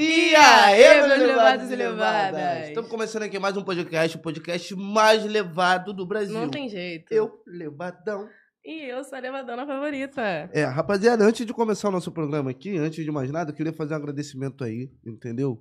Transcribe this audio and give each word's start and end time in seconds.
E 0.00 0.32
aí, 0.36 1.08
meus 1.08 1.18
levados 1.18 1.70
e 1.70 1.72
e 1.72 1.76
levadas? 1.76 2.32
levadas? 2.32 2.68
Estamos 2.68 2.88
começando 2.88 3.24
aqui 3.24 3.36
mais 3.36 3.56
um 3.56 3.64
podcast, 3.64 4.16
o 4.16 4.20
podcast 4.20 4.76
mais 4.76 5.24
levado 5.24 5.92
do 5.92 6.06
Brasil. 6.06 6.38
Não 6.38 6.48
tem 6.48 6.68
jeito. 6.68 7.12
Eu, 7.12 7.42
levadão. 7.44 8.28
E 8.64 8.84
eu 8.84 9.02
sou 9.02 9.18
a 9.18 9.20
levadona 9.20 9.66
favorita. 9.66 10.22
É, 10.52 10.62
rapaziada, 10.62 11.24
antes 11.24 11.44
de 11.44 11.52
começar 11.52 11.88
o 11.88 11.90
nosso 11.90 12.12
programa 12.12 12.48
aqui, 12.48 12.78
antes 12.78 13.04
de 13.04 13.10
mais 13.10 13.28
nada, 13.32 13.50
eu 13.50 13.56
queria 13.56 13.72
fazer 13.72 13.94
um 13.94 13.96
agradecimento 13.96 14.62
aí, 14.62 14.88
entendeu? 15.04 15.60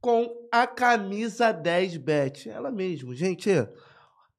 Com 0.00 0.48
a 0.52 0.64
camisa 0.64 1.50
10 1.50 1.96
Bet. 1.96 2.48
Ela 2.48 2.70
mesmo, 2.70 3.12
gente, 3.12 3.50
é 3.50 3.68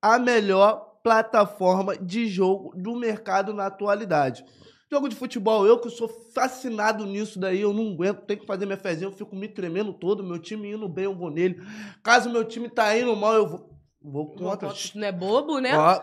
a 0.02 0.18
melhor 0.18 1.02
plataforma 1.04 1.98
de 1.98 2.28
jogo 2.28 2.74
do 2.78 2.96
mercado 2.96 3.54
na 3.54 3.66
atualidade. 3.66 4.46
Jogo 4.94 5.10
de 5.10 5.16
futebol, 5.16 5.66
eu 5.66 5.80
que 5.80 5.90
sou 5.90 6.08
fascinado 6.08 7.04
nisso 7.04 7.40
daí, 7.40 7.62
eu 7.62 7.74
não 7.74 7.94
aguento, 7.94 8.28
tenho 8.28 8.42
que 8.42 8.46
fazer 8.46 8.68
minha 8.68 8.78
fezinha, 8.78 9.08
eu 9.08 9.12
fico 9.12 9.36
me 9.36 9.48
tremendo 9.48 9.92
todo, 9.92 10.24
meu 10.24 10.38
time 10.38 10.72
indo 10.72 10.88
bem, 10.88 11.06
eu 11.06 11.16
vou 11.16 11.32
nele. 11.32 11.60
Caso 12.04 12.30
meu 12.30 12.46
time 12.46 12.70
tá 12.70 12.96
indo 12.96 13.16
mal, 13.16 13.34
eu 13.34 13.48
vou, 13.48 13.70
vou 14.00 14.36
contra. 14.36 14.72
Não 14.94 15.08
é 15.08 15.12
bobo, 15.12 15.58
né? 15.58 15.76
Ó, 15.76 16.00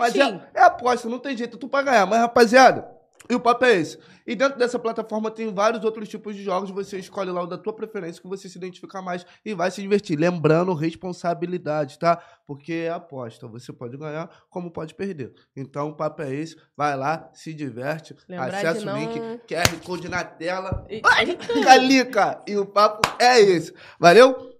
mas 0.00 0.12
Quietinho. 0.12 0.42
é, 0.52 0.58
é 0.58 0.62
aposta, 0.64 1.08
não 1.08 1.20
tem 1.20 1.36
jeito, 1.36 1.56
tu 1.56 1.68
pra 1.68 1.82
ganhar. 1.82 2.04
Mas, 2.06 2.18
rapaziada, 2.18 2.91
e 3.30 3.34
o 3.34 3.40
papo 3.40 3.64
é 3.64 3.74
esse. 3.76 3.98
E 4.26 4.34
dentro 4.36 4.58
dessa 4.58 4.78
plataforma 4.78 5.30
tem 5.30 5.52
vários 5.52 5.84
outros 5.84 6.08
tipos 6.08 6.34
de 6.36 6.42
jogos. 6.44 6.70
Você 6.70 6.98
escolhe 6.98 7.30
lá 7.30 7.42
o 7.42 7.46
da 7.46 7.58
tua 7.58 7.72
preferência, 7.72 8.20
que 8.22 8.28
você 8.28 8.48
se 8.48 8.56
identifica 8.58 9.00
mais 9.02 9.26
e 9.44 9.52
vai 9.54 9.70
se 9.70 9.80
divertir. 9.82 10.18
Lembrando, 10.18 10.72
responsabilidade, 10.74 11.98
tá? 11.98 12.22
Porque 12.46 12.72
é 12.72 12.90
aposta. 12.90 13.46
Você 13.48 13.72
pode 13.72 13.96
ganhar, 13.96 14.30
como 14.50 14.70
pode 14.70 14.94
perder. 14.94 15.32
Então, 15.56 15.88
o 15.88 15.94
papo 15.96 16.22
é 16.22 16.34
esse. 16.34 16.56
Vai 16.76 16.96
lá, 16.96 17.30
se 17.32 17.52
diverte. 17.54 18.14
Lembrar 18.28 18.46
acessa 18.48 18.78
de 18.80 18.82
o 18.82 18.86
não- 18.86 18.98
link, 18.98 19.20
QR 19.48 19.76
Code 19.84 20.08
na 20.08 20.24
tela. 20.24 20.86
E- 20.88 21.00
Ai, 21.04 21.36
Calica! 21.64 22.42
E 22.46 22.56
o 22.56 22.66
papo 22.66 23.00
é 23.20 23.40
esse. 23.40 23.74
Valeu? 23.98 24.50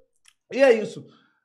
E 0.53 0.59
é 0.62 0.73
isso. 0.73 1.05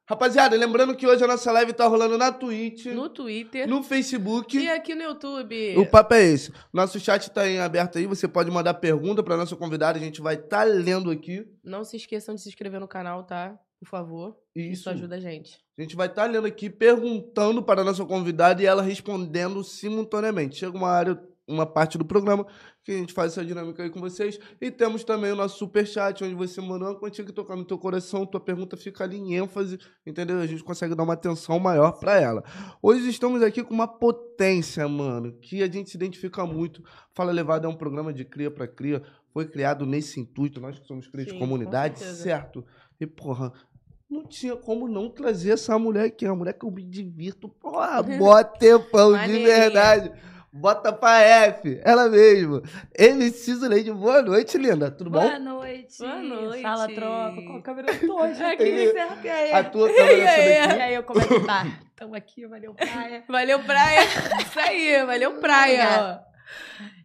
Rapaziada, 0.10 0.56
lembrando 0.56 0.96
que 0.96 1.06
hoje 1.06 1.22
a 1.22 1.28
nossa 1.28 1.52
live 1.52 1.74
tá 1.74 1.86
rolando 1.86 2.18
na 2.18 2.32
Twitch, 2.32 2.86
No 2.86 3.10
Twitter. 3.10 3.68
no 3.68 3.84
Facebook. 3.84 4.58
E 4.58 4.70
aqui 4.70 4.96
no 4.96 5.04
YouTube. 5.04 5.78
O 5.78 5.86
papo 5.86 6.14
é 6.14 6.24
esse. 6.24 6.50
Nosso 6.72 6.98
chat 6.98 7.30
tá 7.30 7.46
em 7.46 7.60
aberto 7.60 7.98
aí. 7.98 8.06
Você 8.06 8.26
pode 8.26 8.50
mandar 8.50 8.76
pergunta 8.76 9.22
pra 9.22 9.36
nossa 9.36 9.54
convidada. 9.58 9.98
A 10.00 10.02
gente 10.02 10.22
vai 10.22 10.36
estar 10.36 10.64
lendo 10.64 11.12
aqui. 11.12 11.46
Não 11.62 11.84
se 11.84 11.98
esqueçam 11.98 12.34
de 12.36 12.42
se 12.42 12.48
inscrever 12.48 12.80
no 12.80 12.88
canal, 12.88 13.24
tá? 13.26 13.60
Por 13.82 13.88
favor. 13.90 14.38
Isso, 14.56 14.72
Isso. 14.82 14.90
ajuda 14.90 15.18
a 15.18 15.20
gente. 15.20 15.60
A 15.78 15.82
gente 15.82 15.96
vai 15.98 16.08
estar 16.08 16.24
lendo 16.24 16.48
aqui, 16.48 16.70
perguntando 16.70 17.62
para 17.62 17.82
a 17.82 17.84
nossa 17.84 18.06
convidada 18.06 18.64
e 18.64 18.66
ela 18.66 18.82
respondendo 18.82 19.62
simultaneamente. 19.62 20.56
Chega 20.56 20.78
uma 20.78 20.90
área, 20.90 21.22
uma 21.46 21.66
parte 21.66 21.98
do 21.98 22.06
programa 22.06 22.48
que 22.88 22.94
a 22.94 22.98
gente 22.98 23.12
faz 23.12 23.34
essa 23.34 23.44
dinâmica 23.44 23.84
aí 23.84 23.90
com 23.90 24.00
vocês. 24.00 24.40
E 24.62 24.72
temos 24.72 25.04
também 25.04 25.30
o 25.30 25.36
nosso 25.36 25.58
super 25.58 25.86
chat, 25.86 26.24
onde 26.24 26.34
você 26.34 26.62
manda 26.62 26.86
uma 26.86 26.96
quantia 26.96 27.26
que 27.26 27.34
tocar 27.34 27.58
no 27.58 27.66
teu 27.66 27.78
coração, 27.78 28.26
tua 28.26 28.40
pergunta 28.40 28.78
fica 28.78 29.04
ali 29.04 29.18
em 29.18 29.36
ênfase, 29.36 29.78
entendeu? 30.06 30.40
A 30.40 30.48
gente 30.48 30.64
consegue 30.64 30.96
dar 30.96 31.04
uma 31.04 31.12
atenção 31.12 31.60
maior 31.60 32.00
para 32.00 32.18
ela. 32.18 32.42
Hoje 32.82 33.10
estamos 33.10 33.44
aqui 33.44 33.62
com 33.62 33.74
uma 33.74 33.90
potência, 33.90 34.88
mano, 34.88 35.34
que 35.34 35.62
a 35.62 35.70
gente 35.70 35.90
se 35.90 35.98
identifica 35.98 36.46
muito. 36.46 36.82
Fala 37.14 37.34
Levada 37.34 37.68
é 37.68 37.70
um 37.70 37.76
programa 37.76 38.14
de 38.14 38.24
cria 38.24 38.50
para 38.50 38.66
cria. 38.66 39.04
Foi 39.34 39.46
criado 39.46 39.86
nesse 39.86 40.22
intuito, 40.22 40.62
nós 40.62 40.80
que 40.80 40.88
somos 40.88 41.08
cria 41.08 41.26
de 41.26 41.32
Sim, 41.32 41.40
comunidade, 41.40 41.96
com 41.96 42.00
certeza. 42.00 42.24
certo? 42.24 42.66
E, 43.02 43.06
porra, 43.06 43.52
não 44.10 44.24
tinha 44.26 44.56
como 44.56 44.88
não 44.88 45.10
trazer 45.10 45.52
essa 45.52 45.78
mulher 45.78 46.06
aqui. 46.06 46.26
É 46.26 46.30
uma 46.30 46.38
mulher 46.38 46.54
que 46.54 46.66
eu 46.66 46.72
me 46.72 46.86
divirto. 46.86 47.50
Porra, 47.50 48.02
bota 48.18 48.58
tempão, 48.58 49.12
de 49.12 49.44
verdade. 49.44 50.10
Bota 50.60 50.92
pra 50.92 51.20
F, 51.22 51.80
ela 51.84 52.10
mesma. 52.10 52.62
MC 52.98 53.56
Zuleide, 53.56 53.92
boa 53.92 54.22
noite, 54.22 54.58
linda. 54.58 54.90
Tudo 54.90 55.10
bom? 55.10 55.20
Boa 55.22 55.40
noite. 55.40 55.98
Boa 56.00 56.16
noite. 56.22 56.62
Fala, 56.62 56.88
tropa. 56.88 57.42
Com 57.42 57.58
a 57.58 57.62
câmera 57.62 57.94
toda. 58.00 58.48
Aqui 58.50 58.64
me 58.72 58.88
ferra. 58.92 59.18
E 59.24 59.30
aí? 59.30 59.52
A 59.54 59.64
tua 59.64 59.88
câmera 59.88 60.14
E 60.14 60.28
aí? 60.28 60.78
E 60.78 60.82
aí, 60.96 61.04
como 61.04 61.22
é 61.22 61.28
que 61.28 61.40
tá? 61.42 61.66
Tamo 61.98 62.14
aqui, 62.16 62.46
valeu, 62.46 62.76
praia. 62.76 63.24
Valeu, 63.28 63.60
praia. 63.64 64.02
Isso 64.40 64.60
aí, 64.60 65.04
valeu, 65.04 65.40
praia. 65.40 66.20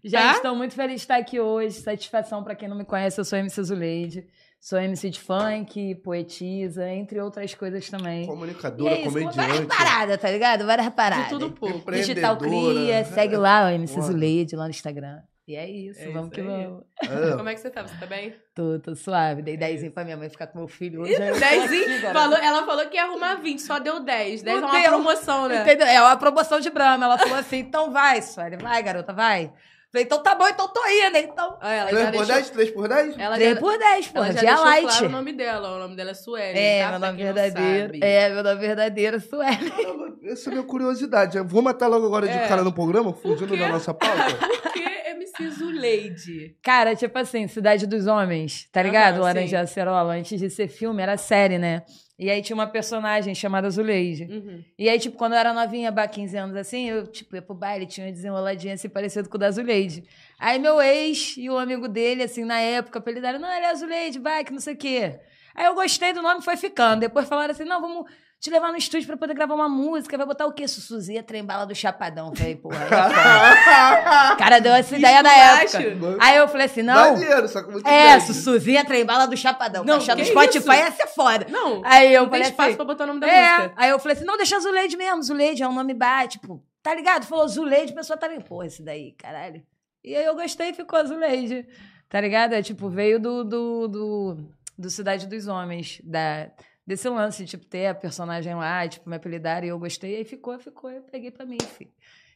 Gente, 0.04 0.12
Tá? 0.22 0.32
estou 0.32 0.54
muito 0.54 0.74
feliz 0.74 0.96
de 0.96 1.00
estar 1.00 1.16
aqui 1.16 1.40
hoje. 1.40 1.80
Satisfação 1.80 2.44
pra 2.44 2.54
quem 2.54 2.68
não 2.68 2.76
me 2.76 2.84
conhece, 2.84 3.18
eu 3.18 3.24
sou 3.24 3.38
MC 3.38 3.62
Zuleide. 3.62 4.26
Sou 4.64 4.78
MC 4.78 5.10
de 5.10 5.18
funk, 5.18 5.96
poetisa, 6.04 6.88
entre 6.88 7.20
outras 7.20 7.52
coisas 7.52 7.90
também. 7.90 8.22
E 8.22 8.26
Comunicadora, 8.28 8.94
é 8.94 9.00
isso, 9.00 9.10
várias 9.10 9.34
comediante. 9.34 9.66
paradas, 9.76 10.20
tá 10.20 10.30
ligado? 10.30 10.64
Várias 10.64 10.88
paradas. 10.90 11.24
De 11.24 11.30
tudo 11.30 11.50
pouco. 11.50 11.90
Digital. 11.90 12.36
Cria, 12.36 13.04
segue 13.06 13.36
lá, 13.36 13.66
o 13.66 13.70
MC. 13.70 14.00
Zuleide 14.00 14.54
lá 14.54 14.64
no 14.66 14.70
Instagram. 14.70 15.18
E 15.48 15.56
é 15.56 15.68
isso, 15.68 16.00
É 16.00 16.04
vamos 16.12 16.26
isso 16.26 16.30
que 16.30 16.40
aí. 16.42 16.46
vamos. 16.46 16.84
É. 17.02 17.36
Como 17.36 17.48
é 17.48 17.54
que 17.54 17.60
você 17.60 17.70
tá? 17.70 17.82
Você 17.82 17.96
tá 17.96 18.06
bem? 18.06 18.36
Tô, 18.54 18.78
tô 18.78 18.94
suave. 18.94 19.42
Dei 19.42 19.56
dezinho 19.56 19.90
pra 19.90 20.04
minha 20.04 20.16
mãe 20.16 20.30
ficar 20.30 20.46
com 20.46 20.56
meu 20.60 20.68
filho 20.68 21.00
hoje. 21.02 21.16
aí 21.20 21.28
eu 21.30 21.34
tô 21.34 21.40
Dezinho? 21.40 21.82
aqui, 21.82 21.98
garoto. 22.00 22.20
Falou, 22.20 22.38
ela 22.38 22.64
falou 22.64 22.86
que 22.88 22.94
ia 22.96 23.02
arrumar 23.02 23.34
20, 23.34 23.58
só 23.60 23.80
deu 23.80 23.98
10. 23.98 24.42
10 24.44 24.62
é 24.62 24.64
uma 24.64 24.82
promoção, 24.84 25.48
né? 25.48 25.62
Entendeu? 25.62 25.88
É 25.88 26.00
uma 26.00 26.16
promoção 26.16 26.60
de 26.60 26.70
Brahma. 26.70 27.06
Ela 27.06 27.18
falou 27.18 27.34
assim: 27.36 27.58
então 27.58 27.90
vai, 27.92 28.22
Sueli. 28.22 28.56
Vai, 28.58 28.80
garota, 28.80 29.12
vai. 29.12 29.52
Falei, 29.92 30.06
então 30.06 30.22
tá 30.22 30.34
bom, 30.34 30.48
então 30.48 30.66
tô 30.68 30.80
indo, 30.88 31.18
então. 31.18 31.58
Ah, 31.60 31.72
ela 31.74 31.90
3 31.90 32.02
já 32.02 32.10
por 32.10 32.18
deixou, 32.26 32.34
10? 32.34 32.50
3 32.50 32.70
por 32.70 32.88
10? 32.88 33.18
ela 33.18 33.34
3 33.36 33.54
já, 33.54 33.60
por 33.60 33.78
10, 33.78 34.06
pô. 34.08 34.18
ela 34.18 34.32
já 34.32 34.40
deixou 34.40 34.64
light. 34.64 34.82
claro 34.86 35.06
o 35.06 35.08
nome 35.10 35.32
dela. 35.34 35.76
O 35.76 35.78
nome 35.80 35.96
dela 35.96 36.10
é 36.12 36.14
Sueli. 36.14 36.58
É, 36.58 36.82
tá? 36.82 36.90
meu 36.92 36.98
nome 37.00 37.22
verdadeiro. 37.22 37.92
É, 38.00 38.28
meu 38.30 38.42
nome 38.42 38.60
verdadeiro, 38.60 39.20
Sueli. 39.20 39.70
Caramba, 39.70 40.16
essa 40.24 40.48
é 40.48 40.50
a 40.50 40.54
minha 40.56 40.66
curiosidade. 40.66 41.36
Eu 41.36 41.44
Vou 41.46 41.60
matar 41.60 41.88
logo 41.88 42.06
agora 42.06 42.26
de 42.26 42.32
É. 42.38 42.48
cara 42.48 42.64
no 42.64 42.72
programa, 42.72 43.12
fugindo 43.12 43.54
da 43.54 43.68
nossa 43.68 43.92
pauta. 43.92 44.34
Por 44.62 44.72
que 44.72 44.80
MC 44.80 45.50
Zuleide? 45.50 46.56
Cara, 46.62 46.96
tipo 46.96 47.18
assim, 47.18 47.46
Cidade 47.46 47.86
dos 47.86 48.06
Homens, 48.06 48.68
tá 48.72 48.82
ligado? 48.82 49.16
sim. 49.16 49.20
Laranja 49.20 49.60
Acerola. 49.60 50.14
Antes 50.14 50.40
de 50.40 50.48
ser 50.48 50.68
filme, 50.68 51.02
era 51.02 51.18
série, 51.18 51.58
né? 51.58 51.82
E 52.22 52.30
aí 52.30 52.40
tinha 52.40 52.54
uma 52.54 52.68
personagem 52.68 53.34
chamada 53.34 53.68
Zuleide. 53.68 54.28
Uhum. 54.30 54.64
E 54.78 54.88
aí, 54.88 54.96
tipo, 54.96 55.16
quando 55.16 55.32
eu 55.32 55.38
era 55.38 55.52
novinha, 55.52 55.90
bah, 55.90 56.06
15 56.06 56.36
anos 56.36 56.56
assim, 56.56 56.88
eu, 56.88 57.04
tipo, 57.04 57.34
ia 57.34 57.42
pro 57.42 57.52
baile, 57.52 57.84
tinha 57.84 58.06
uma 58.06 58.12
desenroladinha 58.12 58.74
assim, 58.74 58.88
parecido 58.88 59.28
com 59.28 59.36
o 59.36 59.40
da 59.40 59.50
Zuleide. 59.50 60.04
Aí 60.38 60.56
meu 60.56 60.80
ex 60.80 61.36
e 61.36 61.50
o 61.50 61.58
amigo 61.58 61.88
dele, 61.88 62.22
assim, 62.22 62.44
na 62.44 62.60
época, 62.60 63.00
apelidaram, 63.00 63.40
não, 63.40 63.52
ele 63.52 63.66
é 63.66 63.70
a 63.70 63.74
Zuleide, 63.74 64.20
vai, 64.20 64.44
que 64.44 64.52
não 64.52 64.60
sei 64.60 64.74
o 64.74 64.76
quê. 64.76 65.18
Aí 65.52 65.66
eu 65.66 65.74
gostei 65.74 66.12
do 66.12 66.22
nome, 66.22 66.42
foi 66.42 66.56
ficando. 66.56 67.00
Depois 67.00 67.28
falaram 67.28 67.50
assim, 67.50 67.64
não, 67.64 67.80
vamos 67.80 68.08
te 68.42 68.50
levar 68.50 68.72
no 68.72 68.76
estúdio 68.76 69.06
pra 69.06 69.16
poder 69.16 69.34
gravar 69.34 69.54
uma 69.54 69.68
música, 69.68 70.16
vai 70.16 70.26
botar 70.26 70.46
o 70.46 70.52
quê? 70.52 70.66
Sussuzinha, 70.66 71.22
trembala 71.22 71.64
do 71.64 71.76
Chapadão. 71.76 72.34
Falei, 72.34 72.56
porra, 72.56 72.76
aí 72.76 74.32
é 74.32 74.34
cara 74.36 74.58
deu 74.58 74.72
essa 74.72 74.96
ideia 74.96 75.22
na 75.22 75.32
época. 75.32 75.78
Aí 76.20 76.38
eu 76.38 76.48
falei 76.48 76.66
assim, 76.66 76.82
não... 76.82 77.12
Maneiro, 77.12 77.46
só 77.46 77.62
que 77.62 77.70
muito 77.70 77.86
É. 77.88 78.18
Sussuzinha, 78.18 78.84
trembala 78.84 79.28
do 79.28 79.36
Chapadão. 79.36 79.84
Não, 79.84 79.98
do 79.98 80.04
que 80.04 80.24
Spotify 80.24 80.58
isso? 80.58 80.72
ia 80.72 80.90
ser 80.90 81.06
foda. 81.06 81.46
Não, 81.48 81.82
Aí 81.84 82.12
eu 82.12 82.22
não 82.24 82.30
tem 82.30 82.40
falei 82.40 82.50
espaço 82.50 82.68
assim, 82.70 82.76
pra 82.76 82.84
botar 82.84 83.04
o 83.04 83.06
nome 83.06 83.20
da 83.20 83.28
é, 83.28 83.58
música. 83.58 83.74
aí 83.76 83.90
eu 83.90 83.98
falei 84.00 84.16
assim, 84.16 84.24
não, 84.24 84.36
deixa 84.36 84.58
Zuleide 84.58 84.96
mesmo, 84.96 85.22
Zuleide 85.22 85.62
é 85.62 85.68
um 85.68 85.72
nome 85.72 85.94
baixo, 85.94 86.30
tipo, 86.30 86.60
tá 86.82 86.92
ligado? 86.96 87.24
Falou 87.26 87.46
Zuleide, 87.46 87.92
a 87.92 87.94
pessoa 87.94 88.16
tá 88.16 88.26
ligado, 88.26 88.48
porra, 88.48 88.66
esse 88.66 88.82
daí, 88.82 89.12
caralho. 89.12 89.62
E 90.02 90.16
aí 90.16 90.24
eu 90.24 90.34
gostei 90.34 90.70
e 90.70 90.74
ficou 90.74 91.06
Zuleide, 91.06 91.64
tá 92.08 92.20
ligado? 92.20 92.54
É 92.54 92.62
tipo, 92.62 92.88
veio 92.88 93.20
do, 93.20 93.44
do, 93.44 93.86
do, 93.86 94.36
do 94.76 94.90
Cidade 94.90 95.28
dos 95.28 95.46
Homens, 95.46 96.00
da, 96.02 96.50
desse 96.86 97.08
lance, 97.08 97.44
tipo, 97.44 97.64
ter 97.66 97.86
a 97.86 97.94
personagem 97.94 98.54
lá, 98.54 98.86
tipo, 98.88 99.08
me 99.08 99.16
apelidaram 99.16 99.66
e 99.66 99.70
eu 99.70 99.78
gostei, 99.78 100.16
aí 100.16 100.24
ficou, 100.24 100.58
ficou, 100.58 100.90
eu 100.90 101.02
peguei 101.02 101.30
pra 101.30 101.46
mim, 101.46 101.58
filho. 101.60 101.92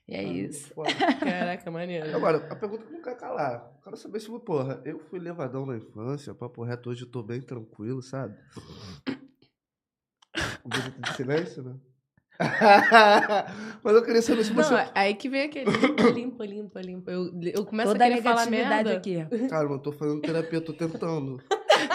E 0.08 0.14
é 0.14 0.22
isso. 0.22 0.72
Foda. 0.72 0.88
Caraca, 1.18 1.68
maneiro. 1.70 2.14
Agora, 2.14 2.36
a 2.48 2.54
pergunta 2.54 2.84
que 2.84 2.92
não 2.92 3.02
quer 3.02 3.16
calar. 3.16 3.72
Quero 3.82 3.96
saber 3.96 4.20
se, 4.20 4.28
porra, 4.40 4.80
eu 4.84 5.00
fui 5.00 5.18
levadão 5.18 5.66
na 5.66 5.76
infância, 5.76 6.32
papo 6.34 6.62
reto, 6.62 6.90
hoje 6.90 7.02
eu 7.02 7.10
tô 7.10 7.22
bem 7.22 7.40
tranquilo, 7.40 8.00
sabe? 8.00 8.36
Um 10.64 10.68
minuto 10.76 11.00
de 11.00 11.12
silêncio, 11.14 11.62
né? 11.62 11.76
Mas 13.82 13.94
eu 13.96 14.02
queria 14.04 14.20
saber 14.20 14.44
se 14.44 14.52
você. 14.52 14.74
Não, 14.74 14.90
aí 14.94 15.14
que 15.14 15.28
vem 15.28 15.42
aquele 15.44 15.70
limpa, 15.70 16.02
limpa, 16.10 16.44
limpa, 16.44 16.80
limpa. 16.82 17.10
Eu, 17.10 17.32
eu 17.42 17.64
começo 17.64 17.92
Toda 17.92 18.04
a 18.04 18.06
a 18.06 18.10
querer 18.10 18.22
falar 18.22 18.46
negatividade 18.46 18.88
merda. 19.16 19.38
aqui. 19.38 19.48
Cara, 19.48 19.68
eu 19.68 19.78
tô 19.78 19.90
fazendo 19.90 20.20
terapia, 20.20 20.58
eu 20.58 20.64
tô 20.64 20.72
tentando. 20.74 21.42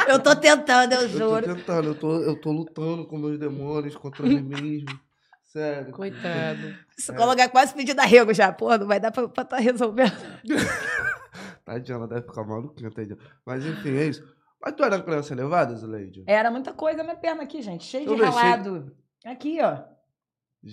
Eu 0.07 0.19
tô 0.19 0.35
tentando, 0.35 0.93
eu 0.93 1.02
Eu 1.02 1.09
tô 1.09 1.17
juro. 1.17 1.55
tentando, 1.55 1.88
eu 1.90 1.96
tô, 1.96 2.22
eu 2.22 2.35
tô 2.40 2.52
lutando 2.52 3.05
com 3.05 3.17
meus 3.17 3.38
demônios 3.38 3.96
contra 3.96 4.26
mim 4.26 4.41
mesmo. 4.41 4.99
Sério. 5.43 5.91
Coitado. 5.91 6.76
Se 6.97 7.14
colocar 7.14 7.49
quase 7.49 7.73
pedindo 7.73 7.99
arrego 7.99 8.34
já, 8.34 8.52
porra, 8.53 8.78
não 8.78 8.88
vai 8.88 8.99
dar 8.99 9.11
pra 9.11 9.26
estar 9.26 9.43
tá 9.43 9.58
resolvendo. 9.58 10.14
Tadinha, 11.66 11.96
ela 11.97 12.08
deve 12.08 12.22
ficar 12.22 12.43
maluquinha, 12.43 12.90
tadinha. 12.90 13.17
Mas 13.46 13.66
enfim, 13.66 13.96
é 13.97 14.05
isso. 14.05 14.23
Mas 14.61 14.73
tu 14.76 14.84
era 14.84 15.02
criança 15.02 15.34
elevada, 15.34 15.76
Zuleide? 15.76 16.23
Era 16.28 16.52
muita 16.52 16.73
coisa 16.73 17.03
minha 17.03 17.16
perna 17.16 17.43
aqui, 17.43 17.61
gente. 17.61 17.84
Cheio 17.84 18.08
Deixa 18.08 18.23
de 18.23 18.29
ralado. 18.29 18.96
Aqui, 19.26 19.59
ó. 19.61 19.79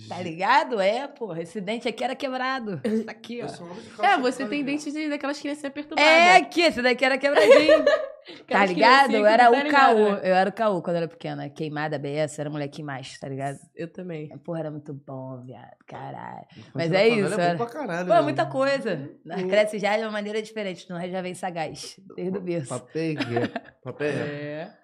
Tá 0.07 0.21
ligado? 0.21 0.79
É, 0.79 1.07
porra. 1.07 1.41
Esse 1.41 1.59
dente 1.59 1.87
aqui 1.87 2.03
era 2.03 2.15
quebrado. 2.15 2.79
Isso 2.83 3.09
aqui, 3.09 3.41
ó. 3.41 4.05
É, 4.05 4.17
você 4.19 4.45
tem 4.45 4.63
dente 4.63 4.91
de, 4.91 5.09
daquelas 5.09 5.39
crianças 5.39 5.71
perturbadas. 5.71 6.11
É, 6.11 6.35
aqui, 6.35 6.61
esse 6.61 6.79
daqui 6.81 7.03
era 7.03 7.17
quebradinho. 7.17 7.83
tá 8.47 8.65
ligado? 8.67 9.07
criancinhas 9.07 9.13
Eu 9.21 9.25
era 9.25 9.49
não 9.49 9.67
o 9.67 9.71
caô. 9.71 10.07
Eu 10.17 10.35
era 10.35 10.49
o 10.49 10.53
caô 10.53 10.81
quando 10.83 10.97
eu 10.97 11.01
era 11.01 11.07
pequena. 11.07 11.49
Queimada, 11.49 11.97
BS, 11.97 12.37
era 12.39 12.51
moleque 12.51 12.83
mais, 12.83 13.17
tá 13.19 13.27
ligado? 13.27 13.57
Eu 13.75 13.91
também. 13.91 14.29
Porra, 14.39 14.59
era 14.59 14.71
muito 14.71 14.93
bom, 14.93 15.41
viado. 15.43 15.75
Caralho. 15.87 16.45
Mas 16.73 16.91
é 16.91 17.07
isso, 17.07 17.33
era- 17.33 17.55
pra 17.57 17.65
caralho. 17.65 18.07
Pô, 18.07 18.13
né? 18.13 18.21
muita 18.21 18.45
coisa. 18.45 19.09
Uhum. 19.25 19.47
cresce 19.47 19.79
já 19.79 19.97
de 19.97 20.03
uma 20.03 20.11
maneira 20.11 20.39
diferente, 20.39 20.87
nós 20.89 21.11
já 21.11 21.21
vem 21.21 21.33
sagaz, 21.33 21.99
desde 22.15 22.37
o 22.37 22.41
berço. 22.41 22.69
É 24.09 24.21
reto. 24.21 24.29
É. 24.29 24.78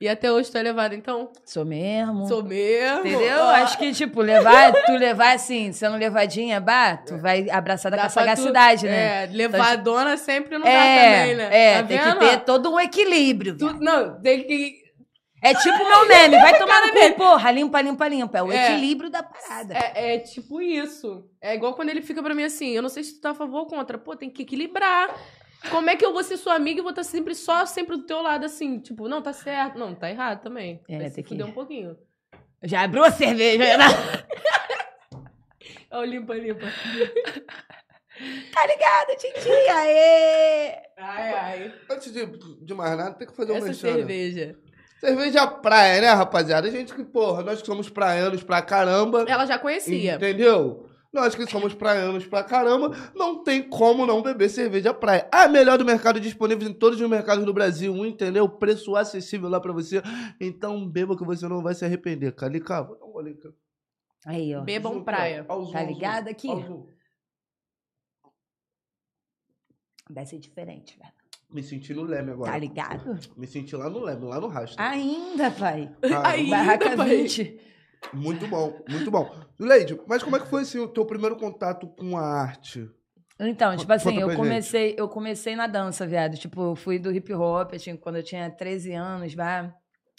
E 0.00 0.08
até 0.08 0.30
hoje 0.30 0.48
tu 0.48 0.56
é 0.56 0.62
levada, 0.62 0.94
então? 0.94 1.32
Sou 1.44 1.64
mesmo. 1.64 2.28
Sou 2.28 2.44
mesmo. 2.44 3.00
Entendeu? 3.00 3.38
Ó, 3.40 3.48
Acho 3.50 3.76
que, 3.78 3.92
tipo, 3.92 4.20
levar, 4.22 4.72
tu 4.86 4.92
levar 4.92 5.34
assim, 5.34 5.72
sendo 5.72 5.96
levadinha, 5.96 6.60
bah, 6.60 6.98
tu 6.98 7.18
vai 7.18 7.50
abraçada 7.50 7.96
dá 7.96 8.02
com 8.02 8.06
a 8.08 8.10
pra 8.12 8.22
tu- 8.22 8.26
sagacidade, 8.26 8.86
né? 8.86 9.24
É, 9.24 9.26
levadona 9.32 10.16
sempre 10.16 10.56
não 10.56 10.64
dá 10.64 10.70
É, 10.70 11.20
também, 11.20 11.34
né? 11.36 11.48
é, 11.50 11.82
Tá 11.82 11.88
tem 11.88 11.98
vendo? 11.98 12.18
que 12.20 12.26
ter 12.28 12.36
todo 12.44 12.72
um 12.72 12.78
equilíbrio. 12.78 13.56
Tu- 13.58 13.74
não, 13.80 14.20
tem 14.22 14.44
que. 14.44 14.86
É 15.42 15.54
tipo 15.54 15.78
meu 15.78 16.06
meme, 16.08 16.36
vai 16.36 16.56
tomar 16.58 16.80
no 16.86 16.92
cu, 16.92 17.14
porra, 17.16 17.50
limpa, 17.50 17.80
limpa, 17.80 18.08
limpa. 18.08 18.38
É 18.38 18.42
o 18.42 18.52
É. 18.52 18.70
equilíbrio 18.72 19.10
da 19.10 19.22
parada. 19.22 19.74
É, 19.74 20.14
é 20.14 20.18
tipo 20.18 20.60
isso. 20.60 21.24
É 21.40 21.54
igual 21.54 21.74
quando 21.74 21.90
ele 21.90 22.02
fica 22.02 22.20
pra 22.22 22.34
mim 22.34 22.42
assim: 22.44 22.70
eu 22.70 22.82
não 22.82 22.88
sei 22.88 23.02
se 23.04 23.14
tu 23.16 23.20
tá 23.20 23.30
a 23.30 23.34
favor 23.34 23.58
ou 23.60 23.66
contra. 23.66 23.96
Pô, 23.98 24.14
tem 24.16 24.30
que 24.30 24.42
equilibrar. 24.42 25.08
Como 25.70 25.90
é 25.90 25.96
que 25.96 26.04
eu 26.04 26.12
vou 26.12 26.22
ser 26.22 26.36
sua 26.36 26.54
amiga 26.54 26.80
e 26.80 26.82
vou 26.82 26.90
estar 26.90 27.02
sempre 27.04 27.34
só 27.34 27.66
sempre 27.66 27.96
do 27.96 28.04
teu 28.04 28.22
lado, 28.22 28.44
assim? 28.46 28.78
Tipo, 28.78 29.08
não, 29.08 29.20
tá 29.20 29.32
certo. 29.32 29.78
Não, 29.78 29.94
tá 29.94 30.08
errado 30.10 30.42
também. 30.42 30.80
É, 30.88 30.98
Vai 30.98 31.10
se 31.10 31.22
que- 31.22 31.30
fuder 31.30 31.46
um 31.46 31.52
pouquinho. 31.52 31.96
Já 32.62 32.82
abriu 32.82 33.04
a 33.04 33.10
cerveja, 33.10 33.76
né? 33.76 33.84
Ó, 35.90 36.02
limpa, 36.04 36.34
limpa. 36.34 36.66
Tá 38.52 38.66
ligado, 38.66 39.16
Tintinha? 39.16 39.74
Aê! 39.76 40.72
Ai, 40.98 41.32
ai. 41.34 41.74
Antes 41.88 42.12
de, 42.12 42.26
de 42.26 42.74
mais 42.74 42.96
nada, 42.98 43.14
tem 43.14 43.28
que 43.28 43.36
fazer 43.36 43.52
um 43.52 43.56
Essa 43.58 43.66
mexendo. 43.68 43.94
cerveja. 43.94 44.56
Cerveja 44.98 45.46
praia, 45.46 46.00
né, 46.00 46.08
rapaziada? 46.08 46.66
A 46.66 46.70
gente 46.72 46.92
que, 46.92 47.04
porra, 47.04 47.44
nós 47.44 47.60
que 47.60 47.66
somos 47.66 47.88
praianos 47.88 48.42
pra 48.42 48.60
caramba. 48.60 49.24
Ela 49.28 49.46
já 49.46 49.56
conhecia. 49.56 50.16
Entendeu? 50.16 50.87
Nós 51.12 51.34
que 51.34 51.46
somos 51.46 51.74
praianos 51.74 52.26
pra 52.26 52.44
caramba, 52.44 52.90
não 53.14 53.42
tem 53.42 53.66
como 53.66 54.04
não 54.04 54.20
beber 54.22 54.50
cerveja 54.50 54.92
praia. 54.92 55.26
A 55.32 55.48
melhor 55.48 55.78
do 55.78 55.84
mercado 55.84 56.20
disponível 56.20 56.68
em 56.68 56.74
todos 56.74 57.00
os 57.00 57.08
mercados 57.08 57.44
do 57.46 57.52
Brasil, 57.54 57.94
entendeu? 58.04 58.46
Preço 58.48 58.94
acessível 58.94 59.48
lá 59.48 59.58
pra 59.58 59.72
você. 59.72 60.02
Então 60.38 60.86
beba 60.86 61.16
que 61.16 61.24
você 61.24 61.48
não 61.48 61.62
vai 61.62 61.74
se 61.74 61.84
arrepender. 61.84 62.32
Calica, 62.34 62.82
vou 62.82 62.98
dar 62.98 63.06
um 63.06 63.12
gole 63.12 63.30
aqui. 63.30 63.48
Aí, 64.26 64.54
ó. 64.54 64.60
Bebam 64.62 64.94
Zoom, 64.94 65.04
praia. 65.04 65.46
zoom, 65.48 65.72
Tá 65.72 65.82
ligado 65.82 66.28
aqui? 66.28 66.48
Vai 70.10 70.26
ser 70.26 70.38
diferente, 70.38 70.98
velho. 70.98 71.12
Me 71.50 71.62
senti 71.62 71.94
no 71.94 72.02
Leme 72.02 72.32
agora. 72.32 72.52
Tá 72.52 72.58
ligado? 72.58 73.18
Me 73.34 73.46
senti 73.46 73.74
lá 73.74 73.88
no 73.88 74.00
Leme, 74.00 74.26
lá 74.26 74.38
no 74.38 74.48
rastro. 74.48 74.82
Ainda, 74.82 75.50
pai. 75.50 75.90
Ainda, 76.26 76.50
Barraca 76.50 76.96
pai. 76.96 77.16
20. 77.22 77.60
Muito 78.12 78.46
bom, 78.46 78.84
muito 78.88 79.10
bom. 79.10 79.30
Leide, 79.58 80.00
mas 80.06 80.22
como 80.22 80.36
é 80.36 80.40
que 80.40 80.46
foi 80.48 80.62
assim, 80.62 80.78
o 80.78 80.88
teu 80.88 81.04
primeiro 81.04 81.36
contato 81.36 81.86
com 81.86 82.16
a 82.16 82.22
arte? 82.22 82.88
Então, 83.40 83.76
tipo 83.76 83.92
assim, 83.92 84.18
eu 84.18 84.28
gente. 84.28 84.36
comecei, 84.36 84.94
eu 84.98 85.08
comecei 85.08 85.54
na 85.54 85.66
dança, 85.66 86.06
viado. 86.06 86.36
Tipo, 86.36 86.70
eu 86.72 86.76
fui 86.76 86.98
do 86.98 87.12
hip 87.12 87.32
hop, 87.32 87.74
assim, 87.74 87.96
quando 87.96 88.16
eu 88.16 88.22
tinha 88.22 88.50
13 88.50 88.92
anos, 88.92 89.32
vá. 89.34 89.72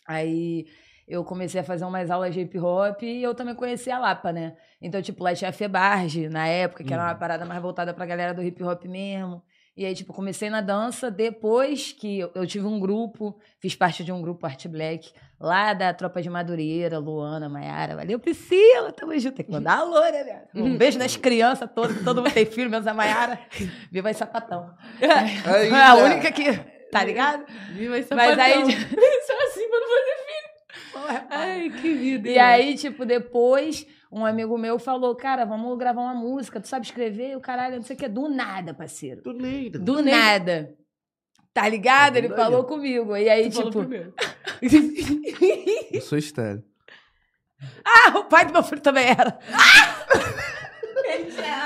Aí 0.07 0.65
eu 1.07 1.23
comecei 1.25 1.59
a 1.59 1.63
fazer 1.63 1.83
umas 1.85 2.09
aulas 2.09 2.33
de 2.33 2.41
hip 2.41 2.57
hop 2.59 3.01
e 3.03 3.21
eu 3.23 3.33
também 3.35 3.55
conheci 3.55 3.89
a 3.91 3.99
Lapa, 3.99 4.31
né? 4.31 4.55
Então, 4.81 5.01
tipo, 5.01 5.23
lá 5.23 5.33
tinha 5.35 5.49
a 5.49 5.53
Febarge, 5.53 6.29
na 6.29 6.47
época, 6.47 6.83
que 6.83 6.93
era 6.93 7.03
uma 7.03 7.13
Uhum. 7.13 7.19
parada 7.19 7.45
mais 7.45 7.61
voltada 7.61 7.93
pra 7.93 8.05
galera 8.05 8.33
do 8.33 8.43
hip 8.43 8.63
hop 8.63 8.85
mesmo. 8.85 9.43
E 9.79 9.85
aí, 9.85 9.95
tipo, 9.95 10.11
comecei 10.11 10.49
na 10.49 10.59
dança 10.59 11.09
depois 11.09 11.93
que 11.93 12.19
eu, 12.19 12.29
eu 12.35 12.45
tive 12.45 12.65
um 12.67 12.77
grupo, 12.81 13.39
fiz 13.61 13.75
parte 13.75 14.03
de 14.03 14.11
um 14.11 14.21
grupo 14.21 14.45
Arte 14.45 14.67
Black, 14.67 15.09
lá 15.39 15.73
da 15.73 15.93
Tropa 15.93 16.21
de 16.21 16.29
Madureira, 16.29 16.99
Luana, 16.99 17.47
Maiara. 17.47 17.95
Valeu, 17.95 18.19
Priscila, 18.19 18.91
tamo 18.91 19.17
junto. 19.17 19.37
Tem 19.37 19.45
que 19.45 19.51
mandar 19.53 19.77
alô, 19.77 20.01
né, 20.01 20.21
velho? 20.21 20.39
Um 20.67 20.77
beijo 20.77 20.99
nas 20.99 21.15
crianças 21.15 21.69
todas, 21.73 22.03
todo 22.03 22.21
mundo 22.21 22.33
tem 22.33 22.45
filho, 22.45 22.69
menos 22.69 22.85
a 22.87 22.93
Maiara. 22.93 23.39
Viva 23.89 24.09
aí, 24.09 24.13
sapatão. 24.13 24.69
Aí, 25.01 25.69
É 25.69 25.73
a 25.73 25.95
né? 25.95 26.03
única 26.03 26.29
que. 26.29 26.59
Tá 26.91 27.01
ligado? 27.05 27.45
Viva 27.71 27.97
esse 27.99 28.13
Mas 28.13 28.37
aí- 28.37 28.51
sapatão. 28.55 28.71
Só 29.27 29.33
assim 29.47 29.69
pra 29.69 29.79
não 29.79 29.87
fazer 29.87 30.19
Porra, 30.91 31.27
Ai, 31.29 31.69
que 31.69 31.93
vida. 31.93 32.27
E 32.27 32.37
aí, 32.37 32.75
tipo, 32.75 33.05
depois, 33.05 33.87
um 34.11 34.25
amigo 34.25 34.57
meu 34.57 34.79
falou, 34.79 35.15
cara, 35.15 35.45
vamos 35.45 35.77
gravar 35.77 36.01
uma 36.01 36.13
música, 36.15 36.59
tu 36.59 36.67
sabe 36.67 36.85
escrever? 36.85 37.35
O 37.37 37.41
caralho, 37.41 37.75
não 37.77 37.83
sei 37.83 37.95
o 37.95 37.99
que, 37.99 38.07
do 38.07 38.27
nada, 38.29 38.73
parceiro. 38.73 39.21
Do 39.21 39.33
Neida. 39.33 39.77
Do 39.79 40.01
nada. 40.01 40.73
Tá 41.53 41.67
ligado? 41.67 42.15
Ele 42.17 42.27
Daí. 42.29 42.37
falou 42.37 42.63
comigo. 42.63 43.15
E 43.17 43.27
aí, 43.29 43.49
Tu 43.49 43.55
falou 43.55 43.71
tipo. 43.71 44.13
Eu 45.91 46.01
sou 46.01 46.17
estéreo. 46.17 46.63
ah, 47.83 48.17
o 48.19 48.25
pai 48.25 48.45
do 48.45 48.53
meu 48.53 48.63
filho 48.63 48.81
também 48.81 49.05
era. 49.07 49.37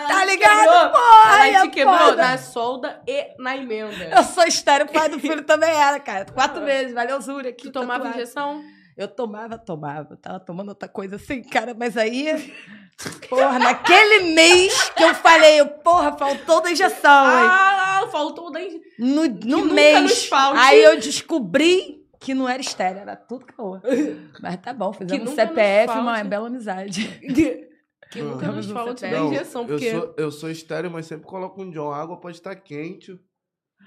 Tá 0.08 0.26
ligado? 0.26 0.60
Quebrou. 0.60 0.90
Porra, 0.92 1.48
Ela 1.48 1.58
é 1.58 1.62
te 1.62 1.70
quebrou 1.70 1.98
foda. 1.98 2.16
na 2.16 2.38
solda 2.38 3.02
e 3.08 3.36
na 3.42 3.58
emenda. 3.58 4.06
Eu 4.16 4.24
sou 4.24 4.44
estéreo, 4.46 4.86
o 4.86 4.92
pai 4.92 5.10
do 5.10 5.20
filho 5.20 5.44
também 5.44 5.70
era, 5.70 6.00
cara. 6.00 6.26
Quatro 6.26 6.62
meses, 6.62 6.94
valeu, 6.94 7.20
Zúria. 7.20 7.50
aqui, 7.50 7.64
Tu 7.64 7.72
tomava 7.72 8.06
tatuagem. 8.06 8.22
injeção? 8.22 8.64
Eu 8.96 9.08
tomava, 9.08 9.58
tomava. 9.58 10.16
Tava 10.18 10.40
tomando 10.40 10.70
outra 10.70 10.88
coisa 10.88 11.16
assim, 11.16 11.42
cara. 11.42 11.74
Mas 11.74 11.98
aí, 11.98 12.54
porra, 13.30 13.60
naquele 13.60 14.34
mês 14.34 14.90
que 14.90 15.04
eu 15.04 15.16
falei, 15.16 15.64
porra, 15.84 16.18
faltou 16.18 16.62
da 16.62 16.72
injeção, 16.72 17.26
hein? 17.26 17.48
Ah, 17.50 18.08
faltou 18.12 18.52
da 18.52 18.62
injeção. 18.62 18.84
No, 19.00 19.26
no 19.26 19.28
nunca 19.28 19.66
nos 19.66 19.74
mês. 19.74 20.30
Aí 20.32 20.84
eu 20.84 21.00
descobri 21.00 22.04
que 22.20 22.34
não 22.34 22.48
era 22.48 22.62
estéreo, 22.62 23.02
era 23.02 23.16
tudo 23.16 23.46
caô. 23.46 23.80
Mas 24.42 24.58
tá 24.58 24.74
bom, 24.74 24.94
fizemos 24.94 25.32
um 25.32 25.36
CPF, 25.36 25.98
uma 25.98 26.24
bela 26.24 26.48
amizade. 26.48 27.10
Que 28.14 28.22
nunca 28.22 28.52
nos 28.52 28.70
falte 28.70 29.02
da 29.02 29.22
injeção, 29.22 29.64
eu 29.64 29.68
porque... 29.70 29.92
sou, 29.92 30.16
eu 30.16 30.32
sou 30.32 30.52
estéreo, 30.52 30.92
mas 30.92 31.08
sempre 31.08 31.26
coloco 31.26 31.60
um 31.60 31.72
John. 31.72 31.90
A 31.90 31.98
água 31.98 32.20
pode 32.20 32.38
estar 32.38 32.56
quente, 32.56 33.20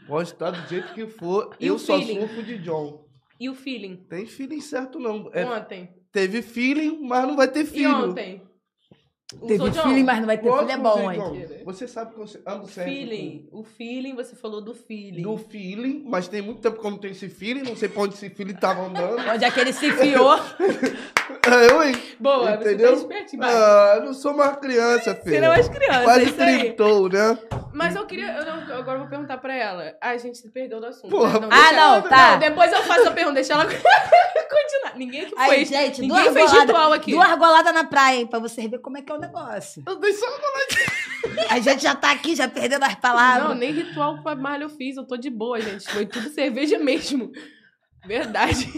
pode 0.09 0.31
estar 0.31 0.51
do 0.51 0.69
jeito 0.69 0.93
que 0.95 1.07
for. 1.07 1.55
E 1.61 1.69
eu 1.69 1.79
só 1.79 1.97
feeling? 1.97 2.23
sofro 2.23 2.43
de 2.43 2.59
John. 2.59 3.06
E 3.39 3.49
o 3.49 3.55
feeling? 3.55 3.97
Tem 4.09 4.27
feeling 4.27 4.61
certo, 4.61 4.99
não. 4.99 5.31
É, 5.33 5.45
Ontem. 5.45 5.89
teve 6.13 6.43
feeling, 6.43 7.01
mas 7.07 7.27
não 7.27 7.37
vai 7.37 7.49
ter 7.49 7.63
E 7.63 7.67
filho. 7.67 8.11
ontem? 8.11 8.43
Teve 9.49 9.71
John? 9.71 9.83
feeling, 9.83 10.05
mas 10.05 10.19
não 10.21 10.27
vai 10.27 10.39
ter 10.39 10.45
filho, 10.53 10.71
é 10.71 10.77
bom, 10.77 11.11
hein? 11.11 11.49
Você 11.65 11.89
sabe 11.89 12.15
que 12.15 12.21
eu 12.21 12.29
se- 12.29 12.41
ando 12.47 12.69
sempre. 12.69 12.93
Feeling. 12.93 13.49
O 13.51 13.65
feeling, 13.65 14.15
você 14.15 14.37
falou 14.37 14.61
do 14.63 14.73
feeling. 14.73 15.23
Do 15.23 15.37
feeling, 15.37 16.05
mas 16.07 16.29
tem 16.29 16.41
muito 16.41 16.61
tempo 16.61 16.81
que 16.81 16.87
eu 16.87 16.91
não 16.93 16.99
tenho 16.99 17.11
esse 17.11 17.29
feeling, 17.29 17.63
não 17.63 17.75
sei 17.75 17.89
pra 17.89 18.03
onde 18.03 18.15
esse 18.15 18.31
feeling 18.31 18.55
tava 18.55 18.83
andando. 18.83 19.19
Onde 19.29 19.45
é 19.45 19.51
que 19.51 19.59
ele 19.59 19.73
se 19.73 19.87
enfiou? 19.89 20.37
É, 21.47 21.71
eu, 21.73 21.83
hein? 21.83 21.95
Boa, 22.21 22.55
Entendeu? 22.55 22.91
você 22.91 22.97
tá 23.07 23.15
espertinho. 23.15 23.43
vai. 23.43 23.53
Ah, 23.53 23.95
eu 23.97 24.05
não 24.05 24.15
sou 24.15 24.35
mais 24.37 24.57
criança, 24.59 25.15
filho. 25.15 25.35
Você 25.35 25.41
não 25.41 25.53
é 25.53 25.57
mais 25.57 25.69
criança, 25.69 26.03
Quase 26.05 26.21
aí. 26.43 26.61
trintou, 26.61 27.09
né? 27.09 27.39
Mas 27.73 27.95
eu 27.97 28.07
queria. 28.07 28.33
Eu 28.33 28.45
não, 28.45 28.75
agora 28.77 28.97
eu 28.97 29.01
vou 29.01 29.09
perguntar 29.09 29.39
pra 29.39 29.55
ela. 29.55 29.95
Ah, 30.01 30.11
a 30.11 30.17
gente 30.17 30.39
se 30.39 30.49
perdeu 30.49 30.81
do 30.81 30.87
assunto. 30.87 31.11
Porra. 31.11 31.41
né? 31.41 31.49
Ah, 31.51 31.57
deixa 31.69 31.75
ela- 31.75 32.01
não, 32.01 32.09
tá. 32.09 32.37
depois 32.37 32.73
eu 32.73 32.83
faço 32.83 33.09
a 33.09 33.11
pergunta, 33.11 33.35
deixa 33.35 33.53
ela 33.55 33.65
continuar. 33.67 34.97
Ninguém 34.97 35.27
que 35.27 35.35
Aí, 35.37 35.51
fez. 35.51 35.69
gente, 35.69 36.01
ninguém 36.01 36.17
duas 36.23 36.33
fez 36.33 36.53
ritual 36.53 36.93
aqui. 36.93 37.13
Duas 37.13 37.31
goladas 37.39 37.75
na 37.75 37.85
praia, 37.85 38.19
hein? 38.21 38.27
Pra 38.27 38.39
vocês 38.39 38.67
verem 38.69 38.83
como 38.83 38.99
é 38.99 39.03
que 39.03 39.11
é 39.13 39.15
o 39.17 39.21
negócio. 39.21 39.83
Eu 39.87 39.97
dei 39.97 40.13
só 40.13 40.27
A 41.51 41.59
gente 41.59 41.83
já 41.83 41.95
tá 41.95 42.13
aqui, 42.13 42.35
já 42.35 42.49
perdendo 42.49 42.85
as 42.85 42.95
palavras. 42.95 43.49
Não, 43.49 43.55
nem 43.55 43.73
ritual 43.73 44.23
com 44.23 44.29
a 44.29 44.35
Marla 44.35 44.65
eu 44.65 44.71
fiz. 44.71 44.97
Eu 44.97 45.05
tô 45.05 45.17
de 45.17 45.31
boa, 45.31 45.61
gente. 45.61 45.89
Foi 45.91 46.07
tudo 46.07 46.29
cerveja 46.31 46.79
mesmo. 46.79 47.31
Verdade. 48.07 48.71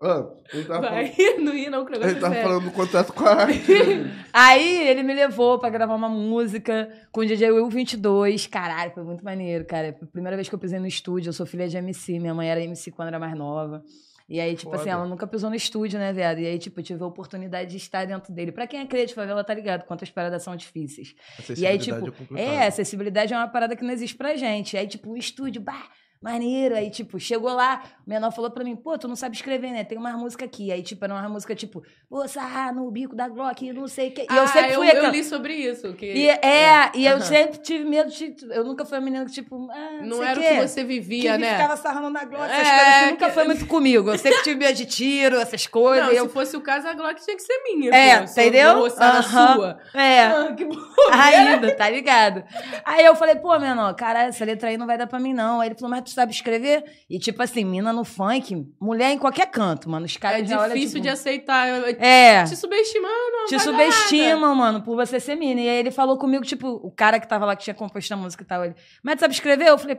Ah, 0.00 0.24
ele 0.52 0.64
tava, 0.64 0.90
Vai. 0.90 1.12
falando, 1.12 1.40
Não 1.42 1.52
ri, 1.52 1.68
não, 1.68 1.84
que 1.84 1.90
o 1.90 1.94
ele 1.96 2.04
negócio 2.04 2.18
é 2.18 2.20
tava 2.20 2.48
falando 2.48 2.64
do 2.66 2.70
contrato 2.70 3.12
com 3.12 3.24
a 3.24 3.34
arte. 3.34 3.72
Aí 4.32 4.88
ele 4.88 5.02
me 5.02 5.12
levou 5.12 5.58
pra 5.58 5.70
gravar 5.70 5.94
uma 5.94 6.08
música 6.08 6.88
com 7.10 7.22
o 7.22 7.26
DJ 7.26 7.50
Will 7.50 7.68
22. 7.68 8.46
Caralho, 8.46 8.92
foi 8.92 9.02
muito 9.02 9.24
maneiro, 9.24 9.64
cara. 9.64 9.96
Primeira 10.12 10.36
vez 10.36 10.48
que 10.48 10.54
eu 10.54 10.58
pisei 10.58 10.78
no 10.78 10.86
estúdio. 10.86 11.30
Eu 11.30 11.32
sou 11.32 11.46
filha 11.46 11.66
de 11.68 11.76
MC. 11.76 12.18
Minha 12.20 12.34
mãe 12.34 12.48
era 12.48 12.60
MC 12.60 12.92
quando 12.92 13.08
era 13.08 13.18
mais 13.18 13.36
nova. 13.36 13.82
E 14.28 14.38
aí, 14.40 14.54
tipo 14.54 14.70
assim, 14.74 14.84
Foda. 14.84 14.90
ela 14.90 15.06
nunca 15.06 15.26
pisou 15.26 15.48
no 15.48 15.56
estúdio, 15.56 15.98
né, 15.98 16.12
viado? 16.12 16.38
E 16.38 16.46
aí, 16.46 16.58
tipo, 16.58 16.78
eu 16.78 16.84
tive 16.84 17.02
a 17.02 17.06
oportunidade 17.06 17.70
de 17.70 17.78
estar 17.78 18.04
dentro 18.04 18.30
dele. 18.32 18.52
Pra 18.52 18.66
quem 18.66 18.80
é 18.80 18.86
crente 18.86 19.14
favela, 19.14 19.42
tá 19.42 19.54
ligado? 19.54 19.84
Quantas 19.86 20.10
paradas 20.10 20.42
são 20.42 20.54
difíceis. 20.54 21.14
E 21.56 21.66
aí, 21.66 21.78
tipo, 21.78 21.96
Acessibilidade 21.96 22.10
complicado. 22.12 22.38
É, 22.38 22.66
acessibilidade 22.66 23.32
é 23.32 23.36
uma 23.36 23.48
parada 23.48 23.74
que 23.74 23.82
não 23.82 23.90
existe 23.90 24.14
pra 24.16 24.36
gente. 24.36 24.76
Aí, 24.76 24.86
tipo, 24.86 25.12
o 25.12 25.16
estúdio, 25.16 25.62
bah, 25.62 25.88
maneiro. 26.20 26.74
Aí, 26.74 26.90
tipo, 26.90 27.18
chegou 27.18 27.52
lá, 27.52 27.82
o 28.06 28.10
menor 28.10 28.30
falou 28.32 28.50
pra 28.50 28.64
mim, 28.64 28.74
pô, 28.76 28.96
tu 28.98 29.06
não 29.08 29.16
sabe 29.16 29.36
escrever, 29.36 29.70
né? 29.72 29.84
Tem 29.84 29.96
uma 29.98 30.12
música 30.16 30.44
aqui. 30.44 30.70
Aí, 30.72 30.82
tipo, 30.82 31.04
era 31.04 31.14
uma 31.14 31.28
música, 31.28 31.54
tipo, 31.54 31.82
sarrar 32.26 32.74
no 32.74 32.90
bico 32.90 33.14
da 33.14 33.28
Glock, 33.28 33.72
não 33.72 33.86
sei 33.88 34.08
o 34.08 34.12
que. 34.12 34.22
E 34.22 34.26
eu 34.36 34.42
Ah, 34.42 34.46
sempre 34.46 34.72
fui 34.74 34.86
eu, 34.86 34.90
aquela... 34.90 35.06
eu 35.08 35.12
li 35.12 35.24
sobre 35.24 35.54
isso. 35.54 35.92
Que... 35.94 36.06
E, 36.12 36.28
é, 36.28 36.90
e 36.94 37.06
eu 37.06 37.20
sempre 37.20 37.58
tive 37.58 37.84
medo 37.84 38.10
de... 38.10 38.34
Eu 38.50 38.64
nunca 38.64 38.84
fui 38.84 38.98
a 38.98 39.00
menina 39.00 39.24
que, 39.24 39.32
tipo, 39.32 39.68
ah, 39.70 40.00
não, 40.02 40.22
era 40.22 40.38
o 40.38 40.42
que 40.42 40.66
você 40.68 40.84
vivia, 40.84 41.32
que 41.32 41.38
né? 41.38 41.52
ficava 41.56 41.76
sarrando 41.76 42.10
na 42.10 42.24
Glock, 42.24 42.44
essas 42.44 42.66
É, 42.66 42.70
coisas. 42.78 42.96
Isso 43.02 43.10
nunca 43.12 43.26
que- 43.26 43.32
foi 43.32 43.44
muito 43.44 43.66
comigo. 43.66 44.10
Eu 44.10 44.18
sempre 44.18 44.42
tive 44.42 44.56
medo 44.58 44.74
de 44.76 44.86
tiro, 44.86 45.36
essas 45.36 45.66
coisas. 45.66 46.06
Não, 46.06 46.12
eu... 46.12 46.26
se 46.26 46.32
fosse 46.32 46.56
o 46.56 46.60
caso, 46.60 46.88
a 46.88 46.94
Glock 46.94 47.22
tinha 47.24 47.36
que 47.36 47.42
ser 47.42 47.58
minha. 47.64 47.94
É, 47.94 48.20
pô. 48.20 48.26
Se 48.26 48.40
eu 48.40 48.44
entendeu? 48.48 48.88
na 48.98 49.18
Aham. 49.18 49.54
sua. 49.54 49.78
É. 49.94 50.22
Ah, 50.22 50.54
que 50.56 50.64
bom. 50.64 50.76
Ainda, 51.12 51.74
tá 51.74 51.88
ligado? 51.88 52.44
Aí 52.84 53.04
eu 53.04 53.14
falei, 53.14 53.36
pô, 53.36 53.58
menor, 53.58 53.94
cara, 53.94 54.24
essa 54.24 54.44
letra 54.44 54.68
aí 54.68 54.76
não 54.76 54.86
vai 54.86 54.98
dar 54.98 55.06
pra 55.06 55.18
mim, 55.18 55.32
não. 55.32 55.60
Aí 55.60 55.68
ele 55.68 55.74
falou, 55.74 55.90
mas 55.90 56.07
tu 56.08 56.14
sabe 56.14 56.32
escrever? 56.32 56.84
E 57.08 57.18
tipo 57.18 57.42
assim, 57.42 57.64
mina 57.64 57.92
no 57.92 58.04
funk, 58.04 58.66
mulher 58.80 59.12
em 59.12 59.18
qualquer 59.18 59.50
canto, 59.50 59.88
mano. 59.88 60.06
Os 60.06 60.16
É 60.16 60.18
caras 60.18 60.50
olham, 60.50 60.68
difícil 60.68 60.94
tipo, 60.94 61.02
de 61.02 61.08
aceitar. 61.08 61.68
É. 62.00 62.44
Te 62.44 62.56
subestimando. 62.56 63.46
Te 63.48 63.58
subestimam, 63.58 64.54
mano, 64.54 64.82
por 64.82 64.96
você 64.96 65.20
ser 65.20 65.36
mina. 65.36 65.60
E 65.60 65.68
aí 65.68 65.76
ele 65.76 65.90
falou 65.90 66.18
comigo, 66.18 66.44
tipo, 66.44 66.68
o 66.68 66.90
cara 66.90 67.18
que 67.20 67.28
tava 67.28 67.44
lá, 67.44 67.54
que 67.54 67.64
tinha 67.64 67.74
composto 67.74 68.12
a 68.12 68.16
música 68.16 68.42
e 68.42 68.46
tal, 68.46 68.64
ele, 68.64 68.74
mas 69.02 69.16
tu 69.16 69.20
sabe 69.20 69.34
escrever? 69.34 69.68
Eu 69.68 69.78
falei, 69.78 69.98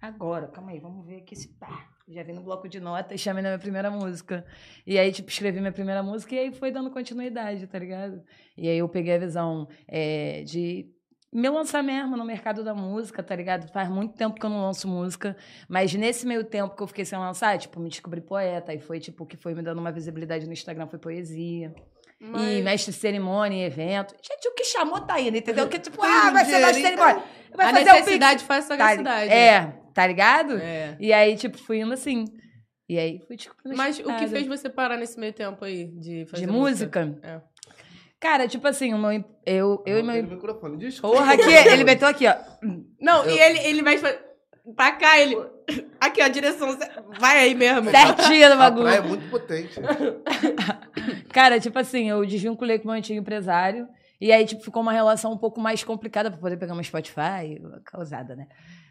agora, 0.00 0.48
calma 0.48 0.70
aí, 0.72 0.80
vamos 0.80 1.06
ver 1.06 1.18
aqui 1.18 1.34
se 1.34 1.48
pá. 1.58 1.88
Já 2.08 2.22
vim 2.22 2.34
no 2.34 2.42
bloco 2.42 2.68
de 2.68 2.78
notas, 2.78 3.20
chamei 3.20 3.42
na 3.42 3.48
minha 3.48 3.58
primeira 3.58 3.90
música. 3.90 4.46
E 4.86 4.96
aí, 4.96 5.10
tipo, 5.10 5.28
escrevi 5.28 5.58
minha 5.58 5.72
primeira 5.72 6.04
música 6.04 6.36
e 6.36 6.38
aí 6.38 6.52
foi 6.52 6.70
dando 6.70 6.88
continuidade, 6.88 7.66
tá 7.66 7.78
ligado? 7.80 8.22
E 8.56 8.68
aí 8.68 8.78
eu 8.78 8.88
peguei 8.88 9.16
a 9.16 9.18
visão 9.18 9.66
é, 9.88 10.44
de 10.44 10.86
me 11.36 11.48
lançar 11.50 11.82
mesmo 11.82 12.16
no 12.16 12.24
mercado 12.24 12.64
da 12.64 12.74
música, 12.74 13.22
tá 13.22 13.36
ligado? 13.36 13.70
Faz 13.70 13.88
muito 13.90 14.14
tempo 14.14 14.40
que 14.40 14.46
eu 14.46 14.50
não 14.50 14.62
lanço 14.62 14.88
música, 14.88 15.36
mas 15.68 15.92
nesse 15.94 16.26
meio 16.26 16.42
tempo 16.44 16.74
que 16.74 16.82
eu 16.82 16.86
fiquei 16.86 17.04
sem 17.04 17.18
lançar, 17.18 17.58
tipo, 17.58 17.78
me 17.78 17.90
descobri 17.90 18.22
poeta, 18.22 18.72
e 18.72 18.80
foi, 18.80 18.98
tipo, 18.98 19.24
o 19.24 19.26
que 19.26 19.36
foi 19.36 19.54
me 19.54 19.62
dando 19.62 19.78
uma 19.78 19.92
visibilidade 19.92 20.46
no 20.46 20.52
Instagram 20.52 20.86
foi 20.86 20.98
poesia. 20.98 21.74
E 22.18 22.24
Mas- 22.24 22.64
mestre 22.64 22.92
de 22.92 22.98
cerimônia, 22.98 23.66
evento. 23.66 24.14
Gente, 24.22 24.48
o 24.48 24.54
que 24.54 24.64
chamou 24.64 24.98
tá 25.02 25.20
indo, 25.20 25.36
entendeu? 25.36 25.68
Que 25.68 25.78
tipo, 25.78 26.02
ah, 26.02 26.30
vai 26.30 26.44
ser 26.46 26.52
dinheirinho. 26.52 26.66
mestre 26.66 26.82
de 26.82 26.88
cerimônia. 26.88 27.22
Vai 27.54 27.66
a 27.66 27.70
fazer 27.70 27.84
necessidade 27.84 28.44
faz 28.44 28.64
Pix. 28.64 28.78
Tá- 28.78 28.84
sagacidade. 28.86 29.30
É, 29.32 29.78
tá 29.92 30.06
ligado? 30.06 30.56
É. 30.56 30.96
E 30.98 31.12
aí, 31.12 31.36
tipo, 31.36 31.58
fui 31.58 31.80
indo 31.80 31.92
assim. 31.92 32.24
E 32.88 32.98
aí 32.98 33.20
fui 33.26 33.36
descobrindo 33.36 33.76
Mas 33.76 33.98
o 33.98 34.04
que 34.04 34.26
fez 34.28 34.46
você 34.46 34.70
parar 34.70 34.96
nesse 34.96 35.18
meio 35.18 35.32
tempo 35.32 35.62
aí 35.64 35.88
de 35.98 36.24
fazer 36.26 36.46
De 36.46 36.50
música? 36.52 37.18
É. 37.22 37.40
Cara, 38.20 38.48
tipo 38.48 38.66
assim, 38.66 38.94
o 38.94 38.98
meu, 38.98 39.24
eu, 39.44 39.82
eu 39.86 39.98
e 39.98 40.02
meu. 40.02 40.22
microfone. 40.24 40.76
Desculpa. 40.78 41.16
Porra, 41.18 41.34
aqui, 41.34 41.42
ele 41.68 41.84
meteu 41.84 42.08
aqui, 42.08 42.26
ó. 42.26 42.34
Não, 43.00 43.28
e 43.28 43.38
ele, 43.38 43.58
ele 43.60 43.82
vai 43.82 43.98
pra 44.74 44.92
cá, 44.92 45.20
ele. 45.20 45.36
Aqui, 46.00 46.22
ó, 46.22 46.24
a 46.24 46.28
direção. 46.28 46.76
Vai 47.20 47.38
aí 47.38 47.54
mesmo. 47.54 47.90
Certinho 47.90 48.48
no 48.48 48.56
praia 48.56 48.56
é 48.56 48.56
bagulho. 48.56 49.08
muito 49.08 49.30
potente. 49.30 49.78
Cara, 51.32 51.60
tipo 51.60 51.78
assim, 51.78 52.08
eu 52.08 52.24
desvinculei 52.24 52.78
com 52.78 52.84
o 52.84 52.86
meu 52.88 52.96
antigo 52.98 53.18
empresário. 53.20 53.86
E 54.20 54.32
aí, 54.32 54.46
tipo, 54.46 54.62
ficou 54.62 54.80
uma 54.82 54.92
relação 54.92 55.32
um 55.32 55.36
pouco 55.38 55.60
mais 55.60 55.84
complicada 55.84 56.30
pra 56.30 56.40
poder 56.40 56.56
pegar 56.56 56.72
uma 56.72 56.82
Spotify, 56.82 57.60
causada, 57.84 58.34
né? 58.34 58.46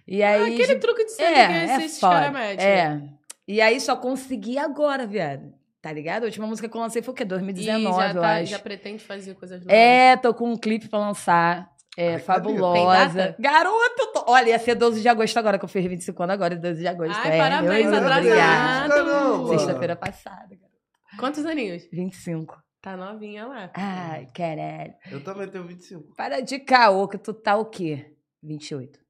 E 0.07 0.21
aí. 0.21 0.41
Ah, 0.41 0.45
Aquele 0.45 0.67
tipo, 0.67 0.81
truque 0.81 1.05
de 1.05 1.21
É, 1.21 1.33
que 1.47 1.53
é 1.53 1.77
esses 1.77 1.99
foda. 1.99 2.13
caras 2.13 2.31
metem. 2.33 2.65
É. 2.65 3.01
E 3.47 3.59
aí 3.61 3.79
só 3.79 3.95
consegui 3.95 4.57
agora, 4.59 5.07
viado. 5.07 5.51
Tá 5.85 5.93
ligado? 5.93 6.23
A 6.23 6.25
última 6.25 6.47
música 6.47 6.67
que 6.67 6.75
eu 6.75 6.81
lancei 6.81 7.03
foi 7.03 7.13
o 7.13 7.15
quê? 7.15 7.21
E 7.21 7.27
2019, 7.27 7.95
já, 7.95 8.09
eu 8.09 8.19
tá- 8.19 8.37
acho. 8.37 8.45
já 8.49 8.57
pretende 8.57 9.03
fazer 9.03 9.35
coisas 9.35 9.59
novas. 9.59 9.71
É, 9.71 10.17
tô 10.17 10.33
com 10.33 10.51
um 10.51 10.57
clipe 10.57 10.87
pra 10.89 10.97
lançar. 10.97 11.69
É, 11.95 12.13
Ai, 12.13 12.19
fabulosa. 12.19 12.73
Tem 12.73 13.27
data? 13.27 13.35
Garoto, 13.39 14.07
tô... 14.11 14.25
olha, 14.27 14.49
ia 14.49 14.57
ser 14.57 14.73
12 14.73 15.03
de 15.03 15.07
agosto 15.07 15.37
agora, 15.37 15.59
que 15.59 15.63
eu 15.63 15.69
fiz 15.69 15.85
25 15.85 16.23
anos 16.23 16.33
agora, 16.33 16.55
12 16.55 16.79
de 16.79 16.87
agosto. 16.87 17.21
Ai, 17.23 17.33
é, 17.33 17.37
parabéns, 17.37 17.93
atrasado. 17.93 19.47
Sexta-feira 19.49 19.95
passada, 19.95 20.47
garoto. 20.55 21.19
Quantos 21.19 21.45
aninhos? 21.45 21.87
25. 21.93 22.59
Tá 22.81 22.97
novinha 22.97 23.45
lá. 23.45 23.69
Ai, 23.75 24.27
caralho. 24.33 24.95
Eu 25.11 25.23
também 25.23 25.47
tenho 25.47 25.65
25. 25.65 26.15
Para 26.15 26.41
de 26.41 26.57
caô, 26.57 27.07
que 27.07 27.19
tu 27.19 27.31
tá 27.31 27.55
o 27.55 27.65
quê? 27.65 28.11
28. 28.41 29.04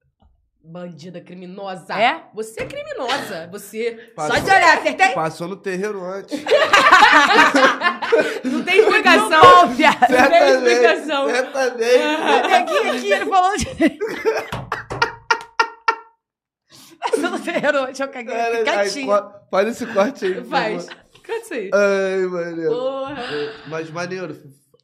Bandida 0.67 1.21
criminosa. 1.21 1.93
É? 1.93 2.23
Você 2.33 2.61
é 2.61 2.65
criminosa. 2.65 3.47
Você. 3.51 4.11
Passou, 4.15 4.35
Só 4.35 4.41
de 4.43 4.49
olhar, 4.49 4.77
acertei? 4.79 5.09
passou 5.09 5.47
no 5.47 5.55
terreiro 5.55 6.03
antes. 6.03 6.41
Não 8.43 8.63
tem 8.63 8.79
explicação. 8.79 9.29
Não, 9.29 9.67
viado. 9.69 10.09
Não 10.09 10.29
tem 10.29 10.49
explicação. 10.53 11.29
certamente. 11.29 12.03
Aqui, 12.55 12.77
aqui, 12.89 13.11
ele 13.11 13.25
falou 13.25 13.57
de... 13.57 13.65
Passou 16.99 17.29
no 17.29 17.39
terreiro, 17.39 17.85
deixa 17.85 18.03
eu 18.03 18.07
caguei 18.09 18.35
Cara, 18.35 18.59
aqui, 18.61 18.69
aí, 18.69 18.75
quietinho. 18.89 19.07
co- 19.07 19.31
faz 19.51 19.67
esse 19.67 19.85
corte 19.85 20.25
aí. 20.25 20.43
Faz. 20.43 20.87
Canta 21.23 21.39
isso 21.41 21.53
aí. 21.53 21.69
Ai, 21.73 22.25
maneiro. 22.25 22.71
Porra. 22.71 23.15
Mas 23.67 23.89
maneiro, 23.91 24.35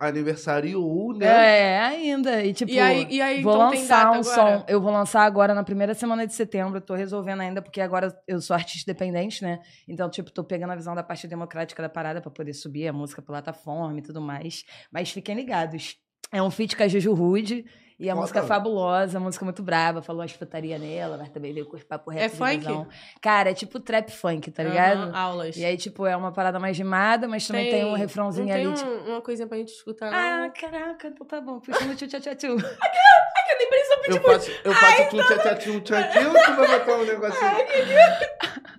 aniversário, 0.07 1.13
né? 1.15 1.25
É, 1.25 1.79
ainda. 1.79 2.43
E 2.43 2.53
tipo, 2.53 2.71
E 2.71 2.79
aí- 2.79 3.07
e 3.09 3.21
aí, 3.21 3.41
vou 3.41 3.53
então, 3.55 3.69
tem 3.71 3.79
lançar 3.81 4.05
data 4.05 4.17
um 4.17 4.21
agora? 4.21 4.59
som. 4.59 4.65
Eu 4.67 4.81
vou 4.81 4.91
lançar 4.91 5.21
agora 5.23 5.53
na 5.53 5.63
primeira 5.63 5.93
semana 5.93 6.25
de 6.25 6.33
setembro. 6.33 6.77
Eu 6.77 6.81
tô 6.81 6.93
resolvendo 6.95 7.41
ainda, 7.41 7.61
porque 7.61 7.79
agora 7.81 8.13
eu 8.27 8.41
sou 8.41 8.55
artista 8.55 8.89
independente, 8.91 9.43
né? 9.43 9.59
Então, 9.87 10.09
tipo, 10.09 10.31
tô 10.31 10.43
pegando 10.43 10.71
a 10.71 10.75
visão 10.75 10.95
da 10.95 11.03
parte 11.03 11.27
democrática 11.27 11.81
da 11.81 11.89
parada 11.89 12.21
pra 12.21 12.31
poder 12.31 12.53
subir 12.53 12.87
a 12.87 12.93
música 12.93 13.21
pra 13.21 13.33
plataforma 13.33 13.99
e 13.99 14.01
tudo 14.01 14.19
mais. 14.21 14.63
Mas 14.91 15.11
fiquem 15.11 15.35
ligados. 15.35 15.95
É 16.31 16.41
um 16.41 16.49
feat 16.49 16.75
com 16.75 16.83
a 16.83 16.87
Juju 16.87 17.13
Rude. 17.13 17.65
E 18.01 18.09
a 18.09 18.13
Foda. 18.13 18.21
música 18.21 18.39
é 18.39 18.43
fabulosa, 18.43 19.17
a 19.19 19.21
música 19.21 19.45
muito 19.45 19.61
brava, 19.61 20.01
falou 20.01 20.23
umas 20.23 20.33
putaria 20.33 20.79
nela, 20.79 21.17
mas 21.17 21.29
também 21.29 21.53
veio 21.53 21.67
com 21.67 21.77
os 21.77 21.83
papo 21.83 22.09
reto 22.09 22.25
É 22.25 22.29
de 22.29 22.35
funk? 22.35 22.57
visão. 22.57 22.87
Cara, 23.21 23.51
é 23.51 23.53
tipo 23.53 23.79
trap 23.79 24.09
funk, 24.11 24.49
tá 24.49 24.63
ligado? 24.63 25.03
Aham, 25.03 25.15
aulas. 25.15 25.55
E 25.55 25.63
aí, 25.63 25.77
tipo, 25.77 26.07
é 26.07 26.15
uma 26.17 26.31
parada 26.31 26.59
mais 26.59 26.75
rimada, 26.75 27.27
mas 27.27 27.45
também 27.45 27.69
tem, 27.69 27.85
um 27.85 27.93
refrãozinho 27.93 28.47
não 28.47 28.53
ali, 28.55 28.63
tem 28.65 28.73
tipo. 28.73 28.89
um- 28.89 29.11
uma 29.11 29.21
coisinha 29.21 29.47
pra 29.47 29.55
gente 29.59 29.71
escutar, 29.71 30.11
Ah, 30.11 30.41
não? 30.47 30.49
caraca, 30.51 31.07
então 31.09 31.27
tá 31.27 31.39
bom. 31.39 31.59
Puxa 31.59 31.85
no 31.85 31.95
tchu 31.95 32.07
tchu 32.07 32.19
tchu 32.19 32.35
tchu. 32.35 32.47
Eu 33.51 33.57
nem 33.57 33.69
preciso 33.69 34.01
pedir 34.01 34.15
Eu 34.15 34.21
faço, 34.23 34.51
eu 34.63 34.73
faço 34.73 35.09
tchum 35.09 35.17
tchá 35.27 35.37
tchá 35.39 35.55
tchum 35.55 35.79
tchá 35.81 36.03
tchum, 36.07 36.31
tu 36.33 36.55
vai 36.55 36.79
botar 36.79 36.95
um 36.97 37.05
negocinho. 37.05 37.51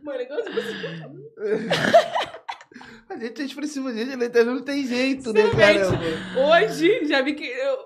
Mano, 0.03 0.21
igual 0.21 0.41
você- 0.43 0.51
A 3.11 3.17
gente 3.19 3.43
é 3.43 3.45
expressivo, 3.45 3.89
a 3.89 3.93
gente, 3.93 4.11
ele 4.13 4.45
não 4.45 4.63
tem 4.63 4.87
jeito, 4.87 5.33
né, 5.35 5.43
caramba? 5.51 5.99
Hoje, 6.41 7.05
já 7.07 7.21
vi 7.21 7.35
que 7.35 7.45
eu... 7.45 7.77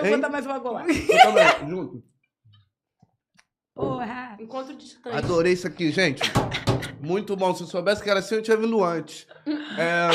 Eu 0.00 0.04
Hein? 0.06 0.10
vou 0.12 0.20
dar 0.20 0.28
mais 0.28 0.46
uma 0.46 0.58
golada. 0.58 0.90
Eu 0.92 1.22
também, 1.22 1.68
junto. 1.70 2.02
Porra. 3.74 4.36
Encontro 4.38 4.74
distante. 4.76 5.16
Adorei 5.16 5.52
isso 5.52 5.66
aqui, 5.66 5.90
gente. 5.90 6.22
Muito 7.00 7.36
bom. 7.36 7.54
Se 7.54 7.62
eu 7.62 7.66
soubesse 7.66 8.02
que 8.02 8.10
era 8.10 8.18
assim, 8.20 8.34
eu 8.36 8.42
tinha 8.42 8.56
vindo 8.56 8.82
antes. 8.84 9.26
É, 9.78 10.08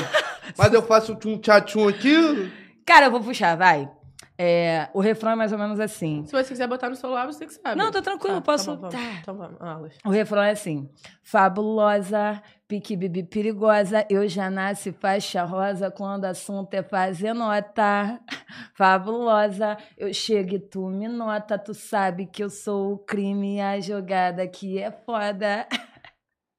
mas 0.58 0.74
eu 0.74 0.84
faço 0.84 1.16
tchum 1.16 1.38
tchá 1.40 1.62
tchum 1.62 1.88
aqui. 1.88 2.52
Cara, 2.86 3.08
eu 3.08 3.12
vou 3.12 3.22
puxar, 3.22 3.56
vai. 3.56 3.90
É, 4.38 4.90
o 4.94 5.00
refrão 5.00 5.32
é 5.32 5.36
mais 5.36 5.52
ou 5.54 5.58
menos 5.58 5.80
assim. 5.80 6.26
Se 6.26 6.32
você 6.34 6.50
quiser 6.50 6.68
botar 6.68 6.90
no 6.90 6.96
celular, 6.96 7.26
você 7.26 7.46
que 7.46 7.54
sabe. 7.54 7.76
Não, 7.78 7.90
tô 7.92 8.02
tranquilo, 8.02 8.36
Tá, 8.36 8.42
posso- 8.42 8.66
Tá 8.66 8.76
bom, 8.76 8.82
vamos. 8.90 8.96
tá. 8.96 9.02
Então 9.22 9.36
vamos, 9.38 9.62
aulas. 9.62 9.94
O 10.06 10.10
refrão 10.10 10.44
é 10.44 10.52
assim. 10.52 10.90
Fabulosa, 11.24 12.44
pique 12.68 12.96
bibi 12.96 13.24
perigosa, 13.24 14.06
eu 14.10 14.28
já 14.28 14.50
nasci 14.50 14.92
faixa 14.92 15.44
rosa 15.44 15.92
quando 15.92 16.26
assunto 16.26 16.74
é 16.74 16.82
fazer 16.82 17.34
nota. 17.34 18.20
Fabulosa, 18.74 19.78
eu 19.98 20.14
chego 20.14 20.56
e 20.56 20.60
tu 20.60 20.88
me 20.88 21.08
nota, 21.08 21.58
tu 21.58 21.74
sabe 21.74 22.26
que 22.26 22.44
eu 22.44 22.50
sou 22.50 22.94
o 22.94 22.98
crime, 22.98 23.62
a 23.62 23.80
jogada 23.80 24.44
aqui 24.44 24.80
é 24.80 24.92
foda. 24.92 25.68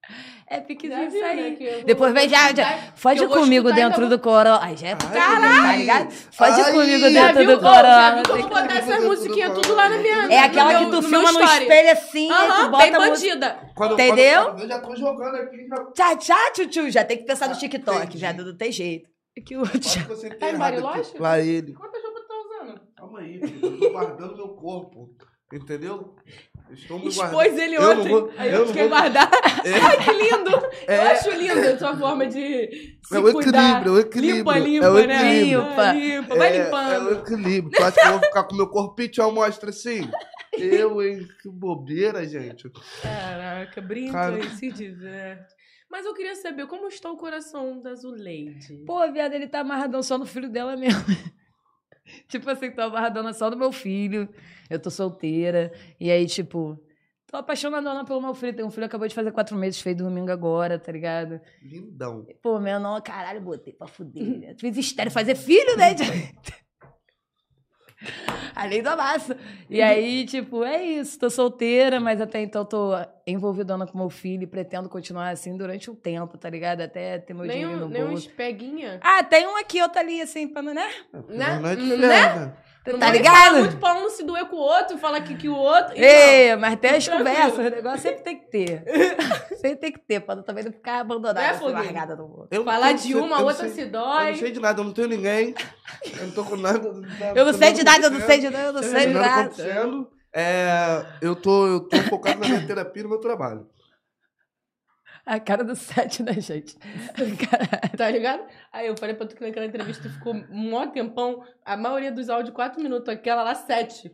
É 0.49 0.61
piquezinho 0.61 1.09
isso 1.09 1.25
aí. 1.25 1.83
Depois 1.85 2.13
vem 2.15 2.29
já, 2.29 2.55
já 2.55 2.79
fode 2.95 3.27
comigo 3.27 3.73
dentro 3.73 4.09
do 4.09 4.17
coro. 4.17 4.51
Ai, 4.61 4.77
já 4.77 4.91
é 4.91 4.93
Ai, 4.93 5.63
tá 5.63 5.77
ligado? 5.77 6.11
Fode 6.13 6.61
Ai, 6.61 6.73
comigo 6.73 7.03
dentro 7.11 7.39
viu, 7.45 7.59
do 7.59 7.67
Ô, 7.67 7.71
já 7.73 8.15
viu 8.15 8.23
coro. 8.23 8.41
vou 8.43 8.49
botar 8.51 8.77
essas 8.77 9.05
musiquinhas 9.05 9.49
coro. 9.51 9.61
tudo 9.63 9.75
lá 9.75 9.89
na 9.89 9.99
minha... 9.99 10.33
É 10.33 10.39
aquela 10.39 10.79
que 10.79 10.85
tu 10.87 10.91
no 10.93 11.03
filma 11.03 11.33
no 11.33 11.43
espelho 11.43 11.91
assim, 11.91 12.31
Aham, 12.31 12.71
bota 12.71 12.83
bem 12.85 12.93
bandida. 12.93 13.59
Quando- 13.75 13.95
Entendeu? 13.95 14.45
quando- 14.45 14.61
eu 14.63 14.69
já 14.69 14.79
tô 14.81 14.95
jogando 14.95 15.35
aqui. 15.35 15.67
Já... 15.67 15.85
Tchá, 15.93 16.17
tchá, 16.17 16.53
tchutchu. 16.53 16.91
Já 16.93 17.05
tem 17.05 17.19
que 17.19 17.25
pensar 17.25 17.49
no 17.49 17.57
TikTok, 17.59 17.97
entendi. 17.99 18.19
já 18.19 18.33
não 18.33 18.57
tem 18.57 18.71
jeito. 18.71 19.11
Que 19.45 19.57
o 19.57 19.63
Quase 19.69 19.99
que 19.99 20.05
você 20.09 20.31
Tá 20.31 20.51
em 20.51 20.57
Bariloche? 20.57 21.19
Lá 21.19 21.41
ele. 21.41 21.75
Quantas 21.75 22.01
roupas 22.05 22.23
tu 22.23 22.29
tá 22.29 22.35
usando? 22.37 22.81
Calma 22.97 23.19
aí, 23.19 23.41
filho. 23.41 23.67
Eu 23.67 23.79
tô 23.81 23.91
guardando 23.91 24.37
meu 24.37 24.49
corpo. 24.51 25.11
Entendeu? 25.53 26.15
Estou 26.73 26.99
me 26.99 27.09
Expôs 27.09 27.31
guardando. 27.31 27.59
ele 27.61 27.77
Eu 27.77 27.91
ontem. 27.91 28.09
vou- 28.09 28.33
aí 28.37 28.51
eu 28.53 28.59
eu 28.61 28.67
fiquei 28.67 28.83
vou- 28.83 28.91
guardar. 28.91 29.31
É. 29.65 29.73
Ai, 29.81 30.05
que 30.05 30.11
lindo! 30.13 30.51
Eu 30.89 30.95
É. 30.95 31.13
acho 31.13 31.31
lindo 31.31 31.61
a 31.61 31.79
sua 31.79 31.97
forma 31.97 32.27
de 32.27 32.99
se 33.03 33.15
É 33.15 33.19
o 33.19 33.33
cuidar. 33.33 33.81
equilíbrio, 33.81 33.93
é 33.93 33.95
o 33.97 33.99
equilíbrio. 34.01 34.37
Limpa, 34.39 34.59
limpa, 34.59 34.87
é 34.87 34.91
o 34.91 34.95
né? 34.95 35.01
equilíbrio. 35.03 35.61
Limpa. 35.69 35.93
Limpa, 35.93 36.35
vai 36.37 36.49
É- 36.53 36.57
É 36.57 36.65
limpando. 36.65 37.07
o 37.09 37.13
equilíbrio. 37.21 37.71
Tu 37.77 37.83
acha 37.83 38.01
que 38.01 38.07
eu 38.07 38.13
vou 38.13 38.21
ficar 38.23 38.45
com 38.45 38.57
meu 38.57 38.69
corpinho 38.69 39.11
e 39.17 39.33
mostra 39.33 39.71
assim? 39.71 40.11
Eu, 40.59 41.03
hein? 41.03 41.29
Que 41.43 41.51
bobeira, 41.51 42.27
gente. 42.27 42.71
Caraca, 43.03 43.81
brinca 43.83 44.13
Cara. 44.13 44.39
e 44.39 44.49
se 44.51 44.71
diverte. 44.73 45.55
Mas 45.91 46.05
eu 46.07 46.15
queria 46.15 46.35
saber 46.35 46.67
como 46.67 46.89
está 46.89 47.11
o 47.11 47.17
coração 47.17 47.81
da 47.81 47.95
Zuleide. 47.95 48.83
Pô, 48.87 49.01
viado, 49.13 49.35
ele 49.35 49.47
tá 49.47 49.61
amarradão 49.61 50.03
só 50.03 50.17
no 50.19 50.25
filho 50.27 50.49
dela 50.51 50.75
mesmo. 50.77 51.05
tipo 52.29 52.49
assim, 52.51 52.71
tô 52.71 52.83
amarradona 52.83 53.33
só 53.33 53.51
no 53.51 53.57
meu 53.57 53.73
filho. 53.73 54.29
Eu 54.69 54.81
tô 54.81 54.91
solteira. 54.91 55.73
E 55.99 56.11
aí, 56.11 56.27
tipo, 56.27 56.79
tô 57.27 57.37
apaixonadona 57.37 58.05
pelo 58.05 58.21
meu 58.21 58.35
filho. 58.35 58.55
Tem 58.55 58.65
um 58.65 58.71
filho 58.71 58.83
que 58.83 58.87
acabou 58.87 59.09
de 59.09 59.15
fazer 59.15 59.33
quatro 59.33 59.57
meses, 59.57 59.81
fez 59.81 59.97
domingo 59.97 60.31
agora, 60.31 60.79
tá 60.79 60.93
ligado? 60.93 61.41
Lindão. 61.63 62.27
Pô, 62.43 62.59
meu 62.59 62.81
não, 62.81 63.01
caralho, 63.01 63.41
botei 63.41 63.73
pra 63.73 63.87
fuder. 63.87 64.25
né? 64.39 64.55
Fiz 64.59 64.77
estéreo 64.77 65.13
fazer 65.13 65.35
filho, 65.35 65.77
né? 65.77 65.95
Além 68.67 68.83
da 68.83 68.97
massa. 68.97 69.37
E 69.69 69.83
aí, 69.83 70.25
tipo, 70.25 70.65
é 70.65 70.83
isso. 70.83 71.19
Tô 71.19 71.29
solteira, 71.29 72.01
mas 72.01 72.21
até 72.21 72.41
então 72.41 72.65
tô 72.65 72.93
envolvidona 73.27 73.87
com 73.87 73.99
meu 73.99 74.09
filho 74.09 74.45
e 74.45 74.47
pretendo 74.47 74.89
continuar 74.89 75.29
assim 75.29 75.57
durante 75.57 75.91
um 75.91 75.95
tempo, 75.95 76.39
tá 76.39 76.49
ligado? 76.49 76.81
Até 76.81 77.19
ter 77.19 77.35
meu 77.35 77.45
Nem, 77.45 77.59
dinheiro 77.59 77.77
um, 77.77 77.81
no 77.81 77.89
nem 77.89 78.03
uns 78.05 78.11
bolso. 78.11 78.31
peguinha. 78.31 78.99
Ah, 79.03 79.23
tem 79.23 79.47
um 79.47 79.57
aqui, 79.59 79.83
outro 79.83 80.01
ali, 80.01 80.23
assim, 80.23 80.49
pra 80.49 80.63
não, 80.63 80.73
né? 80.73 80.89
Né? 81.29 81.59
Não 81.61 81.69
é 81.71 81.77
de 81.77 81.97
Né? 81.97 82.53
Não 82.87 82.99
tá 82.99 83.11
ligado? 83.11 83.59
muito 83.59 83.77
pra 83.79 83.95
um 83.95 84.09
se 84.11 84.23
doer 84.25 84.47
com 84.47 84.57
o 84.57 84.61
outro, 84.61 84.97
falar 84.99 85.21
que, 85.21 85.35
que 85.37 85.49
o 85.49 85.55
outro. 85.55 85.97
e 85.97 86.03
Ei, 86.05 86.57
mas 86.57 86.77
tem 86.79 86.91
as 86.91 87.09
conversas, 87.09 87.59
o 87.59 87.63
negócio 87.71 87.99
sempre 88.01 88.23
tem 88.23 88.39
que 88.39 88.47
ter. 88.51 88.85
sempre 89.61 89.77
tem 89.77 89.93
que 89.93 89.99
ter, 89.99 90.21
pra 90.21 90.37
também 90.37 90.65
não 90.65 90.73
ficar 90.73 91.01
abandonada, 91.01 91.41
Né, 91.41 91.51
assim, 91.51 91.69
largada 91.69 92.15
no 92.17 92.29
mundo. 92.29 92.49
Eu 92.51 92.59
não. 92.59 92.65
não 92.65 92.73
Falar 92.73 92.93
de 92.93 93.13
eu 93.13 93.25
uma, 93.25 93.37
a 93.37 93.39
não 93.41 93.47
outra 93.47 93.65
sei- 93.69 93.75
se 93.75 93.81
Eu 93.83 93.91
dói. 93.91 94.31
não 94.33 94.39
sei 94.39 94.51
de 94.53 94.61
nada, 94.61 94.81
eu 94.81 94.85
não 94.85 94.93
tenho 94.93 95.09
ninguém. 95.09 95.55
Eu 96.19 96.27
não 96.27 96.31
tô 96.33 96.45
com 96.45 96.57
nada. 96.57 96.79
Eu 97.35 97.45
não 97.45 97.53
sei 97.53 97.73
de 97.73 97.83
nada, 97.85 98.07
eu 98.07 98.11
não 98.11 98.21
sei 98.21 98.39
de 98.39 98.51
nada, 98.51 98.65
eu 98.67 98.73
não 98.73 98.83
sei 98.83 99.07
de 99.07 99.13
nada 99.15 99.43
nada. 99.57 100.07
É, 100.33 101.05
eu, 101.23 101.35
tô, 101.35 101.67
eu 101.67 101.81
tô 101.81 101.97
focado 102.03 102.39
na 102.41 102.47
minha 102.47 102.67
terapia 102.67 103.01
e 103.01 103.03
no 103.05 103.09
meu 103.09 103.19
trabalho. 103.19 103.67
A 105.27 105.41
cara 105.41 105.65
do 105.65 105.75
set, 105.75 106.23
né, 106.23 106.35
gente? 106.35 106.77
Caralho. 107.51 107.97
Tá 107.97 108.11
ligado? 108.11 108.45
Aí 108.73 108.87
eu 108.87 108.97
falei 108.97 109.15
pra 109.15 109.27
tu 109.27 109.35
que 109.35 109.43
naquela 109.45 109.67
entrevista 109.67 110.09
ficou 110.09 110.35
um 110.35 110.71
maior 110.71 110.93
tempão. 110.93 111.43
A 111.65 111.77
maioria 111.77 112.13
dos 112.13 112.29
áudios, 112.31 112.55
quatro 112.55 112.81
minutos. 112.81 113.09
Aquela 113.09 113.43
lá, 113.43 113.55
sete. 113.55 114.13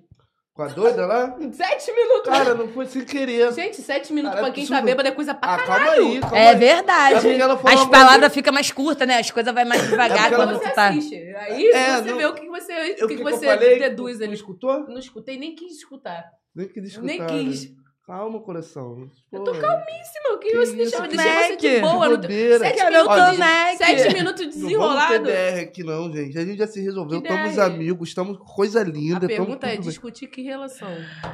Com 0.55 0.63
a 0.63 0.69
doida 0.69 1.07
lá? 1.07 1.35
Sete 1.53 1.93
minutos. 1.93 2.29
Cara, 2.31 2.55
não 2.55 2.69
foi 2.69 2.85
sem 2.87 3.05
querer. 3.05 3.51
Gente, 3.55 3.81
sete 3.81 4.13
minutos 4.13 4.35
Cara, 4.37 4.47
pra 4.47 4.55
quem 4.55 4.65
isso 4.65 4.73
tá 4.73 4.83
bêbado 4.83 5.09
é 5.09 5.13
coisa 5.13 5.35
pra 5.35 5.55
Ah, 5.55 5.59
caralho. 5.59 5.85
calma 5.85 5.93
aí, 6.13 6.21
calma 6.21 6.39
É 6.39 6.49
aí. 6.49 6.57
verdade. 6.57 7.15
É 7.15 7.21
porque 7.21 7.43
ela 7.43 7.57
falou 7.57 7.75
As 7.79 7.83
uma 7.85 7.91
palavras 7.91 8.35
ficam 8.35 8.53
mais 8.53 8.71
curtas, 8.71 9.09
né? 9.09 9.19
As 9.19 9.31
coisas 9.31 9.53
vai 9.55 9.65
mais 9.65 9.83
devagar 9.89 10.19
porque 10.31 10.35
quando 10.37 10.59
você 10.59 10.69
tu 10.71 10.75
tá. 10.75 10.89
assiste. 10.89 11.15
Aí 11.15 11.67
É, 11.69 11.97
você 12.03 12.11
não- 12.11 12.17
vê 12.19 12.27
o 12.27 12.35
que 12.35 12.49
você, 12.49 12.73
o 12.73 12.95
que 12.97 13.05
o 13.05 13.09
que 13.09 13.17
que 13.17 13.23
você 13.23 13.47
falei? 13.47 13.79
deduz 13.79 14.19
Não 14.19 14.27
ali. 14.27 14.35
escutou? 14.35 14.81
Não 14.89 14.99
escutei, 14.99 15.39
nem 15.39 15.55
quis 15.55 15.77
escutar. 15.77 16.25
Nem 16.55 16.69
quis 16.69 16.85
escutar. 16.85 17.07
Nem 17.07 17.19
né? 17.21 17.27
quis. 17.27 17.82
Calma, 18.07 18.41
coração. 18.41 19.09
Eu 19.31 19.45
tô 19.45 19.53
Pô, 19.53 19.61
calmíssima. 19.61 20.29
Eu 20.31 20.39
Que 20.41 20.49
queria 20.49 20.63
isso, 20.65 20.77
deixar, 20.77 21.09
que 21.09 21.17
deixei 21.17 21.33
você 21.49 21.57
de 21.57 21.81
boa. 21.81 22.09
Não, 22.09 22.17
bobeira. 22.21 22.59
sete, 22.59 22.79
Cara, 22.79 22.91
minutos, 22.91 23.17
eu 23.17 23.25
tô 23.25 23.31
de- 23.31 23.77
sete 23.77 24.15
minutos 24.15 24.17
Não 24.17 24.71
vamos 24.81 25.07
ter 25.09 25.19
desenrolado. 25.21 25.25
DR 25.25 25.61
aqui 25.63 25.85
não, 25.85 26.13
gente. 26.13 26.39
A 26.39 26.45
gente 26.45 26.59
já 26.59 26.67
se 26.67 26.81
resolveu. 26.81 27.23
Que 27.23 27.29
Estamos 27.29 27.55
DR? 27.55 27.61
amigos, 27.63 28.09
estamos 28.09 28.39
com 28.39 28.45
coisa 28.45 28.81
A 28.81 28.85
linda. 28.85 29.21
tamo 29.21 29.29
pergunta 29.29 29.67
é 29.69 29.77
discutir 29.77 30.27
que 30.27 30.43
relação? 30.43 30.89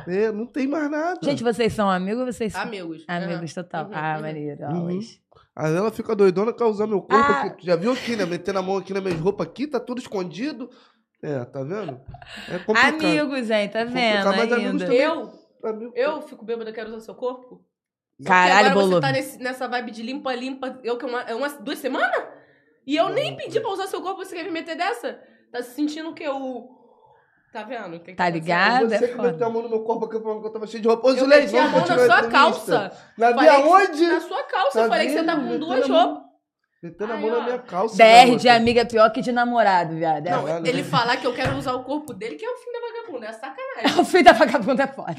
É, 0.06 0.30
não 0.30 0.44
tem 0.46 0.66
mais 0.68 0.90
nada. 0.90 1.18
Gente, 1.22 1.42
vocês 1.42 1.72
são 1.72 1.88
amigos 1.88 2.20
ou 2.20 2.26
vocês 2.32 2.52
são 2.52 2.60
Amigos. 2.60 3.02
amigos 3.08 3.54
total? 3.54 3.87
Uhum, 3.87 3.90
ah, 3.94 4.14
uhum. 4.16 4.20
maneiro. 4.22 4.64
Uhum. 4.66 5.00
Aí 5.56 5.75
ela 5.75 5.90
fica 5.90 6.14
doidona 6.14 6.52
causar 6.52 6.87
meu 6.87 7.00
corpo 7.00 7.16
Ah. 7.16 7.40
aqui. 7.44 7.60
Tu 7.62 7.66
Já 7.66 7.76
viu 7.76 7.92
aqui, 7.92 8.14
né? 8.14 8.26
Metendo 8.26 8.58
a 8.58 8.62
mão 8.62 8.76
aqui 8.76 8.92
nas 8.92 9.02
minhas 9.02 9.18
roupas 9.18 9.46
aqui, 9.46 9.66
tá 9.66 9.80
tudo 9.80 10.00
escondido. 10.00 10.68
É, 11.22 11.44
tá 11.46 11.62
vendo? 11.64 11.98
É 12.48 12.58
complicado. 12.58 12.94
Amigos, 12.94 13.50
hein? 13.50 13.68
Tá 13.70 13.84
vendo 13.84 14.25
Complicado, 14.25 14.37
mas 14.37 14.52
amigos 14.52 14.70
ainda? 14.82 14.84
também. 14.84 15.00
Eu, 15.00 15.38
Amigo- 15.64 15.92
eu 15.96 16.22
fico 16.22 16.44
bêbada, 16.44 16.72
quero 16.72 16.88
usar 16.90 17.00
seu 17.00 17.14
corpo? 17.14 17.64
Que 18.18 18.24
Caralho, 18.24 18.70
agora 18.70 18.86
você 18.86 19.00
tá 19.00 19.12
nesse- 19.12 19.38
nessa 19.38 19.68
vibe 19.68 19.90
de 19.92 20.02
limpa-limpa. 20.02 20.78
Eu 20.82 20.96
que 20.98 21.04
uma, 21.06 21.22
é 21.22 21.34
umas 21.34 21.56
duas 21.58 21.78
semanas? 21.78 22.10
E 22.86 22.96
eu 22.96 23.08
nem 23.10 23.36
pedi 23.36 23.60
pra 23.60 23.70
usar 23.70 23.86
seu 23.86 24.00
corpo, 24.02 24.24
você 24.24 24.34
quer 24.34 24.44
me 24.44 24.50
meter 24.50 24.76
dessa? 24.76 25.20
Tá 25.52 25.62
se 25.62 25.70
sentindo 25.74 26.10
o 26.10 26.14
quê? 26.14 26.28
O... 26.28 26.68
Tá 27.52 27.62
vendo? 27.62 27.96
O 27.96 28.00
que 28.00 28.10
que 28.10 28.14
Tá 28.14 28.24
acontecendo? 28.26 28.44
ligado? 28.44 28.88
Você 28.88 29.04
é 29.04 29.08
que 29.08 29.14
foda. 29.14 29.32
meteu 29.32 29.46
a 29.46 29.50
mão 29.50 29.62
no 29.62 29.68
meu 29.68 29.80
corpo 29.82 30.04
aqui 30.06 30.20
falando 30.20 30.40
que 30.40 30.46
eu 30.48 30.52
tava 30.52 30.66
cheio 30.66 30.82
de 30.82 30.88
roupa. 30.88 31.06
Ô, 31.06 31.10
Eu 31.10 31.16
Zuleide, 31.16 31.46
meti 31.52 31.56
a 31.58 31.66
vamos 31.68 31.88
mão 31.88 31.96
na 31.96 32.04
sua 32.06 32.28
calça. 32.30 32.92
Na 33.16 33.30
minha 33.34 33.56
que- 33.62 33.68
onde? 33.68 34.06
Na 34.06 34.20
sua 34.20 34.42
calça. 34.44 34.78
Tá 34.78 34.84
eu 34.84 34.88
falei 34.88 35.06
que 35.06 35.12
você 35.12 35.24
tá 35.24 35.36
com 35.36 35.58
duas 35.58 35.88
roupas. 35.88 36.27
Metendo 36.80 37.12
a 37.12 37.16
mão 37.16 37.30
na 37.30 37.40
minha 37.42 37.58
calça. 37.58 37.97
DR 37.97 38.25
de 38.37 38.44
garota. 38.44 38.52
amiga 38.54 38.80
é 38.82 38.85
pior 38.85 39.11
que 39.11 39.20
de 39.20 39.32
namorado, 39.32 39.97
viado. 39.97 40.26
É 40.26 40.30
Não, 40.30 40.44
Caralho. 40.44 40.66
ele 40.66 40.85
falar 40.85 41.16
que 41.16 41.26
eu 41.26 41.35
quero 41.35 41.56
usar 41.56 41.75
o 41.75 41.82
corpo 41.82 42.14
dele, 42.14 42.37
que 42.37 42.44
é 42.44 42.49
o 42.50 42.56
fim 42.56 42.70
da 42.73 42.80
vagabunda. 42.80 43.26
É 43.26 43.32
sacanagem. 43.32 44.00
O 44.00 44.04
filho 44.04 44.25
da 44.25 44.32
vagabunda 44.32 44.82
é 44.85 44.87
foda. 44.87 45.14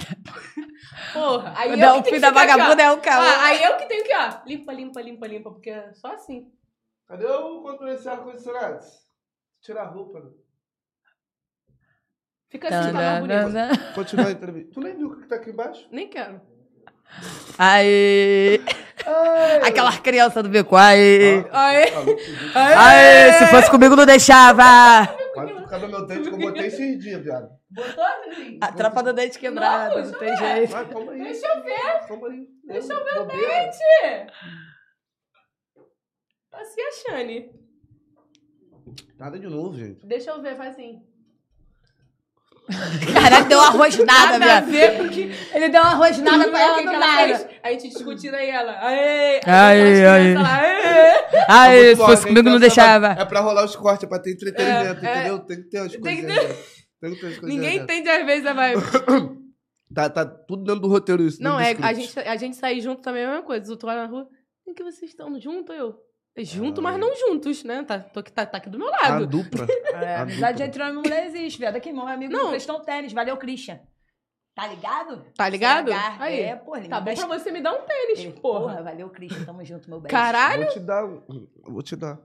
Porra. 1.14 1.54
Aí 1.58 1.72
eu 1.72 1.78
Não, 1.78 1.94
que 1.96 2.00
o 2.00 2.04
tenho 2.04 2.16
filho 2.16 2.22
da 2.22 2.28
que 2.32 2.40
ficar 2.40 2.44
aqui, 2.44 2.52
vagabunda 2.58 2.84
é 2.84 2.92
o 2.92 2.98
caô. 3.02 3.22
Ah, 3.22 3.44
aí 3.46 3.64
eu 3.64 3.76
que 3.78 3.86
tenho 3.88 4.04
que, 4.06 4.16
ó. 4.16 4.40
Limpa, 4.46 4.72
limpa, 4.74 5.02
limpa, 5.02 5.28
limpa. 5.28 5.52
Porque 5.52 5.70
é 5.70 5.92
só 5.94 6.14
assim. 6.14 6.50
Cadê 7.06 7.26
o 7.26 7.62
controle 7.62 7.94
desse 7.94 8.08
ar-condicionado? 8.08 8.86
Tira 9.62 9.82
a 9.82 9.86
roupa. 9.86 10.20
né? 10.22 10.30
Fica 12.48 12.68
assim, 12.70 12.94
tá 12.94 12.94
mais 12.94 13.20
bonito. 13.20 13.94
Continua 13.96 14.28
a 14.28 14.32
entrevista. 14.32 14.72
Tu 14.74 14.80
nem 14.80 14.96
viu 14.96 15.08
o 15.10 15.20
que 15.22 15.28
tá 15.28 15.36
aqui 15.36 15.50
embaixo? 15.52 15.88
Nem 15.92 16.10
quero. 16.10 16.42
Aê! 17.58 18.60
Ai, 19.06 19.70
Aquela 19.70 19.98
criança 19.98 20.42
do 20.44 20.50
beco. 20.50 20.76
Aê! 20.76 21.44
Aê. 21.52 21.92
tá 21.92 22.00
louco, 22.00 22.22
gente. 22.22 22.52
Aê! 22.58 23.34
Se 23.34 23.48
fosse 23.48 23.72
comigo, 23.72 23.96
não 23.96 24.06
deixava! 24.06 25.08
Quase 25.34 25.54
tu 25.54 25.80
no 25.80 25.88
meu 25.88 26.06
dente 26.06 26.30
que 26.30 26.36
eu 26.36 26.38
botei 26.40 26.68
esses 26.68 27.00
dias, 27.00 27.22
viado. 27.24 27.50
Botou, 27.70 28.04
Neném? 28.28 28.58
A 28.62 28.72
tropa 28.72 29.04
do 29.04 29.14
dente 29.14 29.38
quebrado, 29.38 30.00
Não, 30.00 30.06
não, 30.12 30.20
tem 30.20 30.36
jeito. 30.36 30.72
Vai, 30.72 30.86
calma 30.90 31.12
aí. 31.12 31.24
Deixa 31.24 31.48
eu 31.48 31.64
ver. 31.64 32.08
Calma 32.08 32.28
aí. 32.28 32.48
Deixa 32.66 32.94
eu 32.94 33.04
ver 33.04 33.12
o 33.12 33.26
Bobeira. 33.26 33.48
dente. 33.48 34.32
Tá 36.50 36.66
se 36.66 36.82
achando. 36.82 37.60
Nada 39.20 39.38
de 39.38 39.48
novo, 39.48 39.78
gente. 39.78 40.06
Deixa 40.06 40.32
eu 40.32 40.42
ver, 40.42 40.56
faz 40.56 40.74
assim. 40.74 41.04
Caralho, 43.14 43.48
deu 43.48 43.58
uma 43.58 43.70
rosnada, 43.70 44.38
Nada 44.38 44.58
a 44.58 44.62
ver 44.62 44.98
com 44.98 45.10
que... 45.10 45.32
Ele 45.54 45.70
deu 45.70 45.82
uma 45.82 45.96
rosnada 45.96 46.38
Não 46.38 46.50
pra 46.52 46.62
ela 46.62 46.78
do 46.78 46.92
nada. 47.00 47.38
fez. 47.40 47.48
A 47.64 47.72
gente 47.72 47.90
discutindo 47.90 48.36
aí, 48.36 48.50
ela. 48.50 48.72
Aê! 48.80 49.42
Aê, 49.46 50.06
Aí 50.06 50.06
aê. 50.06 50.36
aê! 50.38 51.46
Aê, 51.48 51.80
se 51.80 51.96
Muito 51.96 52.06
fosse 52.06 52.24
comigo, 52.28 52.44
não 52.44 52.52
então, 52.52 52.60
deixava. 52.60 53.08
É 53.20 53.26
pra 53.26 53.40
rolar 53.40 53.66
os 53.66 53.76
cortes, 53.76 54.04
é 54.04 54.08
pra 54.08 54.20
ter 54.20 54.32
entretenimento, 54.34 55.06
É, 55.06 55.10
é. 55.10 55.16
entendeu? 55.20 55.40
Tem 55.40 55.58
que 55.58 55.64
ter 55.70 55.90
Tem 55.90 56.00
coisas. 56.00 56.26
que? 56.40 56.54
Tem 57.02 57.12
que 57.14 57.20
ter 57.20 57.26
umas 57.26 57.38
coisas. 57.40 57.44
Ninguém 57.44 57.78
entende 57.80 58.10
às 58.10 58.26
vezes 58.26 58.46
a 58.46 58.54
vibe. 58.54 58.82
Tá, 59.92 60.08
tá 60.08 60.24
tudo 60.24 60.64
dentro 60.66 60.82
do 60.82 60.88
roteiro 60.88 61.24
isso. 61.24 61.42
Não, 61.42 61.60
é, 61.60 61.76
a 61.82 61.94
gente, 61.94 62.20
a 62.20 62.36
gente 62.36 62.56
sair 62.56 62.80
junto 62.80 63.02
também 63.02 63.24
é 63.24 63.26
a 63.26 63.30
mesma 63.30 63.44
coisa. 63.44 63.64
Os 63.64 63.72
outros 63.72 63.92
lá 63.92 63.96
na 64.00 64.06
rua, 64.06 64.28
em 64.68 64.74
que 64.76 64.84
vocês 64.84 65.10
estão 65.10 65.40
juntos? 65.40 65.76
Eu. 65.76 65.96
É 66.36 66.44
Junto, 66.44 66.82
mas 66.82 66.94
Ai. 66.96 67.02
não 67.02 67.16
juntos, 67.16 67.64
né? 67.64 67.84
Tá, 67.84 68.00
tô, 68.00 68.20
aqui- 68.22 68.32
tá, 68.32 68.46
tá 68.46 68.58
aqui 68.60 68.70
do 68.70 68.78
meu 68.80 68.88
A 68.94 69.10
lado. 69.10 69.28
dupla. 69.28 69.66
É, 70.02 70.16
A 70.16 70.22
amizade 70.22 70.54
dupla. 70.54 70.66
entre 70.68 70.82
homem 70.84 70.94
e 70.94 70.98
mulher 70.98 71.26
existe, 71.28 71.60
viado. 71.60 71.76
Aqui, 71.76 71.92
meu 71.92 72.08
amigo 72.08 72.32
Não. 72.32 72.50
prestou 72.52 72.80
tênis. 72.80 73.12
Valeu, 73.12 73.36
Christian. 73.38 73.80
Tá 74.56 74.68
ligado? 74.68 75.26
Tá 75.36 75.50
ligado? 75.50 75.92
Aí. 76.20 76.40
É, 76.42 76.56
porra. 76.56 76.82
Tá 76.88 77.00
bom 77.02 77.14
dá- 77.14 77.28
pra 77.28 77.38
você 77.40 77.52
me 77.52 77.62
dar 77.62 77.74
um 77.74 77.82
tênis, 77.86 78.20
Ele, 78.20 78.32
porra. 78.34 78.60
Porra, 78.62 78.84
valeu, 78.84 79.10
Christian. 79.10 79.44
Tamo 79.46 79.64
junto, 79.66 79.90
meu 79.90 80.00
bem. 80.00 80.10
Caralho! 80.10 80.64
Vou 80.66 80.74
te 80.74 80.80
dar. 80.80 81.04
eu 81.04 81.48
Vou 81.66 81.82
te 81.84 81.96
dar. 81.96 82.20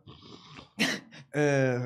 É. 1.33 1.79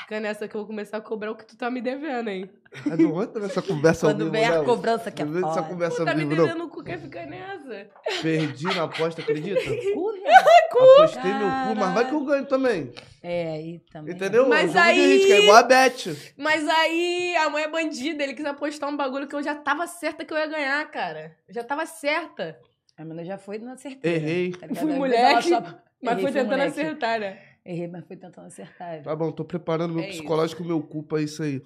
Fica 0.00 0.20
nessa 0.20 0.46
que 0.46 0.54
eu 0.54 0.60
vou 0.60 0.66
começar 0.66 0.98
a 0.98 1.00
cobrar 1.00 1.30
o 1.30 1.36
que 1.36 1.46
tu 1.46 1.56
tá 1.56 1.70
me 1.70 1.80
devendo, 1.80 2.28
hein? 2.28 2.50
É 2.90 2.96
do 2.96 3.14
ontem 3.14 3.40
nessa 3.40 3.60
conversa 3.62 4.06
Quando 4.06 4.18
vivo, 4.18 4.30
vem 4.30 4.44
a 4.44 4.56
não? 4.56 4.64
cobrança 4.64 5.10
que 5.10 5.22
é 5.22 5.24
Não 5.24 5.32
vem 5.32 5.48
essa 5.50 5.62
conversa 5.62 5.96
Tu 5.98 6.04
tá 6.04 6.14
me 6.14 6.24
vivo, 6.24 6.34
não. 6.36 6.46
devendo 6.46 6.64
o 6.64 6.68
cu, 6.68 6.82
quer 6.84 6.98
ficar 6.98 7.26
nessa? 7.26 7.88
Perdi 8.22 8.64
na 8.66 8.84
aposta, 8.84 9.20
acredita? 9.22 9.60
Cu, 9.92 10.12
viado. 10.12 10.48
Apostei 10.72 11.34
meu 11.34 11.48
cu, 11.48 11.76
mas 11.80 11.94
vai 11.94 12.08
que 12.08 12.14
eu 12.14 12.24
ganho 12.24 12.46
também. 12.46 12.92
É, 13.22 13.52
aí 13.52 13.78
também. 13.92 14.14
Entendeu? 14.14 14.48
Mas 14.48 14.72
de 14.72 14.78
aí- 14.78 15.16
risco, 15.18 15.32
é 15.32 15.40
igual 15.42 15.56
a 15.58 15.62
Bet. 15.62 16.34
Mas 16.36 16.66
aí, 16.68 17.36
a 17.36 17.50
mãe 17.50 17.64
é 17.64 17.68
bandida, 17.68 18.22
ele 18.22 18.32
quis 18.34 18.44
apostar 18.46 18.88
um 18.88 18.96
bagulho 18.96 19.28
que 19.28 19.34
eu 19.34 19.42
já 19.42 19.54
tava 19.54 19.86
certa 19.86 20.24
que 20.24 20.32
eu 20.32 20.38
ia 20.38 20.46
ganhar, 20.46 20.90
cara. 20.90 21.36
Eu 21.46 21.54
já 21.54 21.62
tava 21.62 21.84
certa. 21.84 22.58
A 22.96 23.04
menina 23.04 23.22
já 23.24 23.36
foi 23.38 23.58
na 23.58 23.76
certeza. 23.76 24.14
Errei. 24.16 24.52
Tá 24.52 24.66
ligado? 24.66 24.82
Fui 24.86 24.92
moleque, 24.96 25.48
só- 25.50 25.60
Mas 25.60 26.12
Errei, 26.18 26.22
foi 26.22 26.22
fui 26.22 26.32
tentando 26.32 26.50
moleque. 26.58 26.80
acertar, 26.80 27.20
né? 27.20 27.38
Errei, 27.64 27.86
mas 27.86 28.04
foi 28.06 28.16
tentando 28.16 28.46
acertar. 28.46 29.02
Tá 29.02 29.14
bom, 29.14 29.30
tô 29.30 29.44
preparando 29.44 29.94
meu 29.94 30.02
É 30.02 30.08
isso. 30.08 30.18
psicológico, 30.18 30.64
meu 30.64 30.82
cu 30.82 31.02
pra 31.04 31.20
isso 31.20 31.42
aí. 31.42 31.62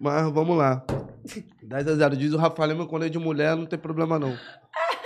Mas 0.00 0.32
vamos 0.32 0.56
lá. 0.56 0.84
10 1.62 1.88
a 1.88 1.94
0. 1.94 2.16
Diz 2.16 2.32
o 2.32 2.36
Rafael 2.36 2.70
Lima, 2.72 2.86
quando 2.88 3.04
é 3.04 3.08
de 3.08 3.18
mulher, 3.18 3.54
não 3.54 3.66
tem 3.66 3.78
problema 3.78 4.18
não. 4.18 4.36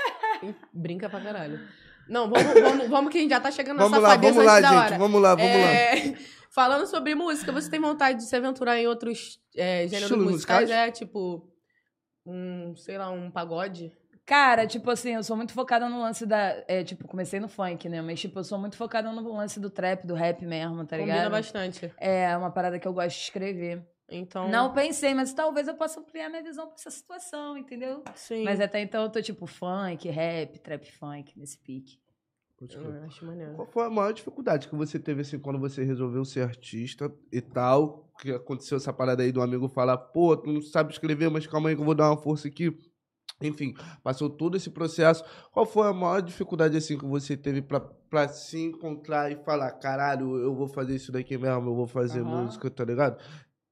Brinca 0.72 1.08
pra 1.10 1.20
caralho. 1.20 1.60
Não, 2.08 2.30
vamos, 2.30 2.54
vamos, 2.60 2.88
vamos 2.88 3.12
que 3.12 3.18
a 3.18 3.20
gente 3.20 3.30
já 3.30 3.40
tá 3.40 3.50
chegando 3.50 3.76
na 3.76 3.84
Vamos 3.84 4.00
lá, 4.02 4.16
vamos 4.16 4.44
lá, 4.44 4.60
gente. 4.60 4.74
hora. 4.74 4.98
Vamos 4.98 5.22
lá, 5.22 5.34
vamos 5.34 5.52
lá. 5.52 5.68
É, 5.68 6.14
Falando 6.50 6.86
sobre 6.86 7.14
música, 7.14 7.50
você 7.50 7.70
tem 7.70 7.80
vontade 7.80 8.18
de 8.18 8.24
se 8.24 8.36
aventurar 8.36 8.78
em 8.78 8.86
outros 8.86 9.40
é, 9.56 9.88
gêneros 9.88 10.10
musicais? 10.10 10.68
musicais? 10.68 10.70
É, 10.70 10.90
tipo, 10.90 11.50
um, 12.26 12.76
sei 12.76 12.98
lá, 12.98 13.10
um 13.10 13.30
pagode? 13.30 13.90
Cara, 14.24 14.66
tipo 14.66 14.88
assim, 14.90 15.10
eu 15.10 15.22
sou 15.22 15.36
muito 15.36 15.52
focada 15.52 15.88
no 15.88 16.00
lance 16.00 16.24
da. 16.24 16.62
É, 16.68 16.84
tipo, 16.84 17.06
comecei 17.08 17.40
no 17.40 17.48
funk, 17.48 17.88
né? 17.88 18.00
Mas, 18.00 18.20
tipo, 18.20 18.38
eu 18.38 18.44
sou 18.44 18.58
muito 18.58 18.76
focada 18.76 19.10
no 19.10 19.32
lance 19.36 19.58
do 19.58 19.68
trap, 19.68 20.06
do 20.06 20.14
rap 20.14 20.44
mesmo, 20.46 20.84
tá 20.86 20.96
Combina 20.96 21.16
ligado? 21.16 21.32
bastante. 21.32 21.92
É 21.98 22.36
uma 22.36 22.50
parada 22.50 22.78
que 22.78 22.86
eu 22.86 22.92
gosto 22.92 23.16
de 23.16 23.22
escrever. 23.22 23.84
Então, 24.08 24.48
Não 24.48 24.72
pensei, 24.72 25.14
mas 25.14 25.32
talvez 25.32 25.66
eu 25.66 25.74
possa 25.74 25.98
ampliar 25.98 26.28
minha 26.28 26.42
visão 26.42 26.66
pra 26.66 26.74
essa 26.78 26.90
situação, 26.90 27.56
entendeu? 27.56 28.04
sim. 28.14 28.44
Mas 28.44 28.60
até 28.60 28.80
então 28.80 29.02
eu 29.02 29.10
tô, 29.10 29.22
tipo, 29.22 29.46
funk, 29.46 30.08
rap, 30.08 30.58
trap 30.58 30.84
funk, 30.92 31.32
nesse 31.36 31.58
pique. 31.58 31.98
Eu 32.70 33.02
acho 33.04 33.24
maneiro. 33.24 33.54
Qual 33.54 33.66
foi 33.66 33.86
a 33.86 33.90
maior 33.90 34.12
dificuldade 34.12 34.68
que 34.68 34.76
você 34.76 34.98
teve, 34.98 35.22
assim, 35.22 35.38
quando 35.38 35.58
você 35.58 35.82
resolveu 35.82 36.24
ser 36.24 36.42
artista 36.42 37.12
e 37.32 37.40
tal? 37.40 38.08
Que 38.20 38.30
aconteceu 38.30 38.76
essa 38.76 38.92
parada 38.92 39.22
aí 39.24 39.32
do 39.32 39.42
amigo 39.42 39.68
falar, 39.68 39.96
pô, 39.96 40.36
tu 40.36 40.52
não 40.52 40.60
sabe 40.62 40.92
escrever, 40.92 41.28
mas 41.28 41.46
calma 41.46 41.70
aí 41.70 41.74
que 41.74 41.80
eu 41.80 41.84
vou 41.84 41.94
dar 41.94 42.10
uma 42.10 42.22
força 42.22 42.46
aqui. 42.46 42.70
Enfim, 43.42 43.74
passou 44.02 44.28
todo 44.30 44.56
esse 44.56 44.70
processo. 44.70 45.24
Qual 45.50 45.66
foi 45.66 45.88
a 45.88 45.92
maior 45.92 46.20
dificuldade, 46.20 46.76
assim, 46.76 46.98
que 46.98 47.04
você 47.04 47.36
teve 47.36 47.62
pra, 47.62 47.80
pra 47.80 48.28
se 48.28 48.58
encontrar 48.58 49.30
e 49.30 49.36
falar, 49.36 49.70
caralho, 49.72 50.36
eu 50.38 50.54
vou 50.54 50.68
fazer 50.68 50.96
isso 50.96 51.12
daqui 51.12 51.36
mesmo, 51.36 51.70
eu 51.70 51.74
vou 51.74 51.86
fazer 51.86 52.20
Aham. 52.20 52.42
música, 52.42 52.70
tá 52.70 52.84
ligado? 52.84 53.18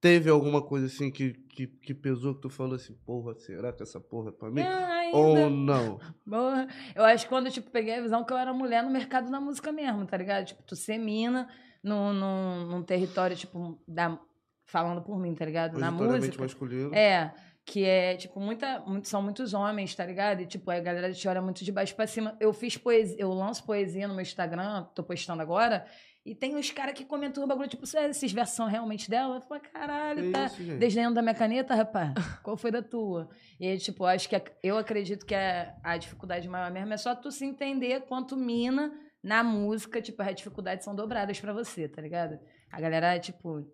Teve 0.01 0.31
alguma 0.31 0.63
coisa, 0.63 0.87
assim, 0.87 1.11
que, 1.11 1.35
que, 1.35 1.67
que 1.67 1.93
pesou, 1.93 2.35
que 2.35 2.41
tu 2.41 2.49
falou 2.49 2.75
assim, 2.75 2.95
porra, 3.05 3.35
será 3.35 3.71
que 3.71 3.83
essa 3.83 4.01
porra 4.01 4.31
é 4.31 4.33
pra 4.33 4.51
mim? 4.51 4.63
Ainda. 4.63 5.17
Ou 5.17 5.51
não? 5.51 5.99
Porra. 6.27 6.69
Eu 6.95 7.05
acho 7.05 7.25
que 7.25 7.29
quando 7.29 7.47
eu, 7.47 7.53
tipo, 7.53 7.71
peguei 7.71 7.99
a 7.99 8.01
visão 8.01 8.25
que 8.25 8.33
eu 8.33 8.39
era 8.39 8.53
mulher 8.53 8.83
no 8.83 8.91
mercado 8.91 9.31
da 9.31 9.39
música 9.39 9.71
mesmo, 9.71 10.07
tá 10.07 10.17
ligado? 10.17 10.47
Tipo, 10.47 10.63
tu 10.63 10.75
ser 10.75 10.97
mina 10.97 11.49
num, 11.83 12.15
num, 12.15 12.67
num 12.67 12.83
território, 12.83 13.37
tipo, 13.37 13.79
da, 13.87 14.19
falando 14.65 15.03
por 15.03 15.19
mim, 15.19 15.35
tá 15.35 15.45
ligado? 15.45 15.79
Na 15.79 15.91
música. 15.91 16.43
masculino. 16.43 16.95
É, 16.95 17.35
que 17.67 17.85
é, 17.85 18.17
tipo, 18.17 18.41
muita, 18.41 18.81
muito, 18.81 19.07
são 19.09 19.23
muitos 19.23 19.55
homens, 19.55 19.95
tá 19.95 20.05
ligado? 20.05 20.41
E, 20.43 20.47
tipo, 20.47 20.71
a 20.71 20.81
galera 20.81 21.13
te 21.13 21.29
olha 21.29 21.41
muito 21.41 21.65
de 21.65 21.71
baixo 21.71 21.95
pra 21.95 22.07
cima. 22.07 22.37
Eu 22.41 22.53
fiz 22.53 22.77
poesia, 22.77 23.17
eu 23.19 23.33
lanço 23.33 23.65
poesia 23.65 24.09
no 24.09 24.15
meu 24.15 24.23
Instagram, 24.23 24.85
tô 24.95 25.03
postando 25.05 25.43
agora, 25.43 25.87
E 26.23 26.35
tem 26.35 26.55
os 26.55 26.71
caras 26.71 26.93
que 26.93 27.03
comentam 27.03 27.43
o 27.43 27.47
bagulho, 27.47 27.67
tipo, 27.67 27.87
"Cê- 27.87 28.01
esses 28.11 28.31
versos 28.31 28.55
são 28.55 28.67
realmente 28.67 29.09
dela? 29.09 29.37
Eu 29.37 29.41
falo, 29.41 29.59
caralho, 29.73 30.31
tá 30.31 30.45
isso, 30.47 30.63
desdenhando 30.79 31.15
da 31.15 31.23
minha 31.23 31.35
caneta, 31.35 31.75
rapaz? 31.75 32.13
Qual 32.43 32.59
foi 32.59 32.71
da 32.71 32.83
tua? 32.83 33.31
E 33.59 33.79
tipo, 33.79 34.05
acho 34.05 34.29
que 34.29 34.37
a- 34.37 34.43
eu 34.63 34.77
acredito 34.77 35.25
que 35.25 35.35
a, 35.35 35.75
a 35.83 35.97
dificuldade 35.97 36.47
maior 36.47 36.71
mesmo 36.71 36.93
é 36.93 36.97
só 36.99 37.15
tu 37.15 37.33
se 37.33 37.47
entender 37.47 38.03
quanto 38.03 38.37
mina 38.37 38.93
na 39.23 39.43
música, 39.43 40.03
tipo, 40.03 40.21
as 40.23 40.35
dificuldades 40.35 40.85
são 40.85 40.95
dobradas 40.95 41.41
pra 41.41 41.55
você, 41.55 41.89
tá 41.89 42.03
ligado? 42.03 42.39
A 42.71 42.79
galera, 42.79 43.19
tipo, 43.19 43.67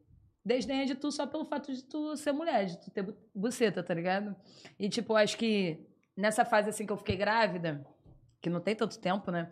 desdenha 0.47 0.87
de 0.87 0.95
tu 0.95 1.11
só 1.11 1.27
pelo 1.27 1.45
fato 1.45 1.73
de 1.73 1.83
tu 1.85 2.17
ser 2.17 2.33
mulher, 2.33 2.67
de 2.67 2.79
tu 2.81 2.91
ter 2.91 3.03
bu- 3.03 3.17
buceta, 3.35 3.83
tá 3.83 3.93
ligado? 3.93 4.35
E, 4.79 4.89
tipo, 4.89 5.15
acho 5.17 5.37
que 5.37 5.85
nessa 6.17 6.45
fase, 6.45 6.71
assim, 6.71 6.87
que 6.87 6.93
eu 6.93 6.97
fiquei 6.97 7.17
grávida, 7.17 7.85
que 8.41 8.49
não 8.49 8.61
tem 8.61 8.75
tanto 8.75 8.99
tempo, 8.99 9.31
né? 9.31 9.51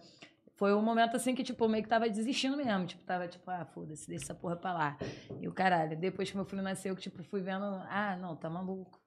Foi 0.57 0.72
um 0.72 0.80
momento, 0.80 1.16
assim, 1.16 1.35
que, 1.35 1.42
tipo, 1.42 1.68
meio 1.68 1.83
que 1.83 1.88
tava 1.88 2.09
desistindo 2.09 2.57
mesmo. 2.57 2.87
Tipo, 2.87 3.02
tava, 3.04 3.26
tipo, 3.26 3.50
ah, 3.50 3.64
foda-se, 3.64 4.07
deixa 4.07 4.26
essa 4.26 4.35
porra 4.37 4.54
pra 4.57 4.72
lá. 4.72 4.96
E 5.40 5.48
o 5.48 5.52
caralho. 5.52 5.98
Depois 5.98 6.30
que 6.30 6.37
meu 6.37 6.44
filho 6.46 6.62
nasceu, 6.62 6.94
que, 6.94 7.02
tipo, 7.02 7.24
fui 7.24 7.40
vendo, 7.40 7.64
ah, 7.64 8.16
não, 8.20 8.37
tá 8.37 8.48
maluco. 8.48 9.02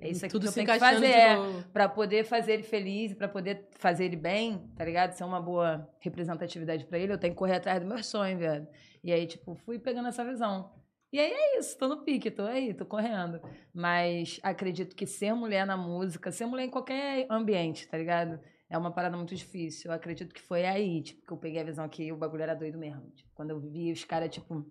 É 0.00 0.08
isso 0.08 0.24
aqui 0.24 0.32
Tudo 0.32 0.42
que 0.42 0.48
eu 0.48 0.52
tenho 0.54 0.66
que 0.66 0.78
fazer. 0.78 1.06
é. 1.06 1.36
Pra 1.72 1.88
poder 1.88 2.24
fazer 2.24 2.54
ele 2.54 2.62
feliz, 2.64 3.14
pra 3.14 3.28
poder 3.28 3.68
fazer 3.78 4.06
ele 4.06 4.16
bem, 4.16 4.58
tá 4.76 4.84
ligado? 4.84 5.12
Ser 5.12 5.22
uma 5.24 5.40
boa 5.40 5.88
representatividade 6.00 6.84
pra 6.86 6.98
ele, 6.98 7.12
eu 7.12 7.18
tenho 7.18 7.32
que 7.32 7.38
correr 7.38 7.56
atrás 7.56 7.80
do 7.80 7.86
meu 7.86 8.02
sonho, 8.02 8.36
velho. 8.36 8.66
E 9.04 9.12
aí, 9.12 9.24
tipo, 9.26 9.54
fui 9.54 9.78
pegando 9.78 10.08
essa 10.08 10.24
visão. 10.24 10.72
E 11.10 11.18
aí 11.18 11.30
é 11.32 11.58
isso, 11.58 11.78
tô 11.78 11.88
no 11.88 12.04
pique, 12.04 12.30
tô 12.30 12.42
aí, 12.42 12.74
tô 12.74 12.84
correndo. 12.84 13.40
Mas 13.72 14.38
acredito 14.42 14.94
que 14.94 15.06
ser 15.06 15.32
mulher 15.32 15.66
na 15.66 15.76
música, 15.76 16.30
ser 16.30 16.44
mulher 16.46 16.64
em 16.64 16.70
qualquer 16.70 17.26
ambiente, 17.30 17.88
tá 17.88 17.96
ligado? 17.96 18.38
É 18.68 18.76
uma 18.76 18.92
parada 18.92 19.16
muito 19.16 19.34
difícil. 19.34 19.90
Eu 19.90 19.94
acredito 19.96 20.34
que 20.34 20.40
foi 20.42 20.66
aí, 20.66 21.02
tipo, 21.02 21.24
que 21.24 21.32
eu 21.32 21.38
peguei 21.38 21.60
a 21.62 21.64
visão 21.64 21.88
que 21.88 22.12
o 22.12 22.16
bagulho 22.16 22.42
era 22.42 22.54
doido 22.54 22.76
mesmo. 22.78 23.10
Tipo, 23.12 23.30
quando 23.34 23.50
eu 23.50 23.58
vi 23.60 23.90
os 23.90 24.04
caras, 24.04 24.28
tipo, 24.30 24.70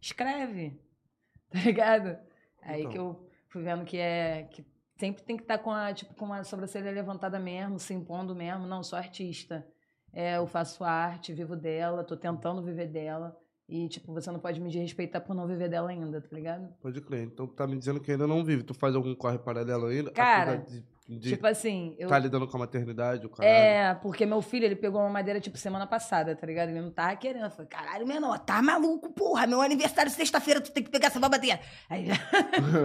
escreve, 0.00 0.80
tá 1.50 1.58
ligado? 1.60 2.16
Aí 2.62 2.80
Então. 2.82 2.92
que 2.92 2.98
eu 2.98 3.28
fui 3.48 3.62
vendo 3.62 3.84
que 3.84 3.98
é. 3.98 4.44
Que 4.44 4.64
sempre 4.98 5.24
tem 5.24 5.36
que 5.36 5.42
estar 5.42 5.58
com 5.58 5.72
a, 5.72 5.92
tipo, 5.92 6.14
com 6.14 6.32
a 6.32 6.44
sobrancelha 6.44 6.92
levantada 6.92 7.40
mesmo, 7.40 7.78
se 7.80 7.92
impondo 7.92 8.36
mesmo. 8.36 8.66
Não, 8.68 8.84
sou 8.84 8.96
artista. 8.98 9.66
É, 10.12 10.36
eu 10.36 10.46
faço 10.46 10.84
arte, 10.84 11.34
vivo 11.34 11.56
dela, 11.56 12.04
tô 12.04 12.16
tentando 12.16 12.62
viver 12.62 12.86
dela. 12.86 13.36
E, 13.68 13.88
tipo, 13.88 14.12
você 14.12 14.30
não 14.30 14.38
pode 14.38 14.60
me 14.60 14.70
desrespeitar 14.70 15.20
por 15.20 15.34
não 15.34 15.44
viver 15.44 15.68
dela 15.68 15.90
ainda, 15.90 16.20
tá 16.20 16.28
ligado? 16.30 16.68
Pode 16.80 17.00
crer. 17.00 17.24
Então 17.24 17.48
tu 17.48 17.54
tá 17.54 17.66
me 17.66 17.76
dizendo 17.76 17.98
que 17.98 18.12
ainda 18.12 18.26
não 18.26 18.44
vive. 18.44 18.62
Tu 18.62 18.72
faz 18.72 18.94
algum 18.94 19.12
corre 19.12 19.38
paralelo 19.38 19.86
ainda? 19.86 20.12
Cara, 20.12 20.58
de, 20.58 20.84
de 21.18 21.30
Tipo 21.30 21.48
assim, 21.48 21.96
eu. 21.98 22.08
tá 22.08 22.16
lidando 22.16 22.46
com 22.46 22.56
a 22.56 22.60
maternidade, 22.60 23.26
o 23.26 23.28
caralho. 23.28 23.52
É, 23.52 23.94
porque 23.94 24.24
meu 24.24 24.40
filho, 24.40 24.64
ele 24.64 24.76
pegou 24.76 25.00
uma 25.00 25.10
madeira, 25.10 25.40
tipo, 25.40 25.58
semana 25.58 25.84
passada, 25.84 26.36
tá 26.36 26.46
ligado? 26.46 26.68
Ele 26.68 26.80
não 26.80 26.92
tava 26.92 27.16
querendo. 27.16 27.46
Eu 27.46 27.50
falei, 27.50 27.66
caralho, 27.66 28.06
menor, 28.06 28.38
tá 28.38 28.62
maluco, 28.62 29.12
porra. 29.12 29.48
Meu 29.48 29.60
aniversário 29.60 30.12
sexta-feira, 30.12 30.60
tu 30.60 30.70
tem 30.70 30.84
que 30.84 30.90
pegar 30.90 31.08
essa 31.08 31.18
babadeira. 31.18 31.58
Aí, 31.90 32.06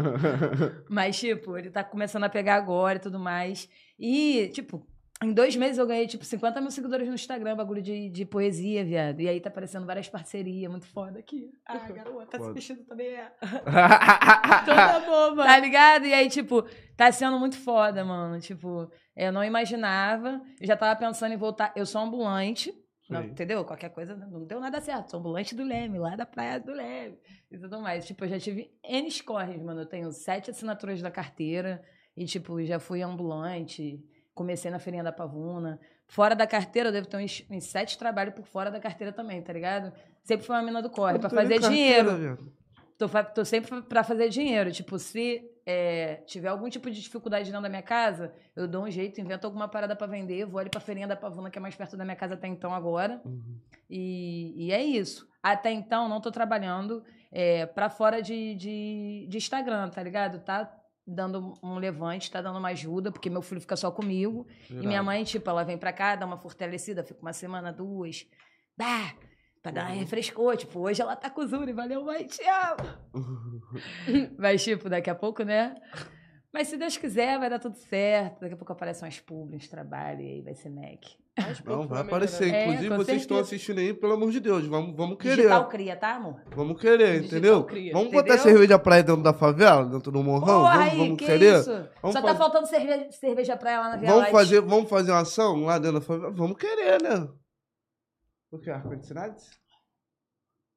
Mas, 0.89 1.19
tipo, 1.19 1.57
ele 1.59 1.69
tá 1.69 1.83
começando 1.83 2.23
a 2.23 2.29
pegar 2.29 2.55
agora 2.55 2.97
e 2.97 3.01
tudo 3.01 3.19
mais. 3.19 3.69
E, 3.99 4.49
tipo, 4.51 4.83
em 5.23 5.33
dois 5.33 5.55
meses 5.55 5.77
eu 5.77 5.85
ganhei, 5.85 6.07
tipo, 6.07 6.25
50 6.25 6.59
mil 6.59 6.71
seguidores 6.71 7.07
no 7.07 7.13
Instagram, 7.13 7.55
bagulho 7.55 7.81
de, 7.81 8.09
de 8.09 8.25
poesia, 8.25 8.83
viado. 8.83 9.21
E 9.21 9.27
aí 9.27 9.39
tá 9.39 9.49
aparecendo 9.49 9.85
várias 9.85 10.09
parcerias, 10.09 10.69
muito 10.69 10.87
foda 10.87 11.19
aqui. 11.19 11.51
Ah, 11.65 11.77
garota, 11.91 12.39
tá 12.39 12.43
se 12.43 12.51
vestindo 12.51 12.83
também. 12.85 13.07
É. 13.07 13.31
Toda 14.65 14.99
boba. 15.01 15.43
Tá 15.43 15.59
ligado? 15.59 16.05
E 16.05 16.13
aí, 16.13 16.27
tipo, 16.27 16.63
tá 16.97 17.11
sendo 17.11 17.39
muito 17.39 17.55
foda, 17.57 18.03
mano. 18.03 18.39
Tipo, 18.39 18.91
eu 19.15 19.31
não 19.31 19.43
imaginava. 19.43 20.41
Eu 20.59 20.65
já 20.65 20.75
tava 20.75 20.99
pensando 20.99 21.33
em 21.33 21.37
voltar. 21.37 21.71
Eu 21.75 21.85
sou 21.85 22.01
ambulante. 22.01 22.73
Não, 23.07 23.23
entendeu? 23.23 23.63
Qualquer 23.65 23.89
coisa 23.89 24.15
não 24.15 24.45
deu 24.45 24.59
nada 24.59 24.79
certo. 24.79 25.11
Sou 25.11 25.19
ambulante 25.19 25.53
do 25.53 25.63
Leme, 25.63 25.99
lá 25.99 26.15
da 26.15 26.25
praia 26.25 26.59
do 26.59 26.71
Leme. 26.71 27.19
E 27.51 27.57
tudo 27.59 27.79
mais. 27.79 28.05
Tipo, 28.05 28.23
eu 28.25 28.29
já 28.29 28.39
tive 28.39 28.71
N 28.83 29.11
scores, 29.11 29.61
mano. 29.61 29.81
Eu 29.81 29.85
tenho 29.85 30.11
sete 30.11 30.49
assinaturas 30.49 31.01
da 31.01 31.11
carteira. 31.11 31.83
E, 32.15 32.25
tipo, 32.25 32.63
já 32.63 32.79
fui 32.79 33.01
ambulante. 33.01 34.01
Comecei 34.33 34.71
na 34.71 34.79
feirinha 34.79 35.03
da 35.03 35.11
Pavuna. 35.11 35.79
Fora 36.07 36.35
da 36.35 36.47
carteira, 36.47 36.89
eu 36.89 36.93
devo 36.93 37.07
ter 37.07 37.17
uns, 37.17 37.45
uns 37.49 37.65
sete 37.65 37.97
trabalhos 37.97 38.33
por 38.33 38.45
fora 38.45 38.69
da 38.69 38.79
carteira 38.79 39.13
também, 39.13 39.41
tá 39.41 39.53
ligado? 39.53 39.93
Sempre 40.23 40.45
fui 40.45 40.55
uma 40.55 40.61
mina 40.61 40.81
do 40.81 40.89
corre, 40.89 41.13
nem 41.13 41.21
fazer 41.21 41.59
carteira, 41.59 41.69
dinheiro. 41.69 42.17
viado. 42.17 42.61
Tô, 42.97 43.07
tô 43.33 43.43
sempre 43.45 43.81
pra 43.81 44.03
fazer 44.03 44.29
dinheiro. 44.29 44.71
Tipo, 44.71 44.99
se 44.99 45.41
é, 45.65 46.17
tiver 46.27 46.49
algum 46.49 46.69
tipo 46.69 46.89
de 46.89 47.01
dificuldade 47.01 47.45
dentro 47.45 47.61
da 47.61 47.69
minha 47.69 47.81
casa, 47.81 48.33
eu 48.55 48.67
dou 48.67 48.83
um 48.83 48.91
jeito, 48.91 49.19
invento 49.19 49.47
alguma 49.47 49.67
parada 49.67 49.95
pra 49.95 50.05
vender, 50.05 50.45
vou 50.45 50.59
ali 50.59 50.69
pra 50.69 50.79
feirinha 50.79 51.07
da 51.07 51.15
Pavuna, 51.15 51.49
que 51.49 51.57
é 51.57 51.61
mais 51.61 51.75
perto 51.75 51.97
da 51.97 52.03
minha 52.03 52.15
casa 52.15 52.35
até 52.35 52.47
então 52.47 52.73
agora. 52.73 53.19
Uhum. 53.25 53.57
E, 53.89 54.67
e 54.67 54.71
é 54.71 54.83
isso. 54.83 55.27
Até 55.41 55.71
então, 55.71 56.07
não 56.07 56.21
tô 56.21 56.31
trabalhando 56.31 57.03
é, 57.31 57.65
pra 57.65 57.89
fora 57.89 58.21
de, 58.21 58.53
de, 58.55 59.25
de 59.27 59.37
Instagram, 59.37 59.89
tá 59.89 60.03
ligado? 60.03 60.39
Tá 60.39 60.71
dando 61.13 61.53
um 61.61 61.75
levante, 61.77 62.31
tá 62.31 62.41
dando 62.41 62.57
uma 62.59 62.69
ajuda, 62.69 63.11
porque 63.11 63.29
meu 63.29 63.41
filho 63.41 63.61
fica 63.61 63.75
só 63.75 63.91
comigo. 63.91 64.47
E 64.69 64.87
minha 64.87 65.03
mãe, 65.03 65.23
tipo, 65.23 65.49
ela 65.49 65.63
vem 65.63 65.77
pra 65.77 65.91
cá, 65.93 66.15
dá 66.15 66.25
uma 66.25 66.37
fortalecida, 66.37 67.03
fica 67.03 67.21
uma 67.21 67.33
semana, 67.33 67.71
duas. 67.71 68.25
Dá! 68.77 69.13
Pra 69.61 69.71
dar 69.71 69.81
uma 69.85 69.91
Uhum. 69.93 69.99
refrescou. 69.99 70.55
Tipo, 70.57 70.79
hoje 70.79 71.01
ela 71.01 71.15
tá 71.15 71.29
com 71.29 71.41
o 71.41 71.47
Zuri, 71.47 71.71
valeu, 71.73 72.03
mãe, 72.03 72.25
te 72.25 72.41
amo! 72.43 72.89
Mas, 74.37 74.63
tipo, 74.63 74.89
daqui 74.89 75.09
a 75.09 75.15
pouco, 75.15 75.43
né? 75.43 75.75
Mas 76.53 76.67
se 76.67 76.75
Deus 76.75 76.97
quiser, 76.97 77.39
vai 77.39 77.49
dar 77.49 77.59
tudo 77.59 77.77
certo. 77.77 78.41
Daqui 78.41 78.53
a 78.53 78.57
pouco 78.57 78.73
aparecem 78.73 79.05
umas 79.05 79.19
publis, 79.21 79.69
trabalho, 79.69 80.19
e 80.21 80.27
aí 80.33 80.41
vai 80.41 80.53
ser 80.53 80.69
Mac. 80.69 81.01
Não, 81.65 81.87
vai 81.87 82.01
aparecer. 82.01 82.53
É, 82.53 82.65
Inclusive, 82.65 82.89
vocês 82.97 83.21
estão 83.21 83.37
certeza. 83.37 83.41
assistindo 83.55 83.77
aí, 83.79 83.93
pelo 83.93 84.13
amor 84.13 84.31
de 84.31 84.41
Deus. 84.41 84.65
Vamos, 84.67 84.93
vamos 84.97 85.17
querer. 85.17 85.37
Digital 85.37 85.69
cria, 85.69 85.95
tá, 85.95 86.15
amor? 86.15 86.41
Vamos 86.53 86.79
querer, 86.81 87.21
Digital 87.21 87.37
entendeu? 87.39 87.63
cria. 87.63 87.93
Vamos 87.93 88.07
Entendeu? 88.09 88.23
botar 88.23 88.37
cerveja 88.43 88.77
praia 88.77 89.01
dentro 89.01 89.23
da 89.23 89.33
favela, 89.33 89.85
dentro 89.85 90.11
do 90.11 90.21
morrão? 90.21 90.59
Porra, 90.61 90.73
vamos 90.77 90.91
aí, 90.91 90.97
vamos 90.97 91.17
que 91.17 91.25
querer? 91.25 91.59
isso? 91.59 91.71
Vamos 91.71 91.89
Só 92.01 92.21
fazer- 92.21 92.27
tá 92.27 92.35
faltando 92.35 92.67
cerveja, 92.67 93.11
cerveja 93.13 93.55
pra 93.57 93.71
ela 93.71 93.89
na 93.91 93.95
Via 93.95 94.09
Vamos 94.09 94.23
Light. 94.23 94.31
fazer, 94.33 94.59
vamos 94.61 94.89
fazer 94.89 95.11
uma 95.11 95.21
ação 95.21 95.63
lá 95.63 95.79
dentro 95.79 95.99
da 96.01 96.05
favela? 96.05 96.31
Vamos 96.31 96.57
querer, 96.57 97.01
né? 97.01 97.29
O 98.51 98.59
que? 98.59 98.69
Ar-condicionado? 98.69 99.35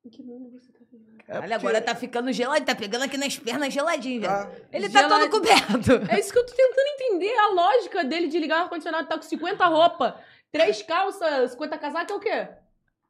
Em 0.05 0.11
que 0.11 0.23
mundo 0.23 0.51
você 0.51 0.71
tá 0.71 0.81
vivendo? 0.93 1.19
É 1.27 1.39
Olha, 1.39 1.57
agora 1.57 1.81
tá 1.81 1.95
ficando 1.95 2.31
gelado, 2.31 2.63
tá 2.65 2.75
pegando 2.75 3.05
aqui 3.05 3.17
nas 3.17 3.39
pernas 3.39 3.73
geladinho, 3.73 4.21
velho. 4.21 4.33
Ah, 4.33 4.51
Ele 4.71 4.91
tá 4.91 5.09
todo 5.09 5.31
coberto. 5.31 5.93
É 6.13 6.21
isso 6.21 6.31
que 6.31 6.39
eu 6.39 6.45
tô 6.45 6.53
tentando 6.55 6.87
entender. 6.89 7.35
A 7.39 7.49
lógica 7.49 8.05
dele 8.05 8.29
de 8.29 8.39
ligar 8.39 8.61
o 8.61 8.63
ar-condicionado 8.65 9.09
tá 9.09 9.17
com 9.17 9.23
50 9.23 9.65
roupas, 9.67 10.13
três 10.53 10.83
calças, 10.83 11.53
50 11.53 11.79
casacos 11.79 12.11
é 12.11 12.15
o 12.15 12.21
quê? 12.21 12.49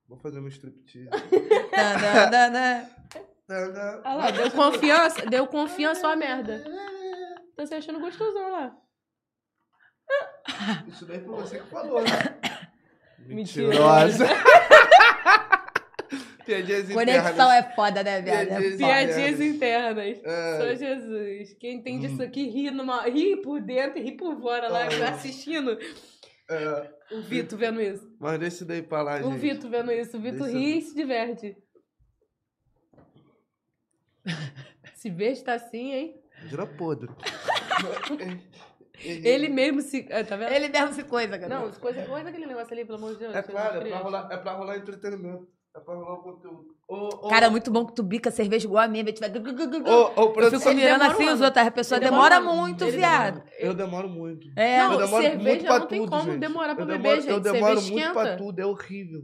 vou 0.06 0.18
fazer 0.18 0.38
um 0.38 0.46
striptease. 0.46 1.08
Ah 4.04 4.14
lá, 4.14 4.30
deu 4.30 4.50
confiança, 4.52 5.26
deu 5.26 5.46
confiança, 5.48 6.06
ó 6.06 6.12
a 6.12 6.16
merda. 6.16 6.64
Tá 7.56 7.66
se 7.66 7.74
achando 7.74 7.98
gostosão 7.98 8.50
lá. 8.52 8.76
Isso 10.86 11.06
daí 11.06 11.20
foi 11.24 11.34
você 11.36 11.58
que 11.58 11.66
falou, 11.66 12.02
né? 12.02 12.08
Mentira. 13.26 13.68
Mentirosa. 13.68 14.26
Piadinhas 16.44 16.92
Conexão 16.92 17.32
internas. 17.32 17.50
é 17.50 17.74
foda, 17.74 18.02
né? 18.02 18.18
É 18.18 18.76
Piadinhas 18.76 19.40
internas. 19.40 20.20
É. 20.24 20.58
Sou 20.58 20.76
Jesus. 20.76 21.54
Quem 21.58 21.76
entende 21.76 22.06
isso 22.06 22.22
aqui 22.22 22.48
ri, 22.48 22.70
numa, 22.70 23.02
ri 23.08 23.36
por 23.42 23.60
dentro 23.60 23.98
e 23.98 24.02
ri 24.02 24.12
por 24.12 24.38
fora 24.40 24.68
lá, 24.68 24.84
Ah. 24.84 25.10
assistindo. 25.10 25.78
É, 26.50 26.90
O 27.14 27.22
Vitor 27.22 27.58
vendo 27.58 27.80
isso. 27.80 28.06
mas 28.20 28.38
deixa 28.38 28.56
isso 28.56 28.64
daí 28.66 28.82
pra 28.82 29.00
lá, 29.02 29.16
O 29.20 29.30
gente. 29.32 29.38
Vitor 29.40 29.70
vendo 29.70 29.90
isso. 29.92 30.16
O 30.16 30.20
Vitor 30.20 30.46
ri 30.48 30.78
e 30.78 30.82
se 30.82 30.94
diverte. 30.94 31.56
Se 34.94 35.10
vê, 35.10 35.34
tá 35.36 35.54
assim, 35.54 35.92
hein? 35.92 36.20
Gira 36.46 36.66
podre. 36.66 37.10
Ele 39.04 39.48
mesmo 39.48 39.82
se. 39.82 40.08
ah, 40.10 40.24
Tá 40.24 40.36
vendo? 40.36 40.52
Ele 40.52 40.68
mesmo 40.68 40.92
se 40.94 41.02
coisa, 41.04 41.38
cara. 41.38 41.48
Não, 41.60 41.70
coisa, 41.72 42.02
coisa 42.06 42.28
aquele 42.30 42.46
negócio 42.46 42.72
ali, 42.72 42.84
pelo 42.84 42.96
amor 42.96 43.12
de 43.12 43.18
Deus. 43.18 43.34
É 43.34 43.42
claro, 43.42 43.80
é 43.82 43.88
pra, 43.90 43.98
rolar, 43.98 44.28
é 44.32 44.36
pra 44.38 44.52
rolar 44.52 44.76
entretenimento. 44.78 45.46
É 45.76 45.80
pra 45.80 45.94
rolar 45.94 46.14
o 46.14 46.22
conteúdo. 46.22 46.66
Ô, 46.86 46.94
ô, 47.26 47.28
Cara, 47.28 47.50
muito 47.50 47.68
bom 47.70 47.84
que 47.84 47.94
tu 47.94 48.02
bica 48.04 48.30
cerveja 48.30 48.64
igual 48.66 48.84
a 48.84 48.88
minha, 48.88 49.02
vai... 49.04 49.12
Ô, 49.12 50.20
ô, 50.22 50.40
Eu 50.40 50.50
fico 50.52 50.72
mirando 50.72 51.02
assim, 51.02 51.28
os 51.28 51.40
outros, 51.40 51.66
a 51.66 51.70
pessoa 51.70 51.98
demora 51.98 52.36
demora- 52.38 52.56
muito, 52.56 52.86
viado. 52.86 53.34
demora. 53.40 53.52
Eu 53.58 53.74
demoro 53.74 54.08
muito. 54.08 54.46
É, 54.56 54.78
Não, 54.78 54.92
eu 54.92 54.98
demoro 55.00 55.22
cerveja 55.24 55.48
muito 55.50 55.64
pra 55.64 55.78
não 55.80 55.86
tem 55.88 56.00
tudo, 56.00 56.10
como 56.10 56.24
gente. 56.30 56.38
demorar 56.38 56.74
pra 56.76 56.82
eu 56.84 56.86
beber, 56.86 57.02
demoro, 57.02 57.20
gente. 57.22 57.30
Eu 57.32 57.40
demoro 57.40 57.80
Cerveja 57.80 57.92
muito 57.92 58.12
pra 58.12 58.22
esquenta. 58.22 58.36
tudo, 58.44 58.58
é 58.60 58.66
horrível. 58.66 59.22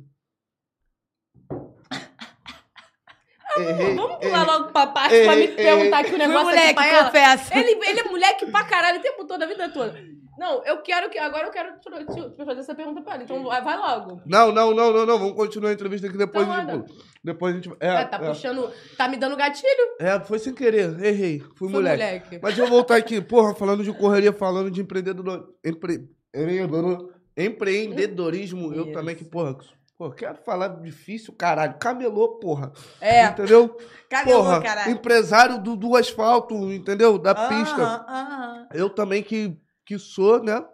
Vamos 3.97 4.17
pular 4.19 4.47
logo 4.47 4.73
pra 4.73 4.87
parte 4.87 5.15
Ei, 5.15 5.25
pra 5.25 5.35
me 5.37 5.43
ei, 5.43 5.55
perguntar 5.55 5.99
aqui 5.99 6.15
o 6.15 6.19
negócio 6.19 6.49
aqui 6.49 6.57
moleque, 6.57 6.75
pra 6.75 6.87
ela. 6.87 7.05
confesso. 7.07 7.55
Ele, 7.59 7.71
ele 7.89 8.01
é 8.01 8.05
moleque 8.05 8.47
pra 8.47 8.65
caralho 8.65 8.99
o 8.99 9.03
tempo 9.03 9.25
todo, 9.27 9.43
a 9.43 9.47
vida 9.47 9.69
toda. 9.71 9.99
Não, 10.40 10.64
eu 10.64 10.81
quero 10.81 11.11
que. 11.11 11.18
Agora 11.18 11.48
eu 11.48 11.50
quero 11.53 11.79
te, 11.79 11.90
te- 12.14 12.31
te 12.31 12.44
fazer 12.46 12.61
essa 12.61 12.74
pergunta 12.74 13.03
pra 13.03 13.14
ela. 13.14 13.24
Então 13.24 13.44
vai 13.44 13.76
logo. 13.76 14.22
Não, 14.24 14.50
não, 14.50 14.74
não, 14.74 14.90
não, 14.90 15.05
não. 15.05 15.18
Vamos 15.18 15.35
continuar 15.35 15.68
a 15.68 15.72
entrevista 15.74 16.07
aqui 16.07 16.16
depois. 16.16 16.46
Então 16.48 16.59
a 16.59 16.64
gente- 16.79 16.94
depois 17.22 17.53
a 17.55 17.57
gente. 17.61 17.70
É, 17.79 17.90
Ah, 17.90 18.05
tá 18.07 18.16
é, 18.16 18.29
puxando. 18.29 18.70
Tá 18.96 19.07
me 19.07 19.18
dando 19.18 19.37
gatilho? 19.37 19.68
é, 20.00 20.18
foi 20.20 20.38
sem 20.38 20.55
querer. 20.55 20.98
Errei. 21.05 21.40
Fui 21.40 21.68
Foi 21.68 21.68
moleque. 21.68 22.03
moleque. 22.03 22.40
Mas 22.42 22.57
eu 22.57 22.64
vou 22.66 22.76
voltar 22.79 22.96
aqui, 22.96 23.20
porra, 23.20 23.55
falando 23.55 23.85
de 23.85 23.92
correria, 23.92 24.33
falando 24.33 24.70
de 24.70 24.81
empreendedor, 24.81 25.55
empre, 25.62 26.09
empreendedor- 26.35 27.12
empreendedorismo. 27.37 28.72
Eu 28.72 28.85
Isso. 28.85 28.92
também, 28.92 29.14
que, 29.14 29.24
porra, 29.24 29.57
Pô, 29.98 30.11
quero 30.11 30.38
falar 30.38 30.68
difícil, 30.81 31.35
caralho. 31.35 31.74
Camelô, 31.79 32.38
porra. 32.38 32.72
É, 33.03 33.26
Entendeu? 33.26 33.76
camelô, 34.09 34.38
porra, 34.38 34.62
caralho. 34.62 34.92
empresário 34.92 35.59
do, 35.62 35.76
do 35.76 35.94
asfalto, 35.94 36.55
entendeu? 36.72 37.18
Da 37.18 37.35
pista. 37.35 37.83
Aham, 37.83 38.07
aham. 38.09 38.68
Eu 38.72 38.88
também 38.88 39.22
que, 39.22 39.55
que 39.90 39.98
sou, 39.98 40.40
né? 40.40 40.64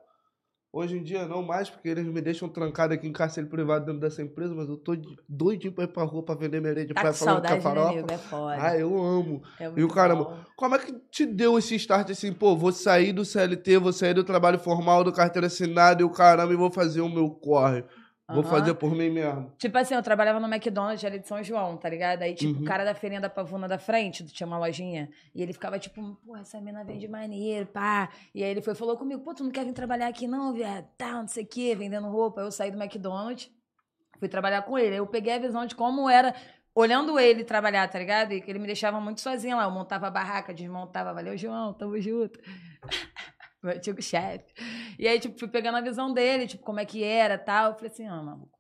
Hoje 0.70 0.98
em 0.98 1.02
dia 1.02 1.26
não 1.26 1.42
mais, 1.42 1.70
porque 1.70 1.88
eles 1.88 2.05
me 2.05 2.20
deixam 2.20 2.50
trancado 2.50 2.92
aqui 2.92 3.09
em 3.09 3.12
cárcere 3.14 3.46
privado 3.46 3.87
dentro 3.87 3.98
dessa 4.02 4.20
empresa, 4.20 4.55
mas 4.55 4.68
eu 4.68 4.76
tô 4.76 4.94
doidinho 5.26 5.72
pra 5.72 5.85
ir 5.85 5.88
pra 5.88 6.02
rua 6.02 6.22
pra 6.22 6.35
vender 6.35 6.61
de 6.85 6.92
Tá 6.92 7.00
praia 7.00 7.14
com 7.16 7.24
falando 7.24 7.40
que 7.46 7.48
é 7.50 7.55
né, 7.55 7.61
farofa. 7.62 8.12
É 8.12 8.18
foda. 8.18 8.57
Ah, 8.61 8.76
eu 8.79 9.02
amo. 9.02 9.42
É 9.59 9.72
E 9.74 9.83
o 9.83 9.88
caramba, 9.88 10.24
bom. 10.24 10.37
como 10.55 10.74
é 10.74 10.79
que 10.81 10.92
te 11.11 11.24
deu 11.24 11.57
esse 11.59 11.74
start 11.76 12.11
assim, 12.11 12.31
pô, 12.31 12.55
vou 12.55 12.72
sair 12.72 13.14
do 13.14 13.24
CLT, 13.24 13.79
vou 13.79 13.90
sair 13.90 14.12
do 14.12 14.22
trabalho 14.22 14.59
formal, 14.59 15.02
do 15.02 15.14
carteira 15.14 15.46
assinada 15.46 16.02
e 16.02 16.05
o 16.05 16.11
caramba, 16.11 16.52
e 16.52 16.57
vou 16.57 16.70
fazer 16.70 17.00
o 17.00 17.09
meu 17.09 17.31
corre. 17.31 17.83
Vou 18.29 18.43
fazer 18.43 18.75
por 18.75 18.91
mim 18.91 19.09
mesmo. 19.09 19.53
Tipo 19.57 19.79
assim, 19.79 19.95
eu 19.95 20.03
trabalhava 20.03 20.41
no 20.41 20.49
McDonald's 20.53 21.05
ali 21.05 21.21
de 21.21 21.29
São 21.29 21.41
João, 21.45 21.77
tá 21.77 21.89
ligado? 21.89 22.23
Aí, 22.23 22.35
tipo, 22.35 22.57
Uhum. 22.59 22.62
o 22.62 22.65
cara 22.65 22.85
da 22.85 22.93
feirinha 22.95 23.21
da 23.21 23.31
pavuna 23.31 23.69
da 23.69 23.79
frente, 23.79 24.25
tinha 24.27 24.47
uma 24.47 24.59
lojinha, 24.59 25.09
e 25.33 25.43
ele 25.43 25.53
ficava 25.53 25.79
tipo, 25.79 26.19
pô, 26.27 26.37
essa 26.37 26.61
mina 26.61 26.83
vende 26.83 27.07
maneiro, 27.07 27.67
pá. 27.67 28.09
E 28.35 28.43
aí 28.43 28.51
ele 28.51 28.61
foi 28.61 28.75
falou 28.75 28.97
comigo, 28.97 29.23
pô, 29.23 29.33
tu 29.33 29.45
não 29.45 29.51
quer 29.53 29.65
vir 29.65 29.73
trabalhar 29.73 30.09
aqui 30.09 30.27
não, 30.27 30.53
viado? 30.53 30.87
Tá, 30.99 31.12
não 31.12 31.29
sei 31.29 31.45
o 31.45 31.47
quê, 31.47 31.75
vendendo 31.77 32.09
roupa. 32.09 32.41
Eu 32.41 32.51
saí 32.51 32.71
do 32.73 32.83
McDonald's, 32.83 33.49
fui 34.19 34.29
trabalhar 34.29 34.62
com 34.62 34.77
ele. 34.77 34.91
Aí 34.91 34.97
eu 34.97 35.07
peguei 35.07 35.35
a 35.35 35.39
visão 35.39 35.65
de 35.65 35.77
como 35.77 36.11
era, 36.11 36.35
olhando 36.75 37.21
ele 37.21 37.45
trabalhar, 37.45 37.87
tá 37.89 37.97
ligado? 37.99 38.33
E 38.33 38.41
que 38.41 38.51
ele 38.51 38.59
me 38.59 38.67
deixava 38.67 39.01
muito 39.01 39.21
sozinha 39.21 39.55
lá. 39.55 39.65
Eu 39.65 39.71
montava 39.71 40.09
a 40.09 40.11
barraca, 40.11 40.53
desmontava, 40.53 41.15
valeu, 41.15 41.37
João, 41.39 41.73
tamo 41.75 41.97
junto. 42.01 42.41
Meu 43.66 43.76
antigo 43.76 44.00
chefe. 44.00 44.55
E 44.98 45.07
aí, 45.07 45.18
tipo, 45.18 45.38
fui 45.38 45.48
pegando 45.48 45.76
a 45.76 45.81
visão 45.81 46.12
dele, 46.12 46.46
tipo, 46.46 46.64
como 46.64 46.81
é 46.81 46.85
que 46.85 47.02
era 47.02 47.37
tal. 47.37 47.70
Eu 47.70 47.74
falei 47.74 47.90
assim, 47.90 48.07
ah, 48.07 48.22
maluco 48.22 48.57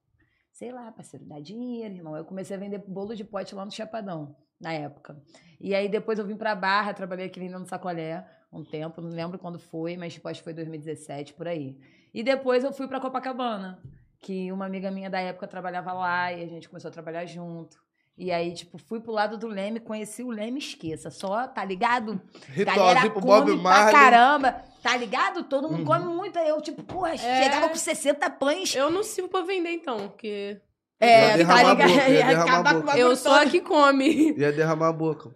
sei 0.56 0.72
lá, 0.72 0.90
parceiro, 0.90 1.26
dá 1.26 1.38
dinheiro, 1.38 1.94
irmão. 1.94 2.16
Eu 2.16 2.24
comecei 2.24 2.56
a 2.56 2.58
vender 2.58 2.78
bolo 2.78 3.14
de 3.14 3.22
pote 3.22 3.54
lá 3.54 3.62
no 3.62 3.70
Chapadão, 3.70 4.34
na 4.58 4.72
época. 4.72 5.22
E 5.60 5.74
aí 5.74 5.86
depois 5.86 6.18
eu 6.18 6.26
vim 6.26 6.34
pra 6.34 6.54
Barra, 6.54 6.94
trabalhei 6.94 7.26
aqui 7.26 7.38
vendendo 7.38 7.68
sacolé 7.68 8.26
um 8.50 8.64
tempo, 8.64 9.02
não 9.02 9.10
lembro 9.10 9.38
quando 9.38 9.58
foi, 9.58 9.98
mas 9.98 10.14
tipo, 10.14 10.26
acho 10.28 10.40
que 10.40 10.44
foi 10.44 10.54
2017, 10.54 11.34
por 11.34 11.46
aí. 11.46 11.78
E 12.14 12.22
depois 12.22 12.64
eu 12.64 12.72
fui 12.72 12.88
pra 12.88 12.98
Copacabana, 12.98 13.82
que 14.18 14.50
uma 14.50 14.64
amiga 14.64 14.90
minha 14.90 15.10
da 15.10 15.20
época 15.20 15.46
trabalhava 15.46 15.92
lá 15.92 16.32
e 16.32 16.42
a 16.42 16.46
gente 16.46 16.70
começou 16.70 16.88
a 16.88 16.92
trabalhar 16.92 17.26
junto. 17.26 17.76
E 18.18 18.32
aí, 18.32 18.54
tipo, 18.54 18.78
fui 18.78 18.98
pro 18.98 19.12
lado 19.12 19.36
do 19.36 19.46
Leme, 19.46 19.78
conheci 19.78 20.22
o 20.22 20.30
Leme, 20.30 20.58
esqueça. 20.58 21.10
Só, 21.10 21.46
tá 21.46 21.62
ligado? 21.64 22.18
Ritualzinho 22.48 23.10
pro 23.12 23.20
come 23.20 23.26
Bob 23.26 23.46
pra 23.52 23.56
Marley. 23.70 23.92
caramba. 23.92 24.52
Tá 24.82 24.96
ligado? 24.96 25.44
Todo 25.44 25.68
mundo 25.68 25.80
Uhum. 25.80 25.84
come 25.84 26.04
muito. 26.14 26.38
Aí 26.38 26.48
eu, 26.48 26.60
tipo, 26.62 26.82
porra, 26.82 27.10
É. 27.12 27.16
chegava 27.18 27.68
com 27.68 27.74
60 27.76 28.30
pães. 28.30 28.74
Eu 28.74 28.90
não 28.90 29.02
sirvo 29.02 29.28
pra 29.28 29.42
vender, 29.42 29.70
então, 29.72 30.08
porque 30.08 30.58
É, 30.98 31.36
derramar 31.36 31.76
tá 31.76 31.82
a 31.82 31.86
ligado? 31.86 32.10
ia 32.12 32.40
acabar 32.42 32.82
com 32.82 32.90
eu 32.92 33.14
sou 33.16 33.32
a 33.32 33.44
que 33.44 33.60
come. 33.60 34.32
Ia 34.38 34.50
derramar 34.50 34.88
a 34.88 34.92
boca. 34.92 35.30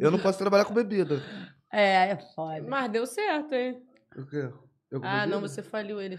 Eu 0.00 0.10
não 0.10 0.18
posso 0.18 0.38
trabalhar 0.38 0.66
com 0.66 0.74
bebida. 0.74 1.22
É, 1.72 2.10
é 2.10 2.16
foda. 2.34 2.62
Mas 2.68 2.90
deu 2.90 3.06
certo, 3.06 3.54
hein? 3.54 3.80
O 4.18 4.26
quê? 4.26 4.50
Eu 4.90 5.00
Ah, 5.02 5.24
não, 5.26 5.38
bebida? 5.40 5.48
você 5.48 5.62
faliu 5.62 5.98
ele. 6.00 6.18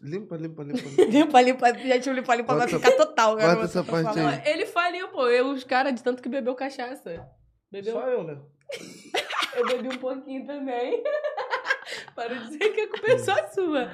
Limpa, 0.00 0.36
limpa, 0.36 0.62
limpa. 0.62 0.88
Limpa, 1.10 1.40
limpa, 1.40 1.74
gente, 1.74 2.08
o 2.08 2.12
limpa, 2.12 2.34
limpa 2.34 2.54
vai 2.54 2.68
ficar 2.68 2.92
total, 2.92 3.32
bota 3.34 3.46
garoto. 3.46 3.64
essa 3.64 3.84
parte 3.84 4.04
falando. 4.14 4.28
aí. 4.28 4.42
Ele 4.52 4.66
faliu, 4.66 5.08
pô. 5.08 5.28
Eu, 5.28 5.50
os 5.50 5.64
caras 5.64 5.94
de 5.94 6.02
tanto 6.02 6.22
que 6.22 6.28
bebeu 6.28 6.54
cachaça. 6.54 7.28
Bebeu. 7.70 7.92
Só 7.92 8.08
eu, 8.08 8.24
né? 8.24 8.38
Eu 9.54 9.66
bebi 9.66 9.88
um 9.88 9.98
pouquinho 9.98 10.46
também. 10.46 11.02
Para 12.14 12.34
de 12.34 12.44
dizer 12.44 12.70
que 12.70 12.80
a 12.80 12.88
culpa 12.88 13.10
é 13.10 13.18
só 13.18 13.46
sua. 13.48 13.90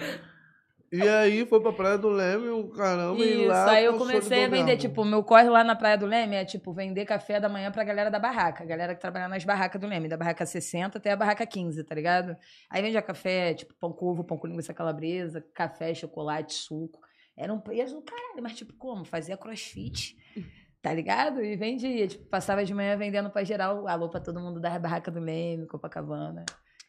E 0.91 1.03
aí 1.07 1.45
foi 1.45 1.61
pra 1.61 1.73
Praia 1.73 1.99
do 1.99 2.09
Leme, 2.09 2.49
o 2.49 2.69
caramba, 2.69 3.23
e 3.23 3.43
Isso, 3.43 3.49
lá 3.49 3.73
aí 3.73 3.85
eu 3.85 3.99
comecei 3.99 4.45
a 4.45 4.49
vender, 4.49 4.77
tipo, 4.79 5.05
meu 5.05 5.23
corre 5.23 5.49
lá 5.49 5.63
na 5.63 5.77
Praia 5.77 5.99
do 5.99 6.07
Leme 6.07 6.37
é, 6.37 6.45
tipo, 6.47 6.73
vender 6.73 7.05
café 7.05 7.39
da 7.39 7.49
manhã 7.49 7.71
pra 7.71 7.85
galera 7.85 8.11
da 8.11 8.19
barraca. 8.19 8.65
A 8.65 8.67
galera 8.67 8.95
que 8.95 9.01
trabalha 9.01 9.29
nas 9.29 9.45
barracas 9.45 9.79
do 9.79 9.87
Leme, 9.87 10.09
da 10.09 10.17
barraca 10.17 10.47
60 10.47 10.97
até 10.97 11.13
a 11.13 11.17
barraca 11.17 11.47
15, 11.47 11.85
tá 11.85 11.95
ligado? 11.95 12.35
Aí 12.71 12.81
vendia 12.81 13.03
café, 13.03 13.53
tipo, 13.53 13.75
pão 13.75 13.93
com 13.93 14.07
ovo, 14.07 14.25
pão 14.25 14.39
com 14.39 14.47
linguiça 14.47 14.73
calabresa, 14.73 15.45
café, 15.53 15.93
chocolate, 15.93 16.55
suco. 16.55 17.01
Era 17.37 17.53
um 17.53 17.61
preço 17.61 17.95
do 17.95 18.03
caralho, 18.03 18.43
mas 18.43 18.55
tipo, 18.55 18.73
como? 18.73 19.05
Fazia 19.05 19.37
crossfit, 19.37 20.17
tá 20.81 20.93
ligado? 20.93 21.45
E 21.45 21.55
vendia, 21.55 22.09
tipo, 22.09 22.25
passava 22.25 22.65
de 22.65 22.73
manhã 22.73 22.97
vendendo 22.97 23.29
pra 23.29 23.45
geral, 23.45 23.87
alô 23.87 24.09
pra 24.09 24.21
todo 24.21 24.41
mundo 24.41 24.59
da 24.59 24.79
barraca 24.79 25.11
do 25.11 25.21
Leme, 25.21 25.67
Copacabana. 25.67 26.47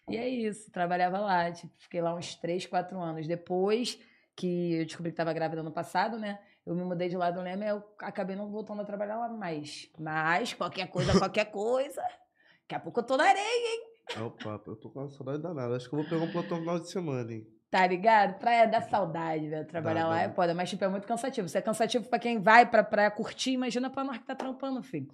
E 0.09 0.17
é 0.17 0.27
isso, 0.27 0.71
trabalhava 0.71 1.19
lá, 1.19 1.51
tipo, 1.51 1.71
fiquei 1.77 2.01
lá 2.01 2.13
uns 2.15 2.35
3, 2.35 2.65
4 2.65 2.99
anos. 2.99 3.27
Depois 3.27 3.99
que 4.35 4.73
eu 4.75 4.85
descobri 4.85 5.11
que 5.11 5.13
estava 5.13 5.33
grávida 5.33 5.61
ano 5.61 5.71
passado, 5.71 6.17
né? 6.17 6.39
Eu 6.65 6.75
me 6.75 6.83
mudei 6.83 7.09
de 7.09 7.17
lá 7.17 7.31
do 7.31 7.41
Leme, 7.41 7.65
eu 7.67 7.83
acabei 7.99 8.35
não 8.35 8.49
voltando 8.51 8.81
a 8.81 8.85
trabalhar 8.85 9.17
lá 9.17 9.27
mais. 9.29 9.89
Mas 9.97 10.53
qualquer 10.53 10.87
coisa, 10.87 11.17
qualquer 11.17 11.45
coisa. 11.51 12.01
Daqui 12.61 12.75
a 12.75 12.79
pouco 12.79 12.99
eu 12.99 13.03
tô 13.03 13.17
na 13.17 13.23
areia, 13.25 13.81
É 14.15 14.21
o 14.21 14.29
papo, 14.31 14.71
eu 14.71 14.75
tô 14.75 14.89
com 14.89 14.99
uma 14.99 15.09
saudade 15.09 15.41
danada. 15.41 15.75
Acho 15.75 15.89
que 15.89 15.95
eu 15.95 15.99
vou 15.99 16.09
pegar 16.09 16.23
um 16.23 16.31
plantão 16.31 16.57
no 16.57 16.63
final 16.63 16.79
de 16.79 16.89
semana, 16.91 17.31
hein? 17.33 17.47
tá 17.71 17.85
ligado? 17.85 18.39
Praia 18.39 18.67
da 18.67 18.81
saudade, 18.81 19.47
velho. 19.47 19.67
Trabalhar 19.67 20.01
Dá, 20.03 20.07
lá 20.09 20.15
dá. 20.15 20.21
é 20.23 20.29
foda, 20.29 20.55
mas 20.55 20.69
tipo, 20.69 20.83
é 20.83 20.87
muito 20.87 21.07
cansativo. 21.07 21.45
Isso 21.45 21.57
é 21.57 21.61
cansativo 21.61 22.07
pra 22.09 22.17
quem 22.17 22.39
vai 22.41 22.65
pra 22.65 22.83
praia 22.83 23.11
curtir, 23.11 23.51
imagina 23.51 23.89
pra 23.91 24.03
nós 24.03 24.17
que 24.17 24.25
tá 24.25 24.35
trampando, 24.35 24.81
filho. 24.81 25.07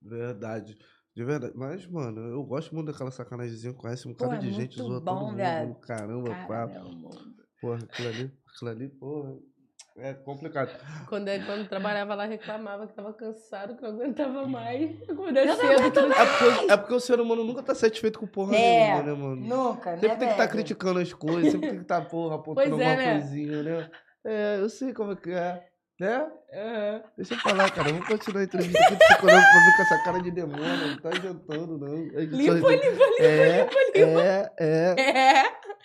Verdade. 0.00 0.76
De 1.14 1.24
verdade. 1.24 1.52
Mas, 1.56 1.86
mano, 1.86 2.20
eu 2.30 2.42
gosto 2.42 2.74
muito 2.74 2.90
daquela 2.90 3.10
sacanagemzinha. 3.10 3.74
Conhece 3.74 4.08
um 4.08 4.14
Pô, 4.14 4.24
cara 4.24 4.36
é 4.36 4.40
de 4.40 4.52
gente, 4.52 4.78
zoa 4.78 5.00
bom, 5.00 5.14
todo 5.14 5.26
mundo. 5.26 5.36
velho. 5.36 5.74
Caramba, 5.76 6.30
papo. 6.48 6.74
Caramba. 6.74 7.10
Porra, 7.60 7.78
aquilo 7.84 8.08
ali, 8.08 8.32
aquilo 8.54 8.70
ali, 8.70 8.88
porra. 8.88 9.34
É 9.94 10.14
complicado. 10.14 10.70
Quando, 11.06 11.26
quando 11.44 11.68
trabalhava 11.68 12.14
lá, 12.14 12.24
reclamava 12.24 12.86
que 12.86 12.94
tava 12.94 13.12
cansado, 13.12 13.76
que 13.76 13.82
não 13.82 13.90
aguentava 13.90 14.46
mais. 14.48 15.02
Acordei 15.06 15.44
não 15.44 15.54
cedo. 15.54 15.70
aguento 15.70 15.98
É 15.98 16.24
porque, 16.26 16.72
é 16.72 16.76
porque 16.78 16.94
o 16.94 17.00
ser 17.00 17.20
humano 17.20 17.44
nunca 17.44 17.62
tá 17.62 17.74
satisfeito 17.74 18.18
com 18.18 18.26
porra 18.26 18.56
É, 18.56 18.86
nenhuma, 18.94 19.02
né, 19.02 19.12
mano? 19.12 19.36
Nunca, 19.46 19.90
né? 19.90 19.98
Sempre 19.98 20.16
tem 20.16 20.28
que 20.28 20.32
estar 20.32 20.36
velho? 20.44 20.50
criticando 20.50 20.98
as 20.98 21.12
coisas, 21.12 21.52
sempre 21.52 21.68
tem 21.68 21.76
que 21.76 21.82
estar, 21.82 22.00
porra, 22.08 22.36
apontando 22.40 22.70
Pois 22.70 22.80
é, 22.80 22.90
alguma 22.90 22.96
né? 23.06 23.20
coisinha, 23.20 23.62
né? 23.62 23.90
É, 24.24 24.56
eu 24.60 24.70
sei 24.70 24.94
como 24.94 25.12
é 25.12 25.16
que 25.16 25.30
é. 25.30 25.62
Né? 26.02 26.30
Aham. 26.52 27.02
Deixa 27.16 27.34
eu 27.34 27.38
falar, 27.38 27.70
cara. 27.70 27.92
Vamos 27.92 28.08
continuar 28.08 28.40
a 28.40 28.44
entrevista 28.44 28.76
aqui. 28.86 29.24
Olhando 29.24 29.40
pra 29.40 29.76
com 29.76 29.82
essa 29.82 30.04
cara 30.04 30.18
de 30.20 30.30
demônio. 30.32 30.88
Não 30.88 30.96
tá 30.98 31.10
adiantando, 31.10 31.78
não. 31.78 31.96
Gente 32.10 32.34
Limpa, 32.34 32.54
limpa, 32.54 32.70
limpa, 32.72 33.22
É, 33.22 33.60
limpa, 33.62 33.76
limpa. 33.94 34.20
é, 34.20 34.52
é, 34.58 34.94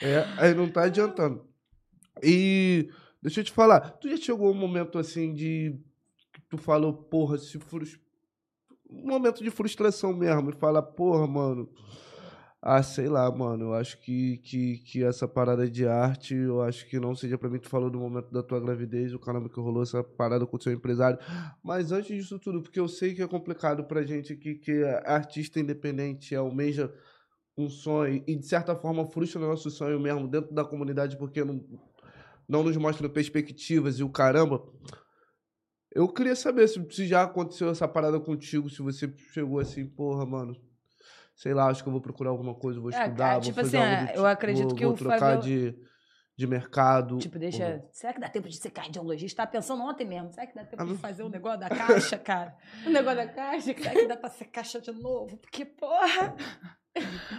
É. 0.02 0.10
é. 0.10 0.26
Aí 0.40 0.56
não 0.56 0.68
tá 0.68 0.86
adiantando. 0.86 1.46
E 2.24 2.90
deixa 3.22 3.42
eu 3.42 3.44
te 3.44 3.52
falar. 3.52 3.92
Tu 3.92 4.10
já 4.10 4.18
chegou 4.18 4.50
um 4.50 4.56
momento 4.56 4.98
assim 4.98 5.36
de. 5.36 5.80
Tu 6.50 6.58
falou, 6.58 6.94
porra, 6.94 7.38
se 7.38 7.60
frus... 7.60 8.00
Um 8.90 9.10
momento 9.10 9.44
de 9.44 9.52
frustração 9.52 10.14
mesmo. 10.14 10.50
E 10.50 10.54
fala, 10.54 10.82
porra, 10.82 11.28
mano. 11.28 11.70
Ah, 12.70 12.84
sei 12.84 13.08
lá, 13.08 13.32
mano. 13.32 13.68
Eu 13.68 13.74
acho 13.76 13.98
que, 14.02 14.40
que, 14.40 14.80
que 14.80 15.02
essa 15.02 15.26
parada 15.26 15.70
de 15.72 15.88
arte, 15.88 16.36
eu 16.36 16.62
acho 16.62 16.86
que 16.90 17.00
não 17.00 17.16
seja 17.16 17.38
pra 17.38 17.50
mim. 17.50 17.60
Tu 17.60 17.70
falou 17.70 17.90
do 17.90 17.98
momento 17.98 18.30
da 18.30 18.44
tua 18.44 18.60
gravidez, 18.60 19.14
o 19.14 19.20
caramba 19.20 19.48
que 19.48 19.58
rolou 19.58 19.84
essa 19.84 20.04
parada 20.04 20.46
com 20.46 20.58
o 20.58 20.62
seu 20.62 20.74
empresário. 20.74 21.18
Mas 21.64 21.94
antes 21.94 22.14
disso 22.14 22.38
tudo, 22.38 22.62
porque 22.62 22.78
eu 22.78 22.90
sei 22.90 23.16
que 23.16 23.22
é 23.22 23.28
complicado 23.28 23.86
pra 23.86 24.04
gente 24.04 24.36
que, 24.36 24.56
que 24.56 24.84
artista 25.06 25.62
independente, 25.62 26.36
almeja 26.36 26.94
um 27.58 27.70
sonho 27.70 28.22
e 28.28 28.36
de 28.36 28.46
certa 28.46 28.76
forma 28.76 29.08
frustra 29.08 29.42
o 29.42 29.48
nosso 29.48 29.72
sonho 29.72 29.98
mesmo 29.98 30.28
dentro 30.28 30.54
da 30.54 30.66
comunidade 30.66 31.18
porque 31.18 31.46
não, 31.46 31.66
não 32.50 32.64
nos 32.64 32.76
mostra 32.76 33.08
perspectivas 33.08 33.98
e 34.00 34.04
o 34.04 34.10
caramba. 34.10 34.62
Eu 35.90 36.10
queria 36.10 36.36
saber 36.36 36.68
se, 36.68 36.86
se 36.92 37.08
já 37.08 37.24
aconteceu 37.24 37.70
essa 37.70 37.88
parada 37.88 38.20
contigo, 38.20 38.70
se 38.70 38.82
você 38.82 39.10
chegou 39.32 39.58
assim, 39.58 39.86
porra, 39.88 40.26
mano. 40.26 40.67
Sei 41.38 41.54
lá, 41.54 41.68
acho 41.70 41.84
que 41.84 41.88
eu 41.88 41.94
vou 41.94 42.02
procurar 42.02 42.32
alguma 42.32 42.56
coisa, 42.56 42.80
vou 42.82 42.90
Ah, 42.92 43.06
estudar, 43.06 43.34
vou 43.34 43.42
tipo 43.42 43.54
fazer 43.56 43.78
assim, 43.78 43.88
algo 43.96 44.12
do 44.14 44.18
eu 44.18 44.26
acredito 44.26 44.68
vou, 44.70 44.76
que 44.76 44.84
vou 44.86 44.94
o 44.94 44.98
trocar 44.98 45.20
Fábio- 45.20 45.42
de, 45.44 45.76
de 46.36 46.48
mercado. 46.48 47.18
Tipo, 47.20 47.38
deixa. 47.38 47.64
Porra. 47.64 47.90
Será 47.92 48.14
que 48.14 48.20
dá 48.20 48.28
tempo 48.28 48.50
de 48.50 48.58
ser 48.58 48.72
cardiologista? 48.72 49.44
Tava 49.44 49.52
pensando 49.52 49.84
ontem 49.84 50.04
mesmo. 50.04 50.32
Será 50.34 50.48
que 50.48 50.56
dá 50.56 50.66
tempo 50.66 50.82
Ah, 50.82 50.86
de 50.88 50.96
fazer 50.98 51.22
o 51.22 51.30
negócio 51.30 51.60
da 51.60 51.70
caixa, 51.70 52.18
cara? 52.20 52.58
O 52.86 52.90
negócio 52.90 53.18
da 53.18 53.28
caixa. 53.28 53.72
Será 53.78 53.92
que 53.92 54.08
dá 54.08 54.18
pra 54.18 54.30
ser 54.32 54.46
caixa 54.46 54.82
de 54.82 54.92
novo? 54.92 55.38
Porque, 55.38 55.64
porra. 55.64 56.36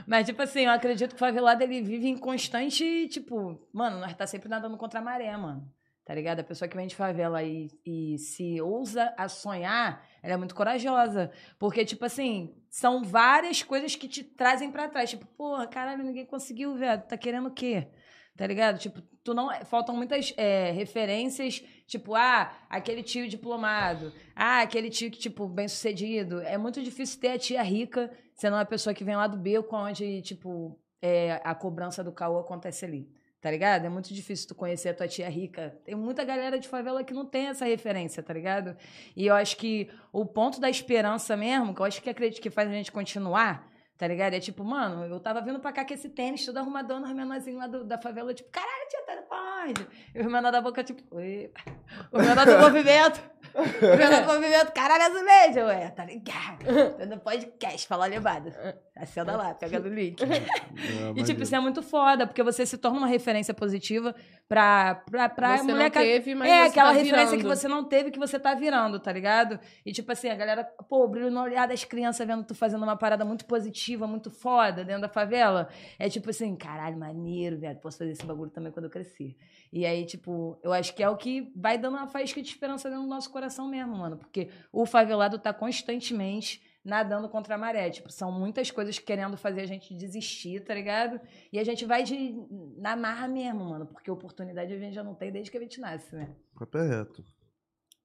Mas, 0.06 0.26
tipo 0.26 0.40
assim, 0.40 0.61
eu 0.61 0.70
acredito 0.70 1.11
que 1.11 1.16
o 1.16 1.18
favelado 1.18 1.62
ele 1.64 1.82
vive 1.82 2.06
em 2.06 2.16
constante, 2.16 3.08
tipo, 3.08 3.61
mano, 3.72 3.98
nós 3.98 4.14
tá 4.14 4.28
sempre 4.28 4.48
nadando 4.48 4.76
contra 4.76 5.00
a 5.00 5.02
maré, 5.02 5.37
mano. 5.37 5.68
Tá 6.09 6.14
ligado? 6.14 6.40
A 6.40 6.42
pessoa 6.42 6.66
que 6.66 6.75
vem 6.75 6.87
de 6.87 6.97
favela 6.97 7.42
e, 7.42 7.68
e 7.85 8.16
se 8.16 8.59
ousa 8.62 9.12
a 9.14 9.29
sonhar, 9.29 10.03
ela 10.23 10.33
é 10.33 10.37
muito 10.38 10.55
corajosa. 10.55 11.31
Porque, 11.59 11.85
tipo 11.85 12.03
assim, 12.03 12.57
são 12.71 13.05
várias 13.05 13.62
coisas 13.62 13.94
que 13.94 14.09
te 14.09 14.25
trazem 14.25 14.73
pra 14.73 14.88
trás. 14.88 15.11
Tipo, 15.11 15.27
porra, 15.27 15.66
caralho, 15.66 16.03
ninguém 16.03 16.25
conseguiu, 16.25 16.75
velho. 16.77 17.03
Tá 17.03 17.14
querendo 17.18 17.49
o 17.49 17.53
quê? 17.53 17.88
Tá 18.35 18.47
ligado? 18.47 18.79
Tipo, 18.79 19.03
tu 19.23 19.35
não. 19.35 19.51
Faltam 19.66 19.94
muitas 19.94 20.33
é, 20.38 20.71
referências, 20.71 21.62
tipo, 21.87 22.14
ah, 22.14 22.57
aquele 22.71 23.03
tio 23.03 23.29
diplomado. 23.29 24.11
Ah, 24.35 24.62
aquele 24.62 24.88
tio 24.88 25.11
que, 25.11 25.18
tipo, 25.18 25.47
bem 25.47 25.68
sucedido. 25.68 26.40
É 26.40 26.57
muito 26.57 26.83
difícil 26.83 27.21
ter 27.21 27.33
a 27.33 27.38
tia 27.38 27.62
rica, 27.62 28.11
sendo 28.35 28.55
uma 28.55 28.64
pessoa 28.64 28.94
que 28.94 29.05
vem 29.05 29.14
lá 29.14 29.27
do 29.27 29.37
beco, 29.37 29.77
onde, 29.77 30.23
tipo, 30.23 30.81
é, 31.03 31.38
a 31.44 31.55
cobrança 31.55 32.03
do 32.03 32.12
caô 32.12 32.38
acontece 32.38 32.87
ali. 32.87 33.17
Tá 33.40 33.51
ligado? 33.51 33.85
É 33.85 33.88
muito 33.88 34.12
difícil 34.12 34.48
tu 34.48 34.55
conhecer 34.55 34.88
a 34.88 34.94
tua 34.94 35.07
tia 35.07 35.29
rica. 35.29 35.79
Tem 35.85 35.94
muita 35.94 36.24
galera 36.24 36.59
de 36.59 36.66
favela 36.66 37.05
que 37.05 37.14
não 37.14 37.24
tem 37.24 37.46
essa 37.46 37.64
referência, 37.64 38.22
tá 38.22 38.35
ligado? 38.35 38.77
E 39.14 39.27
eu 39.27 39.35
acho 39.35 39.57
que 39.57 39.88
o 40.12 40.27
ponto 40.27 40.61
da 40.61 40.68
esperança 40.68 41.37
mesmo, 41.37 41.72
que 41.72 41.81
eu 41.81 41.87
acho 41.87 42.03
que 42.03 42.11
acredito 42.11 42.42
que 42.42 42.51
faz 42.51 42.68
a 42.68 42.72
gente 42.72 42.90
continuar, 42.90 43.68
Tá 43.98 44.07
ligado? 44.07 44.33
É 44.33 44.38
tipo, 44.38 44.62
mano, 44.62 45.05
eu 45.07 45.18
tava 45.18 45.40
vindo 45.40 45.59
pra 45.59 45.72
cá 45.72 45.85
com 45.85 45.92
esse 45.92 46.09
tênis 46.09 46.46
todo 46.46 46.57
arrumadão 46.57 47.01
nos 47.01 47.12
menorzinhos 47.12 47.59
lá 47.59 47.66
do, 47.66 47.83
da 47.83 47.98
favela, 47.98 48.33
tipo, 48.33 48.48
caralho, 48.48 48.88
tia, 48.88 49.03
tá 49.05 49.18
onde? 49.66 49.87
E 50.14 50.20
o 50.20 50.31
menor 50.31 50.53
da 50.53 50.61
boca, 50.61 50.85
tipo, 50.85 51.03
oi. 51.11 51.51
O 52.12 52.18
menor 52.18 52.46
do 52.46 52.59
movimento. 52.61 53.20
O 53.59 53.97
menor 53.97 54.23
do 54.23 54.35
movimento, 54.35 54.73
caralho, 54.73 55.05
azulejo, 55.05 55.66
ué, 55.66 55.90
tá 55.90 56.05
ligado? 56.05 56.64
Tô 56.97 57.07
no 57.07 57.18
podcast, 57.18 57.88
fala 57.88 58.07
levada. 58.07 58.79
Acenda 58.94 59.37
lá, 59.37 59.55
pega 59.55 59.81
do 59.81 59.88
link. 59.88 60.23
e, 61.16 61.23
tipo, 61.25 61.42
isso 61.42 61.55
é 61.55 61.61
muito 61.61 61.83
foda, 61.83 62.27
porque 62.27 62.42
você 62.42 62.64
se 62.64 62.79
torna 62.79 62.99
uma 62.99 63.07
referência 63.09 63.53
positiva 63.53 64.14
pra, 64.48 64.94
pra, 64.94 65.28
pra 65.28 65.58
Você 65.58 65.64
mulher 65.64 65.84
não 65.84 65.90
teve, 65.90 66.34
mas 66.34 66.48
é, 66.48 66.62
aquela 66.66 66.88
tá 66.88 66.94
referência 66.94 67.37
virando. 67.37 67.40
que 67.40 67.46
você 67.56 67.68
não 67.68 67.84
teve, 67.84 68.11
que 68.11 68.18
você 68.18 68.38
tá 68.38 68.54
virando, 68.54 68.98
tá 68.98 69.12
ligado? 69.12 69.61
E 69.84 69.92
tipo 69.92 70.11
assim, 70.11 70.28
a 70.30 70.34
galera, 70.34 70.64
pô, 70.64 71.04
o 71.04 71.08
brilho 71.08 71.30
no 71.30 71.42
olhar 71.42 71.68
das 71.68 71.84
crianças 71.84 72.26
vendo 72.26 72.44
tu 72.44 72.54
fazendo 72.54 72.82
uma 72.82 72.96
parada 72.96 73.24
muito 73.24 73.44
positiva, 73.44 74.06
muito 74.06 74.30
foda 74.30 74.82
dentro 74.84 75.02
da 75.02 75.08
favela. 75.08 75.68
É 75.98 76.08
tipo 76.08 76.30
assim, 76.30 76.56
caralho, 76.56 76.98
maneiro, 76.98 77.58
velho, 77.58 77.78
posso 77.78 77.98
fazer 77.98 78.12
esse 78.12 78.24
bagulho 78.24 78.50
também 78.50 78.72
quando 78.72 78.87
eu 78.87 78.90
crescer. 78.90 79.37
E 79.70 79.84
aí, 79.84 80.06
tipo, 80.06 80.58
eu 80.62 80.72
acho 80.72 80.94
que 80.94 81.02
é 81.02 81.08
o 81.11 81.16
que 81.16 81.52
vai 81.54 81.76
dando 81.76 81.98
uma 81.98 82.06
faísca 82.06 82.40
de 82.40 82.48
esperança 82.48 82.88
dentro 82.88 83.04
do 83.04 83.11
nosso 83.11 83.30
coração 83.30 83.68
mesmo, 83.68 83.96
mano. 83.96 84.16
Porque 84.16 84.48
o 84.72 84.87
favelado 84.87 85.38
tá 85.38 85.52
constantemente 85.52 86.62
nadando 86.85 87.29
contra 87.29 87.55
a 87.55 87.59
maré. 87.59 87.91
Tipo, 87.91 88.11
são 88.11 88.31
muitas 88.33 88.71
coisas 88.71 88.99
querendo 88.99 89.37
fazer 89.37 89.62
a 89.62 89.67
gente 89.67 89.95
desistir, 89.95 90.61
tá 90.64 90.75
ligado? 90.75 91.21
E 91.53 91.59
a 91.59 91.64
gente 91.64 91.85
vai 91.85 92.03
de 92.03 92.35
na 92.77 92.97
marra 92.97 93.29
mesmo, 93.29 93.64
mano. 93.64 93.87
Porque 93.87 94.11
oportunidade 94.11 94.73
a 94.73 94.79
gente 94.79 94.95
já 94.95 95.03
não 95.05 95.14
tem 95.14 95.31
desde 95.33 95.51
que 95.51 95.59
a 95.59 95.61
gente 95.61 95.81
nasce, 95.81 96.14
né? 96.14 96.31
Papo 96.59 96.79
é 96.79 96.88
reto. 96.88 97.25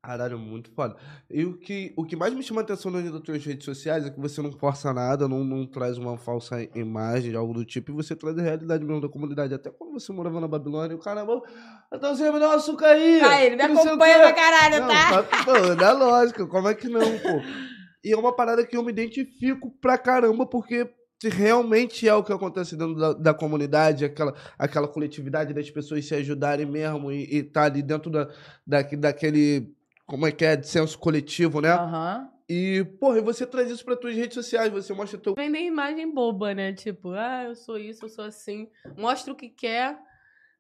Caralho, 0.06 0.38
muito 0.38 0.70
foda. 0.72 0.98
E 1.32 1.46
o 1.46 1.58
que, 1.58 1.94
o 1.96 2.04
que 2.04 2.14
mais 2.14 2.34
me 2.34 2.44
chama 2.44 2.60
a 2.60 2.64
atenção 2.66 2.92
nas 2.92 3.22
tuas 3.22 3.46
redes 3.46 3.64
sociais 3.64 4.06
é 4.06 4.10
que 4.10 4.20
você 4.20 4.42
não 4.42 4.52
força 4.52 4.92
nada, 4.94 5.30
não, 5.30 5.46
não 5.46 5.66
traz 5.66 5.98
uma 5.98 6.18
falsa 6.18 6.62
imagem, 6.76 7.34
algo 7.38 7.54
do 7.54 7.64
tipo, 7.64 7.90
e 7.90 7.96
você 7.96 8.14
traz 8.14 8.38
a 8.38 8.42
realidade 8.42 8.84
mesmo 8.84 9.00
da 9.00 9.08
comunidade. 9.08 9.54
Até 9.54 9.72
quando 9.72 9.94
você 9.94 10.12
morava 10.12 10.42
na 10.42 10.48
Babilônia, 10.48 10.94
o 10.94 11.00
caramba, 11.00 11.42
então 11.90 12.14
você 12.14 12.30
me 12.30 12.38
dá 12.38 12.50
um 12.50 12.52
açúcar 12.52 12.88
aí. 12.88 13.22
Ah, 13.22 13.46
ele 13.46 13.56
me 13.56 13.62
acompanha 13.62 14.16
quê." 14.16 14.20
pra 14.20 14.34
caralho, 14.34 14.82
Não, 14.82 14.88
tá? 14.90 15.24
tá? 15.24 15.44
Pô, 15.46 15.76
dá 15.76 15.94
lógica, 15.94 16.46
como 16.48 16.68
é 16.68 16.76
que 16.76 16.90
não, 16.90 17.00
pô? 17.00 17.40
E 18.04 18.12
é 18.12 18.18
uma 18.18 18.36
parada 18.36 18.66
que 18.66 18.76
eu 18.76 18.84
me 18.84 18.92
identifico 18.92 19.72
pra 19.80 19.98
caramba, 19.98 20.46
porque 20.46 20.90
realmente 21.24 22.08
é 22.08 22.14
o 22.14 22.24
que 22.24 22.34
acontece 22.34 22.76
dentro 22.76 22.96
da, 22.96 23.14
da 23.14 23.34
comunidade, 23.34 24.04
aquela, 24.04 24.36
aquela 24.58 24.88
coletividade 24.88 25.54
das 25.54 25.70
pessoas 25.70 26.06
se 26.06 26.14
ajudarem 26.16 26.66
mesmo 26.66 27.12
e, 27.12 27.38
e 27.38 27.44
tá 27.44 27.64
ali 27.64 27.82
dentro 27.82 28.12
da, 28.12 28.30
da, 28.68 28.82
daquele, 28.82 29.74
como 30.06 30.28
é 30.28 30.32
que 30.32 30.44
é, 30.44 30.56
de 30.56 30.68
senso 30.68 30.98
coletivo, 31.00 31.62
né? 31.62 31.72
Aham. 31.72 32.30
E, 32.50 32.84
porra, 33.00 33.20
e 33.20 33.22
você 33.22 33.46
traz 33.46 33.72
isso 33.72 33.86
pra 33.86 33.96
tuas 33.96 34.16
redes 34.16 34.34
sociais, 34.36 34.72
você 34.72 34.94
mostra 34.94 35.18
teu... 35.18 35.34
Vender 35.34 35.62
imagem 35.62 36.14
boba, 36.14 36.54
né? 36.54 36.74
Tipo, 36.74 37.12
ah, 37.12 37.46
eu 37.46 37.56
sou 37.56 37.78
isso, 37.78 38.04
eu 38.04 38.10
sou 38.10 38.26
assim. 38.26 38.70
Mostra 38.98 39.32
o 39.32 39.36
que 39.36 39.50
quer. 39.50 39.98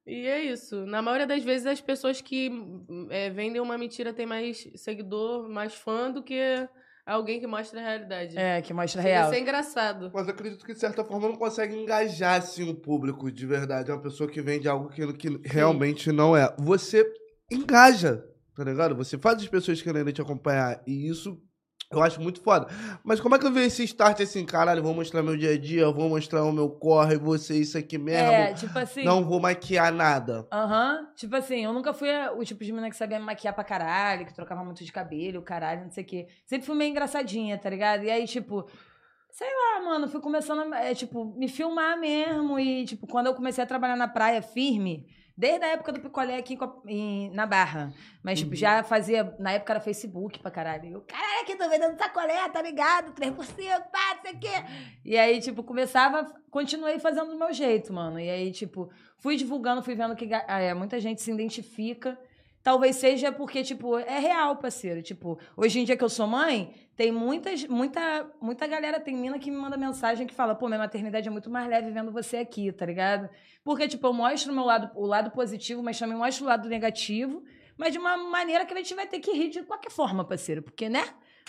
E 0.07 0.25
é 0.25 0.43
isso. 0.43 0.85
Na 0.85 1.01
maioria 1.01 1.27
das 1.27 1.43
vezes, 1.43 1.67
as 1.67 1.81
pessoas 1.81 2.21
que 2.21 2.49
é, 3.09 3.29
vendem 3.29 3.61
uma 3.61 3.77
mentira 3.77 4.13
têm 4.13 4.25
mais 4.25 4.67
seguidor, 4.75 5.49
mais 5.49 5.73
fã 5.73 6.09
do 6.09 6.23
que 6.23 6.67
alguém 7.05 7.39
que 7.39 7.47
mostra 7.47 7.79
a 7.79 7.83
realidade. 7.83 8.37
É, 8.37 8.61
que 8.61 8.73
mostra 8.73 9.01
a 9.01 9.03
real. 9.03 9.29
ser 9.29 9.39
engraçado. 9.39 10.11
Mas 10.13 10.27
eu 10.27 10.33
acredito 10.33 10.65
que, 10.65 10.73
de 10.73 10.79
certa 10.79 11.03
forma, 11.03 11.27
não 11.27 11.35
consegue 11.35 11.75
engajar, 11.75 12.39
assim, 12.39 12.69
o 12.69 12.75
público 12.75 13.31
de 13.31 13.45
verdade. 13.45 13.91
É 13.91 13.93
uma 13.93 14.01
pessoa 14.01 14.29
que 14.29 14.41
vende 14.41 14.67
algo 14.67 14.89
que, 14.89 15.13
que 15.13 15.41
realmente 15.43 16.11
não 16.11 16.35
é. 16.35 16.53
Você 16.57 17.05
engaja, 17.51 18.25
tá 18.55 18.63
ligado? 18.63 18.95
Você 18.95 19.17
faz 19.17 19.41
as 19.41 19.47
pessoas 19.47 19.81
quererem 19.81 20.13
te 20.13 20.21
acompanhar. 20.21 20.81
E 20.87 21.09
isso 21.09 21.41
eu 21.95 22.03
acho 22.03 22.21
muito 22.21 22.41
foda. 22.41 22.67
Mas 23.03 23.19
como 23.19 23.35
é 23.35 23.39
que 23.39 23.45
eu 23.45 23.51
vejo 23.51 23.67
esse 23.67 23.83
start 23.83 24.21
assim, 24.21 24.45
caralho, 24.45 24.83
vou 24.83 24.93
mostrar 24.93 25.23
meu 25.23 25.37
dia 25.37 25.51
a 25.51 25.57
dia, 25.57 25.89
vou 25.89 26.09
mostrar 26.09 26.43
o 26.43 26.51
meu 26.51 26.69
corre, 26.69 27.17
vou 27.17 27.37
ser 27.37 27.57
isso 27.57 27.77
aqui 27.77 27.97
mesmo. 27.97 28.31
É, 28.31 28.53
tipo 28.53 28.77
assim. 28.77 29.03
Não 29.03 29.23
vou 29.23 29.39
maquiar 29.39 29.91
nada. 29.91 30.47
Aham. 30.51 31.07
Tipo 31.15 31.35
assim, 31.35 31.63
eu 31.63 31.73
nunca 31.73 31.93
fui 31.93 32.09
o 32.37 32.43
tipo 32.43 32.63
de 32.63 32.71
menina 32.71 32.89
que 32.89 32.97
sabia 32.97 33.19
me 33.19 33.25
maquiar 33.25 33.53
pra 33.53 33.63
caralho, 33.63 34.25
que 34.25 34.33
trocava 34.33 34.63
muito 34.63 34.83
de 34.83 34.91
cabelo, 34.91 35.41
caralho, 35.41 35.83
não 35.83 35.91
sei 35.91 36.03
o 36.03 36.07
quê. 36.07 36.27
Sempre 36.45 36.65
fui 36.65 36.75
meio 36.75 36.91
engraçadinha, 36.91 37.57
tá 37.57 37.69
ligado? 37.69 38.03
E 38.03 38.11
aí, 38.11 38.25
tipo, 38.25 38.65
sei 39.29 39.47
lá, 39.47 39.83
mano, 39.83 40.07
fui 40.07 40.21
começando 40.21 40.71
a, 40.73 40.79
é, 40.79 40.93
tipo, 40.93 41.25
me 41.37 41.47
filmar 41.47 41.99
mesmo. 41.99 42.59
E, 42.59 42.85
tipo, 42.85 43.07
quando 43.07 43.27
eu 43.27 43.33
comecei 43.33 43.63
a 43.63 43.67
trabalhar 43.67 43.95
na 43.95 44.07
praia 44.07 44.41
firme, 44.41 45.07
desde 45.35 45.65
a 45.65 45.69
época 45.69 45.91
do 45.91 45.99
picolé 45.99 46.37
aqui 46.37 46.57
em 46.87 47.29
na 47.31 47.45
Barra. 47.45 47.91
Mas, 48.21 48.39
tipo, 48.39 48.55
já 48.55 48.83
fazia. 48.83 49.35
Na 49.39 49.51
época 49.51 49.73
era 49.73 49.79
Facebook 49.79 50.39
pra 50.39 50.51
caralho. 50.51 50.87
Eu, 50.89 51.01
caralho, 51.01 51.41
aqui 51.41 51.55
tô 51.55 51.67
vendendo 51.67 51.97
sacolé, 51.97 52.47
tá 52.49 52.61
ligado? 52.61 53.13
3%, 53.13 53.35
pá, 53.91 54.15
não 54.15 54.21
sei 54.21 54.33
o 54.33 54.39
quê. 54.39 54.65
E 55.03 55.17
aí, 55.17 55.41
tipo, 55.41 55.63
começava, 55.63 56.31
continuei 56.49 56.99
fazendo 56.99 57.31
do 57.31 57.37
meu 57.37 57.51
jeito, 57.51 57.91
mano. 57.91 58.19
E 58.19 58.29
aí, 58.29 58.51
tipo, 58.51 58.89
fui 59.17 59.35
divulgando, 59.35 59.83
fui 59.83 59.95
vendo 59.95 60.15
que 60.15 60.29
é, 60.33 60.73
muita 60.73 60.99
gente 60.99 61.21
se 61.21 61.31
identifica. 61.31 62.17
Talvez 62.63 62.95
seja 62.95 63.29
porque, 63.29 63.61
tipo, 63.61 63.99
é 63.99 64.19
real, 64.19 64.55
parceiro. 64.55 65.01
Tipo, 65.01 65.37
hoje 65.57 65.81
em 65.81 65.83
dia 65.83 65.97
que 65.97 66.03
eu 66.03 66.07
sou 66.07 66.25
mãe, 66.25 66.73
tem 66.95 67.11
muitas, 67.11 67.65
muita, 67.65 68.25
muita 68.39 68.65
galera, 68.65 69.01
tem 69.01 69.13
mina 69.13 69.37
que 69.37 69.51
me 69.51 69.57
manda 69.57 69.75
mensagem 69.75 70.25
que 70.25 70.33
fala, 70.33 70.55
pô, 70.55 70.67
minha 70.67 70.79
maternidade 70.79 71.27
é 71.27 71.31
muito 71.31 71.49
mais 71.49 71.67
leve 71.67 71.91
vendo 71.91 72.09
você 72.09 72.37
aqui, 72.37 72.71
tá 72.71 72.85
ligado? 72.85 73.29
Porque, 73.65 73.85
tipo, 73.89 74.07
eu 74.07 74.13
mostro 74.13 74.53
o 74.53 74.55
meu 74.55 74.63
lado, 74.63 74.89
o 74.95 75.05
lado 75.05 75.29
positivo, 75.31 75.83
mas 75.83 75.99
também 75.99 76.17
mostro 76.17 76.45
o 76.45 76.47
lado 76.47 76.69
negativo, 76.69 77.43
mas 77.77 77.91
de 77.91 77.99
uma 77.99 78.15
maneira 78.15 78.65
que 78.65 78.73
a 78.73 78.77
gente 78.77 78.95
vai 78.95 79.07
ter 79.07 79.19
que 79.19 79.33
rir 79.33 79.49
de 79.49 79.63
qualquer 79.63 79.91
forma, 79.91 80.23
parceiro. 80.23 80.61
Porque, 80.61 80.87
né? 80.87 81.03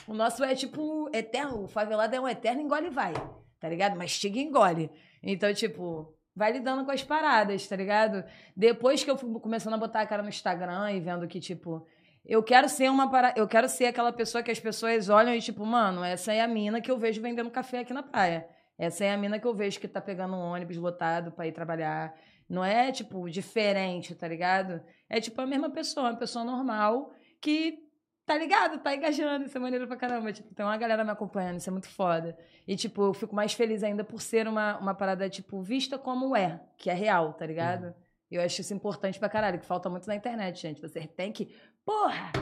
O 0.09 0.14
nosso 0.14 0.42
é, 0.42 0.53
tipo, 0.57 1.09
eterno. 1.14 1.62
O 1.62 1.68
favelado 1.68 2.16
é 2.16 2.20
um 2.20 2.29
eterno 2.29 2.61
engole 2.61 2.88
e 2.88 2.90
vai, 2.90 3.12
tá 3.61 3.68
ligado? 3.68 3.96
Mastiga 3.96 4.37
e 4.37 4.42
engole. 4.42 4.90
Então, 5.22 5.55
tipo, 5.55 6.12
vai 6.34 6.52
lidando 6.52 6.84
com 6.84 6.90
as 6.90 7.02
paradas, 7.02 7.66
tá 7.66 7.76
ligado? 7.76 8.24
Depois 8.56 9.04
que 9.04 9.10
eu 9.10 9.16
fui 9.16 9.38
começando 9.40 9.74
a 9.74 9.78
botar 9.78 10.00
a 10.00 10.06
cara 10.06 10.22
no 10.22 10.28
Instagram 10.28 10.92
e 10.92 11.00
vendo 11.00 11.28
que, 11.28 11.40
tipo, 11.40 11.86
eu 12.24 12.42
quero 12.42 12.68
ser 12.68 12.90
uma 12.90 13.10
para... 13.10 13.34
eu 13.36 13.46
quero 13.46 13.68
ser 13.68 13.86
aquela 13.86 14.12
pessoa 14.12 14.42
que 14.42 14.50
as 14.50 14.58
pessoas 14.58 15.08
olham 15.08 15.34
e, 15.34 15.40
tipo, 15.40 15.64
mano, 15.64 16.02
essa 16.02 16.32
é 16.32 16.40
a 16.40 16.48
mina 16.48 16.80
que 16.80 16.90
eu 16.90 16.98
vejo 16.98 17.20
vendendo 17.20 17.50
café 17.50 17.80
aqui 17.80 17.92
na 17.92 18.02
praia. 18.02 18.48
Essa 18.78 19.04
é 19.04 19.12
a 19.12 19.16
mina 19.16 19.38
que 19.38 19.46
eu 19.46 19.54
vejo 19.54 19.78
que 19.78 19.86
tá 19.86 20.00
pegando 20.00 20.34
um 20.34 20.40
ônibus 20.40 20.76
lotado 20.76 21.30
pra 21.30 21.46
ir 21.46 21.52
trabalhar. 21.52 22.14
Não 22.48 22.64
é, 22.64 22.90
tipo, 22.90 23.28
diferente, 23.30 24.14
tá 24.14 24.26
ligado? 24.26 24.82
É, 25.08 25.20
tipo, 25.20 25.40
a 25.40 25.46
mesma 25.46 25.70
pessoa, 25.70 26.10
uma 26.10 26.16
pessoa 26.16 26.44
normal 26.44 27.12
que, 27.40 27.78
tá 28.26 28.37
ligado? 28.38 28.78
Tá 28.78 28.94
engajando, 28.94 29.46
isso 29.46 29.56
é 29.56 29.60
maneiro 29.60 29.87
pra 29.87 29.96
caramba. 29.96 30.32
Tipo, 30.32 30.54
tem 30.54 30.64
uma 30.64 30.76
galera 30.76 31.04
me 31.04 31.10
acompanhando, 31.10 31.58
isso 31.58 31.68
é 31.68 31.72
muito 31.72 31.88
foda. 31.88 32.37
E, 32.66 32.76
tipo, 32.76 33.02
eu 33.02 33.14
fico 33.14 33.34
mais 33.34 33.52
feliz 33.52 33.82
ainda 33.82 34.02
por 34.04 34.20
ser 34.20 34.46
uma, 34.48 34.78
uma 34.78 34.94
parada, 34.94 35.28
tipo, 35.28 35.62
vista 35.62 35.98
como 35.98 36.34
é, 36.37 36.60
que 36.76 36.88
é 36.90 36.94
real, 36.94 37.32
tá 37.34 37.44
ligado? 37.46 37.94
Eu 38.30 38.42
acho 38.42 38.60
isso 38.62 38.74
importante 38.74 39.18
pra 39.18 39.28
caralho, 39.28 39.58
que 39.58 39.66
falta 39.66 39.88
muito 39.88 40.06
na 40.08 40.14
internet, 40.16 40.60
gente. 40.60 40.80
Você 40.80 41.06
tem 41.06 41.30
que, 41.30 41.54
porra, 41.84 42.32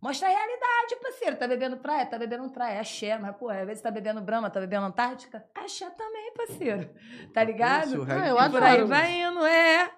mostra 0.00 0.28
a 0.28 0.30
realidade, 0.30 0.96
parceiro. 1.02 1.36
Tá 1.36 1.46
bebendo 1.46 1.76
praia? 1.76 2.06
Tá 2.06 2.16
bebendo 2.18 2.48
praia. 2.50 2.80
Axé, 2.80 3.18
mas, 3.18 3.36
porra, 3.36 3.60
às 3.60 3.66
vezes 3.66 3.82
tá 3.82 3.90
bebendo 3.90 4.20
Brahma, 4.22 4.48
tá 4.48 4.58
bebendo 4.60 4.86
Antártica? 4.86 5.44
Axé 5.54 5.90
também, 5.90 6.32
parceiro. 6.34 6.88
Tá 7.34 7.44
ligado? 7.44 7.88
Isso, 7.88 8.00
o 8.02 8.06
Ah, 8.10 8.28
eu 8.28 8.40
E 8.40 8.50
por 8.50 8.62
aí 8.62 8.72
adoro. 8.76 8.86
vai 8.88 9.20
indo, 9.20 9.44
é. 9.44 9.90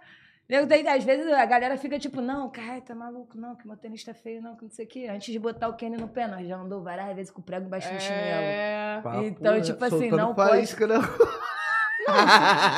Eu, 0.51 0.67
daí, 0.67 0.87
às 0.89 1.05
vezes 1.05 1.33
a 1.33 1.45
galera 1.47 1.77
fica 1.77 1.97
tipo, 1.99 2.21
não, 2.21 2.51
cara, 2.51 2.81
tá 2.81 2.93
maluco, 2.95 3.39
não, 3.39 3.55
que 3.55 3.67
meu 3.69 3.77
tênis 3.77 4.03
tá 4.03 4.13
feio, 4.13 4.43
não, 4.43 4.57
que 4.57 4.65
não 4.65 4.71
sei 4.71 4.85
o 4.85 4.89
quê. 4.89 5.07
Antes 5.09 5.33
de 5.33 5.39
botar 5.39 5.69
o 5.69 5.75
Kenny 5.75 5.97
no 5.97 6.09
pé, 6.09 6.27
nós 6.27 6.47
já 6.47 6.57
andou 6.57 6.83
várias 6.83 7.15
vezes 7.15 7.31
com 7.31 7.41
o 7.41 7.45
prego 7.45 7.67
embaixo 7.67 7.89
do 7.93 8.01
chinelo. 8.01 8.21
É... 8.43 9.01
Papo 9.03 9.23
Então, 9.23 9.55
reto. 9.55 9.67
tipo 9.67 9.85
assim, 9.85 10.11
não 10.11 10.35
pode- 10.35 10.51
faísca, 10.51 10.87
né? 10.89 10.97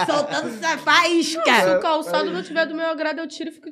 Soltando 0.07 0.49
essa 0.49 0.77
Se 0.77 0.79
faísca! 0.79 1.77
o 1.77 1.81
calçado 1.81 2.31
não 2.31 2.43
tiver 2.43 2.67
do 2.67 2.75
meu 2.75 2.87
agrado, 2.91 3.21
eu 3.21 3.27
tiro 3.29 3.49
e 3.49 3.53
fico 3.53 3.71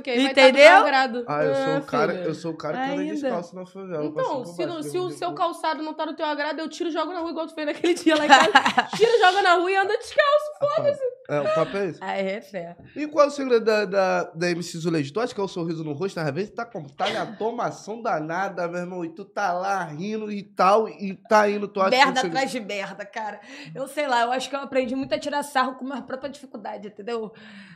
que 0.00 0.10
aí 0.10 0.22
vai 0.22 0.30
Entendeu? 0.32 0.50
estar 0.62 0.76
do 0.76 0.78
meu 0.78 0.86
agrado. 0.86 1.24
Ah, 1.26 1.44
eu 1.44 1.54
sou 1.54 1.64
É, 1.64 1.78
o 1.78 1.82
cara, 1.82 2.12
eu 2.14 2.34
sou 2.34 2.52
o 2.52 2.56
cara 2.56 2.78
que 2.78 2.92
anda 2.92 3.04
descalço 3.04 3.56
na 3.56 3.66
favela. 3.66 4.04
Então, 4.04 4.44
se, 4.44 4.64
não- 4.66 4.74
baixo, 4.74 4.90
se 4.90 4.98
o 4.98 5.10
seu 5.10 5.32
calçado 5.34 5.82
não 5.82 5.94
tá 5.94 6.04
do 6.04 6.14
teu 6.14 6.26
agrado, 6.26 6.60
eu 6.60 6.68
tiro 6.68 6.90
e 6.90 6.92
jogo 6.92 7.12
na 7.12 7.20
rua, 7.20 7.30
igual 7.30 7.46
tu 7.46 7.54
fez 7.54 7.66
naquele 7.66 7.94
dia 7.94 8.14
lá 8.16 8.24
em 8.24 8.28
casa. 8.28 8.50
Tira, 8.96 9.18
joga 9.18 9.42
na 9.42 9.54
rua 9.54 9.70
e 9.70 9.76
anda 9.76 9.96
descalço. 9.98 10.50
É, 11.30 11.40
o 11.40 11.54
papo 11.54 11.76
é 11.76 11.86
esse. 11.86 11.98
Ah, 12.02 12.16
é 12.16 12.40
fé. 12.40 12.76
E 12.96 13.06
qual 13.06 13.26
é 13.26 13.28
o 13.28 13.30
segredo 13.30 13.64
da, 13.64 13.84
da, 13.84 14.22
da 14.24 14.50
MC 14.50 14.78
Zuleide? 14.78 15.12
Tu 15.12 15.20
acha 15.20 15.34
que 15.34 15.40
é 15.40 15.44
o 15.44 15.48
sorriso 15.48 15.84
no 15.84 15.92
rosto? 15.92 16.18
Às 16.18 16.30
vezes 16.32 16.50
tá 16.50 16.64
com 16.64 16.84
tá 16.84 17.08
na 17.10 17.26
tomação 17.26 18.02
danada, 18.02 18.66
meu 18.68 18.80
irmão, 18.80 19.04
e 19.04 19.10
tu 19.10 19.24
tá 19.24 19.52
lá 19.52 19.84
rindo 19.84 20.30
e 20.30 20.42
tal, 20.42 20.88
e 20.88 21.14
tá 21.28 21.48
indo, 21.48 21.68
tu 21.68 21.80
acha 21.80 21.88
o 21.96 22.00
segredo- 22.00 22.26
atrás 22.26 22.50
de 22.50 22.60
merda, 22.60 23.04
cara. 23.06 23.40
Eu 23.74 23.86
sei 23.86 24.06
lá, 24.06 24.22
eu 24.22 24.32
acho 24.32 24.50
que 24.50 24.56
eu 24.56 24.60
aprendi 24.60 24.94
muito 24.96 25.14
a 25.14 25.18
tirar 25.18 25.42
sarro 25.42 25.74
com 25.76 25.84
minha 25.84 26.02
própria 26.02 26.28
dificuldade, 26.30 26.88
entendeu? 26.88 27.32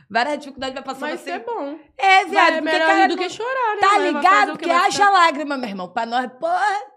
Várias 0.09 0.39
dificuldades 0.39 0.73
vai 0.75 0.83
passando 0.83 1.09
Mas 1.09 1.21
assim. 1.21 1.31
é 1.31 1.39
bom. 1.39 1.79
É, 1.97 2.25
viado, 2.25 2.53
é 2.57 2.61
melhor 2.61 2.87
cara, 2.87 3.07
do 3.07 3.17
que 3.17 3.29
chorar, 3.29 3.75
né? 3.75 3.81
Tá 3.81 3.99
ligado? 3.99 4.51
Porque 4.51 4.69
haja 4.69 5.09
lágrima, 5.09 5.57
meu 5.57 5.69
irmão. 5.69 5.87
Pra 5.87 6.05
nós, 6.05 6.29
porra. 6.39 6.94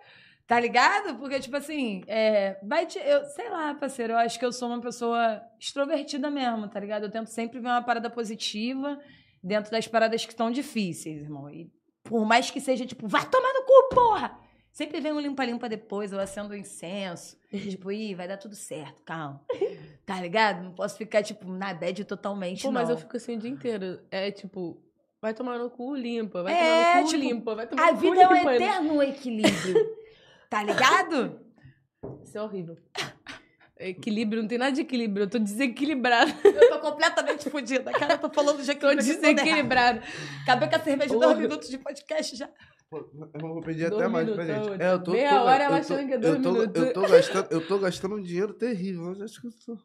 Tá 0.48 0.58
ligado? 0.58 1.16
Porque, 1.18 1.38
tipo 1.40 1.56
assim, 1.58 2.02
é, 2.08 2.58
vai 2.62 2.86
te, 2.86 2.98
eu, 2.98 3.22
sei 3.26 3.50
lá, 3.50 3.74
parceiro, 3.74 4.14
eu 4.14 4.16
acho 4.16 4.38
que 4.38 4.44
eu 4.46 4.50
sou 4.50 4.68
uma 4.68 4.80
pessoa 4.80 5.42
extrovertida 5.60 6.30
mesmo, 6.30 6.66
tá 6.68 6.80
ligado? 6.80 7.02
Eu 7.04 7.10
tento 7.10 7.28
sempre 7.28 7.60
ver 7.60 7.68
uma 7.68 7.82
parada 7.82 8.08
positiva 8.08 8.98
dentro 9.44 9.70
das 9.70 9.86
paradas 9.86 10.24
que 10.24 10.32
estão 10.32 10.50
difíceis, 10.50 11.20
irmão. 11.20 11.50
E 11.50 11.70
por 12.02 12.24
mais 12.24 12.50
que 12.50 12.60
seja, 12.62 12.86
tipo, 12.86 13.06
vai 13.06 13.28
tomar 13.28 13.52
no 13.52 13.62
cu, 13.66 13.94
porra! 13.94 14.38
Sempre 14.72 15.00
vem 15.00 15.12
um 15.12 15.20
limpa-limpa 15.20 15.68
depois, 15.68 16.12
eu 16.12 16.20
acendo 16.20 16.54
um 16.54 16.56
incenso. 16.56 17.36
tipo, 17.50 17.92
ih, 17.92 18.14
vai 18.14 18.26
dar 18.26 18.38
tudo 18.38 18.54
certo, 18.56 19.02
calma. 19.04 19.44
Tá 20.06 20.18
ligado? 20.22 20.64
Não 20.64 20.72
posso 20.72 20.96
ficar, 20.96 21.22
tipo, 21.22 21.46
na 21.52 21.74
bad 21.74 22.02
totalmente, 22.06 22.62
Pô, 22.62 22.68
não. 22.68 22.80
mas 22.80 22.88
eu 22.88 22.96
fico 22.96 23.14
assim 23.18 23.36
o 23.36 23.38
dia 23.38 23.50
inteiro. 23.50 24.00
É 24.10 24.30
tipo, 24.30 24.82
vai 25.20 25.34
tomar 25.34 25.58
no 25.58 25.68
cu, 25.68 25.94
limpa. 25.94 26.42
Vai 26.42 26.54
É, 26.54 26.56
tomar 26.56 26.96
no 26.96 27.02
cu, 27.02 27.08
tipo, 27.10 27.22
limpa. 27.22 27.54
Vai 27.54 27.66
tomar 27.66 27.82
A 27.82 27.92
no 27.92 27.98
cu, 27.98 28.00
vida 28.00 28.22
é 28.22 28.28
um 28.28 28.32
limpa. 28.32 28.54
eterno 28.54 29.02
equilíbrio. 29.02 29.97
tá 30.48 30.62
ligado? 30.62 31.40
Isso 32.22 32.36
é 32.38 32.42
horrível. 32.42 32.76
Equilíbrio, 33.80 34.42
não 34.42 34.48
tem 34.48 34.58
nada 34.58 34.72
de 34.72 34.80
equilíbrio. 34.80 35.24
Eu 35.24 35.30
tô 35.30 35.38
desequilibrada. 35.38 36.32
Eu 36.44 36.68
tô 36.68 36.80
completamente 36.80 37.48
fodida. 37.48 37.92
Cara, 37.92 38.14
eu 38.14 38.18
tô 38.18 38.28
falando 38.30 38.60
de 38.62 38.74
Tô 38.74 38.92
desequilibrada. 38.94 40.02
Acabei 40.42 40.68
com 40.68 40.76
a 40.76 40.80
cerveja 40.80 41.14
de 41.14 41.20
dois 41.20 41.38
minutos 41.38 41.68
de 41.68 41.78
podcast 41.78 42.36
já. 42.36 42.50
Eu 42.90 43.40
vou 43.40 43.60
pedir 43.60 43.90
Dois 43.90 44.00
até 44.02 44.08
mais 44.10 44.30
pra 44.30 44.46
gente. 44.46 44.82
É, 44.82 44.92
eu 44.92 45.02
tô, 45.02 45.12
meia 45.12 45.30
tô- 45.30 45.36
hora 45.44 45.64
ela 45.64 45.78
achando 45.78 46.06
que 46.06 46.14
é 46.14 46.18
dois 46.18 46.34
eu 46.36 46.42
tô, 46.42 46.52
minutos. 46.52 46.82
Eu 46.82 46.92
tô, 46.94 47.02
gastando, 47.02 47.48
eu 47.50 47.68
tô 47.68 47.78
gastando 47.78 48.14
um 48.16 48.22
dinheiro 48.22 48.54
terrível. 48.54 49.14
Eu 49.14 49.24
acho 49.24 49.40
que 49.40 49.46
eu 49.46 49.52
tô... 49.66 49.78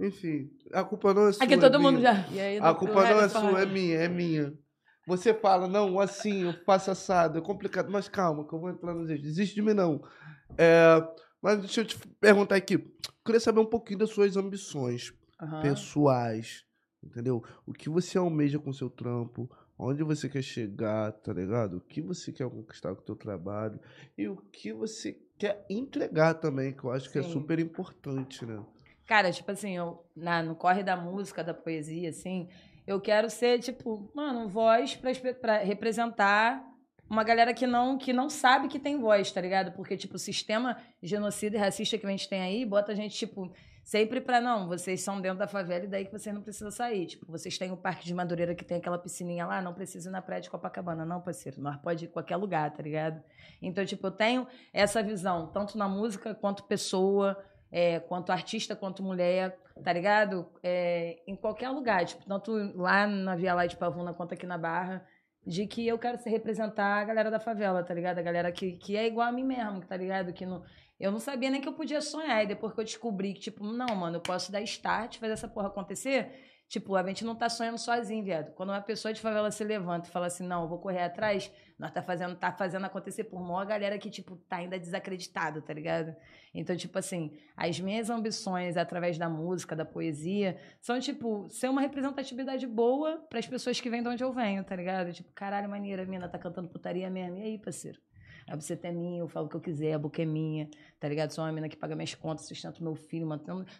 Enfim, 0.00 0.48
a 0.72 0.82
culpa 0.84 1.12
não 1.12 1.28
é 1.28 1.32
sua. 1.32 1.44
Aqui 1.44 1.54
é 1.54 1.58
todo 1.58 1.78
mundo 1.78 1.98
minha. 1.98 2.14
já. 2.14 2.28
E 2.32 2.40
aí, 2.40 2.58
A 2.58 2.72
culpa 2.72 3.04
não 3.08 3.20
é 3.20 3.28
sua, 3.28 3.62
é 3.62 3.66
minha, 3.66 3.96
é 3.96 4.08
minha. 4.08 4.54
Você 5.08 5.32
fala, 5.32 5.66
não, 5.66 5.98
assim, 5.98 6.42
eu 6.42 6.52
faço 6.66 6.90
assado, 6.90 7.38
é 7.38 7.40
complicado. 7.40 7.90
Mas 7.90 8.10
calma, 8.10 8.46
que 8.46 8.52
eu 8.52 8.60
vou 8.60 8.68
entrar 8.68 8.92
nos 8.92 9.08
eixos. 9.08 9.26
Desiste 9.26 9.54
de 9.54 9.62
mim, 9.62 9.72
não. 9.72 10.02
É, 10.58 11.02
mas 11.40 11.60
deixa 11.60 11.80
eu 11.80 11.86
te 11.86 11.96
perguntar 12.20 12.56
aqui. 12.56 12.74
Eu 12.74 12.82
queria 13.24 13.40
saber 13.40 13.58
um 13.58 13.64
pouquinho 13.64 14.00
das 14.00 14.10
suas 14.10 14.36
ambições 14.36 15.14
Aham. 15.40 15.62
pessoais, 15.62 16.66
entendeu? 17.02 17.42
O 17.64 17.72
que 17.72 17.88
você 17.88 18.18
almeja 18.18 18.58
com 18.58 18.68
o 18.68 18.74
seu 18.74 18.90
trampo, 18.90 19.50
onde 19.78 20.02
você 20.02 20.28
quer 20.28 20.42
chegar, 20.42 21.10
tá 21.12 21.32
ligado? 21.32 21.78
O 21.78 21.80
que 21.80 22.02
você 22.02 22.30
quer 22.30 22.46
conquistar 22.50 22.94
com 22.94 23.00
o 23.00 23.04
teu 23.04 23.16
trabalho 23.16 23.80
e 24.16 24.28
o 24.28 24.36
que 24.36 24.74
você 24.74 25.18
quer 25.38 25.64
entregar 25.70 26.34
também, 26.34 26.74
que 26.74 26.84
eu 26.84 26.90
acho 26.90 27.10
que 27.10 27.18
é 27.18 27.22
super 27.22 27.58
importante, 27.58 28.44
né? 28.44 28.62
Cara, 29.06 29.32
tipo 29.32 29.50
assim, 29.50 29.74
eu, 29.74 30.04
na, 30.14 30.42
no 30.42 30.54
corre 30.54 30.82
da 30.82 30.94
música, 30.94 31.42
da 31.42 31.54
poesia, 31.54 32.10
assim, 32.10 32.46
eu 32.88 32.98
quero 32.98 33.28
ser, 33.28 33.58
tipo, 33.58 34.10
mano, 34.14 34.48
voz 34.48 34.96
pra, 34.96 35.12
pra 35.34 35.58
representar 35.58 36.64
uma 37.08 37.22
galera 37.22 37.52
que 37.52 37.66
não, 37.66 37.98
que 37.98 38.14
não 38.14 38.30
sabe 38.30 38.66
que 38.66 38.78
tem 38.78 38.98
voz, 38.98 39.30
tá 39.30 39.42
ligado? 39.42 39.72
Porque, 39.72 39.94
tipo, 39.94 40.16
o 40.16 40.18
sistema 40.18 40.74
genocida 41.02 41.56
e 41.56 41.58
racista 41.58 41.98
que 41.98 42.06
a 42.06 42.10
gente 42.10 42.26
tem 42.30 42.40
aí 42.40 42.64
bota 42.64 42.92
a 42.92 42.94
gente, 42.94 43.14
tipo, 43.14 43.52
sempre 43.84 44.22
pra, 44.22 44.40
não, 44.40 44.66
vocês 44.66 45.02
são 45.02 45.20
dentro 45.20 45.38
da 45.38 45.46
favela 45.46 45.84
e 45.84 45.86
daí 45.86 46.06
que 46.06 46.12
vocês 46.12 46.34
não 46.34 46.40
precisam 46.40 46.70
sair. 46.70 47.04
Tipo, 47.04 47.26
vocês 47.30 47.58
têm 47.58 47.70
o 47.70 47.76
Parque 47.76 48.06
de 48.06 48.14
Madureira 48.14 48.54
que 48.54 48.64
tem 48.64 48.78
aquela 48.78 48.98
piscininha 48.98 49.44
lá, 49.44 49.60
não 49.60 49.74
precisa 49.74 50.08
ir 50.08 50.12
na 50.12 50.22
praia 50.22 50.40
de 50.40 50.48
Copacabana. 50.48 51.04
Não, 51.04 51.20
parceiro, 51.20 51.60
nós 51.60 51.76
pode 51.76 52.06
ir 52.06 52.08
qualquer 52.08 52.36
lugar, 52.36 52.70
tá 52.72 52.82
ligado? 52.82 53.22
Então, 53.60 53.84
tipo, 53.84 54.06
eu 54.06 54.12
tenho 54.12 54.46
essa 54.72 55.02
visão, 55.02 55.46
tanto 55.48 55.76
na 55.76 55.86
música 55.86 56.34
quanto 56.34 56.64
pessoa, 56.64 57.36
é, 57.70 58.00
quanto 58.00 58.32
artista, 58.32 58.74
quanto 58.74 59.02
mulher, 59.02 59.58
tá 59.82 59.92
ligado? 59.92 60.46
É, 60.62 61.22
em 61.26 61.36
qualquer 61.36 61.70
lugar, 61.70 62.04
tipo, 62.04 62.24
tanto 62.26 62.52
lá 62.76 63.06
na 63.06 63.36
Via 63.36 63.54
Lá 63.54 63.66
de 63.66 63.76
Pavuna 63.76 64.14
quanto 64.14 64.34
aqui 64.34 64.46
na 64.46 64.58
Barra, 64.58 65.06
de 65.46 65.66
que 65.66 65.86
eu 65.86 65.98
quero 65.98 66.18
se 66.18 66.28
representar 66.28 67.00
a 67.00 67.04
galera 67.04 67.30
da 67.30 67.40
favela, 67.40 67.82
tá 67.82 67.94
ligado? 67.94 68.18
A 68.18 68.22
galera 68.22 68.52
que, 68.52 68.72
que 68.72 68.96
é 68.96 69.06
igual 69.06 69.28
a 69.28 69.32
mim 69.32 69.44
mesmo, 69.44 69.80
tá 69.80 69.96
ligado? 69.96 70.32
Que 70.32 70.44
não, 70.44 70.62
eu 71.00 71.10
não 71.10 71.18
sabia 71.18 71.50
nem 71.50 71.60
que 71.60 71.68
eu 71.68 71.72
podia 71.72 72.00
sonhar. 72.00 72.44
E 72.44 72.46
depois 72.46 72.74
que 72.74 72.80
eu 72.80 72.84
descobri 72.84 73.32
que, 73.32 73.40
tipo, 73.40 73.64
não, 73.64 73.94
mano, 73.94 74.16
eu 74.16 74.20
posso 74.20 74.52
dar 74.52 74.60
start, 74.62 75.18
fazer 75.18 75.32
essa 75.32 75.48
porra 75.48 75.68
acontecer. 75.68 76.30
Tipo, 76.68 76.96
a 76.96 77.06
gente 77.06 77.24
não 77.24 77.34
tá 77.34 77.48
sonhando 77.48 77.78
sozinho, 77.78 78.22
viado. 78.22 78.52
Quando 78.52 78.68
uma 78.68 78.80
pessoa 78.80 79.12
de 79.14 79.20
favela 79.22 79.50
se 79.50 79.64
levanta 79.64 80.06
e 80.06 80.12
fala 80.12 80.26
assim, 80.26 80.46
não, 80.46 80.62
eu 80.62 80.68
vou 80.68 80.78
correr 80.78 81.02
atrás, 81.02 81.50
nós 81.78 81.90
tá 81.90 82.02
fazendo, 82.02 82.36
tá 82.36 82.52
fazendo 82.52 82.84
acontecer 82.84 83.24
por 83.24 83.40
maior 83.40 83.64
galera 83.64 83.98
que, 83.98 84.10
tipo, 84.10 84.36
tá 84.36 84.56
ainda 84.56 84.78
desacreditada, 84.78 85.62
tá 85.62 85.72
ligado? 85.72 86.14
Então, 86.52 86.76
tipo 86.76 86.98
assim, 86.98 87.38
as 87.56 87.80
minhas 87.80 88.10
ambições 88.10 88.76
através 88.76 89.16
da 89.16 89.30
música, 89.30 89.74
da 89.74 89.84
poesia, 89.84 90.60
são, 90.78 91.00
tipo, 91.00 91.48
ser 91.48 91.70
uma 91.70 91.80
representatividade 91.80 92.66
boa 92.66 93.16
para 93.30 93.38
as 93.38 93.46
pessoas 93.46 93.80
que 93.80 93.88
vêm 93.88 94.02
de 94.02 94.08
onde 94.08 94.22
eu 94.22 94.32
venho, 94.32 94.62
tá 94.62 94.76
ligado? 94.76 95.10
Tipo, 95.10 95.32
caralho, 95.32 95.70
maneira, 95.70 96.02
a 96.02 96.06
mina 96.06 96.28
tá 96.28 96.38
cantando 96.38 96.68
putaria 96.68 97.08
mesmo. 97.08 97.38
E 97.38 97.42
aí, 97.44 97.58
parceiro? 97.58 97.98
A 98.50 98.56
buceta 98.56 98.88
é 98.88 98.92
minha, 98.92 99.20
eu 99.20 99.28
falo 99.28 99.46
o 99.46 99.48
que 99.48 99.56
eu 99.56 99.60
quiser, 99.60 99.92
a 99.92 99.98
boca 99.98 100.22
é 100.22 100.24
minha, 100.24 100.68
tá 100.98 101.08
ligado? 101.08 101.30
Sou 101.30 101.44
uma 101.44 101.52
mina 101.52 101.68
que 101.68 101.76
paga 101.76 101.94
minhas 101.94 102.14
contas, 102.14 102.46
sustento 102.46 102.82
meu 102.82 102.94
filho, 102.94 103.26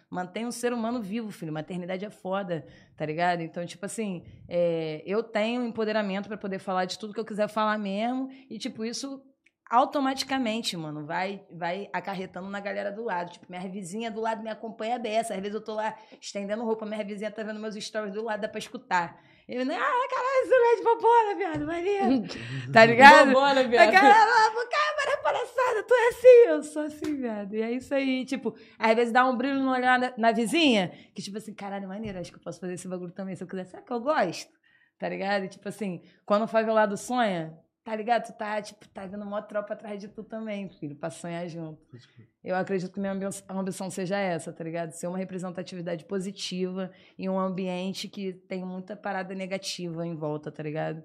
mantém, 0.09 0.45
um 0.45 0.51
ser 0.51 0.73
humano 0.73 1.01
vivo, 1.01 1.31
filho. 1.31 1.51
Maternidade 1.51 2.05
é 2.05 2.09
foda, 2.09 2.65
tá 2.95 3.05
ligado? 3.05 3.41
Então, 3.41 3.65
tipo 3.65 3.85
assim, 3.85 4.23
é, 4.47 5.01
eu 5.05 5.23
tenho 5.23 5.65
empoderamento 5.65 6.27
para 6.27 6.37
poder 6.37 6.59
falar 6.59 6.85
de 6.85 6.99
tudo 6.99 7.13
que 7.13 7.19
eu 7.19 7.25
quiser 7.25 7.47
falar 7.47 7.77
mesmo, 7.77 8.29
e, 8.49 8.57
tipo, 8.57 8.85
isso 8.85 9.21
automaticamente, 9.69 10.75
mano, 10.75 11.05
vai 11.05 11.45
vai 11.51 11.87
acarretando 11.93 12.49
na 12.49 12.59
galera 12.59 12.91
do 12.91 13.03
lado. 13.03 13.31
Tipo, 13.31 13.45
minha 13.47 13.69
vizinha 13.69 14.09
do 14.09 14.19
lado 14.19 14.41
me 14.41 14.49
acompanha 14.49 14.95
a 14.95 14.99
beça. 14.99 15.35
Às 15.35 15.39
vezes 15.39 15.53
eu 15.53 15.63
tô 15.63 15.75
lá 15.75 15.95
estendendo 16.19 16.63
roupa, 16.63 16.85
minha 16.85 17.03
vizinha 17.03 17.29
tá 17.29 17.43
vendo 17.43 17.59
meus 17.59 17.75
stories 17.75 18.13
do 18.13 18.23
lado, 18.23 18.41
dá 18.41 18.47
pra 18.49 18.57
escutar. 18.57 19.21
Eu, 19.51 19.63
ah, 19.63 19.65
caralho, 19.65 20.43
isso 20.43 20.53
é 20.53 20.75
de 20.75 20.83
popona, 20.83 21.35
viado, 21.35 21.65
maneiro. 21.65 22.23
Tá 22.71 22.85
ligado? 22.85 23.31
Bobona, 23.31 23.63
viado. 23.63 23.91
galera, 23.91 24.31
ah, 24.31 24.67
cara, 24.69 25.17
palhaçada, 25.23 25.83
tu 25.87 25.93
é 25.95 26.07
assim, 26.09 26.49
eu 26.49 26.61
sou 26.61 26.83
assim, 26.83 27.15
viado. 27.15 27.55
E 27.55 27.61
é 27.63 27.71
isso 27.71 27.91
aí, 27.95 28.25
tipo, 28.25 28.55
às 28.77 28.95
vezes 28.95 29.11
dá 29.11 29.25
um 29.25 29.35
brilho 29.35 29.59
no 29.59 29.71
olhar 29.71 29.97
na, 29.97 30.13
na 30.15 30.31
vizinha, 30.31 30.89
que 31.15 31.23
tipo 31.23 31.39
assim, 31.39 31.55
caralho, 31.55 31.87
maneiro, 31.87 32.19
acho 32.19 32.29
que 32.31 32.37
eu 32.37 32.43
posso 32.43 32.59
fazer 32.59 32.73
esse 32.73 32.87
bagulho 32.87 33.11
também, 33.11 33.35
se 33.35 33.43
eu 33.43 33.47
quiser. 33.47 33.65
Será 33.65 33.81
que 33.81 33.91
eu 33.91 33.99
gosto? 33.99 34.51
Tá 34.99 35.09
ligado? 35.09 35.45
E, 35.45 35.49
tipo 35.49 35.67
assim, 35.67 36.03
quando 36.27 36.43
o 36.43 36.47
favelado 36.47 36.95
sonha, 36.95 37.57
tá 37.89 37.95
ligado? 37.95 38.25
Tu 38.27 38.33
tá, 38.33 38.61
tipo, 38.61 38.87
tá 38.89 39.05
vendo 39.07 39.23
uma 39.23 39.41
tropa 39.41 39.73
atrás 39.73 39.99
de 39.99 40.07
tu 40.07 40.23
também, 40.23 40.69
filho, 40.69 40.95
pra 40.95 41.09
sonhar 41.09 41.47
junto. 41.47 41.81
Eu 42.43 42.55
acredito 42.55 42.91
que 42.91 42.99
minha 42.99 43.13
ambi- 43.13 43.25
ambição 43.49 43.89
seja 43.89 44.17
essa, 44.17 44.53
tá 44.53 44.63
ligado? 44.63 44.91
Ser 44.91 45.07
uma 45.07 45.17
representatividade 45.17 46.05
positiva 46.05 46.91
em 47.17 47.27
um 47.27 47.39
ambiente 47.39 48.07
que 48.07 48.33
tem 48.33 48.63
muita 48.63 48.95
parada 48.95 49.33
negativa 49.33 50.05
em 50.05 50.15
volta, 50.15 50.51
tá 50.51 50.61
ligado? 50.61 51.03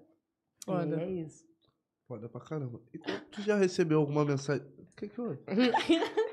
Foda. 0.64 0.96
E 0.96 1.02
é 1.02 1.10
isso. 1.22 1.44
Foda 2.06 2.28
pra 2.28 2.40
caramba. 2.40 2.80
E 2.92 2.98
tu 2.98 3.40
já 3.42 3.56
recebeu 3.56 4.00
alguma 4.00 4.24
mensagem. 4.24 4.66
O 4.78 4.86
que 4.96 5.08
que 5.08 5.14
foi? 5.14 5.38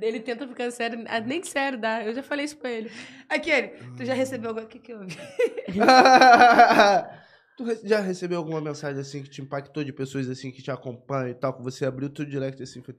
Ele 0.00 0.20
tenta 0.20 0.48
ficar 0.48 0.70
sério, 0.70 1.04
ah, 1.06 1.20
nem 1.20 1.42
sério 1.42 1.78
dá. 1.78 2.02
Eu 2.02 2.14
já 2.14 2.22
falei 2.22 2.46
isso 2.46 2.56
pra 2.56 2.70
ele. 2.70 2.90
Aquele, 3.28 3.68
tu 3.96 4.04
já 4.04 4.14
recebeu 4.14 4.50
alguma... 4.50 4.66
O 4.66 4.68
que 4.68 4.78
que 4.78 4.92
eu 4.92 5.00
vi? 5.06 5.16
tu 7.56 7.64
já 7.86 8.00
recebeu 8.00 8.38
alguma 8.38 8.60
mensagem 8.60 9.00
assim 9.00 9.22
que 9.22 9.30
te 9.30 9.40
impactou 9.42 9.84
de 9.84 9.92
pessoas 9.92 10.28
assim 10.28 10.50
que 10.50 10.62
te 10.62 10.70
acompanham 10.70 11.28
e 11.28 11.34
tal, 11.34 11.54
que 11.54 11.62
você 11.62 11.84
abriu 11.84 12.08
teu 12.10 12.24
direct 12.24 12.62
assim 12.62 12.80
e 12.80 12.82
foi. 12.82 12.96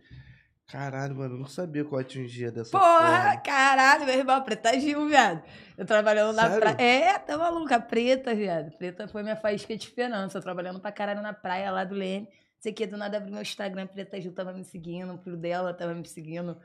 Caralho, 0.65 1.15
mano, 1.15 1.35
eu 1.35 1.39
não 1.39 1.45
sabia 1.47 1.83
que 1.83 1.93
eu 1.93 1.99
atingia 1.99 2.49
dessa 2.51 2.71
Porra, 2.71 3.21
forma. 3.23 3.37
caralho, 3.41 4.05
meu 4.05 4.15
irmão, 4.17 4.41
Preta 4.41 4.79
Gil, 4.79 5.07
viado. 5.07 5.43
Eu 5.77 5.85
trabalhando 5.85 6.33
na 6.35 6.49
praia. 6.49 6.75
É, 6.81 7.19
tá 7.19 7.37
maluca, 7.37 7.79
Preta, 7.79 8.33
viado. 8.33 8.71
Preta 8.77 9.07
foi 9.07 9.23
minha 9.23 9.35
faísca 9.35 9.75
de 9.75 9.83
esperança. 9.83 10.37
Eu 10.37 10.41
trabalhando 10.41 10.79
pra 10.79 10.91
caralho 10.91 11.21
na 11.21 11.33
praia 11.33 11.69
lá 11.69 11.83
do 11.83 11.93
Leme. 11.93 12.27
Sei 12.59 12.71
que 12.71 12.87
do 12.87 12.95
nada 12.95 13.17
abri 13.17 13.29
meu 13.29 13.41
Instagram, 13.41 13.87
Preta 13.87 14.19
Gil 14.21 14.31
tava 14.31 14.53
me 14.53 14.63
seguindo, 14.63 15.13
o 15.13 15.17
filho 15.17 15.35
dela 15.35 15.73
tava 15.73 15.93
me 15.93 16.07
seguindo. 16.07 16.57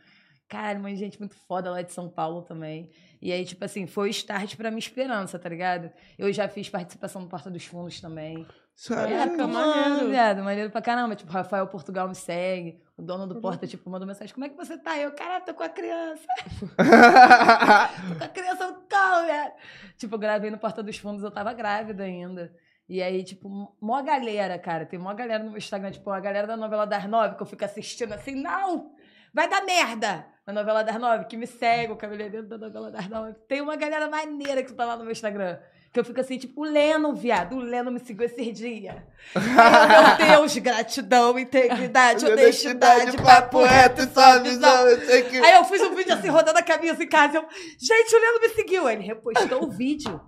Caralho, 0.49 0.81
mas 0.81 0.99
gente 0.99 1.19
muito 1.19 1.37
foda 1.47 1.71
lá 1.71 1.83
de 1.83 1.93
São 1.93 2.09
Paulo 2.09 2.43
também. 2.43 2.91
E 3.21 3.33
aí, 3.33 3.45
tipo 3.45 3.65
assim, 3.65 3.87
foi 3.87 4.09
o 4.09 4.11
start 4.11 4.57
pra 4.57 4.71
minha 4.71 4.79
esperança, 4.79 5.39
tá 5.39 5.49
ligado? 5.49 5.91
Eu 6.19 6.33
já 6.33 6.49
fiz 6.49 6.71
participação 6.71 7.21
no 7.21 7.29
Porta 7.29 7.51
dos 7.51 7.65
Fundos 7.65 8.01
também. 8.01 8.47
Sério? 8.75 9.15
É, 9.15 9.19
Caraca, 9.19 9.37
tá 9.37 9.47
maneiro. 9.49 9.81
maneiro. 9.81 10.11
viado, 10.11 10.45
maneiro 10.45 10.71
pra 10.71 10.81
caramba. 10.81 11.17
Tipo, 11.17 11.33
Rafael 11.33 11.67
Portugal 11.67 12.09
me 12.09 12.15
segue. 12.15 12.81
O 12.97 13.03
dono 13.03 13.27
do 13.27 13.41
Porta, 13.41 13.67
tipo, 13.67 13.91
mandou 13.91 14.07
mensagem: 14.07 14.33
Como 14.33 14.47
é 14.47 14.49
que 14.49 14.57
você 14.57 14.79
tá? 14.79 14.97
Eu, 14.97 15.13
cara, 15.13 15.41
tô 15.41 15.53
com 15.53 15.65
a 15.65 15.69
criança. 15.69 16.27
Tô 18.09 18.19
com 18.19 18.25
a 18.25 18.29
criança 18.29 18.67
no 18.69 18.75
colo, 18.75 19.27
viado. 19.27 19.53
Tipo, 19.97 20.15
eu 20.15 20.19
gravei 20.19 20.51
no 20.51 20.59
Porta 20.59 20.83
dos 20.83 20.97
Fundos, 20.97 21.23
eu 21.25 21.31
tava 21.31 21.53
grávida 21.53 22.05
ainda. 22.05 22.55
E 22.89 23.03
aí, 23.03 23.23
tipo, 23.23 23.77
mó 23.81 24.01
galera, 24.03 24.59
cara. 24.59 24.87
Tem 24.87 24.99
mó 24.99 25.13
galera 25.13 25.43
no 25.43 25.51
meu 25.51 25.59
Instagram, 25.59 25.91
tipo, 25.91 26.09
a 26.11 26.21
galera 26.21 26.47
da 26.47 26.57
novela 26.57 26.87
das 26.87 27.05
nove, 27.05 27.35
que 27.35 27.43
eu 27.43 27.47
fico 27.47 27.65
assistindo 27.65 28.13
assim, 28.13 28.35
não! 28.35 28.93
Vai 29.35 29.49
dar 29.49 29.63
merda! 29.65 30.25
Na 30.49 30.55
novela 30.55 30.83
das 30.83 30.99
nove, 30.99 31.27
que 31.27 31.37
me 31.37 31.47
segue, 31.47 31.93
o 31.93 31.97
cabeleireiro 31.97 32.47
da 32.47 32.57
novela 32.57 32.91
das 32.91 33.07
nove. 33.07 33.35
Tem 33.47 33.61
uma 33.61 33.77
galera 33.77 34.09
maneira 34.09 34.63
que 34.63 34.73
tá 34.73 34.87
lá 34.87 34.97
no 34.97 35.03
meu 35.03 35.13
Instagram. 35.13 35.59
Que 35.93 36.01
eu 36.01 36.05
fico 36.05 36.19
assim, 36.23 36.39
tipo, 36.39 36.63
o 36.63 36.65
Leno, 36.65 37.13
viado. 37.15 37.55
O 37.55 37.61
Leno 37.61 37.91
me 37.91 38.01
seguiu 38.01 38.25
esses 38.25 38.57
dias. 38.57 38.97
Ai, 39.35 40.17
meu 40.17 40.17
Deus, 40.41 40.57
gratidão, 40.57 41.39
integridade, 41.39 42.25
honestidade, 42.25 43.19
papo 43.19 43.63
reto 43.63 44.01
e 44.01 44.07
só 44.07 44.43
visão. 44.43 44.89
eu 44.89 45.01
sei 45.05 45.23
que. 45.25 45.37
Aí 45.37 45.53
eu 45.53 45.65
fiz 45.65 45.83
um 45.83 45.95
vídeo 45.95 46.15
assim, 46.15 46.29
rodando 46.29 46.59
a 46.59 46.63
camisa 46.63 47.05
em 47.05 47.09
casa. 47.09 47.37
Eu, 47.37 47.45
gente, 47.79 48.17
o 48.17 48.19
Leno 48.19 48.41
me 48.41 48.49
seguiu. 48.49 48.87
Aí 48.87 48.97
ele 48.97 49.05
repostou 49.05 49.65
o 49.65 49.71
vídeo. 49.71 50.19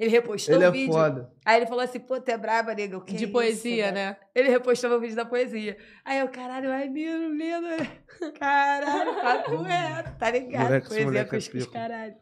Ele 0.00 0.08
repostou 0.10 0.54
Ele 0.54 0.64
o 0.64 0.68
é 0.68 0.70
vídeo. 0.70 0.92
foda. 0.94 1.30
Aí 1.44 1.58
ele 1.58 1.66
falou 1.66 1.84
assim, 1.84 2.00
pô, 2.00 2.18
tu 2.18 2.30
é 2.30 2.38
braba, 2.38 2.74
nega. 2.74 2.96
O 2.96 3.02
que 3.02 3.12
De 3.12 3.18
é 3.18 3.22
isso, 3.24 3.32
poesia, 3.32 3.84
cara? 3.84 3.94
né? 3.94 4.16
Ele 4.34 4.48
repostou 4.48 4.88
meu 4.88 4.98
vídeo 4.98 5.14
da 5.14 5.26
poesia. 5.26 5.76
Aí 6.02 6.18
eu, 6.20 6.28
caralho, 6.28 6.70
ai, 6.70 6.88
lindo, 6.88 7.34
lindo. 7.34 7.68
Caralho, 8.40 9.14
papo 9.20 9.56
reto, 9.56 10.18
tá 10.18 10.30
ligado? 10.30 10.64
Moleque, 10.64 10.88
poesia 10.88 11.04
moleque 11.04 11.36
é 11.36 11.40
pica. 11.40 11.70
caralho. 11.70 12.14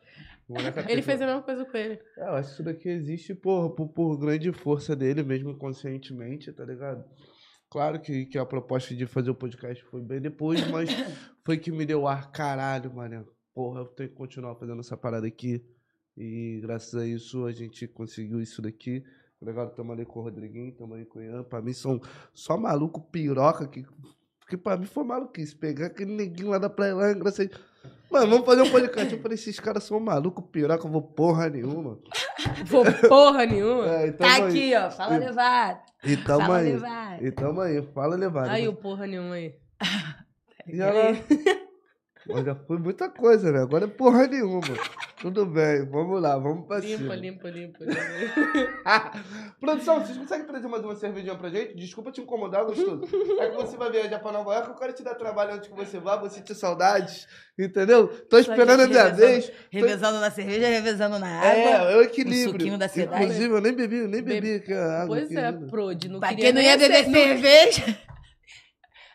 O 0.49 0.57
é 0.57 0.93
Ele 0.93 1.03
fez 1.03 1.23
a 1.23 1.27
mesma 1.27 1.43
coisa 1.43 1.65
com 1.65 1.77
ele. 1.77 2.01
É, 2.17 2.23
eu 2.23 2.35
acho 2.35 2.49
que 2.49 2.55
isso 2.55 2.63
daqui 2.65 2.89
existe 2.89 3.33
por, 3.35 3.71
por, 3.77 3.89
por 3.89 4.17
grande 4.19 4.51
força 4.51 4.97
dele, 4.97 5.23
mesmo 5.23 5.57
conscientemente, 5.57 6.53
tá 6.53 6.65
ligado? 6.65 7.05
Claro 7.71 8.01
que, 8.01 8.27
que 8.27 8.39
a 8.39 8.47
proposta 8.47 8.93
de 8.95 9.07
fazer 9.07 9.31
o 9.31 9.35
podcast 9.35 9.85
foi 9.85 10.01
bem 10.03 10.21
depois, 10.21 10.67
mas 10.69 10.89
foi 11.47 11.59
que 11.59 11.71
me 11.71 11.87
deu 11.87 12.09
ar, 12.09 12.33
caralho, 12.33 12.93
mano. 12.93 13.25
Porra, 13.55 13.83
eu 13.83 13.87
tenho 13.87 14.09
que 14.09 14.17
continuar 14.17 14.57
fazendo 14.57 14.81
essa 14.81 14.97
parada 14.97 15.27
aqui. 15.29 15.63
E 16.21 16.59
graças 16.61 16.95
a 17.01 17.07
isso 17.07 17.47
a 17.47 17.53
gente 17.53 17.87
conseguiu 17.87 18.41
isso 18.41 18.61
daqui. 18.61 19.05
Ligado? 19.41 19.73
Tamo 19.75 19.93
ali 19.93 20.05
com 20.05 20.19
o 20.19 20.23
Rodriguinho, 20.25 20.73
tamo 20.73 20.95
aí 20.95 21.05
com 21.05 21.21
o 21.21 21.23
Ian. 21.23 21.45
Pra 21.45 21.63
mim 21.63 21.73
são 21.73 22.01
só 22.35 22.57
maluco 22.59 23.01
piroca 23.01 23.69
que. 23.69 23.87
Que 24.49 24.57
pra 24.57 24.77
mim 24.77 24.87
foi 24.87 25.05
maluquice. 25.05 25.55
Pegar 25.55 25.87
aquele 25.87 26.13
neguinho 26.13 26.49
lá 26.49 26.59
da 26.59 26.69
praia 26.71 26.95
lá, 26.95 27.13
engraçado. 27.13 27.51
Mano, 28.11 28.27
vamos 28.31 28.47
fazer 28.47 28.63
um 28.63 28.71
podcast. 28.71 29.13
Eu 29.15 29.21
falei, 29.21 29.35
esses 29.35 29.61
caras 29.61 29.85
são 29.85 30.01
maluco 30.01 30.43
piroca, 30.43 30.87
eu 30.87 30.91
vou 30.91 31.03
porra 31.03 31.51
nenhuma. 31.51 31.99
Vou 32.65 32.83
porra 33.09 33.45
nenhuma. 33.45 33.87
É, 33.87 34.07
então 34.09 34.27
Tá 34.27 34.35
aí. 34.37 34.43
aqui, 34.43 34.75
ó, 34.75 34.91
fala 34.91 35.17
E- 35.17 35.19
levado. 35.19 35.79
E 36.03 36.17
tamo 36.17 36.41
Fala 36.41 36.57
aí. 36.59 36.73
levado. 36.73 37.25
E 37.27 37.31
tamo 37.31 37.61
aí. 37.61 37.83
Fala 37.93 38.17
levar. 38.17 38.49
Aí 38.49 38.67
o 38.67 38.75
porra 38.75 39.07
nenhuma 39.07 39.35
aí. 39.35 39.55
E 40.67 40.81
ela... 40.81 41.13
Mas 42.29 42.45
já 42.45 42.55
foi 42.55 42.79
muita 42.79 43.09
coisa, 43.09 43.51
né? 43.51 43.61
Agora 43.63 43.85
é 43.85 43.89
porra 43.89 44.27
nenhuma. 44.27 44.61
Tudo 45.21 45.47
bem, 45.47 45.85
vamos 45.87 46.21
lá, 46.23 46.39
vamos 46.39 46.67
pra 46.67 46.79
Limpa, 46.79 46.99
cima. 46.99 47.15
limpa, 47.17 47.49
limpa. 47.51 47.79
Produção, 49.61 50.01
vocês 50.01 50.17
conseguem 50.17 50.47
trazer 50.47 50.69
mais 50.69 50.85
uma 50.85 50.95
cervejinha 50.95 51.35
pra 51.35 51.49
gente? 51.49 51.75
Desculpa 51.75 52.13
te 52.13 52.21
incomodar, 52.21 52.65
gostoso. 52.65 53.03
É 53.41 53.49
que 53.51 53.57
você 53.57 53.77
vai 53.77 53.91
viajar 53.91 54.19
pra 54.21 54.31
Nova 54.33 54.55
York, 54.55 54.69
eu 54.69 54.75
quero 54.77 54.93
te 54.93 55.03
dar 55.03 55.15
trabalho 55.15 55.55
antes 55.55 55.69
que 55.69 55.75
você 55.75 55.99
vá, 55.99 56.17
vou 56.17 56.29
sentir 56.31 56.55
saudades, 56.55 57.27
entendeu? 57.59 58.09
Tô 58.29 58.39
esperando 58.39 58.81
a 58.83 58.87
minha 58.87 59.05
revezando. 59.05 59.17
vez. 59.33 59.53
Revezando 59.71 60.21
na 60.21 60.31
cerveja, 60.31 60.69
revezando 60.69 61.19
na 61.19 61.29
água. 61.41 61.51
É, 61.89 61.93
é 61.93 61.97
o 61.97 62.03
equilíbrio. 62.03 62.53
suquinho 62.53 62.79
da 62.79 62.89
cidade. 62.89 63.25
Inclusive, 63.25 63.55
eu 63.55 63.61
nem 63.61 63.73
bebi, 63.73 63.97
nem 64.07 64.23
bebi 64.23 64.41
Be- 64.41 64.55
aqui 64.57 64.73
a 64.73 65.03
água. 65.03 65.17
Pois 65.17 65.33
é. 65.33 65.53
Prod. 65.53 66.05
Não 66.05 66.21
pra 66.21 66.35
quem 66.35 66.53
não 66.53 66.61
ia 66.61 66.77
beber 66.77 67.05
cerveja. 67.05 67.99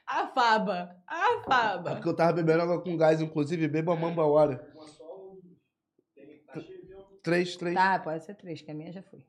A 0.08 0.28
faba. 0.28 0.96
A 1.08 1.34
É 1.40 1.44
faba. 1.44 1.92
porque 1.96 2.10
eu 2.10 2.16
tava 2.16 2.34
bebendo 2.34 2.62
água 2.64 2.82
com 2.82 2.98
gás, 2.98 3.22
inclusive, 3.22 3.68
beba 3.68 3.96
mamba 3.96 4.26
hora. 4.26 4.68
Três, 7.24 7.56
três. 7.56 7.74
Tá, 7.74 8.00
pode 8.00 8.24
ser 8.26 8.36
três, 8.36 8.62
que 8.62 8.70
a 8.70 8.74
minha 8.74 8.92
já 8.92 9.02
foi. 9.04 9.26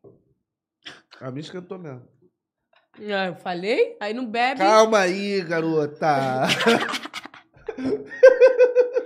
A 1.21 1.31
minha 1.31 1.41
esquentou 1.43 1.79
mesmo. 1.79 2.07
Ah, 2.99 3.27
eu 3.27 3.37
falei? 3.37 3.97
Aí 4.01 4.13
não 4.13 4.27
bebe. 4.27 4.59
Calma 4.59 4.99
aí, 5.01 5.41
garota. 5.43 6.43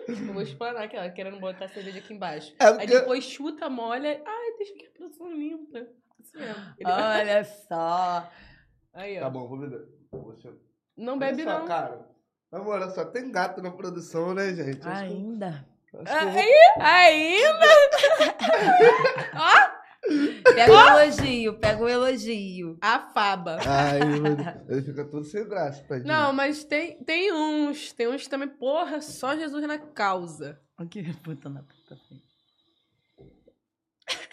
Eu 0.08 0.32
vou 0.32 0.42
explanar 0.42 0.88
que 0.88 0.96
ela 0.96 1.10
querendo 1.10 1.38
botar 1.38 1.66
a 1.66 1.68
cerveja 1.68 1.98
aqui 1.98 2.14
embaixo. 2.14 2.54
É 2.58 2.64
Aí 2.64 2.72
porque- 2.72 2.86
depois 2.86 3.24
chuta, 3.24 3.68
molha. 3.68 4.22
Ai, 4.26 4.56
deixa 4.56 4.74
que 4.74 4.86
a 4.86 4.90
produção 4.90 5.30
limpa. 5.32 5.86
Isso 6.18 6.36
mesmo. 6.38 6.74
Ele 6.78 6.90
Olha 6.90 7.44
só. 7.44 8.30
Aí, 8.94 9.18
ó. 9.18 9.22
Tá 9.22 9.30
bom, 9.30 9.46
vou 9.48 9.58
beber. 9.58 9.86
Você... 10.10 10.50
Não 10.98 11.12
Olha 11.14 11.20
bebe, 11.20 11.44
só, 11.44 11.60
não. 11.60 11.66
cara. 11.66 12.06
Na 12.50 12.58
moral, 12.58 12.90
só 12.90 13.04
tem 13.04 13.30
gato 13.30 13.62
na 13.62 13.70
produção, 13.70 14.34
né, 14.34 14.52
gente? 14.54 14.86
Acho 14.86 15.06
que- 15.06 15.14
Ainda. 15.14 15.66
acho 15.94 16.18
que 16.18 16.24
vou- 16.26 16.84
Ainda? 16.84 17.66
Pega 20.54 20.72
o 20.72 20.78
elogio, 20.78 21.58
pega 21.58 21.82
o 21.82 21.88
elogio. 21.88 22.78
A 22.80 23.00
faba. 23.12 23.58
Ai, 23.66 23.98
ele 24.68 24.82
fica 24.82 25.04
todo 25.04 25.24
sem 25.24 25.46
graça, 25.46 25.82
tadinho. 25.84 26.06
Não, 26.08 26.32
mas 26.32 26.64
tem, 26.64 27.02
tem 27.04 27.32
uns. 27.32 27.92
Tem 27.92 28.08
uns 28.08 28.22
que 28.22 28.30
também, 28.30 28.48
porra, 28.48 29.00
só 29.02 29.36
Jesus 29.36 29.66
na 29.66 29.78
causa. 29.78 30.58
Que 30.90 31.12
puta 31.16 31.48
na 31.50 31.62
puta. 31.62 31.98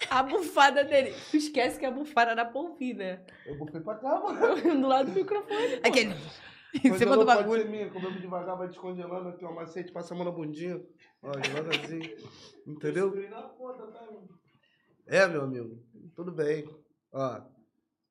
A 0.08 0.22
bufada 0.22 0.84
dele. 0.84 1.14
Tu 1.30 1.36
esquece 1.36 1.78
que 1.78 1.84
a 1.84 1.90
bufada 1.90 2.30
era 2.30 2.44
pra 2.44 2.60
ouvir, 2.60 2.94
né? 2.94 3.20
Eu 3.44 3.58
bufei 3.58 3.80
pra 3.80 3.96
cá, 3.96 4.20
mano. 4.20 4.56
Do 4.80 4.86
lado 4.88 5.10
do 5.10 5.16
microfone. 5.18 5.76
pô. 5.82 5.88
Aquele. 5.88 6.14
Em 6.84 6.98
cima 6.98 7.16
do 7.16 7.24
pode 7.24 7.38
bagulho. 7.38 7.62
ser 7.62 7.68
minha, 7.68 7.90
comemos 7.90 8.20
devagar, 8.20 8.56
vai 8.56 8.68
descongelando 8.68 9.28
aqui, 9.30 9.44
ó, 9.44 9.52
macete, 9.52 9.92
passa 9.92 10.14
a 10.14 10.16
mão 10.16 10.26
na 10.26 10.32
bundinha. 10.32 10.80
Ó, 11.22 11.30
devagarzinho. 11.32 12.16
Entendeu? 12.66 13.14
É, 15.06 15.26
meu 15.26 15.42
amigo. 15.42 15.78
Tudo 16.14 16.32
bem. 16.32 16.68
Ó. 17.12 17.40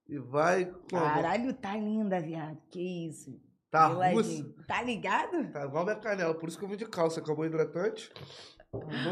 E 0.08 0.18
vai 0.20 0.66
como? 0.66 1.01
Caralho, 1.01 1.53
tá 1.53 1.76
linda, 1.76 2.20
viado. 2.20 2.58
Que 2.70 3.08
isso. 3.08 3.39
Tá 3.70 3.88
russo. 3.88 4.53
Tá 4.68 4.82
ligado? 4.82 5.51
Tá 5.51 5.66
igual 5.66 5.84
minha 5.84 5.95
canela, 5.97 6.34
por 6.34 6.47
isso 6.47 6.58
que 6.58 6.64
eu 6.64 6.70
vim 6.70 6.78
de 6.78 6.86
calça. 6.86 7.20
Acabou 7.20 7.43
o 7.43 7.47
hidratante. 7.47 8.12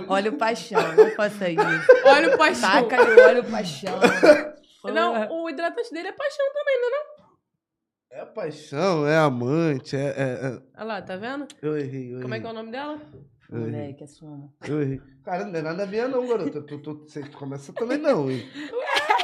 Olha 0.08 0.32
o 0.32 0.38
paixão, 0.38 0.96
não 0.96 1.10
faça 1.12 1.50
isso. 1.50 1.62
Olha 2.06 2.34
o 2.34 2.38
paixão. 2.38 2.70
Taca-lhe 2.70 3.22
olha 3.22 3.42
o 3.42 3.52
paixão. 3.52 4.00
Não, 4.94 5.44
o 5.44 5.50
hidratante 5.50 5.94
dele 5.94 6.10
é 6.10 6.12
paixão 6.12 6.46
também, 6.54 6.76
né? 6.76 6.88
Não? 6.92 7.13
É 8.16 8.26
paixão, 8.26 9.08
é 9.08 9.18
amante, 9.18 9.96
é, 9.96 10.00
é- 10.00 10.48
é- 10.48 10.62
Olha 10.76 10.84
lá, 10.86 11.02
tá 11.02 11.16
vendo? 11.18 11.48
Eu 11.62 11.76
errei, 11.78 12.14
eu 12.16 12.22
Como 12.22 12.36
é 12.36 12.40
que 12.40 12.46
é 12.46 12.50
errei. 12.50 12.60
o 12.60 12.64
nome 12.64 12.72
dela? 12.72 13.02
Errei. 13.52 13.66
Moleque, 13.66 14.04
é 14.04 14.08
suma. 14.08 14.54
Eu 14.68 14.82
errei. 14.84 15.02
Cara, 15.24 15.46
não 15.46 15.60
é 15.60 15.62
nada 15.64 15.86
minha 15.88 16.08
não, 16.08 16.28
garota. 16.28 16.62
Tu, 16.62 16.78
tu, 16.80 16.94
você 17.08 17.24
começa 17.30 17.74
também 17.74 17.98
não, 17.98 18.30
hein? 18.30 18.44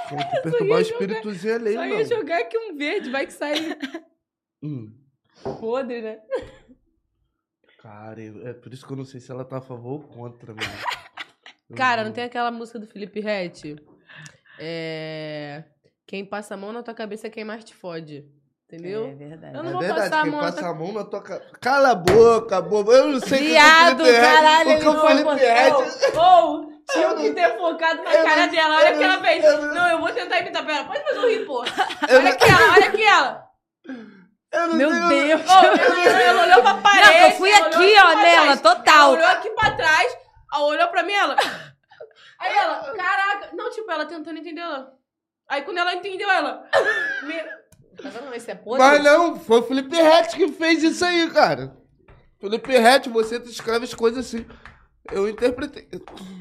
Tem 0.09 0.17
que 0.17 0.41
perturbar 0.41 0.79
o 0.79 0.81
espíritozinho 0.81 1.53
alheio, 1.55 1.75
Só 1.75 1.85
ia 1.85 1.97
não. 1.99 2.05
jogar 2.05 2.39
aqui 2.39 2.57
um 2.57 2.75
verde, 2.75 3.11
vai 3.11 3.27
que 3.27 3.33
sai 3.33 3.53
Hum. 4.63 4.91
podre, 5.59 6.01
né? 6.01 6.19
Cara, 7.79 8.19
eu- 8.21 8.47
é 8.47 8.53
por 8.53 8.73
isso 8.73 8.85
que 8.85 8.91
eu 8.91 8.97
não 8.97 9.05
sei 9.05 9.19
se 9.19 9.29
ela 9.31 9.45
tá 9.45 9.57
a 9.57 9.61
favor 9.61 9.91
ou 9.93 9.99
contra, 10.01 10.53
mano. 10.53 10.61
Cara, 11.75 12.03
não 12.03 12.11
tem 12.11 12.23
aquela 12.23 12.49
música 12.51 12.79
do 12.79 12.87
Felipe 12.87 13.19
Rett? 13.19 13.75
É. 14.59 15.63
Quem 16.07 16.25
passa 16.25 16.55
a 16.55 16.57
mão 16.57 16.73
na 16.73 16.81
tua 16.81 16.93
cabeça 16.95 17.27
é 17.27 17.29
quem 17.29 17.45
mais 17.45 17.63
te 17.63 17.75
fode. 17.75 18.27
Entendeu? 18.71 19.05
É 19.07 19.13
verdade. 19.15 19.57
Eu 19.57 19.63
não 19.63 19.69
É 19.69 19.73
vou 19.73 19.81
verdade, 19.81 20.09
passar 20.11 20.21
a 20.21 20.25
mão 20.25 20.39
passa 20.39 20.67
a 20.67 20.73
mão 20.75 20.91
na 20.91 21.03
tua 21.03 21.23
cara. 21.23 21.43
Cala 21.59 21.89
a 21.89 21.95
boca, 21.95 22.61
boba. 22.61 22.91
Eu 22.93 23.07
não 23.07 23.19
sei 23.19 23.39
Viado, 23.47 24.03
que 24.03 24.13
caralho, 24.21 24.69
o 24.75 24.79
que 24.79 24.87
o 24.87 24.91
ele 24.91 25.01
Felipe 25.07 25.23
não- 25.23 25.35
Ret- 25.35 26.15
Ou, 26.17 26.69
tinha 26.91 27.15
que 27.15 27.31
ter 27.31 27.57
focado 27.57 28.03
na 28.03 28.13
eu 28.13 28.23
cara 28.23 28.45
não- 28.45 28.51
dela. 28.53 28.75
Olha 28.75 28.89
eu 28.89 28.93
o 28.93 28.97
que 28.99 29.03
ela 29.03 29.15
não- 29.15 29.23
fez. 29.23 29.43
eu 29.43 29.57
não- 29.61 29.73
Não, 29.73 29.87
eu 29.89 29.99
vou 29.99 30.11
tentar 30.11 30.39
imitar. 30.39 30.65
Pera, 30.67 30.83
pode 30.83 31.03
fazer 31.03 31.19
um 31.19 31.27
rir. 31.27 31.45
Eu 31.47 31.51
Olha 31.55 32.21
não- 32.21 32.29
aqui 32.31 32.45
ela, 32.47 32.73
olha 32.73 32.85
aqui 32.85 33.03
ela. 33.03 33.49
Eu 34.51 34.67
não 34.67 34.75
Meu 34.75 34.89
Deus. 34.91 35.41
Ô, 35.41 35.51
ela, 35.51 36.21
ela 36.21 36.43
olhou 36.43 36.61
pra 36.61 36.73
parede. 36.75 37.07
Não, 37.07 37.13
eu 37.27 37.31
fui 37.31 37.51
ela 37.51 37.67
aqui, 37.67 37.95
ó, 38.03 38.15
nela, 38.15 38.57
total. 38.57 38.95
Ela 38.95 39.09
olhou 39.13 39.27
aqui 39.27 39.49
pra 39.51 39.71
trás, 39.71 40.17
ela 40.53 40.63
olhou 40.65 40.87
pra 40.89 41.01
mim, 41.03 41.13
ela... 41.13 41.35
Aí 42.39 42.55
ela, 42.55 42.93
caraca... 42.95 43.49
Não, 43.53 43.69
tipo, 43.71 43.89
ela 43.91 44.05
tentando 44.05 44.37
entender 44.39 44.61
ela. 44.61 44.91
Aí 45.49 45.63
quando 45.63 45.77
ela 45.79 45.93
entendeu, 45.95 46.29
ela... 46.29 46.63
Me... 47.23 47.58
Tá 48.01 48.09
vendo? 48.09 48.33
Esse 48.33 48.51
é 48.51 48.55
podre. 48.55 48.79
Mas 48.79 49.03
não, 49.03 49.39
foi 49.39 49.59
o 49.59 49.63
Felipe 49.63 49.95
Ret 49.95 50.35
que 50.35 50.47
fez 50.49 50.83
isso 50.83 51.03
aí, 51.05 51.29
cara. 51.29 51.75
Felipe 52.39 52.71
Ret, 52.77 53.09
você 53.09 53.37
escreve 53.37 53.85
as 53.85 53.93
coisas 53.93 54.25
assim. 54.25 54.45
Eu 55.11 55.27
interpretei. 55.27 55.87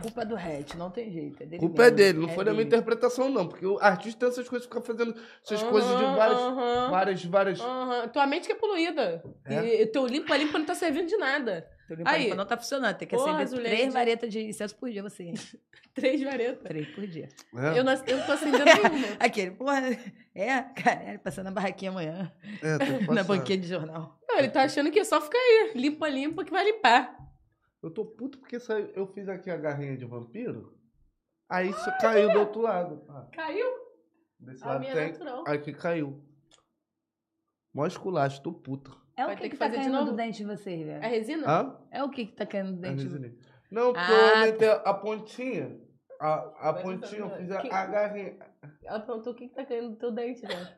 Culpa 0.03 0.27
do 0.27 0.37
Hatch, 0.37 0.75
não 0.75 0.91
tem 0.91 1.11
jeito. 1.11 1.43
É 1.43 1.47
dele 1.47 1.59
culpa 1.59 1.83
é 1.83 1.85
mesmo. 1.87 1.97
dele, 1.97 2.19
não 2.19 2.29
foi 2.29 2.45
da 2.45 2.51
minha 2.53 2.65
dele. 2.65 2.77
interpretação, 2.77 3.31
não. 3.31 3.49
Porque 3.49 3.65
o 3.65 3.79
artista 3.81 4.21
tem 4.21 4.29
essas 4.29 4.47
coisas, 4.47 4.67
fica 4.69 4.81
fazendo 4.83 5.15
essas 5.43 5.63
coisas 5.63 5.91
de 5.97 6.05
várias. 6.05 6.39
aham, 6.39 6.91
Várias, 6.91 7.25
várias. 7.25 7.61
aham. 7.61 8.09
Tua 8.09 8.27
mente 8.27 8.47
que 8.47 8.53
é 8.53 8.57
poluída. 8.57 9.23
É? 9.47 9.83
E 9.83 9.87
teu 9.87 10.07
limpa-limpa 10.07 10.59
não 10.59 10.67
tá 10.67 10.75
servindo 10.75 11.07
de 11.07 11.17
nada. 11.17 11.67
Teu 11.89 11.97
limpa 11.97 12.11
Aí. 12.11 12.23
limpa 12.25 12.37
não 12.37 12.47
tá 12.47 12.57
funcionando. 12.57 12.97
Tem 12.97 13.09
que 13.09 13.17
Porra, 13.17 13.43
acender 13.43 13.65
três 13.65 13.93
varetas 13.95 14.31
de 14.31 14.41
incenso 14.43 14.77
por 14.77 14.91
dia, 14.91 15.03
você. 15.03 15.33
Três 15.95 16.23
varetas. 16.23 16.63
Três 16.63 16.87
por 16.95 17.05
dia. 17.09 17.29
É, 17.57 17.79
Eu, 17.79 17.83
não, 17.83 17.93
eu 17.93 18.17
não 18.19 18.27
tô 18.27 18.33
acendendo 18.33 18.63
nenhuma. 18.71 19.17
Aquele, 19.19 19.51
porra, 19.53 19.81
é, 20.35 20.63
caralho, 20.81 21.19
passando 21.19 21.47
na 21.47 21.51
barraquinha 21.51 21.91
amanhã. 21.91 22.31
é, 22.63 22.79
tem 22.79 22.99
que 22.99 23.07
na 23.13 23.25
banquinha 23.25 23.59
de 23.59 23.67
jornal. 23.67 24.17
Não, 24.29 24.39
ele 24.39 24.51
tá 24.51 24.63
achando 24.63 24.91
que 24.93 25.01
é 25.01 25.05
só 25.05 25.21
ficar 25.21 25.39
aí. 25.39 25.73
Limpa-limpa 25.75 26.45
que 26.45 26.53
vai 26.53 26.65
limpar. 26.65 27.17
Eu 27.83 27.91
tô 27.91 28.05
puto 28.05 28.39
porque 28.39 28.61
saiu- 28.61 28.93
eu 28.95 29.07
fiz 29.09 29.29
aqui 29.29 29.51
a 29.51 29.57
garrinha 29.57 29.97
de 29.97 30.05
vampiro. 30.05 30.79
Aí 31.49 31.71
isso 31.71 31.91
caiu 32.01 32.31
do 32.33 32.39
outro 32.41 32.61
lado. 32.61 33.05
Ah, 33.09 33.27
Caiu? 33.33 33.67
desse 34.39 34.63
A 34.63 34.69
lado 34.69 34.81
minha 34.81 34.93
é 34.93 34.95
tem. 34.97 35.13
natural. 35.13 35.45
Aqui 35.49 35.73
caiu. 35.73 36.23
Mó 37.75 37.87
esculacho, 37.87 38.43
tô 38.43 38.53
puto. 38.53 39.01
É 39.19 39.25
Vai 39.27 39.35
o 39.35 39.37
ter 39.39 39.43
que, 39.43 39.49
que 39.51 39.57
que 39.57 39.57
tá 39.59 39.65
fazer 39.65 39.79
de 39.79 39.83
caindo 39.83 39.99
novo? 39.99 40.11
do 40.13 40.17
dente 40.17 40.39
de 40.39 40.45
vocês, 40.45 40.87
velho? 40.87 41.03
É 41.05 41.09
resina? 41.09 41.51
Hã? 41.51 41.77
É 41.91 42.05
o 42.05 42.09
que 42.09 42.27
que 42.27 42.33
tá 42.37 42.47
caindo 42.47 42.73
do 42.75 42.87
É 42.87 42.91
dente? 42.91 43.03
resininha. 43.03 43.35
Não, 43.69 43.93
porque 43.93 44.13
Ah, 44.13 44.17
eu 44.17 44.37
aumentei 44.37 44.69
a 44.71 44.95
pontinha. 44.95 45.81
A, 46.21 46.35
a 46.69 46.73
Mas 46.73 46.83
pontinha, 46.83 47.21
eu 47.21 47.27
então, 47.27 47.39
fiz 47.39 47.51
a, 47.51 47.61
que- 47.61 47.71
a 47.73 47.87
garrinha. 47.87 48.37
Ela 48.85 49.01
perguntou 49.01 49.33
o 49.33 49.37
que, 49.37 49.49
que 49.49 49.55
tá 49.57 49.65
caindo 49.67 49.91
do 49.91 49.97
teu 49.97 50.13
dente, 50.13 50.43
né? 50.47 50.77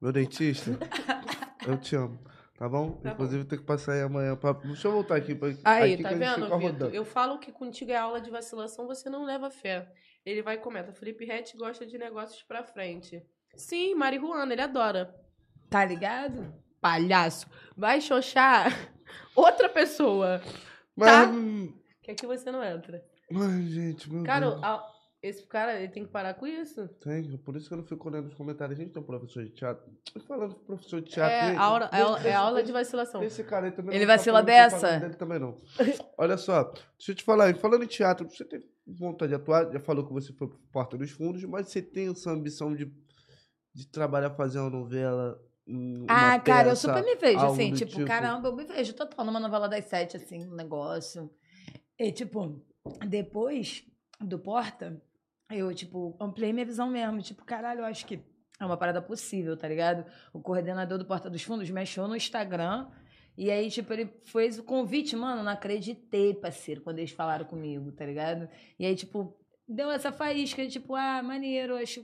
Meu 0.00 0.12
dentista, 0.12 0.70
eu 1.66 1.78
te 1.78 1.96
amo. 1.96 2.18
Tá 2.58 2.68
bom? 2.68 2.92
Tá 2.92 3.10
Inclusive, 3.12 3.44
tem 3.44 3.58
que 3.58 3.64
passar 3.64 3.92
aí 3.92 4.02
amanhã. 4.02 4.34
Pra... 4.36 4.52
Deixa 4.52 4.88
eu 4.88 4.92
voltar 4.92 5.16
aqui. 5.16 5.34
Pra... 5.34 5.48
Aí, 5.64 5.94
aqui 5.94 6.02
tá 6.02 6.08
que 6.10 6.14
a 6.14 6.18
gente 6.18 6.26
vendo, 6.26 6.44
fica 6.46 6.56
Vitor? 6.58 6.72
rodando. 6.72 6.94
Eu 6.94 7.04
falo 7.04 7.38
que 7.38 7.52
contigo 7.52 7.90
é 7.90 7.96
aula 7.96 8.20
de 8.20 8.30
vacilação, 8.30 8.86
você 8.86 9.10
não 9.10 9.24
leva 9.24 9.50
fé. 9.50 9.90
Ele 10.26 10.42
vai 10.42 10.56
e 10.56 10.58
comenta, 10.58 10.92
Felipe 10.92 11.24
Rett 11.24 11.56
gosta 11.56 11.86
de 11.86 11.96
negócios 11.96 12.42
pra 12.42 12.64
frente. 12.64 13.22
Sim, 13.54 13.94
marihuana, 13.94 14.52
ele 14.52 14.60
adora. 14.60 15.14
Tá 15.70 15.84
ligado? 15.84 16.52
Palhaço. 16.80 17.46
Vai 17.76 18.00
xoxar 18.00 18.66
outra 19.36 19.68
pessoa. 19.68 20.42
Mas, 20.96 21.08
tá? 21.08 21.32
Que 22.02 22.10
aqui 22.10 22.26
você 22.26 22.50
não 22.50 22.62
entra. 22.62 23.04
Ai, 23.32 23.62
gente, 23.68 24.12
meu 24.12 24.24
Cara, 24.24 24.50
Deus. 24.50 24.62
a- 24.64 24.95
esse 25.26 25.42
cara, 25.46 25.78
ele 25.78 25.88
tem 25.92 26.04
que 26.04 26.10
parar 26.10 26.34
com 26.34 26.46
isso. 26.46 26.88
Tem, 27.00 27.36
por 27.38 27.56
isso 27.56 27.68
que 27.68 27.74
eu 27.74 27.78
não 27.78 27.84
fico 27.84 28.08
olhando 28.08 28.28
os 28.28 28.34
comentários. 28.34 28.78
A 28.78 28.82
gente 28.82 28.92
tem 28.92 29.02
um 29.02 29.06
professor 29.06 29.44
de 29.44 29.50
teatro. 29.50 29.84
Falando 30.26 30.54
com 30.54 30.64
professor 30.64 31.00
de 31.00 31.10
teatro. 31.10 31.34
É, 31.34 31.56
aula, 31.56 31.90
é, 31.92 32.00
aula- 32.02 32.18
é 32.18 32.22
deixa- 32.22 32.38
aula 32.38 32.62
de 32.62 32.72
vacilação. 32.72 33.22
Esse 33.22 33.42
cara 33.44 33.66
aí 33.66 33.72
também 33.72 33.94
Ele 33.94 34.04
não 34.06 34.12
tá 34.12 34.16
vacila 34.16 34.42
propaganda 34.42 34.70
dessa? 34.70 34.98
Dele 35.00 35.14
também 35.14 35.38
não. 35.38 35.56
Olha 36.16 36.36
só, 36.36 36.64
deixa 36.96 37.12
eu 37.12 37.14
te 37.14 37.24
falar, 37.24 37.54
falando 37.56 37.84
em 37.84 37.86
teatro, 37.88 38.28
você 38.28 38.44
tem 38.44 38.62
vontade 38.86 39.30
de 39.30 39.34
atuar, 39.36 39.70
já 39.72 39.80
falou 39.80 40.06
que 40.06 40.12
você 40.12 40.32
foi 40.32 40.48
pro 40.48 40.58
Porta 40.72 40.96
dos 40.96 41.10
Fundos, 41.10 41.42
mas 41.44 41.68
você 41.68 41.82
tem 41.82 42.08
essa 42.10 42.30
ambição 42.30 42.74
de, 42.74 42.92
de 43.74 43.86
trabalhar 43.86 44.30
novela? 44.70 45.40
hum, 45.66 46.04
uma 46.08 46.34
Ah, 46.34 46.38
cara, 46.40 46.68
eu 46.68 46.76
super 46.76 47.02
me 47.04 47.16
vejo, 47.16 47.44
assim, 47.44 47.70
do 47.72 47.76
tipo, 47.76 48.04
caramba, 48.04 48.48
eu 48.48 48.54
me 48.56 48.64
vejo 48.64 48.92
total 48.94 49.24
numa 49.26 49.40
novela 49.40 49.68
das 49.68 49.84
sete, 49.86 50.16
assim, 50.16 50.46
um 50.46 50.54
negócio. 50.54 51.28
E, 51.98 52.12
tipo, 52.12 52.62
depois 53.08 53.84
do 54.20 54.38
Porta, 54.38 55.02
eu, 55.50 55.74
tipo, 55.74 56.16
ampliei 56.20 56.52
minha 56.52 56.66
visão 56.66 56.88
mesmo. 56.90 57.20
Tipo, 57.22 57.44
caralho, 57.44 57.80
eu 57.80 57.84
acho 57.84 58.04
que 58.06 58.20
é 58.58 58.64
uma 58.64 58.76
parada 58.76 59.00
possível, 59.02 59.56
tá 59.56 59.68
ligado? 59.68 60.04
O 60.32 60.40
coordenador 60.40 60.98
do 60.98 61.04
Porta 61.04 61.28
dos 61.30 61.42
Fundos 61.42 61.70
me 61.70 61.80
achou 61.80 62.08
no 62.08 62.16
Instagram. 62.16 62.88
E 63.36 63.50
aí, 63.50 63.70
tipo, 63.70 63.92
ele 63.92 64.10
fez 64.24 64.58
o 64.58 64.64
convite, 64.64 65.14
mano, 65.14 65.42
não 65.42 65.52
acreditei, 65.52 66.32
parceiro, 66.32 66.80
quando 66.80 66.98
eles 67.00 67.10
falaram 67.10 67.44
comigo, 67.44 67.92
tá 67.92 68.06
ligado? 68.06 68.48
E 68.78 68.86
aí, 68.86 68.96
tipo, 68.96 69.36
deu 69.68 69.90
essa 69.90 70.10
faísca, 70.10 70.66
tipo, 70.66 70.94
ah, 70.94 71.22
maneiro, 71.22 71.76
acho 71.76 72.02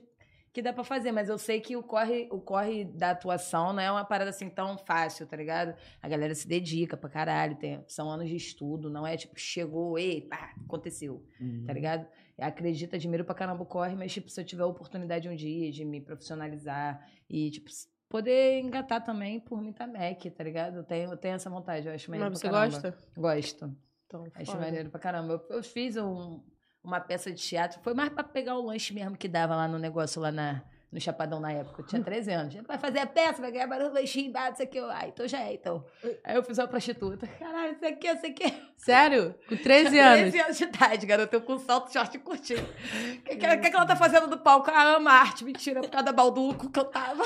que 0.52 0.60
dá 0.60 0.74
pra 0.74 0.84
fazer, 0.84 1.10
mas 1.10 1.30
eu 1.30 1.38
sei 1.38 1.58
que 1.62 1.74
o 1.74 1.82
corre, 1.82 2.28
o 2.30 2.38
corre 2.38 2.84
da 2.84 3.12
atuação 3.12 3.72
não 3.72 3.80
é 3.82 3.90
uma 3.90 4.04
parada 4.04 4.28
assim 4.28 4.50
tão 4.50 4.76
fácil, 4.76 5.26
tá 5.26 5.34
ligado? 5.34 5.74
A 6.02 6.06
galera 6.06 6.34
se 6.34 6.46
dedica 6.46 6.94
pra 6.94 7.08
caralho, 7.08 7.56
tem, 7.56 7.82
são 7.88 8.10
anos 8.10 8.28
de 8.28 8.36
estudo, 8.36 8.90
não 8.90 9.06
é 9.06 9.16
tipo, 9.16 9.32
chegou, 9.40 9.98
ei, 9.98 10.20
pá, 10.20 10.52
aconteceu, 10.66 11.24
Uhum. 11.40 11.64
tá 11.66 11.72
ligado? 11.72 12.06
Acredito, 12.42 12.94
admiro 12.96 13.24
pra 13.24 13.34
caramba 13.34 13.62
o 13.62 13.66
corre, 13.66 13.94
mas 13.94 14.12
tipo, 14.12 14.28
se 14.28 14.40
eu 14.40 14.44
tiver 14.44 14.62
a 14.62 14.66
oportunidade 14.66 15.28
um 15.28 15.34
dia 15.36 15.70
de 15.70 15.84
me 15.84 16.00
profissionalizar 16.00 17.06
e, 17.28 17.50
tipo, 17.50 17.70
poder 18.08 18.60
engatar 18.60 19.02
também, 19.04 19.40
por 19.40 19.60
mim 19.62 19.72
tá 19.72 19.86
Mac, 19.86 20.22
tá 20.36 20.44
ligado? 20.44 20.76
Eu 20.78 20.84
tenho, 20.84 21.10
eu 21.10 21.16
tenho 21.16 21.34
essa 21.34 21.48
vontade, 21.48 21.86
eu 21.88 21.94
acho 21.94 22.10
maneiro 22.10 22.30
Mas 22.32 22.40
pra 22.40 22.50
você 22.50 22.54
caramba. 22.54 22.80
gosta? 22.90 23.10
Gosto. 23.20 23.76
Então, 24.06 24.24
Acho 24.34 24.52
foda. 24.52 24.64
maneiro 24.64 24.90
pra 24.90 25.00
caramba. 25.00 25.42
Eu, 25.48 25.56
eu 25.56 25.62
fiz 25.62 25.96
um- 25.96 26.42
uma 26.84 27.00
peça 27.00 27.32
de 27.32 27.40
teatro, 27.40 27.80
foi 27.80 27.94
mais 27.94 28.10
pra 28.12 28.22
pegar 28.24 28.56
o 28.58 28.66
lanche 28.66 28.92
mesmo 28.92 29.16
que 29.16 29.28
dava 29.28 29.54
lá 29.56 29.66
no 29.68 29.78
negócio, 29.78 30.20
lá 30.20 30.30
na, 30.32 30.62
no 30.92 31.00
Chapadão 31.00 31.40
na 31.40 31.50
época. 31.50 31.80
Eu 31.80 31.86
tinha 31.86 32.02
13 32.02 32.30
anos. 32.30 32.54
Vai 32.66 32.76
fazer 32.76 32.98
a 32.98 33.06
peça, 33.06 33.40
vai 33.40 33.50
ganhar 33.50 33.66
barulho, 33.66 33.94
lanchinho, 33.94 34.30
bate, 34.30 34.54
isso 34.54 34.62
aqui. 34.62 34.76
Eu, 34.76 34.90
ah, 34.90 35.06
então 35.08 35.26
já 35.26 35.40
é, 35.40 35.54
então. 35.54 35.84
Aí 36.22 36.36
eu 36.36 36.42
fiz 36.42 36.58
uma 36.58 36.68
prostituta. 36.68 37.26
Caralho, 37.26 37.72
isso 37.72 37.86
aqui, 37.86 38.06
isso 38.06 38.26
aqui. 38.26 38.62
Sério? 38.76 39.34
Com 39.48 39.56
13 39.56 39.98
anos? 39.98 40.30
13 40.30 40.40
anos 40.40 40.58
de 40.58 40.64
idade, 40.64 41.06
garoto. 41.06 41.34
Eu 41.34 41.40
com 41.40 41.58
salto, 41.58 41.90
short 41.90 42.14
e 42.14 42.20
curtinho. 42.20 42.62
O 42.62 43.22
que, 43.22 43.36
que, 43.36 43.56
que, 43.56 43.70
que 43.70 43.76
ela 43.76 43.86
tá 43.86 43.96
fazendo 43.96 44.26
no 44.26 44.38
palco? 44.38 44.70
Ah, 44.70 44.96
ama 44.96 45.12
arte. 45.12 45.44
Mentira, 45.44 45.80
por 45.80 45.90
causa 45.90 46.04
da 46.04 46.12
balduco 46.12 46.70
que 46.70 46.78
eu 46.78 46.84
tava. 46.84 47.24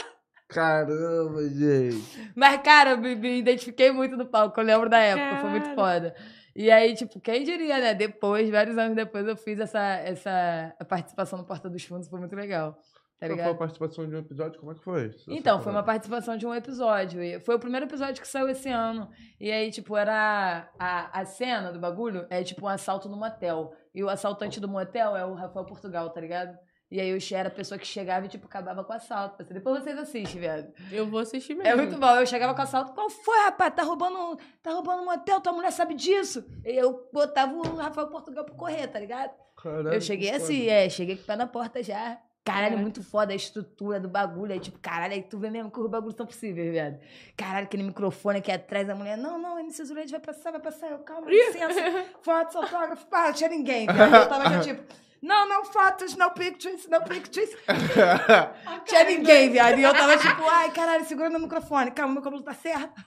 Caramba, 0.48 1.42
gente. 1.48 2.32
Mas, 2.36 2.60
cara, 2.62 2.96
me, 2.96 3.16
me 3.16 3.38
identifiquei 3.38 3.90
muito 3.90 4.16
no 4.16 4.26
palco, 4.26 4.60
eu 4.60 4.64
lembro 4.64 4.88
da 4.88 4.98
época, 4.98 5.40
foi 5.40 5.50
muito 5.50 5.74
foda. 5.74 6.14
E 6.54 6.70
aí, 6.70 6.94
tipo, 6.94 7.20
quem 7.20 7.42
diria, 7.42 7.78
né? 7.78 7.94
Depois, 7.94 8.48
vários 8.48 8.78
anos 8.78 8.94
depois, 8.94 9.26
eu 9.26 9.36
fiz 9.36 9.58
essa, 9.58 9.96
essa 9.96 10.72
participação 10.88 11.38
no 11.38 11.44
Porta 11.44 11.68
dos 11.68 11.84
Fundos, 11.84 12.08
foi 12.08 12.18
muito 12.20 12.34
legal. 12.34 12.78
Tá 13.18 13.28
foi 13.28 13.40
a 13.42 13.54
participação 13.54 14.06
de 14.06 14.14
um 14.14 14.18
episódio? 14.18 14.60
Como 14.60 14.72
é 14.72 14.74
que 14.74 14.84
foi? 14.84 15.14
Então, 15.28 15.58
foi 15.60 15.72
uma 15.72 15.82
participação 15.82 16.36
de 16.36 16.46
um 16.46 16.54
episódio. 16.54 17.22
E 17.22 17.40
foi 17.40 17.54
o 17.54 17.58
primeiro 17.58 17.86
episódio 17.86 18.20
que 18.20 18.28
saiu 18.28 18.48
esse 18.48 18.68
ano. 18.68 19.08
E 19.40 19.50
aí, 19.50 19.70
tipo, 19.70 19.96
era. 19.96 20.70
A, 20.78 21.20
a 21.20 21.24
cena 21.24 21.72
do 21.72 21.78
bagulho 21.78 22.26
é 22.28 22.42
tipo 22.42 22.66
um 22.66 22.68
assalto 22.68 23.08
no 23.08 23.16
motel. 23.16 23.72
E 23.94 24.04
o 24.04 24.10
assaltante 24.10 24.60
do 24.60 24.68
motel 24.68 25.16
é 25.16 25.24
o 25.24 25.32
Rafael 25.32 25.64
Portugal, 25.64 26.10
tá 26.10 26.20
ligado? 26.20 26.58
E 26.88 27.00
aí 27.00 27.08
eu 27.08 27.18
era 27.32 27.48
a 27.48 27.52
pessoa 27.52 27.78
que 27.78 27.86
chegava 27.86 28.26
e, 28.26 28.28
tipo, 28.28 28.46
acabava 28.46 28.84
com 28.84 28.92
o 28.92 28.96
assalto. 28.96 29.42
Depois 29.42 29.82
vocês 29.82 29.98
assistem, 29.98 30.40
viado. 30.40 30.72
Eu 30.92 31.06
vou 31.06 31.18
assistir 31.18 31.54
mesmo. 31.54 31.68
É 31.68 31.74
muito 31.74 31.98
bom. 31.98 32.14
Eu 32.16 32.26
chegava 32.26 32.54
com 32.54 32.62
assalto. 32.62 32.92
Qual 32.92 33.10
foi, 33.10 33.38
rapaz? 33.44 33.74
Tá 33.74 33.82
roubando, 33.82 34.38
tá 34.62 34.70
roubando 34.70 35.02
um 35.02 35.06
motel, 35.06 35.40
tua 35.40 35.52
mulher 35.52 35.72
sabe 35.72 35.94
disso. 35.94 36.44
E 36.64 36.76
eu 36.76 37.08
botava 37.12 37.52
o 37.52 37.76
Rafael 37.76 38.06
Portugal 38.08 38.44
pra 38.44 38.54
correr, 38.54 38.86
tá 38.86 39.00
ligado? 39.00 39.32
Caralho, 39.56 39.94
eu 39.94 40.00
cheguei 40.00 40.30
assim, 40.30 40.60
foda. 40.60 40.70
é, 40.70 40.88
cheguei 40.88 41.16
com 41.16 41.22
o 41.22 41.26
pé 41.26 41.34
na 41.34 41.46
porta 41.46 41.82
já. 41.82 42.20
Caralho, 42.46 42.66
Caraca. 42.66 42.80
muito 42.82 43.02
foda 43.02 43.32
a 43.32 43.36
estrutura 43.36 43.98
do 43.98 44.08
bagulho. 44.08 44.52
Aí, 44.52 44.60
tipo, 44.60 44.78
caralho, 44.78 45.14
aí 45.14 45.22
tu 45.22 45.36
vê 45.36 45.50
mesmo 45.50 45.68
que 45.68 45.80
os 45.80 45.90
bagulhos 45.90 46.16
são 46.16 46.24
possíveis, 46.24 46.70
viado. 46.70 46.96
Caralho, 47.36 47.66
aquele 47.66 47.82
microfone 47.82 48.38
aqui 48.38 48.52
atrás 48.52 48.86
da 48.86 48.94
mulher. 48.94 49.18
Não, 49.18 49.36
não, 49.36 49.58
MC 49.58 49.84
Zuleide 49.84 50.12
vai 50.12 50.20
passar, 50.20 50.52
vai 50.52 50.60
passar. 50.60 50.92
Eu, 50.92 51.00
calma, 51.00 51.28
licença. 51.28 52.04
Fotos, 52.22 52.54
autógrafo, 52.54 53.04
pá, 53.08 53.26
não 53.26 53.32
tinha 53.32 53.50
ninguém, 53.50 53.86
viado. 53.92 54.14
Eu 54.14 54.28
tava 54.28 54.48
já, 54.48 54.60
tipo, 54.60 54.94
não, 55.20 55.48
não 55.48 55.64
fotos, 55.64 56.14
no 56.14 56.30
pictures, 56.30 56.86
no 56.88 57.02
pictures. 57.02 57.50
Tinha 58.86 59.04
ninguém, 59.04 59.50
viado. 59.50 59.78
E 59.78 59.82
eu 59.82 59.92
tava 59.92 60.16
tipo, 60.16 60.42
ai, 60.48 60.70
caralho, 60.70 61.04
segurando 61.04 61.36
o 61.38 61.40
microfone. 61.40 61.90
Calma, 61.90 62.14
meu 62.14 62.22
cabelo 62.22 62.42
tá 62.44 62.54
certo. 62.54 63.02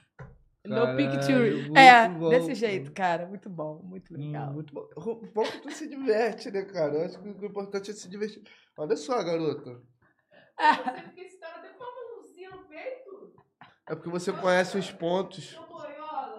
No 0.70 0.76
Caralho, 0.76 0.96
picture. 0.96 1.56
muito 1.56 1.78
é, 1.78 2.08
bom, 2.08 2.30
desse 2.30 2.54
jeito, 2.54 2.92
cara. 2.92 3.26
Muito 3.26 3.50
bom, 3.50 3.82
muito 3.84 4.14
Hum, 4.14 4.18
legal. 4.18 4.54
Muito 4.54 4.74
bom. 4.74 4.88
Bom 5.34 5.44
que 5.44 5.62
tu 5.62 5.72
se 5.72 5.88
diverte, 5.88 6.52
né, 6.52 6.64
cara? 6.64 6.94
Eu 6.94 7.06
acho 7.06 7.20
que 7.20 7.28
o 7.28 7.46
importante 7.46 7.90
é 7.90 7.94
se 7.94 8.08
divertir. 8.08 8.44
Olha 8.78 8.96
só, 8.96 9.22
garota. 9.24 9.82
Você 10.60 11.02
fica 11.10 11.22
excitado 11.22 11.58
até 11.58 11.70
com 11.70 11.84
uma 11.84 12.18
mãozinha 12.18 12.52
no 12.52 12.58
peito. 12.68 13.34
É 13.90 13.96
porque 13.96 14.10
você 14.10 14.32
conhece 14.32 14.78
os 14.78 14.92
pontos. 14.92 15.60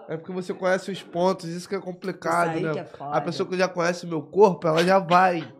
É 0.07 0.15
porque 0.15 0.31
você 0.31 0.53
conhece 0.53 0.91
os 0.91 1.03
pontos, 1.03 1.49
isso 1.49 1.67
que 1.67 1.75
é 1.75 1.79
complicado, 1.79 2.59
né? 2.59 2.79
é. 2.79 2.87
A 2.99 3.21
pessoa 3.21 3.47
que 3.47 3.57
já 3.57 3.67
conhece 3.67 4.07
meu 4.07 4.21
corpo, 4.21 4.67
ela 4.67 4.83
já 4.83 4.97
vai. 4.99 5.53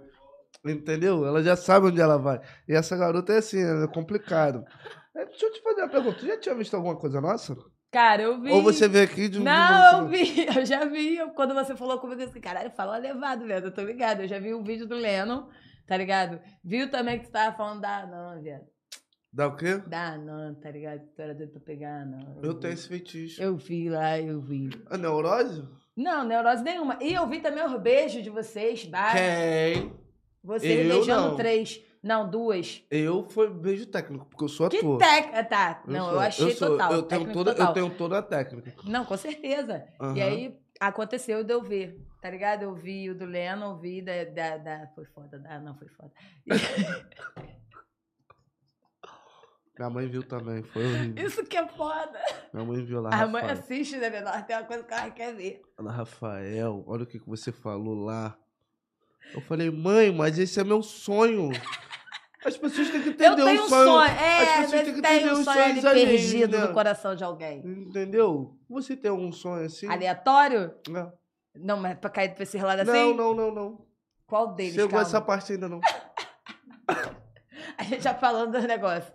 Entendeu? 0.65 1.25
Ela 1.25 1.43
já 1.43 1.55
sabe 1.55 1.87
onde 1.87 1.99
ela 1.99 2.17
vai. 2.17 2.39
E 2.67 2.73
essa 2.73 2.95
garota 2.95 3.33
é 3.33 3.37
assim, 3.37 3.59
é 3.61 3.87
complicado. 3.87 4.63
É, 5.15 5.25
deixa 5.25 5.45
eu 5.45 5.51
te 5.51 5.61
fazer 5.61 5.81
uma 5.81 5.89
pergunta. 5.89 6.19
Tu 6.19 6.27
já 6.27 6.39
tinha 6.39 6.55
visto 6.55 6.75
alguma 6.75 6.95
coisa 6.95 7.19
nossa? 7.19 7.55
Cara, 7.91 8.21
eu 8.23 8.39
vi. 8.41 8.49
Ou 8.51 8.61
você 8.63 8.87
veio 8.87 9.03
aqui 9.03 9.27
de 9.27 9.39
Não, 9.39 10.03
eu 10.03 10.07
vi, 10.07 10.45
eu 10.55 10.65
já 10.65 10.85
vi. 10.85 11.17
Eu- 11.17 11.29
Quando 11.31 11.53
você 11.53 11.75
falou 11.75 11.99
comigo 11.99 12.23
assim, 12.23 12.39
caralho, 12.39 12.71
fala 12.71 12.97
levado, 12.97 13.45
velho. 13.45 13.65
Eu 13.65 13.71
tô 13.73 13.81
ligado. 13.81 14.21
Eu 14.21 14.27
já 14.27 14.39
vi 14.39 14.53
o 14.53 14.63
vídeo 14.63 14.87
do 14.87 14.95
Lennon, 14.95 15.47
tá 15.85 15.97
ligado? 15.97 16.39
Viu 16.63 16.89
também 16.89 17.19
que 17.19 17.25
tu 17.25 17.31
tava 17.31 17.55
falando 17.55 17.81
da 17.81 17.97
Anan, 18.03 18.41
velho. 18.41 18.61
Dá 19.33 19.47
o 19.47 19.55
quê? 19.55 19.77
Da 19.87 20.13
Anan, 20.13 20.53
tá 20.55 20.71
ligado? 20.71 21.01
Tu 21.15 21.21
era 21.21 21.33
doido 21.35 21.51
pra 21.51 21.61
pegar 21.61 21.89
a 21.97 22.01
Anan. 22.01 22.35
Eu 22.41 22.53
vi. 22.53 22.59
tenho 22.61 22.73
esse 22.73 22.87
feitiço. 22.87 23.41
Eu 23.43 23.57
vi 23.57 23.89
lá, 23.89 24.19
eu 24.19 24.39
vi. 24.41 24.69
A 24.89 24.97
neurose? 24.97 25.63
Não, 25.95 26.23
neurose 26.25 26.63
nenhuma. 26.63 26.97
E 27.01 27.13
eu 27.13 27.27
vi 27.27 27.39
também 27.41 27.63
os 27.65 27.81
beijos 27.81 28.23
de 28.23 28.29
vocês, 28.29 28.85
bah. 28.85 29.11
Quem? 29.11 29.93
Vocês 30.43 30.85
Eu 30.87 30.95
beijando 30.95 31.27
não. 31.29 31.35
três. 31.35 31.81
Não, 32.03 32.27
duas. 32.29 32.83
Eu 32.89 33.23
foi 33.29 33.47
beijo 33.53 33.85
técnico, 33.85 34.25
porque 34.25 34.43
eu 34.43 34.47
sou 34.49 34.67
Que 34.69 34.77
ator. 34.77 34.97
técnica. 34.97 35.43
Tá. 35.43 35.83
Eu 35.85 35.93
não, 35.93 36.05
sou- 36.05 36.13
eu 36.13 36.19
achei 36.19 36.51
sou- 36.53 36.67
total. 36.69 36.93
Eu 36.93 37.03
tenho, 37.03 37.31
toda, 37.31 37.51
total. 37.53 37.67
eu 37.67 37.73
tenho 37.73 37.89
toda 37.91 38.17
a 38.17 38.21
técnica. 38.23 38.73
Não, 38.85 39.05
com 39.05 39.15
certeza. 39.17 39.85
E 39.99 40.03
Aham. 40.03 40.13
aí 40.15 40.59
aconteceu 40.79 41.43
de 41.43 41.53
eu 41.53 41.61
ver, 41.61 42.01
tá 42.19 42.29
ligado? 42.31 42.63
Eu 42.63 42.73
vi 42.73 43.09
o 43.11 43.15
do 43.17 43.25
Lennon, 43.25 43.77
vi 43.77 44.01
da. 44.01 44.23
da, 44.25 44.57
da- 44.57 44.87
foi 44.95 45.05
foda, 45.05 45.37
da, 45.37 45.59
não 45.59 45.77
foi 45.77 45.89
foda. 45.89 46.11
Minha 49.77 49.89
mãe 49.89 50.07
viu 50.07 50.21
também, 50.21 50.61
foi 50.63 50.83
horrível. 50.85 51.25
Isso 51.25 51.43
que 51.45 51.57
é 51.57 51.67
foda. 51.67 52.19
Minha 52.53 52.65
mãe 52.65 52.85
viu 52.85 53.01
lá. 53.01 53.09
A 53.13 53.25
mãe 53.27 53.41
Rafael. 53.41 53.59
assiste, 53.59 53.95
né, 53.97 54.09
menor? 54.09 54.43
Tem 54.45 54.55
uma 54.55 54.65
coisa 54.65 54.83
que 54.83 54.93
ela 54.93 55.09
quer 55.09 55.33
ver. 55.33 55.61
Ana 55.77 55.91
Rafael, 55.91 56.83
olha 56.85 57.03
o 57.03 57.07
que, 57.07 57.19
que 57.19 57.27
você 57.27 57.51
falou 57.51 57.95
lá. 57.95 58.37
Eu 59.33 59.41
falei, 59.41 59.71
mãe, 59.71 60.11
mas 60.11 60.37
esse 60.37 60.59
é 60.59 60.63
meu 60.63 60.83
sonho. 60.83 61.49
As 62.43 62.57
pessoas 62.57 62.89
têm 62.89 63.01
que 63.01 63.09
Eu 63.09 63.13
entender 63.13 63.35
tenho 63.45 63.61
o 63.61 63.65
um 63.65 63.69
sonho. 63.69 63.85
sonho. 63.85 63.99
As 64.11 64.21
É, 64.21 64.39
pessoas 64.39 64.63
às 64.63 64.71
têm 64.71 64.83
que 64.93 64.99
entender 64.99 65.31
um 65.33 65.43
sonho 65.43 65.63
ali 65.89 66.05
perdido 66.05 66.57
né? 66.57 66.65
no 66.65 66.73
coração 66.73 67.15
de 67.15 67.23
alguém. 67.23 67.59
Entendeu? 67.59 68.57
Você 68.69 68.95
tem 68.97 69.11
algum 69.11 69.31
sonho 69.31 69.65
assim? 69.65 69.87
Aleatório? 69.87 70.73
Não, 70.89 71.13
Não, 71.55 71.77
mas 71.77 71.97
pra 71.99 72.09
cair 72.09 72.33
pra 72.33 72.43
esse 72.43 72.57
relado 72.57 72.83
não, 72.83 72.93
assim? 72.93 73.13
não, 73.13 73.33
não, 73.35 73.51
não. 73.53 73.85
Qual 74.25 74.53
deles? 74.55 74.73
Chegou 74.73 74.89
Calma. 74.89 75.03
essa 75.05 75.21
parte 75.21 75.51
ainda 75.53 75.69
não. 75.69 75.79
A 77.77 77.83
gente 77.83 78.03
já 78.03 78.13
falando 78.13 78.59
do 78.59 78.67
negócio. 78.67 79.11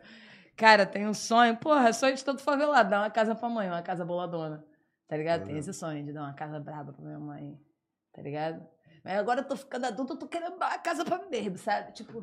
Cara, 0.56 0.86
tem 0.86 1.06
um 1.06 1.14
sonho. 1.14 1.56
Porra, 1.56 1.92
sonho 1.92 2.14
de 2.14 2.24
todo 2.24 2.38
favelado. 2.40 2.88
Dar 2.90 3.00
uma 3.00 3.10
casa 3.10 3.34
pra 3.34 3.48
mãe, 3.48 3.68
uma 3.68 3.82
casa 3.82 4.04
boladona. 4.04 4.64
Tá 5.08 5.16
ligado? 5.16 5.44
Tem 5.44 5.52
Uhum. 5.54 5.58
esse 5.58 5.72
sonho 5.72 6.04
de 6.04 6.12
dar 6.12 6.22
uma 6.22 6.32
casa 6.34 6.58
braba 6.58 6.92
pra 6.92 7.04
minha 7.04 7.18
mãe. 7.18 7.58
Tá 8.12 8.22
ligado? 8.22 8.66
Mas 9.04 9.18
agora 9.18 9.40
eu 9.40 9.44
tô 9.44 9.56
ficando 9.56 9.84
adulta, 9.86 10.14
eu 10.14 10.18
tô 10.18 10.26
querendo 10.26 10.58
dar 10.58 10.68
uma 10.68 10.78
casa 10.78 11.04
pra 11.04 11.18
mim 11.18 11.28
mesmo, 11.30 11.56
sabe? 11.58 11.92
Tipo, 11.92 12.22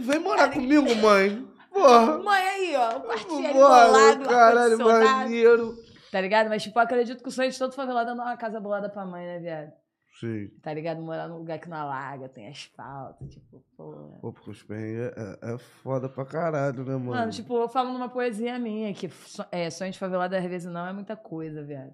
Vem 0.00 0.18
morar 0.18 0.50
comigo, 0.52 0.94
mãe. 1.00 1.46
Porra. 1.72 2.18
mãe 2.18 2.42
aí, 2.42 2.76
ó, 2.76 2.98
Bora, 2.98 3.86
bolado, 3.86 4.24
caralho, 4.28 4.78
maneiro. 4.78 5.76
Tá 6.10 6.20
ligado? 6.20 6.48
Mas, 6.48 6.62
tipo, 6.62 6.78
eu 6.78 6.82
acredito 6.82 7.22
que 7.22 7.28
o 7.28 7.32
sonho 7.32 7.50
de 7.50 7.58
todo 7.58 7.72
favelado 7.74 8.10
é 8.10 8.14
dar 8.14 8.22
uma 8.22 8.36
casa 8.36 8.58
bolada 8.58 8.88
pra 8.88 9.04
mãe, 9.04 9.24
né, 9.26 9.38
viado? 9.38 9.72
Sim. 10.18 10.48
Tá 10.62 10.72
ligado? 10.74 11.00
Morar 11.00 11.28
num 11.28 11.36
lugar 11.38 11.58
que 11.60 11.68
não 11.68 11.76
alaga, 11.76 12.28
tem 12.28 12.48
asfalto, 12.48 13.24
tipo, 13.28 13.62
pô. 13.76 14.16
Pô, 14.20 14.32
porque 14.32 14.50
os 14.50 14.62
perrengues 14.64 15.12
é, 15.16 15.54
é 15.54 15.58
foda 15.58 16.08
pra 16.08 16.24
caralho, 16.24 16.78
né, 16.84 16.92
mano? 16.94 17.10
Mano, 17.10 17.30
tipo, 17.30 17.56
eu 17.56 17.68
falo 17.68 17.92
numa 17.92 18.08
poesia 18.08 18.58
minha 18.58 18.92
que 18.94 19.08
so- 19.08 19.44
é, 19.52 19.70
sonho 19.70 19.92
de 19.92 19.98
favelado 19.98 20.34
às 20.34 20.44
vezes 20.44 20.72
não 20.72 20.86
é 20.88 20.92
muita 20.92 21.14
coisa, 21.14 21.62
viado. 21.62 21.92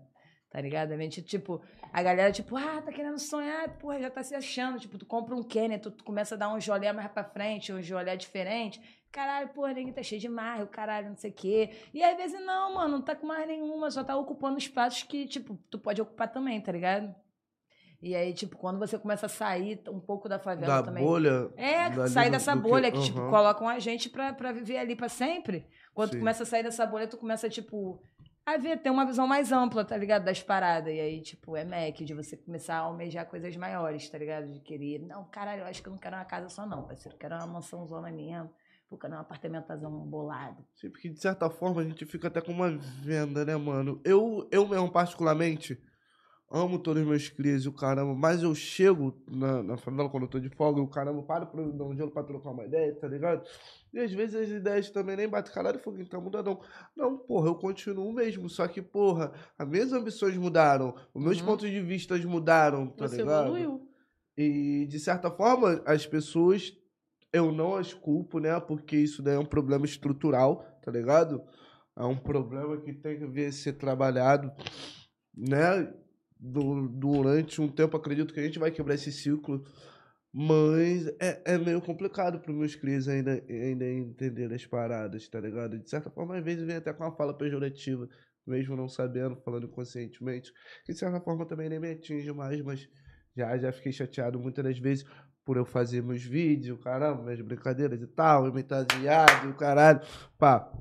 Tá 0.54 0.60
ligado? 0.60 0.92
A 0.92 0.96
gente, 0.96 1.20
tipo, 1.20 1.60
a 1.92 2.00
galera, 2.00 2.30
tipo, 2.30 2.56
ah, 2.56 2.80
tá 2.80 2.92
querendo 2.92 3.18
sonhar, 3.18 3.68
porra, 3.76 3.98
já 3.98 4.08
tá 4.08 4.22
se 4.22 4.36
achando. 4.36 4.78
Tipo, 4.78 4.96
tu 4.96 5.04
compra 5.04 5.34
um 5.34 5.42
Kenner, 5.42 5.80
tu, 5.80 5.90
tu 5.90 6.04
começa 6.04 6.36
a 6.36 6.38
dar 6.38 6.54
um 6.54 6.60
jolé 6.60 6.92
mais 6.92 7.10
pra 7.10 7.24
frente, 7.24 7.72
um 7.72 7.82
jolé 7.82 8.16
diferente. 8.16 8.80
Caralho, 9.10 9.48
porra, 9.48 9.72
ninguém 9.72 9.92
tá 9.92 10.00
cheio 10.00 10.20
de 10.20 10.28
marro, 10.28 10.68
caralho, 10.68 11.08
não 11.08 11.16
sei 11.16 11.32
o 11.32 11.34
quê. 11.34 11.70
E 11.92 12.04
às 12.04 12.16
vezes 12.16 12.40
não, 12.46 12.72
mano, 12.72 12.98
não 12.98 13.02
tá 13.02 13.16
com 13.16 13.26
mais 13.26 13.48
nenhuma, 13.48 13.90
só 13.90 14.04
tá 14.04 14.16
ocupando 14.16 14.56
espaços 14.56 15.02
que, 15.02 15.26
tipo, 15.26 15.58
tu 15.68 15.76
pode 15.76 16.00
ocupar 16.00 16.32
também, 16.32 16.60
tá 16.60 16.70
ligado? 16.70 17.12
E 18.00 18.14
aí, 18.14 18.32
tipo, 18.32 18.56
quando 18.56 18.78
você 18.78 18.96
começa 18.96 19.26
a 19.26 19.28
sair 19.28 19.82
um 19.88 19.98
pouco 19.98 20.28
da 20.28 20.38
favela 20.38 20.76
da 20.76 20.82
também. 20.84 21.02
bolha. 21.02 21.50
É, 21.56 22.06
sair 22.06 22.30
dessa 22.30 22.54
do 22.54 22.62
que- 22.62 22.68
bolha 22.68 22.92
que, 22.92 23.02
tipo, 23.02 23.18
Aham. 23.18 23.30
colocam 23.30 23.68
a 23.68 23.80
gente 23.80 24.08
pra, 24.08 24.32
pra 24.32 24.52
viver 24.52 24.76
ali 24.78 24.94
pra 24.94 25.08
sempre. 25.08 25.66
Quando 25.92 26.10
tu 26.10 26.12
Sim. 26.14 26.18
começa 26.20 26.42
a 26.44 26.46
sair 26.46 26.62
dessa 26.62 26.86
bolha, 26.86 27.08
tu 27.08 27.16
começa, 27.16 27.48
tipo, 27.48 28.00
a 28.46 28.56
ver, 28.58 28.78
ter 28.78 28.90
uma 28.90 29.06
visão 29.06 29.26
mais 29.26 29.50
ampla, 29.50 29.84
tá 29.84 29.96
ligado? 29.96 30.24
Das 30.24 30.42
paradas. 30.42 30.92
E 30.92 31.00
aí, 31.00 31.20
tipo, 31.20 31.56
é 31.56 31.64
Mac, 31.64 31.96
de 31.96 32.12
você 32.12 32.36
começar 32.36 32.76
a 32.76 32.80
almejar 32.80 33.26
coisas 33.26 33.56
maiores, 33.56 34.08
tá 34.08 34.18
ligado? 34.18 34.52
De 34.52 34.60
querer, 34.60 35.00
não, 35.00 35.24
caralho, 35.24 35.62
eu 35.62 35.66
acho 35.66 35.82
que 35.82 35.88
eu 35.88 35.92
não 35.92 35.98
quero 35.98 36.16
uma 36.16 36.24
casa 36.24 36.48
só, 36.48 36.66
não, 36.66 36.84
parceiro. 36.84 37.14
Eu 37.14 37.18
quero 37.18 37.34
uma 37.36 37.46
mansão 37.46 37.86
zona 37.86 38.10
mesmo. 38.10 38.50
Pô, 38.88 38.98
quero 38.98 39.14
um 39.14 39.18
apartamentazão 39.18 39.90
bolado. 39.90 40.62
Sim, 40.74 40.90
porque 40.90 41.08
de 41.08 41.18
certa 41.18 41.48
forma 41.48 41.80
a 41.80 41.84
gente 41.84 42.04
fica 42.04 42.28
até 42.28 42.40
com 42.40 42.52
uma 42.52 42.70
venda, 42.70 43.44
né, 43.44 43.56
mano? 43.56 44.00
Eu, 44.04 44.46
eu 44.52 44.68
mesmo, 44.68 44.90
particularmente, 44.92 45.82
amo 46.50 46.78
todos 46.78 47.02
os 47.02 47.08
meus 47.08 47.28
crias 47.28 47.64
e 47.64 47.68
o 47.68 47.72
caramba, 47.72 48.14
mas 48.14 48.42
eu 48.42 48.54
chego 48.54 49.14
na, 49.28 49.62
na 49.62 49.76
favela 49.76 50.08
quando 50.08 50.24
eu 50.24 50.28
tô 50.28 50.38
de 50.38 50.48
folga 50.50 50.80
e 50.80 50.82
o 50.82 50.88
caramba 50.88 51.22
para 51.22 51.46
pra 51.46 51.60
eu 51.60 51.72
dar 51.72 51.84
um 51.84 51.96
gelo 51.96 52.10
pra 52.10 52.22
trocar 52.22 52.50
uma 52.50 52.64
ideia, 52.64 52.94
tá 52.94 53.08
ligado? 53.08 53.44
E 53.92 53.98
às 53.98 54.12
vezes 54.12 54.34
as 54.34 54.48
ideias 54.48 54.90
também 54.90 55.16
nem 55.16 55.28
batem. 55.28 55.52
Caralho, 55.52 55.78
fogo, 55.78 56.04
tá 56.06 56.20
mudando. 56.20 56.60
Não. 56.96 57.10
não, 57.10 57.18
porra, 57.18 57.48
eu 57.48 57.54
continuo 57.54 58.12
mesmo. 58.12 58.48
Só 58.48 58.66
que, 58.68 58.82
porra, 58.82 59.32
as 59.58 59.68
minhas 59.68 59.92
ambições 59.92 60.36
mudaram, 60.36 60.94
os 61.12 61.22
meus 61.22 61.40
Uhum. 61.40 61.46
pontos 61.46 61.70
de 61.70 61.80
vista 61.80 62.16
mudaram, 62.18 62.88
tá 62.88 63.06
Você 63.08 63.18
ligado? 63.18 63.48
evoluiu. 63.48 63.88
E, 64.36 64.86
de 64.86 64.98
certa 64.98 65.30
forma, 65.30 65.80
as 65.86 66.06
pessoas, 66.06 66.72
eu 67.32 67.52
não 67.52 67.76
as 67.76 67.94
culpo, 67.94 68.38
né? 68.38 68.58
Porque 68.60 68.96
isso 68.96 69.22
daí 69.22 69.36
é 69.36 69.38
um 69.38 69.44
problema 69.46 69.84
estrutural, 69.84 70.64
tá 70.82 70.90
ligado? 70.90 71.42
É 71.96 72.02
um 72.04 72.16
problema 72.16 72.76
que 72.80 72.92
tem 72.92 73.18
que 73.18 73.26
vir 73.26 73.46
a 73.46 73.52
ser 73.52 73.74
trabalhado, 73.74 74.52
né? 75.36 75.92
Du- 76.46 76.88
durante 76.88 77.60
um 77.62 77.68
tempo, 77.68 77.96
acredito 77.96 78.34
que 78.34 78.40
a 78.40 78.42
gente 78.42 78.58
vai 78.58 78.70
quebrar 78.70 78.94
esse 78.94 79.10
ciclo. 79.10 79.64
Mas 80.32 81.06
é, 81.20 81.42
é 81.54 81.58
meio 81.58 81.80
complicado 81.80 82.40
para 82.40 82.52
meus 82.52 82.74
crias 82.74 83.08
ainda, 83.08 83.42
ainda 83.48 83.86
entender 83.86 84.52
as 84.52 84.66
paradas, 84.66 85.28
tá 85.28 85.40
ligado? 85.40 85.78
De 85.78 85.88
certa 85.88 86.10
forma, 86.10 86.36
às 86.36 86.44
vezes 86.44 86.64
vem 86.66 86.76
até 86.76 86.92
com 86.92 87.04
uma 87.04 87.16
fala 87.16 87.32
pejorativa, 87.36 88.08
mesmo 88.46 88.76
não 88.76 88.88
sabendo, 88.88 89.36
falando 89.36 89.66
inconscientemente. 89.66 90.52
Que 90.84 90.92
de 90.92 90.98
certa 90.98 91.20
forma 91.20 91.46
também 91.46 91.68
nem 91.68 91.78
me 91.80 91.92
atinge 91.92 92.32
mais, 92.32 92.60
mas 92.62 92.88
já, 93.36 93.56
já 93.56 93.72
fiquei 93.72 93.92
chateado 93.92 94.38
muitas 94.40 94.64
das 94.64 94.78
vezes 94.78 95.06
por 95.44 95.56
eu 95.56 95.64
fazer 95.64 96.02
meus 96.02 96.22
vídeos, 96.24 96.82
caramba, 96.82 97.22
minhas 97.22 97.40
brincadeiras 97.40 98.02
e 98.02 98.06
tal, 98.06 98.46
e 98.46 98.50
o 99.48 99.54
caralho, 99.54 100.00
pá. 100.38 100.72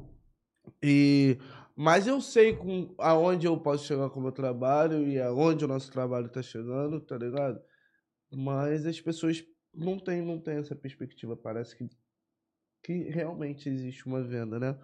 E, 0.81 1.37
mas 1.75 2.05
eu 2.07 2.21
sei 2.21 2.55
com, 2.55 2.93
aonde 2.99 3.47
eu 3.47 3.59
posso 3.59 3.85
chegar 3.85 4.09
com 4.09 4.19
o 4.19 4.23
meu 4.23 4.31
trabalho 4.31 5.07
e 5.07 5.19
aonde 5.19 5.65
o 5.65 5.67
nosso 5.67 5.91
trabalho 5.91 6.29
tá 6.29 6.41
chegando, 6.41 7.01
tá 7.01 7.17
ligado? 7.17 7.59
Mas 8.31 8.85
as 8.85 8.99
pessoas 9.01 9.43
não 9.73 9.97
têm, 9.97 10.21
não 10.21 10.39
têm 10.39 10.57
essa 10.57 10.75
perspectiva, 10.75 11.35
parece 11.35 11.75
que, 11.75 11.89
que 12.83 13.09
realmente 13.09 13.69
existe 13.69 14.05
uma 14.05 14.21
venda, 14.21 14.59
né? 14.59 14.77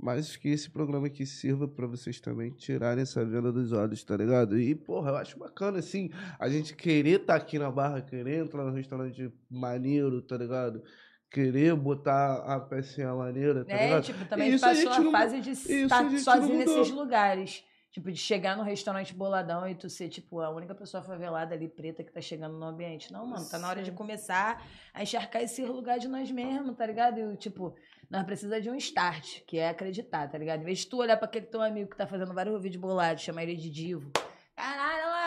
Mas 0.00 0.36
que 0.36 0.48
esse 0.48 0.70
programa 0.70 1.08
aqui 1.08 1.26
sirva 1.26 1.66
pra 1.66 1.86
vocês 1.86 2.20
também 2.20 2.52
tirarem 2.52 3.02
essa 3.02 3.24
venda 3.24 3.50
dos 3.50 3.72
olhos, 3.72 4.04
tá 4.04 4.16
ligado? 4.16 4.58
E, 4.58 4.74
porra, 4.74 5.10
eu 5.10 5.16
acho 5.16 5.38
bacana, 5.38 5.78
assim, 5.78 6.10
a 6.38 6.48
gente 6.48 6.76
querer 6.76 7.20
estar 7.20 7.34
aqui 7.34 7.58
na 7.58 7.70
barra, 7.70 8.00
querer 8.00 8.44
entrar 8.44 8.64
no 8.64 8.72
restaurante 8.72 9.32
maneiro, 9.50 10.22
tá 10.22 10.36
ligado? 10.36 10.82
Querer 11.30 11.74
botar 11.76 12.36
a 12.46 12.58
pecinha 12.58 13.12
maneira, 13.14 13.64
tá 13.64 13.72
É, 13.74 14.00
tipo, 14.00 14.24
também 14.24 14.48
Isso 14.54 14.64
a 14.64 14.68
passou 14.70 14.92
a 14.92 15.00
não- 15.00 15.12
fase 15.12 15.40
de 15.40 15.50
estar 15.50 16.06
a 16.06 16.18
sozinho 16.18 16.58
nesses 16.58 16.90
lugares. 16.90 17.64
Tipo, 17.90 18.12
de 18.12 18.18
chegar 18.18 18.56
no 18.56 18.62
restaurante 18.62 19.14
boladão 19.14 19.66
e 19.68 19.74
tu 19.74 19.88
ser, 19.90 20.08
tipo, 20.08 20.40
a 20.40 20.50
única 20.50 20.74
pessoa 20.74 21.02
favelada 21.02 21.54
ali, 21.54 21.66
preta, 21.68 22.04
que 22.04 22.12
tá 22.12 22.20
chegando 22.20 22.56
no 22.56 22.64
ambiente. 22.66 23.10
Não, 23.12 23.26
mano, 23.26 23.48
tá 23.48 23.58
na 23.58 23.68
hora 23.68 23.82
de 23.82 23.90
começar 23.90 24.62
a 24.94 25.02
encharcar 25.02 25.42
esse 25.42 25.62
lugar 25.64 25.98
de 25.98 26.06
nós 26.06 26.30
mesmos, 26.30 26.76
tá 26.76 26.86
ligado? 26.86 27.18
E, 27.18 27.36
tipo, 27.36 27.74
nós 28.10 28.24
precisamos 28.24 28.62
de 28.62 28.70
um 28.70 28.74
start, 28.76 29.40
que 29.46 29.58
é 29.58 29.70
acreditar, 29.70 30.28
tá 30.30 30.36
ligado? 30.38 30.60
Em 30.60 30.64
vez 30.64 30.80
de 30.80 30.86
tu 30.86 30.98
olhar 30.98 31.16
pra 31.16 31.26
aquele 31.26 31.46
teu 31.46 31.60
amigo 31.62 31.90
que 31.90 31.96
tá 31.96 32.06
fazendo 32.06 32.32
vários 32.34 32.60
vídeos 32.62 32.80
bolados, 32.80 33.22
chamar 33.22 33.42
ele 33.44 33.56
de 33.56 33.70
divo. 33.70 34.10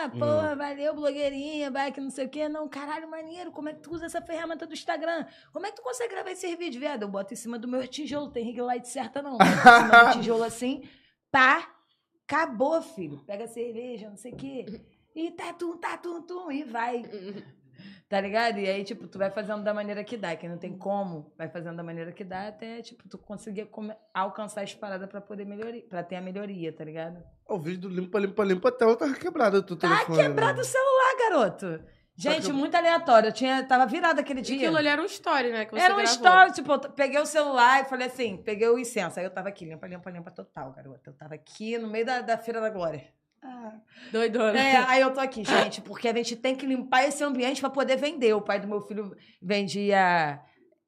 Porra, 0.08 0.54
valeu, 0.56 0.94
blogueirinha, 0.94 1.70
vai 1.70 1.92
que 1.92 2.00
não 2.00 2.10
sei 2.10 2.26
o 2.26 2.28
quê. 2.28 2.48
Não, 2.48 2.68
caralho, 2.68 3.08
maneiro, 3.08 3.50
como 3.50 3.68
é 3.68 3.72
que 3.72 3.80
tu 3.80 3.92
usa 3.92 4.06
essa 4.06 4.20
ferramenta 4.20 4.66
do 4.66 4.74
Instagram? 4.74 5.26
Como 5.52 5.66
é 5.66 5.70
que 5.70 5.76
tu 5.76 5.82
consegue 5.82 6.12
gravar 6.12 6.30
esse 6.30 6.54
vídeo, 6.56 6.80
viado? 6.80 7.02
Eu 7.02 7.08
boto 7.08 7.32
em 7.32 7.36
cima 7.36 7.58
do 7.58 7.68
meu 7.68 7.86
tijolo, 7.86 8.30
tem 8.30 8.44
ring 8.44 8.60
light 8.60 8.88
certa 8.88 9.22
não. 9.22 9.38
Boto 9.38 9.44
em 9.44 9.56
cima 9.56 10.04
do 10.04 10.12
tijolo 10.18 10.44
assim, 10.44 10.82
pá, 11.30 11.74
acabou, 12.26 12.80
filho. 12.82 13.18
Pega 13.26 13.44
a 13.44 13.48
cerveja, 13.48 14.08
não 14.08 14.16
sei 14.16 14.32
o 14.32 14.36
quê. 14.36 14.66
E 15.14 15.30
tá 15.30 15.52
tum, 15.52 15.76
tá 15.76 15.98
tum, 15.98 16.22
tum, 16.22 16.50
e 16.50 16.64
vai. 16.64 17.02
Tá 18.12 18.20
ligado? 18.20 18.58
E 18.58 18.68
aí, 18.68 18.84
tipo, 18.84 19.08
tu 19.08 19.16
vai 19.16 19.30
fazendo 19.30 19.62
da 19.64 19.72
maneira 19.72 20.04
que 20.04 20.18
dá, 20.18 20.36
que 20.36 20.46
não 20.46 20.58
tem 20.58 20.76
como, 20.76 21.32
vai 21.38 21.48
fazendo 21.48 21.76
da 21.78 21.82
maneira 21.82 22.12
que 22.12 22.22
dá 22.22 22.48
até, 22.48 22.82
tipo, 22.82 23.08
tu 23.08 23.16
conseguir 23.16 23.64
come- 23.70 23.96
alcançar 24.12 24.60
as 24.64 24.74
paradas 24.74 25.08
pra 25.08 25.18
poder 25.18 25.46
melhorar, 25.46 25.80
pra 25.88 26.02
ter 26.02 26.16
a 26.16 26.20
melhoria, 26.20 26.70
tá 26.74 26.84
ligado? 26.84 27.24
O 27.48 27.58
vídeo 27.58 27.80
do 27.80 27.88
limpa, 27.88 28.18
limpa, 28.18 28.44
limpa, 28.44 28.68
a 28.68 28.72
tela 28.72 28.94
tava 28.96 29.14
quebrada 29.14 29.62
do 29.62 29.76
Tá 29.76 29.88
telefone. 29.88 30.18
né? 30.18 30.24
quebrado 30.24 30.60
o 30.60 30.64
celular, 30.64 31.16
garoto. 31.20 31.80
Gente, 32.14 32.48
que- 32.48 32.52
muito 32.52 32.74
aleatório. 32.74 33.28
Eu 33.28 33.32
tinha, 33.32 33.64
tava 33.64 33.86
virada 33.86 34.20
aquele 34.20 34.42
dia. 34.42 34.56
Aquilo 34.56 34.76
ali 34.76 34.88
era 34.88 35.00
um 35.00 35.06
story, 35.06 35.50
né? 35.50 35.64
Que 35.64 35.70
você 35.72 35.80
Era 35.82 35.94
um 35.94 35.96
gravou. 35.96 36.14
story, 36.14 36.52
tipo, 36.52 36.70
eu 36.70 36.78
peguei 36.90 37.18
o 37.18 37.24
celular 37.24 37.80
e 37.80 37.84
falei 37.86 38.08
assim, 38.08 38.36
peguei 38.36 38.68
o 38.68 38.78
incenso. 38.78 39.18
Aí 39.18 39.24
eu 39.24 39.30
tava 39.30 39.48
aqui, 39.48 39.64
limpa, 39.64 39.86
limpa, 39.86 40.10
limpa 40.10 40.30
total, 40.30 40.70
garota. 40.74 41.08
Eu 41.08 41.14
tava 41.14 41.32
aqui 41.34 41.78
no 41.78 41.88
meio 41.88 42.04
da, 42.04 42.20
da 42.20 42.36
Feira 42.36 42.60
da 42.60 42.68
Glória. 42.68 43.02
Ah. 43.42 43.72
Doidona. 44.12 44.58
É, 44.58 44.76
aí 44.76 45.00
eu 45.00 45.12
tô 45.12 45.20
aqui, 45.20 45.44
gente, 45.44 45.80
porque 45.80 46.08
a 46.08 46.14
gente 46.14 46.36
tem 46.36 46.54
que 46.54 46.64
limpar 46.64 47.04
esse 47.04 47.22
ambiente 47.24 47.60
pra 47.60 47.70
poder 47.70 47.96
vender. 47.96 48.34
O 48.34 48.40
pai 48.40 48.60
do 48.60 48.68
meu 48.68 48.80
filho 48.82 49.14
vendia. 49.40 50.40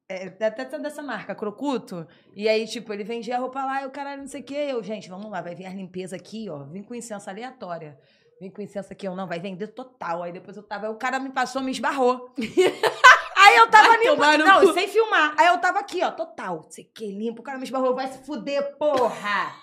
É, 0.07 0.27
até 0.45 0.79
dessa 0.79 1.01
marca, 1.01 1.35
Crocuto. 1.35 2.07
E 2.35 2.47
aí, 2.47 2.65
tipo, 2.67 2.93
ele 2.93 3.03
vendia 3.03 3.35
a 3.35 3.39
roupa 3.39 3.65
lá 3.65 3.81
e 3.81 3.85
o 3.85 3.91
caralho, 3.91 4.21
não 4.21 4.27
sei 4.27 4.41
o 4.41 4.43
quê. 4.43 4.67
Eu, 4.69 4.83
gente, 4.83 5.09
vamos 5.09 5.29
lá, 5.29 5.41
vai 5.41 5.55
vir 5.55 5.65
a 5.65 5.69
limpeza 5.73 6.15
aqui, 6.15 6.49
ó. 6.49 6.63
Vim 6.65 6.83
com 6.83 6.95
incenso 6.95 7.29
aleatória. 7.29 7.97
Vim 8.39 8.49
com 8.49 8.61
incenso 8.61 8.91
aqui, 8.91 9.07
eu 9.07 9.15
não, 9.15 9.27
vai 9.27 9.39
vender 9.39 9.67
total. 9.67 10.23
Aí 10.23 10.31
depois 10.31 10.55
eu 10.55 10.63
tava. 10.63 10.89
O 10.89 10.95
cara 10.95 11.19
me 11.19 11.31
passou, 11.31 11.61
me 11.61 11.71
esbarrou. 11.71 12.33
Aí 13.37 13.57
eu 13.57 13.69
tava 13.69 13.97
no 13.97 14.45
Não, 14.45 14.61
cu. 14.61 14.73
sem 14.73 14.87
filmar. 14.87 15.35
Aí 15.37 15.47
eu 15.47 15.57
tava 15.59 15.79
aqui, 15.79 16.03
ó, 16.03 16.09
total. 16.09 16.61
Não 16.63 16.71
sei 16.71 16.85
o 16.85 16.87
que, 16.93 17.11
limpo. 17.11 17.41
O 17.41 17.43
cara 17.43 17.57
me 17.57 17.63
esbarrou, 17.63 17.93
vai 17.93 18.07
se 18.07 18.25
fuder, 18.25 18.75
porra. 18.77 19.53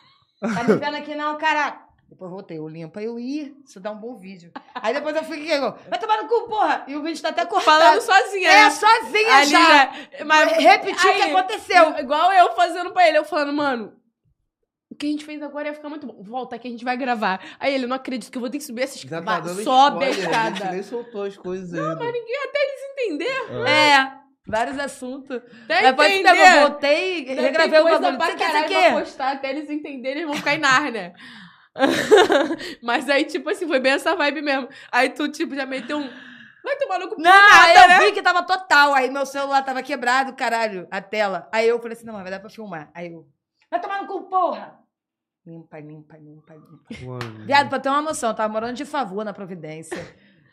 Tá 0.40 0.62
me 0.64 0.76
vendo 0.76 0.96
aqui 0.96 1.14
não, 1.14 1.36
cara. 1.36 1.91
Depois 2.12 2.28
eu 2.30 2.34
voltei, 2.36 2.58
eu 2.58 2.68
limpo. 2.68 2.98
Aí 2.98 3.06
eu 3.06 3.18
ia, 3.18 3.54
isso 3.66 3.80
dá 3.80 3.90
um 3.90 3.96
bom 3.96 4.18
vídeo. 4.18 4.52
Aí 4.74 4.92
depois 4.92 5.16
eu 5.16 5.24
fiquei, 5.24 5.58
vai 5.58 5.98
tomar 5.98 6.22
no 6.22 6.28
cu, 6.28 6.46
porra. 6.46 6.84
E 6.86 6.94
o 6.94 7.02
vídeo 7.02 7.22
tá 7.22 7.30
até 7.30 7.46
cortado. 7.46 7.80
Falando 7.80 8.00
sozinha, 8.02 8.50
É, 8.50 8.64
né? 8.64 8.70
sozinha 8.70 9.34
Ali 9.36 9.50
já. 9.50 9.58
já- 10.18 10.24
Mas 10.26 10.52
Repetir 10.58 11.10
o 11.10 11.14
que 11.14 11.22
aconteceu. 11.22 11.98
Igual 11.98 12.30
eu 12.32 12.54
fazendo 12.54 12.92
pra 12.92 13.08
ele, 13.08 13.16
eu 13.16 13.24
falando, 13.24 13.54
mano, 13.54 13.94
o 14.90 14.94
que 14.94 15.06
a 15.06 15.08
gente 15.08 15.24
fez 15.24 15.40
agora 15.42 15.68
ia 15.68 15.74
ficar 15.74 15.88
muito 15.88 16.06
bom. 16.06 16.22
Volta 16.22 16.58
que 16.58 16.68
a 16.68 16.70
gente 16.70 16.84
vai 16.84 16.98
gravar. 16.98 17.40
Aí 17.58 17.72
ele, 17.74 17.86
não 17.86 17.96
acredito 17.96 18.30
que 18.30 18.36
eu 18.36 18.42
vou 18.42 18.50
ter 18.50 18.58
que 18.58 18.64
subir 18.64 18.82
essa 18.82 18.98
escada. 18.98 19.24
tá 19.24 19.38
spoiler, 19.52 20.08
A 20.08 20.12
gente 20.12 20.26
bestada. 20.26 20.70
nem 20.72 20.82
soltou 20.82 21.22
as 21.22 21.36
coisas 21.38 21.72
ainda. 21.72 21.96
Mas 21.96 22.12
ninguém 22.12 22.36
até 22.44 22.58
eles 22.62 22.82
entender. 22.90 23.66
É, 23.70 24.12
vários 24.46 24.78
assuntos. 24.78 25.40
Até 25.64 25.80
Depois 25.80 26.12
entender. 26.12 26.56
eu 26.56 26.60
voltei, 26.68 27.24
regravei 27.24 27.80
o 27.80 27.84
bagulho. 27.84 28.18
pra 28.18 28.36
caralho 28.36 28.68
quer? 28.68 28.92
postar, 28.92 29.32
até 29.32 29.48
eles 29.48 29.70
entenderem, 29.70 30.18
eles 30.18 30.26
vão 30.26 30.34
ficar 30.36 30.54
em 30.56 30.58
Nárnia. 30.58 31.14
Mas 32.82 33.08
aí, 33.08 33.24
tipo 33.24 33.48
assim, 33.48 33.66
foi 33.66 33.80
bem 33.80 33.92
essa 33.92 34.14
vibe 34.14 34.42
mesmo. 34.42 34.68
Aí 34.90 35.10
tu, 35.10 35.28
tipo, 35.28 35.54
já 35.54 35.66
meteu 35.66 35.98
um... 35.98 36.10
Vai 36.64 36.76
tomar 36.76 36.98
no 37.00 37.08
cu 37.08 37.16
Não, 37.20 37.30
nada, 37.30 37.82
eu 37.82 37.88
né? 37.88 37.98
vi 38.00 38.12
que 38.12 38.22
tava 38.22 38.42
total. 38.44 38.94
Aí 38.94 39.10
meu 39.10 39.26
celular 39.26 39.62
tava 39.62 39.82
quebrado, 39.82 40.32
caralho, 40.34 40.86
a 40.90 41.00
tela. 41.00 41.48
Aí 41.50 41.66
eu 41.66 41.78
falei 41.80 41.96
assim, 41.96 42.06
não, 42.06 42.14
vai 42.14 42.30
dar 42.30 42.38
pra 42.38 42.48
filmar. 42.50 42.90
Aí 42.94 43.12
eu, 43.12 43.26
vai 43.70 43.80
tomar 43.80 44.00
no 44.02 44.06
cu, 44.06 44.28
porra! 44.28 44.78
Limpa, 45.44 45.80
limpa, 45.80 46.16
limpa, 46.16 46.54
limpa. 46.54 47.04
Mano. 47.04 47.46
Viado, 47.46 47.68
pra 47.68 47.80
ter 47.80 47.88
uma 47.88 48.00
noção, 48.00 48.30
eu 48.30 48.36
tava 48.36 48.52
morando 48.52 48.76
de 48.76 48.84
favor 48.84 49.24
na 49.24 49.32
Providência. 49.32 49.98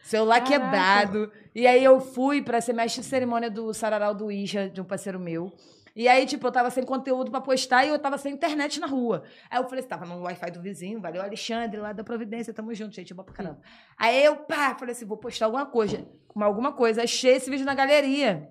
Celular 0.01 0.41
Caraca. 0.41 0.59
quebrado. 0.65 1.31
E 1.53 1.67
aí 1.67 1.83
eu 1.83 1.99
fui 1.99 2.41
pra 2.41 2.59
ser 2.59 2.73
mestre 2.73 3.01
de 3.03 3.07
cerimônia 3.07 3.51
do 3.51 3.71
Sararau 3.71 4.15
do 4.15 4.31
Ija, 4.31 4.67
de 4.67 4.81
um 4.81 4.83
parceiro 4.83 5.19
meu. 5.19 5.53
E 5.95 6.07
aí, 6.07 6.25
tipo, 6.25 6.45
eu 6.47 6.51
tava 6.51 6.69
sem 6.69 6.83
conteúdo 6.83 7.31
pra 7.31 7.41
postar 7.41 7.85
e 7.85 7.89
eu 7.89 7.99
tava 7.99 8.17
sem 8.17 8.33
internet 8.33 8.79
na 8.79 8.87
rua. 8.87 9.23
Aí 9.49 9.59
eu 9.59 9.63
falei 9.63 9.79
assim, 9.79 9.89
tava 9.89 10.05
no 10.05 10.21
Wi-Fi 10.21 10.51
do 10.51 10.61
vizinho, 10.61 11.01
valeu, 11.01 11.21
Alexandre, 11.21 11.79
lá 11.79 11.93
da 11.93 12.03
Providência, 12.03 12.53
tamo 12.53 12.73
junto, 12.73 12.95
gente, 12.95 13.13
boa 13.13 13.25
pra 13.25 13.33
caramba. 13.33 13.59
Aí 13.97 14.23
eu, 14.23 14.35
pá, 14.37 14.75
falei 14.75 14.93
assim, 14.93 15.05
vou 15.05 15.17
postar 15.17 15.45
alguma 15.45 15.65
coisa, 15.65 16.07
alguma 16.35 16.71
coisa. 16.71 17.03
Achei 17.03 17.35
esse 17.35 17.49
vídeo 17.49 17.65
na 17.65 17.73
galeria. 17.73 18.49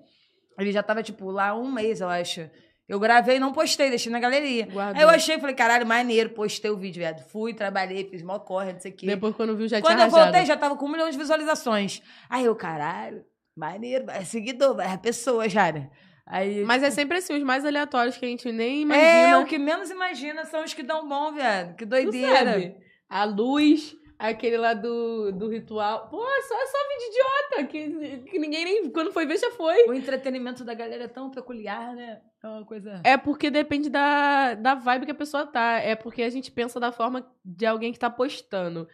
Ele 0.58 0.72
já 0.72 0.82
tava, 0.82 1.02
tipo, 1.02 1.30
lá 1.30 1.54
um 1.54 1.70
mês, 1.70 2.00
eu 2.00 2.08
acho. 2.08 2.50
Eu 2.88 2.98
gravei 2.98 3.36
e 3.36 3.38
não 3.38 3.52
postei, 3.52 3.90
deixei 3.90 4.10
na 4.10 4.18
galeria. 4.18 4.66
Guardou. 4.66 4.96
Aí 4.96 5.02
eu 5.02 5.10
achei, 5.10 5.38
falei, 5.38 5.54
caralho, 5.54 5.86
maneiro, 5.86 6.30
postei 6.30 6.70
o 6.70 6.76
vídeo, 6.76 7.00
viado. 7.00 7.22
Fui, 7.28 7.52
trabalhei, 7.52 8.08
fiz 8.08 8.22
mó 8.22 8.38
corre, 8.38 8.72
não 8.72 8.80
sei 8.80 8.90
o 8.90 8.94
quê. 8.94 9.06
Depois, 9.06 9.36
quando 9.36 9.54
viu, 9.54 9.68
já 9.68 9.80
Quando 9.82 9.96
tinha 9.96 10.06
eu 10.06 10.10
voltei, 10.10 10.26
rajado. 10.32 10.46
já 10.46 10.56
tava 10.56 10.74
com 10.74 10.86
um 10.86 10.92
milhão 10.92 11.10
de 11.10 11.18
visualizações. 11.18 12.02
Aí 12.30 12.46
eu, 12.46 12.56
caralho, 12.56 13.22
maneiro, 13.54 14.06
vai 14.06 14.24
seguidor, 14.24 14.74
vai 14.74 14.96
pessoa 14.96 15.46
já, 15.48 15.70
né? 15.70 15.90
Aí, 16.30 16.62
Mas 16.62 16.82
é 16.82 16.90
sempre 16.90 17.16
assim, 17.16 17.34
os 17.34 17.42
mais 17.42 17.64
aleatórios 17.64 18.18
que 18.18 18.26
a 18.26 18.28
gente 18.28 18.52
nem 18.52 18.80
é, 18.80 18.82
imagina. 18.82 19.38
o 19.40 19.46
que 19.46 19.56
menos 19.58 19.90
imagina 19.90 20.44
são 20.44 20.62
os 20.62 20.74
que 20.74 20.82
dão 20.82 21.08
bom, 21.08 21.32
viado. 21.32 21.74
Que 21.74 21.86
Tu 21.86 21.88
doideira. 21.88 22.52
sabe? 22.52 22.76
A 23.08 23.24
luz, 23.24 23.96
aquele 24.18 24.58
lá 24.58 24.74
do, 24.74 25.32
do 25.32 25.48
ritual. 25.48 26.06
Pô, 26.10 26.22
é 26.22 26.42
só, 26.42 26.54
é 26.54 26.66
só 26.66 26.78
vídeo 26.88 27.08
idiota, 27.08 27.64
que, 27.64 28.30
que 28.30 28.38
ninguém 28.38 28.62
nem. 28.62 28.90
Quando 28.90 29.10
foi 29.10 29.24
ver, 29.24 29.38
já 29.38 29.50
foi. 29.52 29.86
O 29.88 29.94
entretenimento 29.94 30.64
da 30.64 30.74
galera 30.74 31.04
é 31.04 31.08
tão 31.08 31.30
peculiar, 31.30 31.94
né? 31.94 32.20
É 32.44 32.46
uma 32.46 32.64
coisa. 32.66 33.00
É 33.04 33.16
porque 33.16 33.50
depende 33.50 33.88
da, 33.88 34.52
da 34.52 34.74
vibe 34.74 35.06
que 35.06 35.12
a 35.12 35.14
pessoa 35.14 35.46
tá. 35.46 35.78
É 35.78 35.96
porque 35.96 36.22
a 36.22 36.28
gente 36.28 36.50
pensa 36.50 36.78
da 36.78 36.92
forma 36.92 37.26
de 37.42 37.64
alguém 37.64 37.90
que 37.90 37.98
tá 37.98 38.10
postando. 38.10 38.86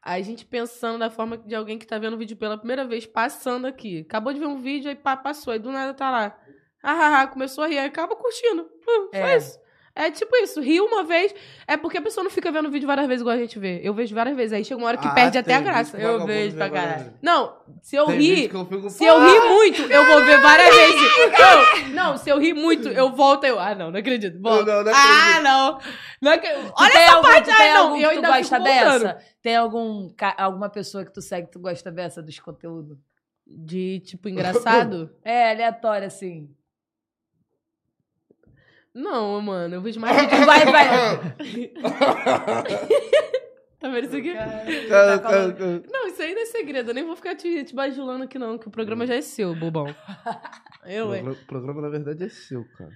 A 0.00 0.18
gente 0.22 0.46
pensando 0.46 0.98
da 0.98 1.10
forma 1.10 1.36
de 1.36 1.54
alguém 1.54 1.76
que 1.78 1.86
tá 1.86 1.98
vendo 1.98 2.14
o 2.14 2.18
vídeo 2.18 2.36
pela 2.36 2.56
primeira 2.56 2.86
vez, 2.86 3.04
passando 3.04 3.66
aqui. 3.66 4.06
Acabou 4.08 4.32
de 4.32 4.38
ver 4.40 4.46
um 4.46 4.56
vídeo, 4.56 4.88
aí 4.88 4.94
pá, 4.94 5.14
passou, 5.16 5.52
aí 5.52 5.58
do 5.58 5.70
nada 5.70 5.92
tá 5.92 6.10
lá. 6.10 6.38
Ah, 6.90 6.92
ah, 7.18 7.22
ah, 7.22 7.26
começou 7.26 7.64
a 7.64 7.66
rir, 7.66 7.78
aí 7.78 7.86
acaba 7.86 8.14
curtindo. 8.16 8.62
Hum, 8.88 9.08
só 9.12 9.18
É. 9.26 9.36
isso. 9.36 9.58
É 10.00 10.12
tipo 10.12 10.36
isso, 10.36 10.60
riu 10.60 10.84
uma 10.84 11.02
vez, 11.02 11.34
é 11.66 11.76
porque 11.76 11.98
a 11.98 12.00
pessoa 12.00 12.22
não 12.22 12.30
fica 12.30 12.52
vendo 12.52 12.66
o 12.68 12.70
vídeo 12.70 12.86
várias 12.86 13.08
vezes 13.08 13.20
igual 13.20 13.34
a 13.34 13.38
gente 13.40 13.58
vê. 13.58 13.80
Eu 13.82 13.92
vejo 13.92 14.14
várias 14.14 14.36
vezes, 14.36 14.52
aí 14.52 14.64
chega 14.64 14.80
uma 14.80 14.86
hora 14.86 14.96
que 14.96 15.08
Ah, 15.08 15.10
perde 15.10 15.38
até 15.38 15.56
a 15.56 15.60
graça. 15.60 15.98
Eu 15.98 16.24
vejo 16.24 16.54
pra 16.56 16.70
caralho. 16.70 17.14
Não, 17.20 17.56
se 17.82 17.96
eu 17.96 18.06
Tem 18.06 18.16
rir, 18.20 18.50
eu 18.54 18.90
se 18.90 19.04
eu 19.04 19.14
"Pô, 19.16 19.20
rir 19.26 19.40
muito, 19.48 19.82
eu 19.82 20.06
vou 20.06 20.24
ver 20.24 20.40
várias 20.40 20.68
vezes. 20.76 21.02
Eu- 21.82 21.88
não, 21.94 22.16
se 22.16 22.30
eu 22.30 22.38
rir 22.38 22.54
muito, 22.54 22.86
eu 22.90 23.10
volto 23.10 23.42
eu. 23.44 23.58
Ah, 23.58 23.74
não, 23.74 23.90
não 23.90 23.98
acredito. 23.98 24.40
Volto. 24.40 24.64
Não, 24.66 24.76
não, 24.76 24.84
não 24.84 24.92
ah, 24.94 25.30
acredito. 25.30 25.42
não. 25.42 25.78
não 26.22 26.38
Tu 26.38 26.72
Olha 26.80 26.92
tem 26.92 27.02
essa 27.02 27.14
algum, 27.16 27.28
parte. 27.28 27.44
tem 27.46 27.54
Ah, 27.70 27.74
não. 27.74 27.96
Eu 27.96 27.96
que 27.96 28.02
tu 28.02 28.08
ainda 28.24 28.28
gosta 28.38 28.60
dessa? 28.60 29.18
Tem 29.42 29.56
algum, 29.56 30.10
alguma 30.36 30.68
pessoa 30.70 31.04
que 31.04 31.12
tu 31.12 31.20
segue 31.20 31.46
que 31.48 31.52
tu 31.54 31.58
gosta 31.58 31.90
dessa, 31.90 32.22
dos 32.22 32.38
conteúdos? 32.38 32.96
De, 33.44 33.98
tipo, 34.06 34.28
engraçado? 34.28 35.10
É, 35.24 35.50
aleatório, 35.50 36.06
assim. 36.06 36.48
Não, 38.94 39.40
mano. 39.40 39.74
Eu 39.74 39.82
vejo 39.82 40.00
mais 40.00 40.20
vídeo. 40.20 40.44
Vai, 40.44 40.64
vai. 40.66 41.36
Tá 43.78 43.88
vendo 43.88 44.06
isso 44.06 44.16
aqui? 44.16 44.34
Cara, 44.88 45.18
cara, 45.20 45.52
cara. 45.52 45.82
Não, 45.88 46.08
isso 46.08 46.20
aí 46.20 46.34
não 46.34 46.42
é 46.42 46.46
segredo. 46.46 46.90
Eu 46.90 46.94
nem 46.94 47.06
vou 47.06 47.14
ficar 47.14 47.36
te, 47.36 47.62
te 47.62 47.74
bajulando 47.74 48.24
aqui, 48.24 48.36
não, 48.36 48.58
que 48.58 48.66
o 48.66 48.72
programa 48.72 49.06
já 49.06 49.14
é 49.14 49.20
seu, 49.20 49.54
bobão. 49.54 49.86
Eu, 50.84 51.14
hein? 51.14 51.28
O 51.28 51.46
programa, 51.46 51.82
na 51.82 51.88
verdade, 51.88 52.24
é 52.24 52.28
seu, 52.28 52.64
cara. 52.76 52.90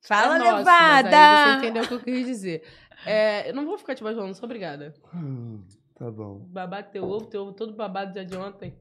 Fala, 0.00 0.36
é 0.36 0.38
nosso, 0.38 0.50
mas 0.52 0.58
levada! 0.58 1.08
aí 1.10 1.44
você 1.44 1.58
entendeu 1.58 1.82
o 1.82 1.88
que 1.88 1.94
eu 1.94 2.00
quis 2.00 2.26
dizer. 2.26 2.62
É, 3.04 3.50
eu 3.50 3.54
não 3.54 3.66
vou 3.66 3.76
ficar 3.76 3.94
te 3.94 4.04
bajulando, 4.04 4.34
sou 4.34 4.44
obrigada. 4.44 4.94
Hum, 5.12 5.64
tá 5.96 6.10
bom. 6.10 6.46
Babar 6.48 6.88
teu 6.88 7.04
ovo, 7.04 7.26
teu 7.26 7.42
ovo 7.42 7.52
todo 7.52 7.74
babado 7.74 8.14
já 8.14 8.22
de 8.22 8.36
ontem. 8.36 8.78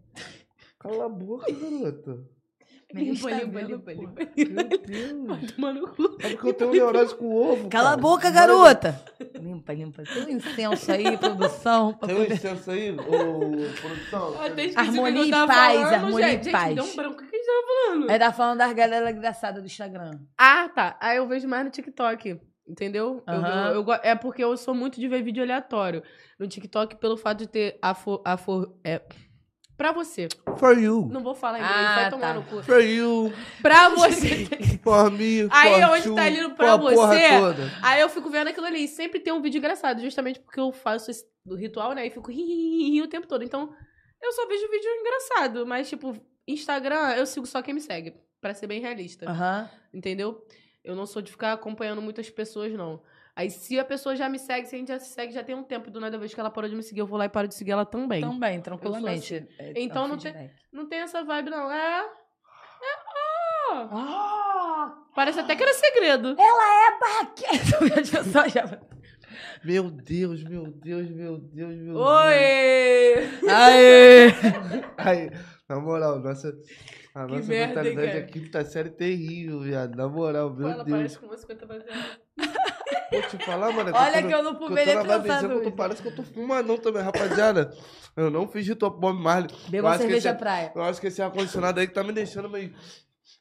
Cala 0.80 1.06
a 1.06 1.10
boca, 1.10 1.52
garota. 1.52 2.24
Limpa, 2.94 3.30
Tá 3.30 3.36
limpa, 3.38 3.60
vendo, 3.60 3.68
limpa, 3.70 3.92
pô? 3.94 4.02
limpa. 4.02 4.22
Meu 4.38 4.80
Deus. 4.80 5.52
Toma 5.54 5.74
no 5.74 5.88
cu. 5.88 6.18
É 6.22 6.30
porque 6.30 6.48
eu 6.48 6.54
tenho 6.54 6.72
neurose 6.72 7.16
com 7.16 7.26
ovo, 7.36 7.68
Cala 7.70 7.88
a 7.88 7.90
cara. 7.92 8.02
boca, 8.02 8.24
Vai, 8.24 8.34
garota! 8.34 9.04
Limpa, 9.40 9.74
limpa. 9.74 10.04
Tem 10.04 10.26
um 10.26 10.38
incenso 10.38 10.92
aí, 10.92 11.18
produção. 11.18 11.94
Tem 11.94 12.16
um 12.16 12.20
poder- 12.20 12.34
incenso 12.34 12.72
aí, 12.72 12.92
ô 12.92 12.96
produção? 13.82 14.36
Harmonia 14.76 15.26
e 15.26 15.30
eu 15.32 15.48
paz, 15.48 15.80
falando, 15.80 15.94
harmonia 15.94 16.30
gente. 16.30 16.50
e 16.50 16.52
paz. 16.52 16.66
Gente, 16.68 16.76
deu 16.76 16.84
um 16.86 16.96
branco. 16.96 17.22
O 17.24 17.28
que 17.28 17.36
a 17.36 17.38
gente 17.38 17.46
tava 17.46 17.68
falando? 17.68 18.10
Aí 18.12 18.20
tá 18.20 18.32
falando 18.34 18.58
das 18.60 18.74
galera 18.74 19.12
engraçada 19.12 19.60
do 19.62 19.66
Instagram. 19.66 20.12
Ah, 20.38 20.70
tá. 20.70 20.98
Aí 21.02 21.18
eu 21.18 21.28
vejo 21.28 21.48
mais 21.48 21.66
no 21.66 21.72
TikTok. 21.72 22.40
Entendeu? 22.68 23.24
Eu- 23.28 23.34
Aham. 23.36 23.68
eu, 23.70 23.74
eu 23.76 23.84
go- 23.84 23.94
é 24.02 24.16
porque 24.16 24.44
eu 24.44 24.58
sou 24.58 24.74
muito 24.74 25.00
de 25.00 25.08
ver 25.08 25.22
vídeo 25.22 25.44
aleatório. 25.44 26.02
No 26.40 26.48
TikTok, 26.48 26.96
pelo 26.96 27.16
fato 27.16 27.38
de 27.40 27.48
ter 27.48 27.78
afor, 27.80 28.22
afor, 28.26 28.74
é, 28.84 29.02
pra 29.78 29.92
você. 29.92 30.28
For 30.58 30.78
you. 30.78 31.08
Não 31.12 31.22
vou 31.22 31.36
falar 31.36 31.60
inglês, 31.60 31.76
Ah, 31.76 31.96
vai 31.96 32.10
tomar 32.10 32.28
tá. 32.28 32.34
no 32.36 32.44
cu. 32.44 32.64
For 32.64 32.82
you. 32.82 33.34
Pra 33.62 33.90
você. 33.90 34.46
For 34.84 35.10
me. 35.12 35.48
Aí, 35.50 35.82
for 35.82 35.92
onde 35.92 36.08
you, 36.08 36.16
tá 36.16 36.24
for 36.50 36.56
pra 36.56 36.76
você, 36.78 37.40
toda. 37.40 37.72
Aí 37.82 38.02
eu 38.02 38.10
fico 38.10 38.30
vendo 38.30 38.48
aquilo 38.50 38.68
ali. 38.68 38.84
E 38.84 38.88
sempre 38.88 39.20
tem 39.20 39.34
um 39.34 39.42
vídeo 39.42 39.58
engraçado, 39.58 40.02
justamente 40.02 40.40
porque 40.40 40.60
eu 40.60 40.72
faço 40.72 41.10
esse 41.10 41.26
do 41.46 41.56
ritual, 41.56 41.94
né? 41.94 42.06
E 42.06 42.10
fico 42.10 42.32
ri, 42.32 42.42
ri, 42.42 42.54
ri, 42.54 42.90
ri 42.92 43.02
o 43.02 43.08
tempo 43.08 43.28
todo. 43.28 43.44
Então, 43.44 43.74
eu 44.22 44.32
só 44.32 44.48
vejo 44.48 44.70
vídeo 44.70 44.90
engraçado. 45.00 45.66
Mas, 45.66 45.90
tipo, 45.90 46.16
Instagram, 46.48 47.14
eu 47.16 47.26
sigo 47.26 47.46
só 47.46 47.62
quem 47.62 47.74
me 47.74 47.82
segue. 47.82 48.14
Pra 48.40 48.54
ser 48.54 48.68
bem 48.68 48.80
realista. 48.80 49.30
Aham. 49.30 49.70
Entendeu? 49.94 50.46
Eu 50.84 50.96
não 50.96 51.06
sou 51.08 51.22
de 51.22 51.32
ficar 51.32 51.54
acompanhando 51.54 52.02
muitas 52.02 52.30
pessoas, 52.30 52.72
não. 52.74 53.02
Aí, 53.36 53.50
se 53.50 53.78
a 53.78 53.84
pessoa 53.84 54.16
já 54.16 54.30
me 54.30 54.40
segue, 54.40 54.66
se 54.68 54.76
a 54.76 54.80
gente 54.80 54.88
já 54.88 54.98
se 55.00 55.10
segue, 55.14 55.34
já 55.34 55.44
tem 55.44 55.54
um 55.56 55.64
tempo. 55.64 55.92
Do 55.92 56.00
nada, 56.00 56.18
vez 56.18 56.34
que 56.34 56.40
ela 56.40 56.50
parou 56.50 56.70
de 56.70 56.76
me 56.76 56.82
seguir, 56.84 57.02
eu 57.02 57.06
vou 57.08 57.18
lá 57.18 57.26
e 57.26 57.30
paro 57.30 57.48
de 57.50 57.56
seguir 57.56 57.72
ela 57.72 57.86
também. 57.86 58.22
Também, 58.22 58.62
tranquilamente. 58.62 59.46
É, 59.60 59.74
Então 59.76 60.04
é 60.04 60.06
um 60.06 60.10
não 60.10 60.18
tem-. 60.18 60.52
Não 60.72 60.86
tem 60.88 61.00
essa 61.00 61.22
vibe, 61.24 61.50
não. 61.50 61.70
É. 61.70 62.00
É. 62.00 62.06
ó. 63.72 63.88
Ah! 63.92 64.98
Parece 65.14 65.40
até 65.40 65.56
que 65.56 65.64
era 65.64 65.74
segredo. 65.74 66.36
As 68.00 68.10
pessoas 68.10 68.52
já- 68.54 68.80
Meu 69.64 69.90
Deus, 69.90 70.44
meu 70.44 70.68
Deus, 70.68 71.10
meu 71.10 71.38
Deus, 71.38 71.76
meu 71.76 71.94
Deus. 71.96 72.08
Oi! 72.08 73.50
Aê! 73.50 74.28
Aí, 74.98 75.30
na 75.68 75.80
moral, 75.80 76.20
nossa, 76.20 76.50
a 77.14 77.26
Que 77.26 77.32
nossa 77.34 77.48
mentalidade 77.50 78.18
aqui 78.18 78.50
tá 78.50 78.64
série 78.64 78.92
terrível, 78.92 79.60
viado. 79.62 79.96
Na 79.96 80.08
moral, 80.08 80.54
meu 80.54 80.70
ela 80.70 80.84
Deus. 80.84 80.98
parece 80.98 81.20
com 81.20 81.26
uma 81.26 81.38
50 81.38 81.66
baseada. 81.66 82.22
Vou 83.12 83.22
te 83.24 83.38
falar, 83.46 83.72
mano. 83.72 83.90
é 83.90 83.94
Olha 83.94 84.22
que 84.28 84.34
eu 84.34 84.44
no- 84.44 84.52
não 84.52 84.60
que 84.60 84.68
fumei 84.68 84.86
nem 84.86 84.96
que 84.96 85.12
eu 85.12 85.22
tô- 85.24 85.62
isso. 85.62 85.72
Parece 85.72 86.02
que 86.02 86.08
eu 86.08 86.16
tô 86.16 86.24
fumadão 86.24 86.78
também, 86.78 87.02
rapaziada. 87.02 87.72
Eu 88.16 88.30
não 88.30 88.48
fiz 88.48 88.68
ritual 88.68 88.92
pro 88.92 89.00
Bob 89.02 89.20
Marley. 89.20 89.50
Beba 89.70 89.92
que 89.94 89.98
cerveja 90.00 90.30
esse- 90.30 90.38
praia. 90.40 90.72
Eu 90.76 90.84
acho 90.84 91.02
que 91.02 91.08
esse 91.08 91.22
ar-condicionado 91.22 91.80
aí 91.80 91.88
que 91.88 91.94
tá 91.94 92.04
me 92.04 92.12
deixando 92.14 92.50
meio. 92.50 92.74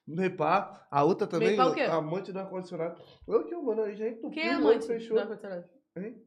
Meio 0.07 0.37
pá. 0.37 0.87
A 0.91 1.03
outra 1.05 1.27
também, 1.27 1.59
o 1.61 1.75
quê? 1.75 1.83
amante 1.83 2.33
do 2.33 2.39
ar-condicionado. 2.39 3.01
Eu 3.27 3.45
que, 3.45 3.55
mano, 3.57 3.83
aí 3.83 3.97
já 3.97 4.09
entupiu, 4.09 4.31
Quem 4.31 4.49
é 4.49 4.53
mano, 4.55 4.69
amante 4.71 4.87
fechou. 4.87 5.17
do 5.17 5.21
ar-condicionado? 5.21 5.65
Hein? 5.99 6.23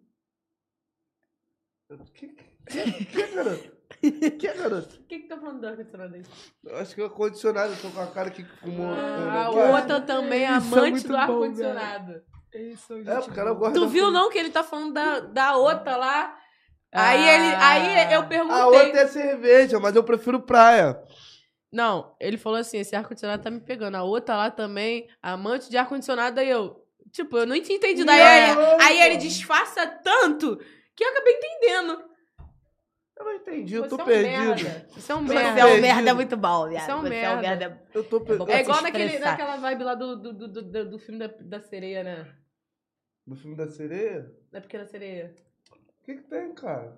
Que, 2.13 2.27
que, 2.27 3.05
que 3.05 3.21
é, 3.21 3.27
garoto? 3.33 3.77
Que 4.37 4.47
é, 4.47 4.53
garoto? 4.53 4.95
O 5.01 5.03
que 5.07 5.19
que 5.19 5.27
tá 5.27 5.37
falando 5.37 5.61
do 5.61 5.67
ar-condicionado 5.67 6.15
aí? 6.15 6.23
Eu 6.65 6.75
acho 6.77 6.93
que 6.95 7.01
é 7.01 7.03
ar-condicionado, 7.05 7.73
eu 7.73 7.81
tô 7.81 7.89
com 7.89 8.01
a 8.01 8.07
cara 8.07 8.27
aqui 8.27 8.43
fumou. 8.43 8.93
Ah, 8.93 9.45
eu- 9.45 9.53
o 9.57 9.71
outro 9.73 10.01
também 10.05 10.41
é 10.41 10.43
é 10.43 10.47
amante 10.47 11.07
do 11.07 11.15
bom, 12.57 12.71
ar-condicionado. 12.73 13.19
É, 13.19 13.21
porque 13.25 13.39
ela 13.39 13.53
gosta 13.53 13.79
Tu 13.79 13.87
viu, 13.87 14.11
não, 14.11 14.29
que 14.29 14.37
ele 14.37 14.49
tá 14.49 14.63
falando 14.63 14.93
da, 14.93 15.19
da 15.19 15.55
outra 15.57 15.95
lá? 15.95 16.37
Ah. 16.93 17.09
Aí 17.09 17.29
ele. 17.29 17.55
Aí 17.55 18.13
eu 18.13 18.27
perguntei. 18.27 18.57
A 18.61 18.67
outra 18.67 19.01
é 19.01 19.07
cerveja, 19.07 19.79
mas 19.79 19.95
eu 19.95 20.03
prefiro 20.03 20.39
praia. 20.41 21.01
Não, 21.71 22.15
ele 22.19 22.37
falou 22.37 22.57
assim: 22.59 22.77
esse 22.79 22.95
ar-condicionado 22.95 23.43
tá 23.43 23.51
me 23.51 23.59
pegando. 23.59 23.95
A 23.95 24.03
outra 24.03 24.35
lá 24.37 24.49
também, 24.51 25.07
amante 25.21 25.69
de 25.69 25.77
ar-condicionado, 25.77 26.39
aí 26.39 26.49
eu. 26.49 26.83
Tipo, 27.11 27.37
eu 27.37 27.45
não 27.47 27.59
tinha 27.61 27.77
entendido. 27.77 28.09
Aí, 28.11 28.19
ele, 28.51 28.61
aí 28.83 29.01
ele 29.01 29.17
disfarça 29.17 29.85
tanto 29.87 30.57
que 30.95 31.03
eu 31.03 31.09
acabei 31.09 31.33
entendendo. 31.33 32.03
Eu 33.19 33.25
não 33.25 33.33
entendi, 33.33 33.73
eu 33.75 33.83
Você 33.83 33.89
tô 33.89 33.97
é 33.97 34.03
um 34.03 34.05
perdido. 34.05 34.45
merda. 34.45 34.87
Você 34.91 35.11
é 35.11 35.15
um 35.15 35.19
Você 35.25 35.33
Você 35.33 35.43
merda. 35.43 35.59
é 35.59 35.65
um 35.65 35.81
merda 35.81 36.13
muito 36.13 36.37
bom, 36.37 36.67
viado. 36.69 36.85
Você 36.85 36.91
é 36.91 36.95
um 36.95 37.01
Você 37.01 37.07
é 37.15 37.29
um 37.31 37.39
merda. 37.41 37.41
merda. 37.69 37.83
Eu 37.93 38.03
tô 38.03 38.17
É 38.17 38.19
perdido. 38.19 38.51
É 38.51 38.61
igual 38.61 38.81
naquele, 38.83 39.19
naquela 39.19 39.57
vibe 39.57 39.83
lá 39.83 39.95
do, 39.95 40.15
do, 40.21 40.33
do, 40.33 40.47
do, 40.47 40.89
do 40.91 40.99
filme 40.99 41.19
da, 41.19 41.27
da 41.41 41.59
sereia, 41.61 42.03
né? 42.03 42.27
No 43.27 43.35
filme 43.35 43.57
da 43.57 43.67
sereia? 43.67 44.33
Da 44.51 44.61
pequena 44.61 44.85
sereia. 44.85 45.35
O 45.71 46.05
que 46.05 46.15
que 46.15 46.23
tem, 46.23 46.53
cara? 46.55 46.97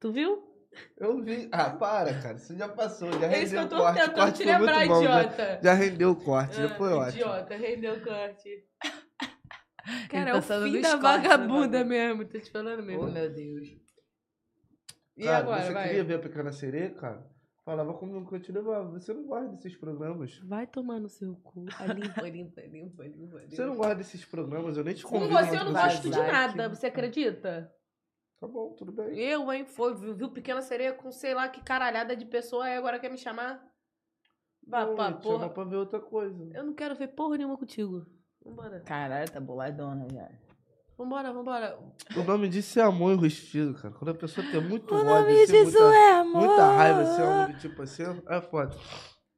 Tu 0.00 0.10
viu? 0.10 0.50
Eu 0.96 1.20
vi. 1.22 1.50
Ah, 1.52 1.68
para, 1.70 2.18
cara. 2.22 2.36
Isso 2.36 2.56
já 2.56 2.66
passou. 2.66 3.12
Já 3.20 3.26
É 3.30 3.42
isso 3.42 3.52
que 3.52 3.58
rendeu 3.58 3.60
eu 3.60 3.66
o 3.66 3.68
tô 3.68 3.76
corte. 3.76 3.98
O 3.98 4.00
tentando 4.00 4.14
corte 4.16 4.38
te 4.38 4.44
lembrar, 4.44 4.86
bom. 4.88 5.02
Já, 5.04 5.22
idiota. 5.22 5.60
já 5.62 5.74
rendeu 5.74 6.10
o 6.12 6.16
corte, 6.16 6.56
já 6.56 6.64
Ah, 6.64 6.68
foi 6.76 6.92
ótimo. 6.94 7.10
Idiota, 7.10 7.56
rendeu 7.56 7.94
o 7.94 8.00
corte. 8.02 8.66
Cara, 10.08 10.30
é 10.30 10.32
o 10.32 10.36
pensando 10.36 10.72
fim 10.72 10.80
da 10.80 10.96
vagabunda 10.96 11.84
mesmo, 11.84 12.24
tô 12.24 12.38
te 12.40 12.50
falando 12.50 12.82
mesmo. 12.82 13.02
Oh, 13.02 13.10
meu 13.10 13.28
Deus. 13.28 13.68
e 15.16 15.24
cara, 15.24 15.38
agora, 15.38 15.62
você 15.62 15.72
vai? 15.74 15.88
queria 15.88 16.04
ver 16.04 16.14
a 16.14 16.18
Pequena 16.20 16.52
Sereia, 16.52 16.94
cara? 16.94 17.31
Falava 17.64 17.94
como 17.94 18.26
que 18.26 18.34
eu 18.34 18.40
te 18.40 18.50
levava. 18.50 18.90
Você 18.90 19.14
não 19.14 19.24
gosta 19.24 19.48
desses 19.50 19.76
programas. 19.76 20.36
Vai 20.38 20.66
tomar 20.66 20.98
no 20.98 21.08
seu 21.08 21.36
cu. 21.36 21.64
Ah, 21.78 21.86
limpa, 21.86 22.22
limpa, 22.28 22.60
limpa, 22.62 23.04
limpa, 23.04 23.38
limpa. 23.38 23.50
Você 23.50 23.64
não 23.64 23.76
gosta 23.76 23.94
desses 23.94 24.24
programas, 24.24 24.76
eu 24.76 24.82
nem 24.84 24.94
te 24.94 25.04
Com 25.04 25.10
convido. 25.10 25.28
você 25.28 25.42
mais 25.42 25.54
eu 25.54 25.64
não 25.64 25.72
pra 25.72 25.84
gosto 25.84 26.10
de 26.10 26.18
nada, 26.18 26.68
você 26.68 26.86
acredita? 26.88 27.72
Tá 28.40 28.48
bom, 28.48 28.72
tudo 28.72 28.90
bem. 28.90 29.16
Eu, 29.16 29.52
hein, 29.52 29.64
foi, 29.64 29.94
viu, 29.94 30.12
viu 30.16 30.28
Pequena 30.32 30.60
Sereia 30.60 30.92
com 30.92 31.12
sei 31.12 31.32
lá 31.34 31.48
que 31.48 31.62
caralhada 31.62 32.16
de 32.16 32.24
pessoa 32.26 32.68
e 32.68 32.76
agora 32.76 32.98
quer 32.98 33.08
me 33.10 33.16
chamar? 33.16 33.64
Vá, 34.66 34.84
Não, 34.84 34.96
gente, 34.96 35.22
porra. 35.22 35.38
chama 35.38 35.50
pra 35.50 35.64
ver 35.64 35.76
outra 35.76 36.00
coisa. 36.00 36.50
Eu 36.52 36.64
não 36.64 36.74
quero 36.74 36.96
ver 36.96 37.08
porra 37.14 37.36
nenhuma 37.36 37.56
contigo. 37.56 38.04
Vambora. 38.44 38.80
Caralho, 38.80 39.30
tá 39.30 39.38
boladona 39.40 40.08
já. 40.12 40.28
Vambora, 40.96 41.32
vambora. 41.32 41.78
O 42.16 42.22
nome 42.22 42.48
disso 42.48 42.78
é 42.78 42.82
amor 42.82 43.12
enrustido, 43.12 43.74
cara. 43.74 43.92
Quando 43.94 44.10
a 44.10 44.14
pessoa 44.14 44.46
tem 44.50 44.60
muito 44.60 44.92
O 44.94 44.98
ódio, 44.98 45.08
nome 45.08 45.42
assim, 45.42 45.52
disso 45.64 45.80
muita, 45.80 45.96
é 45.96 46.12
amor. 46.12 46.46
muita 46.46 46.66
raiva, 46.76 47.00
assim, 47.02 47.22
algo 47.22 47.52
que 47.54 47.60
tipo 47.60 47.82
assim, 47.82 48.02
é 48.28 48.40
foda. 48.40 48.76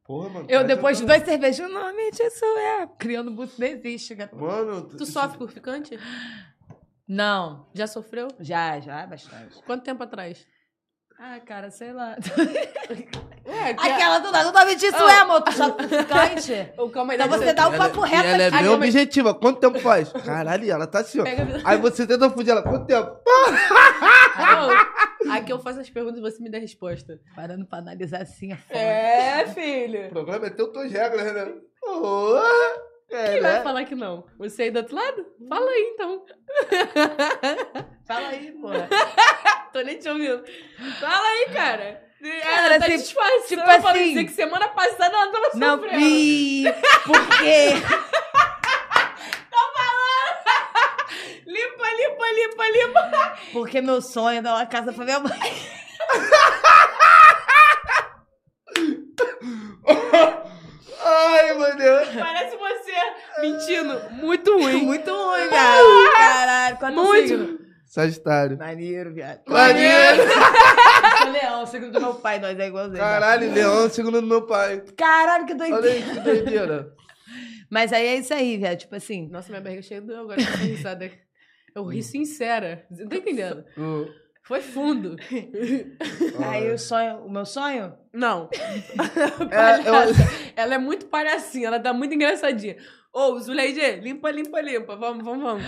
Porra, 0.05 0.29
mano. 0.29 0.47
Eu, 0.51 0.65
depois 0.65 0.99
de 0.99 1.05
que 1.05 1.09
dois 1.09 1.23
cervejas, 1.25 1.67
o 1.67 1.73
nome 1.73 2.11
disso 2.11 2.45
é. 2.45 2.87
Criando 2.99 3.31
busto 3.31 3.59
não 3.61 3.67
existe, 3.69 4.15
gato. 4.15 4.37
Mano, 4.37 4.83
Tu 4.89 5.07
sofre 5.07 5.39
por 5.39 5.51
ficante? 5.51 5.99
Não. 7.09 7.67
Já 7.73 7.87
sofreu? 7.87 8.29
Já, 8.41 8.81
já, 8.81 9.07
bastante. 9.07 9.63
Quanto 9.65 9.83
tempo 9.85 10.03
atrás? 10.03 10.47
Ah, 11.27 11.41
cara, 11.41 11.71
sei 11.71 11.91
lá. 11.91 12.17
É, 13.47 13.71
Aquela 13.71 14.19
do 14.19 14.31
nada, 14.31 14.51
o 14.51 14.53
nome 14.53 14.75
disso 14.77 14.97
Oh. 15.01 15.09
é 15.09 15.17
amor. 15.21 15.41
Tu 15.41 15.53
só 15.53 15.75
ficante. 15.75 16.73
O 16.79 16.91
calma 16.91 17.15
aí, 17.15 17.17
Então 17.19 17.29
deixa 17.31 17.45
você 17.47 17.53
dá 17.55 17.69
o 17.71 17.75
Ela- 17.75 17.89
papo 17.89 18.05
e 18.05 18.09
reto 18.11 18.27
ela 18.29 18.43
é 18.43 18.47
aqui. 18.49 18.59
bem 18.59 18.69
objetiva. 18.69 19.35
Quanto 19.35 19.59
tempo 19.59 19.79
faz? 19.81 20.13
Caralho, 20.13 20.71
ela 20.71 20.87
tá 20.87 20.99
assim, 21.01 21.21
ó. 21.21 21.25
Pega- 21.25 21.63
Aí 21.65 21.79
você 21.79 22.07
tenta 22.07 22.29
fugir 22.29 22.51
ela. 22.51 22.63
Quanto 22.63 22.87
tempo? 22.87 23.17
Não, 24.37 24.69
Aqui 25.35 25.51
eu 25.51 25.59
faço 25.59 25.81
as 25.81 25.89
perguntas 25.89 26.19
e 26.19 26.21
você 26.21 26.43
me 26.43 26.51
dá 26.51 26.59
a 26.59 26.61
resposta. 26.61 27.19
Parando 27.35 27.65
pra 27.65 27.79
analisar 27.79 28.21
assim 28.21 28.53
a 28.53 28.57
foto. 28.59 28.77
É, 28.77 29.45
O 29.49 29.51
filho. 29.55 30.11
programa 30.11 30.47
é 30.47 30.51
teu, 30.51 30.71
tuas 30.71 30.93
regras, 30.93 31.33
né? 31.33 31.53
Oh, 31.83 32.39
Quem 33.33 33.41
vai 33.41 33.63
falar 33.63 33.85
que 33.85 33.95
não? 33.95 34.27
Você 34.39 34.65
aí 34.65 34.71
do 34.71 34.79
outro 34.81 34.97
lado? 34.97 35.27
Fala 35.49 35.71
aí, 35.71 35.93
então. 35.95 36.25
Fala 38.07 38.29
aí, 38.29 38.53
pô. 38.53 38.69
Tô 39.73 39.81
nem 39.83 39.99
te 39.99 40.09
ouvindo. 40.09 40.45
Fala 41.01 41.27
aí, 41.27 41.47
cara. 41.53 42.03
Cara, 42.43 42.67
Ela 42.67 42.79
tá 42.79 42.87
assim, 42.87 42.97
disfarçando 42.97 43.45
tipo 43.47 43.63
pra 43.65 43.77
assim- 43.91 44.09
dizer 44.09 44.25
que 44.25 44.33
semana 44.33 44.69
passada 44.69 45.15
ela 45.15 45.31
tava 45.31 45.51
Não 45.55 45.77
sofrendo. 45.77 45.99
vi. 45.99 46.65
Por 47.05 47.39
quê? 47.39 47.69
Limpa, 51.47 51.87
limpa, 51.91 52.27
limpa, 52.33 52.65
limpa. 52.71 53.39
Porque 53.53 53.81
meu 53.81 54.01
sonho 54.01 54.39
é 54.39 54.43
dar 54.43 54.55
uma 54.55 54.67
casa 54.67 54.93
pra 54.93 55.05
minha 55.05 55.21
mãe. 55.21 55.31
Ai, 61.05 61.55
meu 61.55 61.77
Deus. 61.77 62.09
Parece 62.19 62.57
você 62.57 62.95
mentindo. 63.45 64.01
Muito 64.13 64.53
ruim. 64.59 64.83
Muito 64.87 65.11
ruim, 65.11 65.49
cara. 65.49 66.13
Caralho, 66.15 66.77
quanto 66.79 66.95
Muito. 66.95 67.29
signo? 67.29 67.59
Sagitário. 67.87 68.59
Maneiro, 68.59 69.13
viado. 69.13 69.41
Maneiro. 69.47 70.23
Sou 71.19 71.31
leão, 71.31 71.67
segundo 71.67 71.93
do 71.93 72.01
meu 72.01 72.15
pai, 72.15 72.41
nós 72.41 72.59
é 72.59 72.67
igualzinho. 72.67 72.99
Caralho, 72.99 73.53
Leão, 73.53 73.89
segundo 73.89 74.21
do 74.21 74.27
meu 74.27 74.43
pai. 74.43 74.83
Caralho, 74.97 75.47
que 75.47 75.53
Olha 75.53 75.71
doideira. 75.71 75.97
aí, 75.97 76.03
que 76.03 76.21
doideira. 76.21 76.93
Mas 77.71 77.93
aí 77.93 78.07
é 78.07 78.17
isso 78.17 78.35
aí, 78.35 78.57
viado. 78.57 78.79
Tipo 78.79 78.97
assim. 78.97 79.29
Nossa, 79.31 79.49
minha 79.49 79.61
barriga 79.61 79.83
cheia 79.83 80.01
do 80.01 80.13
agora 80.15 80.37
com 80.37 80.43
essa 80.43 80.57
risada. 80.59 81.11
Eu 81.75 81.85
ri 81.85 82.03
sincera. 82.03 82.85
Você 82.91 83.03
não 83.03 83.11
tá 83.11 83.17
entendendo? 83.17 83.65
Hum. 83.79 84.07
Foi 84.43 84.61
fundo. 84.61 85.17
Aí 86.51 86.71
o 86.71 86.79
sonho, 86.79 87.25
o 87.25 87.31
meu 87.31 87.47
sonho? 87.47 87.95
Não. 88.13 88.51
É, 89.51 89.81
Palhaça. 89.83 90.13
Ela 90.55 90.75
é 90.75 90.79
muito 90.79 91.07
palhacinha, 91.07 91.69
ela 91.69 91.81
tá 91.81 91.93
muito 91.95 92.15
engraçadinha. 92.15 92.77
Ô, 93.15 93.39
Zuleide, 93.39 94.01
limpa, 94.01 94.31
limpa, 94.31 94.61
limpa. 94.61 94.97
Vamos, 94.97 95.25
vamos, 95.25 95.43
vamos. 95.43 95.65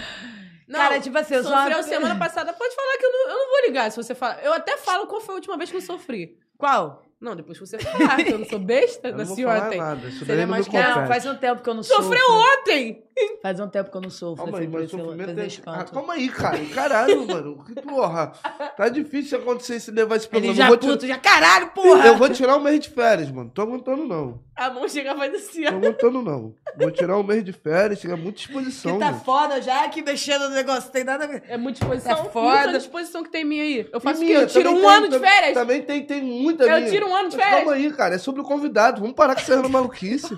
Não, 0.66 0.80
Cara, 0.80 1.00
tipo 1.00 1.16
assim, 1.16 1.34
eu 1.34 1.44
sofreu 1.44 1.76
uma- 1.76 1.82
semana 1.84 2.16
passada, 2.16 2.52
pode 2.52 2.74
falar 2.74 2.98
que 2.98 3.06
eu 3.06 3.12
não, 3.12 3.28
eu 3.30 3.38
não 3.38 3.50
vou 3.50 3.60
ligar 3.66 3.88
se 3.90 3.96
você 3.96 4.16
falar. 4.16 4.42
Eu 4.42 4.52
até 4.52 4.76
falo 4.76 5.06
qual 5.06 5.20
foi 5.20 5.34
a 5.34 5.36
última 5.36 5.56
vez 5.56 5.70
que 5.70 5.76
eu 5.76 5.80
sofri. 5.80 6.36
Qual? 6.58 7.04
Não, 7.20 7.34
depois 7.36 7.56
que 7.58 7.64
você 7.66 7.78
falar, 7.78 8.16
que 8.16 8.32
eu 8.32 8.38
não 8.38 8.44
sou 8.46 8.58
besta, 8.58 9.08
Eu 9.08 9.16
nasci 9.16 9.42
falar 9.44 9.66
ontem. 9.68 9.78
nada. 9.78 10.08
Isso 10.08 10.24
daí 10.24 10.44
mais 10.44 10.66
que- 10.68 10.76
Não, 10.76 11.06
faz 11.06 11.24
um 11.24 11.34
tempo 11.36 11.62
que 11.62 11.70
eu 11.70 11.74
não 11.74 11.82
Sofreu 11.84 12.18
sofro. 12.20 12.60
ontem! 12.60 13.04
Faz 13.40 13.60
um 13.60 13.68
tempo 13.68 13.90
que 13.90 13.96
eu 13.96 14.00
não 14.02 14.10
sofro. 14.10 14.44
Calma 14.44 14.58
aí, 14.58 14.66
mas 14.68 14.90
sofrimento 14.90 15.38
é... 15.40 15.46
Ah, 15.66 15.84
calma 15.84 16.14
aí, 16.14 16.28
cara. 16.28 16.58
Caralho, 16.74 17.26
mano. 17.26 17.64
Que 17.64 17.74
porra. 17.80 18.32
Tá 18.76 18.88
difícil 18.88 19.38
acontecer 19.38 19.78
se 19.80 19.90
levar 19.92 20.16
esse 20.16 20.26
Ele 20.26 20.30
programa. 20.30 20.54
já 20.54 20.64
eu, 20.64 20.68
vou 20.68 20.76
tirar... 20.76 20.92
puto, 20.92 21.06
já 21.06 21.18
caralho, 21.18 21.68
porra! 21.68 22.06
eu 22.08 22.16
vou 22.18 22.28
tirar 22.28 22.56
um 22.56 22.60
mês 22.60 22.80
de 22.80 22.90
férias, 22.90 23.30
mano. 23.30 23.50
Tô 23.54 23.62
aguentando, 23.62 24.04
não. 24.04 24.44
A 24.56 24.70
mão 24.70 24.88
chega 24.88 25.12
e 25.12 25.16
faz 25.18 25.34
assim, 25.34 25.62
Tô 25.64 25.68
ó. 25.74 25.76
aguentando, 25.76 26.22
não. 26.22 26.54
Vou 26.78 26.90
tirar 26.90 27.18
um 27.18 27.22
mês 27.22 27.44
de 27.44 27.52
férias. 27.52 28.00
Chega 28.00 28.16
muita 28.16 28.38
disposição, 28.38 28.94
Que 28.94 29.04
tá 29.04 29.12
gente. 29.12 29.24
foda 29.24 29.60
já 29.60 29.84
aqui 29.84 30.00
mexendo 30.02 30.48
no 30.48 30.54
negócio, 30.54 30.90
tem 30.90 31.04
nada 31.04 31.24
a 31.24 31.26
ver. 31.26 31.42
É 31.48 31.56
muita 31.58 31.80
disposição. 31.80 32.16
Tá 32.16 32.24
foda. 32.30 32.62
Muita 32.64 32.78
disposição 32.78 33.22
que 33.22 33.30
tem 33.30 33.44
minha 33.44 33.62
aí. 33.62 33.86
Eu 33.92 34.00
faço 34.00 34.22
o 34.22 34.26
quê? 34.26 34.32
Eu 34.32 34.46
tiro 34.46 34.70
um 34.70 34.76
tem- 34.80 34.86
ano 34.90 35.08
de 35.08 35.18
férias. 35.18 35.54
Também 35.54 35.82
tem, 35.82 36.02
tem 36.06 36.22
muita 36.22 36.64
Eu 36.64 36.78
minha. 36.78 36.90
tiro 36.90 37.06
um 37.08 37.14
ano 37.14 37.28
de 37.28 37.36
Mas 37.36 37.44
férias. 37.44 37.64
Calma 37.64 37.76
aí, 37.76 37.92
cara. 37.92 38.14
É 38.14 38.18
sobre 38.18 38.40
o 38.40 38.44
convidado. 38.44 39.00
Vamos 39.02 39.14
parar 39.14 39.34
com 39.34 39.40
essa 39.42 39.56
maluquice. 39.68 40.34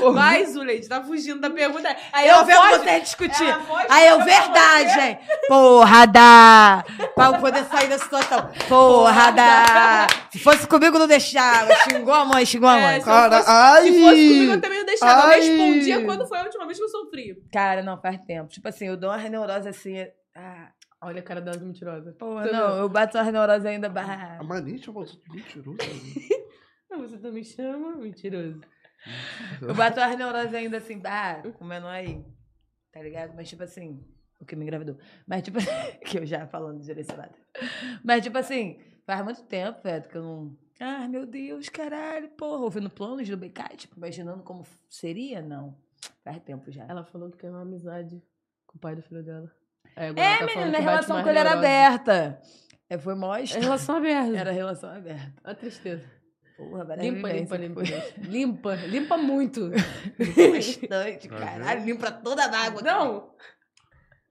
Porra. 0.00 0.12
Vai, 0.12 0.44
Zuleide, 0.46 0.88
tá 0.88 1.02
fugindo 1.02 1.40
da 1.40 1.50
pergunta. 1.50 1.94
Aí 2.12 2.28
eu 2.28 2.44
vendo 2.44 2.56
foge- 2.60 2.78
você 2.78 3.00
discutir. 3.00 3.54
foge, 3.66 3.86
Aí 3.88 4.08
eu, 4.08 4.22
verdade, 4.22 5.00
hein? 5.00 5.18
Porra, 5.48 6.06
dá! 6.06 6.84
Pra 7.14 7.26
eu 7.26 7.34
poder 7.34 7.64
sair 7.64 7.88
da 7.88 7.98
situação. 7.98 8.48
Porra, 8.68 9.30
dá! 9.30 10.06
Se 10.30 10.38
fosse 10.38 10.66
comigo, 10.66 10.98
não 10.98 11.06
deixava. 11.06 11.74
Xingou 11.88 12.12
a 12.14 12.24
mãe, 12.24 12.41
xingou 12.46 12.68
a 12.68 12.78
É, 12.78 12.82
mãe. 12.82 13.00
se, 13.00 13.04
Cara, 13.06 13.38
fosse, 13.38 13.50
ai. 13.50 13.82
se 13.82 14.00
fosse 14.00 14.28
comigo, 14.28 14.52
eu 14.52 14.60
também 14.60 14.78
não 14.78 14.86
deixava. 14.86 15.22
Ai. 15.28 15.38
Eu 15.38 15.42
respondia 15.42 16.04
quando 16.04 16.26
foi 16.28 16.38
a 16.38 16.42
última 16.44 16.66
vez 16.66 16.78
que 16.78 16.84
eu 16.84 16.88
sofri. 16.88 17.42
Cara, 17.52 17.82
não, 17.82 18.00
faz 18.00 18.18
tempo. 18.24 18.48
Tipo 18.50 18.68
assim, 18.68 18.86
eu 18.86 18.96
dou 18.96 19.10
uma 19.10 19.28
neurose 19.28 19.68
assim. 19.68 20.06
Ah, 20.34 20.70
Olha 21.04 21.18
a 21.18 21.22
cara 21.22 21.40
dela 21.40 21.56
de 21.56 21.64
mentirosa. 21.64 22.12
porra, 22.12 22.44
Você 22.44 22.52
não, 22.52 22.68
viu? 22.68 22.76
eu 22.82 22.88
bato 22.88 23.18
uma 23.18 23.32
neurose 23.32 23.66
ainda. 23.66 23.88
Bah. 23.88 24.36
A 24.38 24.44
mania 24.44 24.78
chamou 24.78 25.04
você 25.04 25.16
de 25.16 25.30
mentiroso. 25.36 25.76
Ah, 26.94 26.98
Você 26.98 27.16
também 27.18 27.42
chama 27.42 27.96
mentiroso. 27.96 28.60
Eu 29.62 29.74
bato 29.74 29.98
as 29.98 30.16
neuroses 30.16 30.52
ainda 30.54 30.76
assim, 30.76 30.98
bah, 30.98 31.42
comendo 31.58 31.86
aí. 31.86 32.22
Tá 32.92 33.00
ligado? 33.02 33.34
Mas 33.34 33.48
tipo 33.48 33.62
assim, 33.62 33.98
o 34.40 34.44
que 34.44 34.54
me 34.54 34.62
engravidou. 34.64 34.98
Mas 35.26 35.42
tipo, 35.42 35.58
que 36.06 36.18
eu 36.18 36.26
já 36.26 36.46
falando 36.46 36.80
direcionado. 36.82 37.34
Mas 38.04 38.22
tipo 38.22 38.36
assim, 38.36 38.78
faz 39.06 39.24
muito 39.24 39.42
tempo, 39.44 39.80
velho, 39.82 40.06
que 40.08 40.16
eu 40.16 40.22
não. 40.22 40.56
Ah, 40.82 41.06
meu 41.08 41.24
Deus, 41.24 41.68
caralho, 41.68 42.28
porra, 42.30 42.64
ouvindo 42.64 42.90
planos 42.90 43.28
do 43.28 43.36
BK, 43.36 43.76
tipo, 43.76 43.96
imaginando 43.96 44.42
como 44.42 44.66
seria? 44.88 45.40
Não. 45.40 45.76
Faz 46.24 46.40
tempo 46.42 46.70
já. 46.72 46.84
Ela 46.88 47.04
falou 47.04 47.30
que 47.30 47.38
quer 47.38 47.50
uma 47.50 47.62
amizade 47.62 48.20
com 48.66 48.76
o 48.76 48.80
pai 48.80 48.96
do 48.96 49.02
filho 49.02 49.22
dela. 49.22 49.50
É, 49.94 50.06
ela 50.06 50.14
tá 50.14 50.46
menina, 50.46 50.72
bate 50.72 50.82
relação 50.82 51.22
com 51.22 51.28
ele 51.28 51.38
era 51.38 51.52
aberta. 51.52 52.42
É, 52.90 52.98
foi 52.98 53.14
mó 53.14 53.36
É 53.36 53.44
relação 53.44 53.96
aberta. 53.96 54.36
Era 54.36 54.50
relação 54.50 54.90
aberta. 54.90 55.32
A 55.44 55.54
tristeza. 55.54 56.04
Porra, 56.56 56.96
Limpa, 56.96 57.32
limpa, 57.32 57.56
limpa. 57.56 57.84
foi. 57.84 58.24
Limpa, 58.24 58.74
limpa 58.74 59.16
muito. 59.16 59.70
Bastante, 60.52 61.28
caralho, 61.28 61.84
limpa 61.84 62.10
toda 62.10 62.44
a 62.44 62.58
água. 62.58 62.82
Não, 62.82 63.32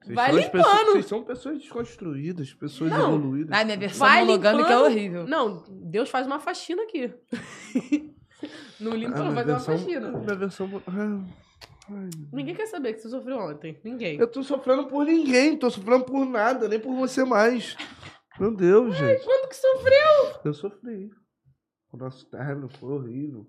Vocês 0.02 0.14
Vai 0.16 0.32
limpando. 0.32 0.50
pessoas- 0.62 0.86
Vocês 0.92 1.06
são 1.06 1.22
pessoas 1.24 1.58
desconstruídas, 1.58 2.52
pessoas 2.54 2.90
Não. 2.90 3.14
evoluídas. 3.16 3.52
Ai, 3.52 3.64
minha 3.64 3.76
versão 3.76 4.06
Vai 4.06 4.20
monogâmica 4.24 4.68
é 4.68 4.72
limpando. 4.72 4.84
horrível. 4.86 5.26
Não, 5.26 5.64
Deus 5.68 6.08
faz 6.10 6.26
uma 6.26 6.38
faxina 6.40 6.82
aqui. 6.82 7.12
Não 8.80 8.92
limpa, 8.96 9.18
Ah, 9.18 9.22
não 9.24 9.32
minha 9.32 9.34
faz 9.34 9.46
uma 9.46 9.54
versão- 9.54 9.78
faxina. 9.78 10.10
Minha 10.18 10.34
versão... 10.34 10.82
Ah, 10.88 11.20
ai, 11.90 12.10
Ninguém 12.32 12.54
quer 12.56 12.66
saber 12.66 12.92
que 12.94 13.00
você 13.00 13.08
sofreu 13.08 13.38
ontem. 13.38 13.78
Ninguém. 13.84 14.18
Eu 14.18 14.26
tô 14.26 14.42
sofrendo 14.42 14.86
por 14.88 15.04
ninguém, 15.04 15.56
tô 15.56 15.70
sofrendo 15.70 16.04
por 16.04 16.24
nada, 16.26 16.66
nem 16.68 16.80
por 16.80 16.92
você 16.94 17.24
mais. 17.24 17.76
Meu 18.40 18.52
Deus, 18.52 18.96
gente. 18.96 19.24
Quando 19.24 19.48
que 19.48 19.54
sofreu? 19.56 20.40
Eu 20.44 20.54
sofri. 20.54 21.10
O 21.92 21.96
nosso 21.96 22.26
término 22.30 22.68
foi 22.68 22.90
horrível. 22.92 23.46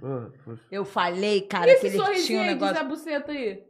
Ah, 0.00 0.28
Eu 0.70 0.84
falei, 0.84 1.40
cara, 1.40 1.68
E 1.72 1.80
que 1.80 1.86
esse 1.86 1.86
ele 1.86 1.94
tinha 1.96 2.06
sorrisinho 2.06 2.38
um 2.38 2.42
aí 2.42 2.48
de 2.48 2.54
negócio. 2.54 2.74
Zé 2.76 2.84
Buceta 2.84 3.32
aí? 3.32 3.64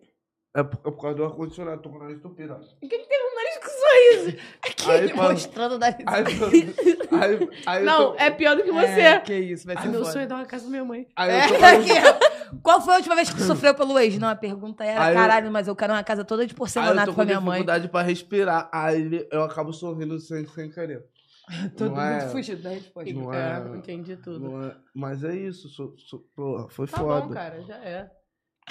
É 0.59 0.63
por, 0.65 0.79
é 0.79 0.91
por 0.91 1.01
causa 1.01 1.17
do 1.17 1.25
ar-condicionado, 1.25 1.83
tô 1.83 1.89
com 1.91 1.97
o 1.97 2.01
nariz 2.01 2.19
entupido. 2.19 2.53
ó. 2.55 2.57
O 2.57 2.89
que, 2.89 2.99
que 2.99 3.07
tem 3.09 3.19
um 3.21 3.35
nariz 3.35 3.59
com 3.59 4.23
sorriso? 4.25 4.39
Aqui, 4.63 4.91
Aí, 4.91 5.13
mostrando 5.15 5.75
o 5.75 5.79
nariz. 5.79 6.05
Aí, 6.07 6.25
eu- 6.41 7.19
aí, 7.21 7.49
aí 7.67 7.85
Não, 7.85 8.01
eu 8.03 8.09
tô, 8.13 8.17
é 8.19 8.31
pior 8.31 8.57
do 8.57 8.63
que 8.65 8.73
você. 8.73 9.01
É, 9.01 9.21
que 9.21 9.35
isso, 9.35 9.67
vai 9.67 9.77
Ai, 9.77 9.83
ser 9.83 9.89
meu 9.89 10.01
foda. 10.01 10.13
sonho 10.13 10.23
é 10.25 10.27
dar 10.27 10.35
uma 10.37 10.47
casa 10.47 10.63
pra 10.65 10.71
minha 10.71 10.85
mãe. 10.85 11.07
aí 11.15 11.31
É, 11.31 11.45
eu 11.45 11.49
tô 11.59 11.65
aqui. 11.65 12.59
Qual 12.63 12.81
foi 12.81 12.95
a 12.95 12.97
última 12.97 13.15
vez 13.15 13.31
que 13.31 13.37
tu 13.37 13.43
sofreu 13.45 13.75
pelo 13.75 13.99
ex? 13.99 14.19
Não, 14.19 14.29
a 14.29 14.35
pergunta 14.35 14.85
era, 14.85 15.05
Aí 15.05 15.15
eu- 15.15 15.21
caralho, 15.21 15.51
mas 15.53 15.69
eu 15.69 15.77
quero 15.77 15.93
uma 15.93 16.03
casa 16.03 16.25
toda 16.25 16.47
de 16.47 16.53
eu 16.53 16.57
porcelanato 16.57 17.07
tô 17.07 17.13
com 17.13 17.17
pra 17.17 17.25
minha 17.27 17.41
mãe. 17.41 17.59
dificuldade 17.61 17.89
pra 17.89 18.03
respirar. 18.03 18.69
Aí 18.73 19.29
eu 19.31 19.43
acabo 19.45 19.73
sorrindo 19.73 20.19
sem, 20.19 20.47
sem 20.47 20.71
querer. 20.71 21.05
Todo 21.77 21.91
Não 21.95 22.01
é- 22.03 22.21
mundo 22.23 22.31
fugido 22.33 22.63
da 22.63 22.71
resposta. 22.71 23.13
Não 23.13 23.33
é, 23.33 23.63
é- 23.73 23.77
entendi 23.77 24.17
tudo. 24.17 24.41
Não 24.41 24.65
é- 24.67 24.75
mas 24.95 25.23
é 25.25 25.35
isso, 25.37 25.69
sou, 25.69 25.95
sou- 25.99 26.21
porra, 26.35 26.69
foi 26.69 26.87
Tá 26.87 26.97
foda. 26.99 27.21
bom, 27.27 27.33
cara, 27.35 27.63
já 27.63 27.77
é. 27.77 28.11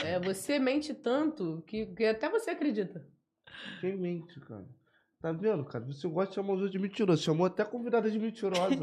É, 0.03 0.19
você 0.19 0.59
mente 0.59 0.93
tanto 0.93 1.63
que, 1.65 1.85
que 1.87 2.05
até 2.05 2.29
você 2.29 2.51
acredita. 2.51 3.03
Quem 3.81 3.97
mente, 3.97 4.39
cara? 4.41 4.65
Tá 5.21 5.31
vendo, 5.31 5.65
cara? 5.65 5.83
Você 5.85 6.07
gosta 6.07 6.29
de 6.29 6.35
chamar 6.35 6.53
os 6.53 6.61
outros 6.61 6.71
de 6.71 6.79
mentiroso. 6.79 7.23
Chamou 7.23 7.47
até 7.47 7.63
a 7.63 7.65
convidada 7.65 8.09
de 8.09 8.19
mentirosa. 8.19 8.77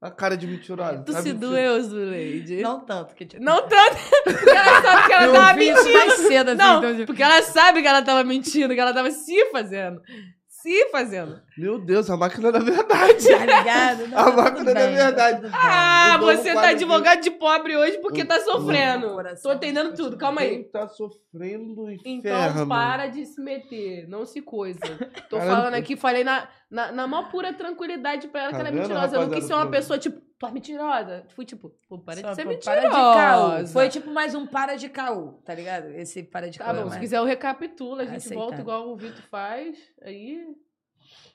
a 0.00 0.10
cara 0.10 0.36
de 0.36 0.46
mentirosa. 0.46 1.02
Tu 1.02 1.12
tá 1.12 1.22
se 1.22 1.28
mentindo. 1.28 1.48
doeu, 1.48 1.82
Zuleide. 1.82 2.60
Não 2.60 2.80
tanto, 2.80 3.14
que 3.14 3.24
tipo, 3.24 3.42
Não 3.42 3.66
tanto, 3.66 3.96
porque 4.24 4.50
ela 4.50 4.82
sabe 4.82 5.06
que 5.06 5.12
ela 5.12 5.26
eu 5.26 5.32
tava 5.32 5.54
mentindo. 5.58 5.92
mais 5.92 6.12
cedo 6.14 6.48
assim, 6.50 6.58
Não, 6.58 6.78
então, 6.78 6.92
tipo, 6.92 7.06
porque 7.06 7.22
ela 7.22 7.42
sabe 7.42 7.80
que 7.82 7.88
ela 7.88 8.02
tava 8.02 8.24
mentindo, 8.24 8.74
que 8.74 8.80
ela 8.80 8.92
tava 8.92 9.10
se 9.10 9.50
fazendo. 9.50 10.02
Se 10.46 10.90
fazendo. 10.90 11.40
Meu 11.56 11.78
Deus, 11.78 12.08
a 12.08 12.16
máquina 12.16 12.50
da 12.50 12.58
verdade. 12.58 13.28
Tá 13.28 13.38
ligado? 13.44 14.06
Não, 14.08 14.18
A 14.18 14.24
tá 14.24 14.32
máquina 14.32 14.72
da 14.74 14.80
tá 14.80 14.86
verdade. 14.86 15.40
bem. 15.42 15.50
Ah, 15.52 16.16
você 16.18 16.54
tá 16.54 16.68
advogado 16.68 17.20
de 17.20 17.30
pobre 17.30 17.76
hoje 17.76 17.98
porque 17.98 18.24
tá 18.24 18.40
sofrendo. 18.40 19.16
Tô 19.42 19.52
entendendo 19.52 19.94
tudo, 19.94 20.16
calma 20.16 20.40
aí. 20.40 20.50
Quem 20.50 20.64
tá 20.70 20.88
sofrendo 20.88 21.90
Então 22.04 22.30
inferno. 22.30 22.66
para 22.68 23.06
de 23.08 23.26
se 23.26 23.40
meter, 23.40 24.08
não 24.08 24.24
se 24.24 24.40
coisa. 24.40 24.80
Tô 25.28 25.36
Caramba. 25.36 25.56
falando 25.56 25.74
aqui, 25.74 25.94
falei 25.96 26.24
na, 26.24 26.48
na, 26.70 26.90
na 26.92 27.06
maior 27.06 27.30
pura 27.30 27.52
tranquilidade 27.52 28.28
pra 28.28 28.42
ela 28.42 28.50
Tá 28.50 28.56
que 28.56 28.60
ela 28.60 28.68
é 28.68 28.72
mentirosa. 28.72 29.16
Eu 29.16 29.22
não 29.26 29.30
quis 29.30 29.44
ser 29.44 29.54
uma 29.54 29.70
pessoa 29.70 29.98
tipo, 29.98 30.20
tu 30.38 30.46
é 30.46 30.50
mentirosa. 30.50 31.24
Fui 31.36 31.44
tipo, 31.44 31.70
pô, 31.88 31.98
para 31.98 32.20
Só, 32.20 32.30
de 32.30 32.34
ser 32.36 32.42
pô, 32.44 32.48
mentirosa. 32.50 32.80
Para 32.80 32.88
de 32.88 32.96
caô. 32.96 33.66
Foi 33.68 33.88
tipo 33.90 34.10
mais 34.10 34.34
um 34.34 34.46
para 34.46 34.74
de 34.76 34.88
caô, 34.88 35.32
tá 35.44 35.54
ligado? 35.54 35.88
Esse 35.90 36.22
para 36.22 36.48
de 36.48 36.58
Tá 36.58 36.64
caô. 36.64 36.74
é 36.74 36.78
bom, 36.78 36.84
se 36.84 36.88
mais- 36.90 37.00
quiser 37.00 37.18
eu 37.18 37.24
recapitulo, 37.24 38.00
a 38.00 38.04
gente 38.04 38.16
Aceitável. 38.16 38.42
volta 38.48 38.60
igual 38.60 38.88
o 38.88 38.96
Vitor 38.96 39.22
faz. 39.30 39.76
Aí. 40.02 40.42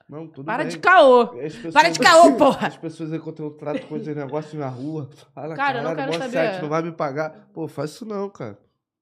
Não, 0.10 0.26
tudo 0.28 0.46
Para 0.46 0.64
bem. 0.64 0.70
de 0.70 0.80
caô! 0.80 1.22
As 1.24 1.54
pessoas- 1.56 1.74
Para 1.74 1.90
de 1.90 2.00
caô, 2.00 2.34
porra! 2.38 2.68
As 2.68 2.78
pessoas 2.78 3.12
eu 3.12 3.52
trato 3.52 3.86
com 3.88 3.98
esse 3.98 4.16
negócio 4.16 4.58
na 4.58 4.70
rua, 4.70 5.10
fala, 5.36 5.56
Cara, 5.56 5.80
eu 5.80 5.84
não 5.84 5.90
caralho, 5.96 6.12
quero 6.12 6.24
saber. 6.24 6.32
sete, 6.52 6.62
não 6.62 6.70
vai 6.70 6.82
me 6.82 6.92
pagar. 6.94 7.50
Pô, 7.54 7.68
faz 7.68 7.92
isso 7.92 8.06
não, 8.06 8.30
cara. 8.30 8.58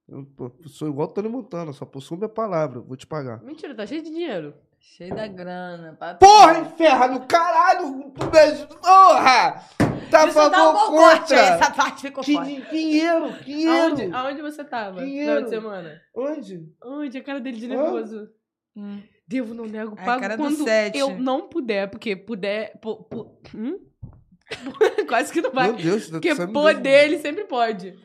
Eu 0.07 0.25
pô, 0.35 0.51
sou 0.67 0.87
igual 0.87 1.07
o 1.07 1.11
Tony 1.11 1.29
Montana, 1.29 1.73
só 1.73 1.85
possuo 1.85 2.17
minha 2.17 2.29
palavra, 2.29 2.79
vou 2.79 2.95
te 2.97 3.05
pagar. 3.05 3.41
Mentira, 3.43 3.75
tá 3.75 3.85
cheio 3.85 4.01
de 4.03 4.09
dinheiro. 4.09 4.53
Cheio 4.79 5.15
da 5.15 5.27
grana. 5.27 5.95
papo- 5.99 6.19
Porra, 6.25 6.59
inferno, 6.59 7.25
caralho, 7.27 8.11
tu 8.11 8.37
ajuda, 8.37 8.75
porra! 8.75 9.63
Tá 10.11 10.27
Isso 10.27 10.49
dá 10.49 10.69
um 10.69 10.73
corte, 10.87 11.33
essa 11.33 11.71
parte 11.71 12.01
ficou 12.03 12.23
Que 12.23 12.33
fora. 12.33 12.45
di- 12.45 12.61
dinheiro, 12.69 13.31
dinheiro. 13.43 13.71
Aonde, 13.89 14.11
aonde 14.13 14.41
você 14.43 14.63
tava? 14.63 15.01
No 15.01 15.05
Dinheiro. 15.07 15.31
final 15.35 15.43
de 15.43 15.49
semana? 15.49 16.01
Onde? 16.15 16.69
Onde? 16.83 17.17
A 17.17 17.23
cara 17.23 17.39
dele 17.39 17.57
de 17.57 17.65
Hã? 17.65 17.69
nervoso. 17.69 18.29
Hum. 18.75 19.01
Devo, 19.27 19.53
não 19.53 19.65
nego, 19.65 19.93
A 19.99 20.03
pago 20.05 20.27
do 20.29 20.37
quando 20.37 20.63
sete. 20.63 20.97
eu 20.99 21.17
não 21.17 21.47
puder, 21.49 21.89
porque 21.89 22.15
puder... 22.15 22.77
pu- 22.79 23.03
pu- 23.05 23.39
hum? 23.55 23.79
Quase 25.09 25.33
que 25.33 25.41
não 25.41 25.51
vai. 25.51 25.69
Meu 25.71 25.77
Deus, 25.81 26.09
Porque 26.09 26.35
você 26.35 26.45
me 26.45 26.53
poder 26.53 26.79
deu- 26.81 26.93
ele 26.93 27.17
sempre 27.19 27.45
pode. 27.45 27.97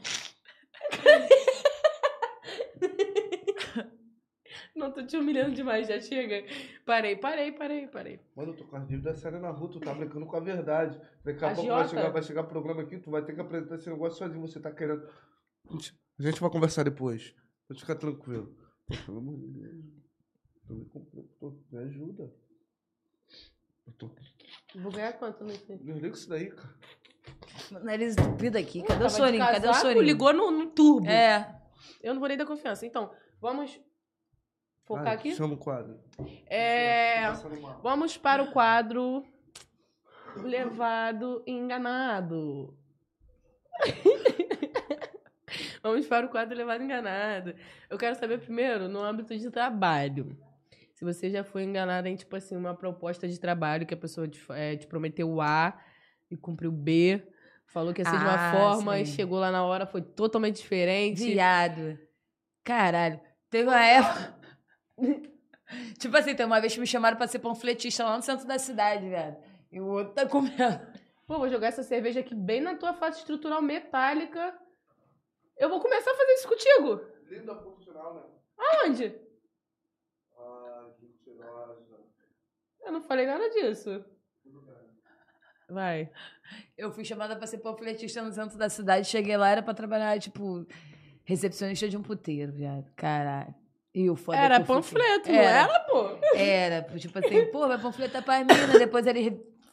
Não, 4.74 4.90
tô 4.90 5.04
te 5.04 5.16
humilhando 5.16 5.54
demais, 5.54 5.86
já 5.88 6.00
chega. 6.00 6.42
Parei, 6.86 7.14
parei, 7.16 7.52
parei, 7.52 7.86
parei. 7.88 8.20
Mano, 8.34 8.52
eu 8.52 8.56
tô 8.56 8.64
com 8.64 8.76
as 8.76 8.86
dívidas 8.88 9.18
sérias 9.18 9.42
na 9.42 9.50
rua, 9.50 9.68
tu 9.70 9.78
tá 9.80 9.92
brincando 9.92 10.24
com 10.26 10.36
a 10.36 10.40
verdade. 10.40 10.98
Daqui 11.24 11.44
a 11.44 11.48
pouco 11.54 11.60
Agiota. 11.70 11.78
vai 11.82 11.88
chegar, 11.88 12.08
vai 12.10 12.22
chegar 12.22 12.44
programa 12.44 12.82
aqui, 12.82 12.98
tu 12.98 13.10
vai 13.10 13.22
ter 13.22 13.34
que 13.34 13.40
apresentar 13.40 13.74
esse 13.74 13.90
negócio 13.90 14.18
sozinho, 14.18 14.40
você 14.40 14.58
tá 14.60 14.70
querendo. 14.70 15.06
A 16.18 16.22
gente 16.22 16.40
vai 16.40 16.48
conversar 16.50 16.84
depois. 16.84 17.34
Pode 17.68 17.80
ficar 17.80 17.96
tranquilo. 17.96 18.56
Pelo 19.04 19.18
amor 19.18 19.36
de 19.38 19.48
Deus. 19.48 19.84
Tu 20.70 20.76
me, 20.76 20.84
pô, 21.40 21.52
me 21.72 21.78
ajuda. 21.80 22.32
Eu 23.84 23.92
tô. 23.94 24.08
Vou 24.76 24.92
ganhar 24.92 25.14
quanto 25.14 25.42
nesse? 25.42 25.76
Desliga 25.78 26.16
isso 26.16 26.28
daí, 26.28 26.48
cara. 26.48 26.72
Nariz 27.82 28.16
entupido 28.16 28.56
aqui. 28.56 28.82
Cadê 28.82 28.94
Tava 28.94 29.04
o 29.04 29.08
de 29.08 29.14
soninho? 29.14 29.44
Cadê 29.44 29.58
o 29.58 29.62
casaco, 29.62 29.80
soninho? 29.80 30.02
Ligou 30.02 30.32
no, 30.32 30.52
no 30.52 30.66
turbo. 30.68 31.08
É. 31.08 31.60
Eu 32.00 32.14
não 32.14 32.20
vou 32.20 32.28
nem 32.28 32.38
dar 32.38 32.46
confiança. 32.46 32.86
Então, 32.86 33.10
vamos 33.40 33.80
focar 34.84 35.06
Vai, 35.06 35.14
aqui? 35.14 35.34
Chama 35.34 35.54
o 35.54 35.58
quadro. 35.58 35.98
É... 36.46 37.26
Passando 37.26 37.60
mal. 37.60 37.80
Vamos 37.82 38.16
para 38.16 38.40
o 38.40 38.52
quadro 38.52 39.24
Levado 40.36 41.42
Enganado. 41.48 42.78
Vamos 45.82 46.06
para 46.06 46.26
o 46.26 46.28
quadro 46.28 46.56
Levado 46.56 46.84
Enganado. 46.84 47.56
Eu 47.88 47.98
quero 47.98 48.14
saber 48.14 48.38
primeiro, 48.38 48.88
no 48.88 49.02
âmbito 49.02 49.36
de 49.36 49.50
trabalho. 49.50 50.38
Se 51.01 51.05
você 51.07 51.30
já 51.30 51.42
foi 51.42 51.62
enganado 51.64 52.09
em, 52.09 52.14
tipo 52.14 52.36
assim, 52.36 52.55
uma 52.55 52.74
proposta 52.74 53.26
de 53.26 53.40
trabalho 53.40 53.86
que 53.86 53.94
a 53.94 53.96
pessoa 53.96 54.28
te, 54.28 54.38
eh, 54.51 54.76
te 54.76 54.86
prometeu 54.86 55.30
o 55.30 55.40
A 55.40 55.80
e 56.30 56.36
cumpriu 56.36 56.68
o 56.68 56.74
B. 56.74 57.26
Falou 57.64 57.94
que 57.94 58.03
ia 58.03 58.05
ser 58.05 58.18
de 58.18 58.22
uma 58.22 58.34
Ah, 58.34 58.53
forma 58.53 59.01
e 59.01 59.07
sim. 59.07 59.14
chegou 59.14 59.38
lá 59.38 59.51
na 59.51 59.64
hora, 59.64 59.86
foi 59.86 60.03
totalmente 60.03 60.57
diferente. 60.61 61.24
Viado. 61.24 61.98
Caralho. 62.62 63.18
Teve 63.48 63.66
uma 63.66 63.82
época. 63.82 64.34
tipo 65.98 66.14
assim, 66.18 66.34
tem 66.34 66.44
uma 66.44 66.61
vez 66.61 66.74
que 66.74 66.80
me 66.80 66.86
chamaram 66.86 67.16
pra 67.16 67.26
ser 67.26 67.38
panfletista 67.38 68.05
lá 68.05 68.18
no 68.18 68.22
centro 68.22 68.46
da 68.46 68.59
cidade, 68.59 69.09
velho. 69.09 69.38
E 69.72 69.80
o 69.80 69.86
outro 69.86 70.12
tá 70.12 70.26
comendo. 70.26 70.80
Pô, 71.26 71.38
vou 71.38 71.48
jogar 71.48 71.68
essa 71.68 71.82
cerveja 71.82 72.20
aqui 72.20 72.34
bem 72.34 72.61
na 72.61 72.74
tua 72.74 72.92
face 72.92 73.20
estrutural 73.20 73.62
metálica. 73.62 74.55
Eu 75.57 75.70
vou 75.70 75.80
começar 75.80 76.11
a 76.11 76.14
fazer 76.14 76.32
isso 76.34 76.46
contigo. 76.46 77.01
Linda 77.26 77.55
profissional, 77.55 78.14
né? 78.16 78.22
Aonde? 78.59 79.14
Eu 82.82 82.92
não 82.92 83.02
falei 83.02 83.26
nada 83.26 83.48
disso. 83.50 84.04
Vai. 85.68 86.10
Eu 86.76 86.90
fui 86.90 87.04
chamada 87.04 87.36
pra 87.36 87.46
ser 87.46 87.58
panfletista 87.58 88.22
no 88.22 88.32
centro 88.32 88.58
da 88.58 88.68
cidade. 88.68 89.06
Cheguei 89.06 89.36
lá, 89.36 89.50
era 89.50 89.62
pra 89.62 89.72
trabalhar, 89.74 90.18
tipo, 90.18 90.66
recepcionista 91.24 91.88
de 91.88 91.96
um 91.96 92.02
puteiro, 92.02 92.52
viado. 92.52 92.90
Caralho. 92.96 93.54
E 93.94 94.08
o 94.08 94.14
foda 94.16 94.38
é 94.38 94.44
Era 94.44 94.60
panfleto, 94.60 95.28
não 95.28 95.34
Era. 95.34 95.72
era, 95.72 95.80
pô? 95.80 96.18
Era, 96.34 96.82
tipo 96.96 97.18
assim, 97.18 97.46
pô, 97.46 97.66
vai 97.66 97.80
panfletar 97.80 98.22
pra 98.22 98.38
mina. 98.38 98.78
Depois 98.78 99.06
ele 99.06 99.30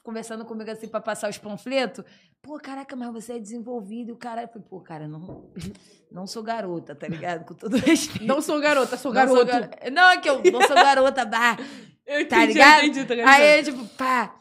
conversando 0.08 0.46
comigo 0.46 0.72
assim 0.72 0.88
pra 0.88 1.02
passar 1.02 1.30
os 1.30 1.38
panfletos. 1.38 2.06
Pô, 2.42 2.58
caraca, 2.58 2.96
mas 2.96 3.12
você 3.12 3.34
é 3.34 3.40
desenvolvido. 3.40 4.10
E 4.10 4.14
o 4.14 4.16
cara, 4.16 4.44
eu 4.44 4.48
falei, 4.48 4.66
pô, 4.70 4.80
cara, 4.80 5.06
não, 5.08 5.52
não 6.10 6.26
sou 6.26 6.42
garota, 6.42 6.96
tá 6.96 7.08
ligado? 7.10 7.44
Com 7.46 7.54
todo 7.54 7.76
respeito. 7.78 8.26
Não 8.26 8.42
sou 8.42 8.60
garota, 8.62 8.96
sou 8.96 9.14
Não 9.14 9.28
sou 9.28 9.46
garoto. 9.46 9.70
gar- 9.78 9.92
Não, 9.92 10.10
é 10.12 10.18
que 10.18 10.30
eu 10.30 10.42
não 10.52 10.62
sou 10.62 10.76
garota, 10.76 11.26
bah. 11.26 11.58
Eu 12.08 12.22
entendi, 12.22 12.30
Tá 12.30 12.46
ligado? 12.46 12.80
eu 12.84 12.88
entendi, 12.88 13.06
tá 13.06 13.16
ligado? 13.16 13.30
Aí, 13.42 13.64
tipo, 13.64 13.86
pá. 13.98 14.34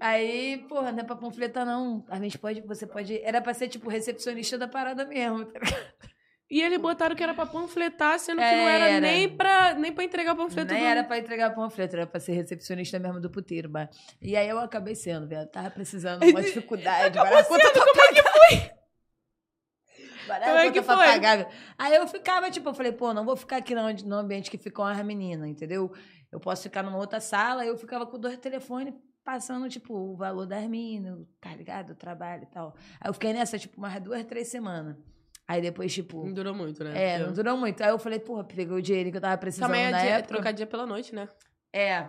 Aí, 0.00 0.58
porra, 0.68 0.90
não 0.90 0.98
é 0.98 1.04
pra 1.04 1.14
panfletar, 1.14 1.64
não. 1.64 2.04
A 2.08 2.18
gente 2.18 2.36
pode, 2.36 2.60
você 2.62 2.84
pode. 2.84 3.20
Era 3.22 3.40
pra 3.40 3.54
ser, 3.54 3.68
tipo, 3.68 3.88
recepcionista 3.88 4.58
da 4.58 4.66
parada 4.66 5.04
mesmo, 5.06 5.44
tá 5.44 5.60
ligado? 5.60 6.11
E 6.52 6.60
eles 6.60 6.78
botaram 6.78 7.16
que 7.16 7.22
era 7.22 7.32
pra 7.32 7.46
panfletar, 7.46 8.18
sendo 8.18 8.36
que 8.36 8.44
não 8.44 8.68
era, 8.68 8.84
Era. 8.90 9.00
nem 9.00 9.26
pra, 9.26 9.72
nem 9.72 9.90
pra 9.90 10.04
entregar 10.04 10.34
panfleto. 10.34 10.70
Nem 10.70 10.82
do- 10.82 10.86
era 10.86 11.02
pra 11.02 11.16
entregar 11.16 11.54
panfleto, 11.54 11.96
era 11.96 12.06
pra 12.06 12.20
ser 12.20 12.32
recepcionista 12.32 12.98
mesmo 12.98 13.18
do 13.18 13.30
puteiro, 13.30 13.70
bah. 13.70 13.88
E 14.20 14.36
aí 14.36 14.46
eu 14.50 14.58
acabei 14.58 14.94
sendo, 14.94 15.26
velho. 15.26 15.46
Tava 15.48 15.70
precisando 15.70 16.20
de 16.20 16.30
uma 16.30 16.42
dificuldade. 16.44 17.18
Acabou 17.18 17.42
sendo, 17.42 17.72
como 17.72 18.02
é 18.02 18.12
que 18.12 18.22
foi? 18.22 18.72
Como 20.26 20.56
é 20.58 20.70
que 20.70 20.82
foi? 20.82 20.94
Pagar. 20.96 21.48
Aí 21.76 21.94
eu 21.96 22.06
ficava, 22.06 22.50
tipo, 22.50 22.68
eu 22.68 22.74
falei, 22.74 22.92
pô, 22.92 23.12
não 23.12 23.24
vou 23.24 23.34
ficar 23.36 23.56
aqui 23.56 23.74
no, 23.74 23.90
no 23.92 24.16
ambiente 24.16 24.50
que 24.50 24.56
ficam 24.56 24.84
as 24.84 25.02
meninas, 25.04 25.48
entendeu? 25.48 25.92
Eu 26.30 26.38
posso 26.38 26.62
ficar 26.62 26.82
numa 26.82 26.96
outra 26.96 27.20
sala, 27.20 27.64
eu 27.66 27.76
ficava 27.76 28.06
com 28.06 28.18
dois 28.18 28.38
telefones 28.38 28.94
passando, 29.24 29.68
tipo, 29.68 29.94
o 29.94 30.16
valor 30.16 30.46
das 30.46 30.64
minas, 30.68 31.18
tá 31.40 31.54
ligado? 31.54 31.90
O 31.90 31.94
trabalho 31.96 32.44
e 32.44 32.46
tal. 32.46 32.74
Aí 33.00 33.08
eu 33.08 33.14
fiquei 33.14 33.32
nessa, 33.32 33.58
tipo, 33.58 33.76
umas 33.78 34.00
duas, 34.00 34.22
três 34.24 34.48
semanas. 34.48 34.96
Aí 35.46 35.60
depois, 35.60 35.92
tipo. 35.92 36.24
Não 36.24 36.32
durou 36.32 36.54
muito, 36.54 36.82
né? 36.84 36.92
É, 36.96 37.20
Eu- 37.20 37.26
não 37.26 37.32
durou 37.32 37.56
muito. 37.56 37.82
Aí 37.82 37.90
eu 37.90 37.98
falei, 37.98 38.18
porra, 38.18 38.44
peguei 38.44 38.66
o 38.68 38.80
dinheiro 38.80 39.10
que 39.10 39.16
eu 39.16 39.20
tava 39.20 39.36
precisando 39.36 39.68
Também 39.68 39.86
é, 39.86 39.90
na 39.90 39.98
dia, 40.00 40.08
é 40.10 40.12
época. 40.14 40.28
trocar 40.34 40.52
dia 40.52 40.66
pela 40.66 40.86
noite, 40.86 41.14
né? 41.14 41.28
É. 41.72 42.06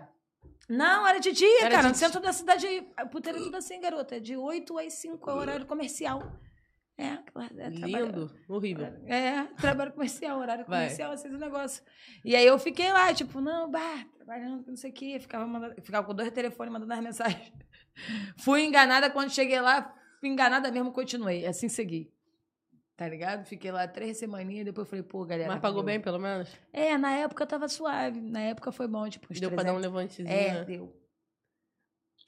Não, 0.69 1.05
era 1.05 1.19
de 1.19 1.31
dia, 1.33 1.61
Era 1.61 1.69
cara. 1.69 1.81
de 1.83 1.89
No 1.89 1.95
centro 1.95 2.21
da 2.21 2.31
cidade, 2.31 2.65
a 2.95 3.05
puteira 3.05 3.37
é 3.37 3.41
tudo 3.41 3.57
assim, 3.57 3.81
garota. 3.81 4.15
É 4.15 4.19
de 4.19 4.37
8 4.37 4.77
às 4.79 4.93
5, 4.93 5.29
é 5.29 5.33
horário 5.33 5.65
comercial. 5.65 6.21
É, 6.97 7.05
é, 7.07 7.69
Lindo. 7.69 8.31
Horrível. 8.47 8.85
É, 9.07 9.45
trabalho 9.59 9.91
comercial, 9.91 10.39
horário 10.39 10.63
Vai. 10.65 10.83
comercial, 10.83 11.11
assim, 11.11 11.27
do 11.27 11.39
negócio. 11.39 11.83
E 12.23 12.35
aí 12.35 12.45
eu 12.45 12.57
fiquei 12.59 12.91
lá, 12.93 13.11
tipo, 13.13 13.41
não, 13.41 13.69
bah, 13.69 14.05
trabalhando, 14.15 14.63
não 14.67 14.75
sei 14.77 14.91
o 14.91 14.93
quê. 14.93 15.17
Ficava, 15.19 15.45
mandando, 15.47 15.81
ficava 15.81 16.05
com 16.05 16.13
dois 16.13 16.31
telefones 16.31 16.71
mandando 16.71 16.93
as 16.93 17.01
mensagens. 17.01 17.51
Fui 18.37 18.63
enganada 18.63 19.09
quando 19.09 19.31
cheguei 19.31 19.59
lá, 19.59 19.93
fui 20.19 20.29
enganada 20.29 20.71
mesmo, 20.71 20.91
continuei. 20.91 21.45
Assim 21.45 21.67
segui. 21.67 22.11
Tá 22.95 23.07
ligado? 23.07 23.43
Fiquei 23.45 23.71
lá 23.71 23.87
três 23.87 24.17
semaninhas, 24.17 24.65
depois 24.65 24.87
falei, 24.87 25.03
pô, 25.03 25.25
galera. 25.25 25.49
Mas 25.51 25.59
pagou 25.59 25.81
deu. 25.81 25.85
bem, 25.85 25.99
pelo 25.99 26.19
menos? 26.19 26.49
É, 26.71 26.95
na 26.97 27.11
época 27.13 27.45
tava 27.45 27.67
suave. 27.67 28.21
Na 28.21 28.39
época 28.41 28.71
foi 28.71 28.87
bom, 28.87 29.09
tipo, 29.09 29.27
uns 29.31 29.39
Deu 29.39 29.49
pra 29.51 29.63
dar 29.63 29.73
um 29.73 29.79
300. 29.79 29.81
levantezinho, 29.91 30.29
É, 30.29 30.53
né? 30.53 30.63
deu. 30.63 30.95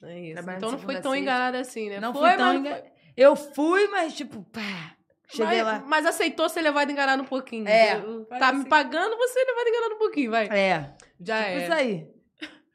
É 0.02 0.20
isso. 0.20 0.32
Trabalhando 0.34 0.58
Então 0.58 0.72
não 0.72 0.78
foi 0.78 1.00
tão 1.00 1.14
enganada 1.16 1.60
assim, 1.60 1.88
né? 1.88 2.00
Não 2.00 2.12
foi, 2.12 2.28
fui 2.28 2.36
tão 2.36 2.46
mas 2.46 2.56
engan... 2.60 2.82
Eu 3.16 3.36
fui, 3.36 3.88
mas 3.88 4.14
tipo, 4.14 4.42
pá. 4.44 4.96
Cheguei 5.28 5.62
mas, 5.62 5.64
lá. 5.64 5.84
Mas 5.86 6.06
aceitou 6.06 6.48
ser 6.48 6.60
levado 6.62 6.90
enganado 6.90 7.22
um 7.22 7.26
pouquinho. 7.26 7.66
É, 7.66 8.00
Tá 8.00 8.26
parece- 8.28 8.58
me 8.58 8.68
pagando, 8.68 9.16
você 9.16 9.40
é 9.40 9.44
levado 9.44 9.68
enganado 9.68 9.94
um 9.94 9.98
pouquinho, 9.98 10.30
vai. 10.30 10.46
É. 10.48 10.94
Já 11.20 11.38
tipo 11.44 11.50
é. 11.50 11.62
isso 11.62 11.72
aí. 11.72 12.16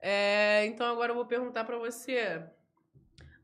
É, 0.00 0.64
então 0.66 0.86
agora 0.86 1.10
eu 1.10 1.16
vou 1.16 1.26
perguntar 1.26 1.64
pra 1.64 1.76
você. 1.76 2.40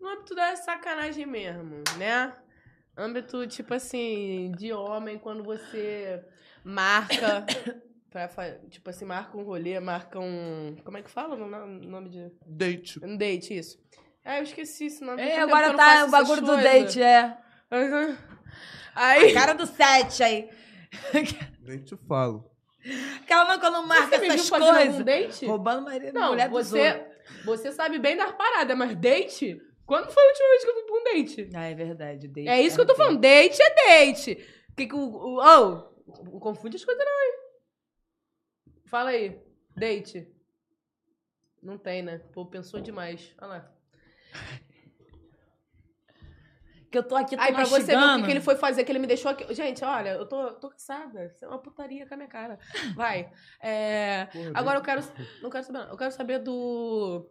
No 0.04 0.10
âmbito 0.10 0.34
da 0.34 0.54
sacanagem 0.54 1.24
mesmo, 1.24 1.82
né? 1.96 2.30
Âmbito, 2.94 3.46
tipo 3.46 3.72
assim, 3.72 4.52
de 4.54 4.70
homem, 4.70 5.18
quando 5.18 5.42
você 5.42 6.22
marca. 6.62 7.46
pra, 8.12 8.28
tipo 8.68 8.90
assim, 8.90 9.06
marca 9.06 9.34
um 9.38 9.42
rolê, 9.44 9.80
marca 9.80 10.20
um. 10.20 10.76
Como 10.84 10.98
é 10.98 11.02
que 11.02 11.10
fala 11.10 11.34
o 11.34 11.38
no- 11.38 11.66
nome 11.66 12.10
de. 12.10 12.30
Date. 12.44 13.02
Um 13.02 13.16
date, 13.16 13.56
isso. 13.56 13.78
É, 14.22 14.40
eu 14.40 14.42
esqueci 14.42 14.86
esse 14.86 15.02
nome. 15.02 15.22
É, 15.22 15.40
agora 15.40 15.72
tá 15.74 16.04
o 16.04 16.10
bagulho 16.10 16.42
do 16.42 16.56
date, 16.58 17.00
é. 17.00 17.38
Uhum. 17.72 18.14
Aí. 18.94 19.32
Cara 19.32 19.54
do 19.54 19.66
set 19.66 20.22
aí. 20.22 20.50
Nem 21.62 21.78
te 21.78 21.96
falo. 22.06 22.50
Calma 23.26 23.58
quando 23.58 23.82
marca 23.86 24.18
Você 24.18 24.26
essas 24.26 24.50
coisas. 24.50 25.02
date? 25.02 25.46
Roubando 25.46 25.82
marido 25.82 26.12
Não, 26.12 26.28
mulher 26.32 26.50
você, 26.50 27.06
você 27.42 27.72
sabe 27.72 27.98
bem 27.98 28.18
das 28.18 28.32
paradas, 28.32 28.76
mas 28.76 28.94
date? 28.94 29.58
Quando 29.86 30.10
foi 30.10 30.22
a 30.22 30.26
última 30.26 30.48
vez 30.48 30.64
que 30.64 30.70
eu 30.70 30.74
fui 30.74 30.82
pra 30.84 30.96
um 30.96 31.04
date? 31.04 31.50
Ah, 31.54 31.66
é 31.66 31.74
verdade. 31.74 32.28
date 32.28 32.48
É 32.48 32.60
isso 32.60 32.76
que 32.76 32.82
eu 32.82 32.86
tô 32.86 32.94
falando. 32.94 33.20
Date 33.20 33.60
é 33.60 33.74
date. 33.74 34.36
Que 34.76 34.86
que 34.86 34.94
o. 34.94 34.98
o 34.98 35.38
oh, 35.38 36.40
confunde 36.40 36.76
as 36.76 36.84
coisas, 36.84 37.04
não, 37.04 37.12
hein? 37.12 37.34
Fala 38.86 39.10
aí. 39.10 39.40
Date. 39.76 40.26
Não 41.62 41.78
tem, 41.78 42.02
né? 42.02 42.18
Pô, 42.32 42.46
pensou 42.46 42.80
demais. 42.80 43.34
Olha 43.38 43.48
lá. 43.48 43.72
Que 46.90 46.98
eu 46.98 47.02
tô 47.02 47.16
aqui, 47.16 47.36
tô 47.36 47.42
Aí, 47.42 47.52
pra 47.52 47.64
você 47.64 47.82
ver 47.82 47.98
o 47.98 48.16
que, 48.18 48.22
que 48.22 48.30
ele 48.30 48.40
foi 48.40 48.54
fazer, 48.54 48.84
que 48.84 48.92
ele 48.92 49.00
me 49.00 49.08
deixou 49.08 49.28
aqui. 49.28 49.52
Gente, 49.52 49.84
olha, 49.84 50.10
eu 50.10 50.26
tô, 50.26 50.52
tô 50.52 50.70
cansada. 50.70 51.24
Isso 51.24 51.44
é 51.44 51.48
uma 51.48 51.58
putaria 51.58 52.06
com 52.06 52.14
a 52.14 52.16
minha 52.16 52.28
cara. 52.28 52.56
Vai. 52.94 53.32
É, 53.60 54.26
Porra, 54.26 54.52
agora 54.54 54.78
eu 54.78 54.82
quero. 54.82 55.02
Não 55.42 55.50
quero 55.50 55.64
saber, 55.64 55.78
não. 55.78 55.88
Eu 55.88 55.96
quero 55.96 56.12
saber 56.12 56.38
do. 56.38 57.28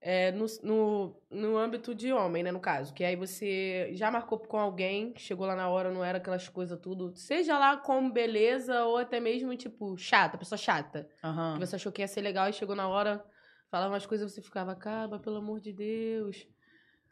É, 0.00 0.30
no, 0.32 0.46
no, 0.62 1.22
no 1.30 1.56
âmbito 1.56 1.94
de 1.94 2.12
homem, 2.12 2.42
né, 2.42 2.52
no 2.52 2.60
caso. 2.60 2.94
Que 2.94 3.02
aí 3.04 3.16
você 3.16 3.90
já 3.94 4.10
marcou 4.10 4.38
com 4.38 4.58
alguém, 4.58 5.12
chegou 5.16 5.46
lá 5.46 5.56
na 5.56 5.68
hora, 5.68 5.90
não 5.90 6.04
era 6.04 6.18
aquelas 6.18 6.48
coisas 6.48 6.78
tudo. 6.80 7.12
Seja 7.16 7.58
lá 7.58 7.76
com 7.76 8.10
beleza 8.10 8.84
ou 8.84 8.96
até 8.96 9.18
mesmo, 9.20 9.54
tipo, 9.56 9.96
chata, 9.96 10.38
pessoa 10.38 10.58
chata. 10.58 11.08
Aham. 11.22 11.54
Que 11.58 11.66
você 11.66 11.76
achou 11.76 11.90
que 11.92 12.02
ia 12.02 12.08
ser 12.08 12.20
legal 12.20 12.48
e 12.48 12.52
chegou 12.52 12.76
na 12.76 12.88
hora, 12.88 13.24
falava 13.70 13.92
umas 13.92 14.06
coisas 14.06 14.30
e 14.30 14.34
você 14.34 14.42
ficava, 14.42 14.72
acaba, 14.72 15.18
pelo 15.18 15.36
amor 15.36 15.60
de 15.60 15.72
Deus. 15.72 16.46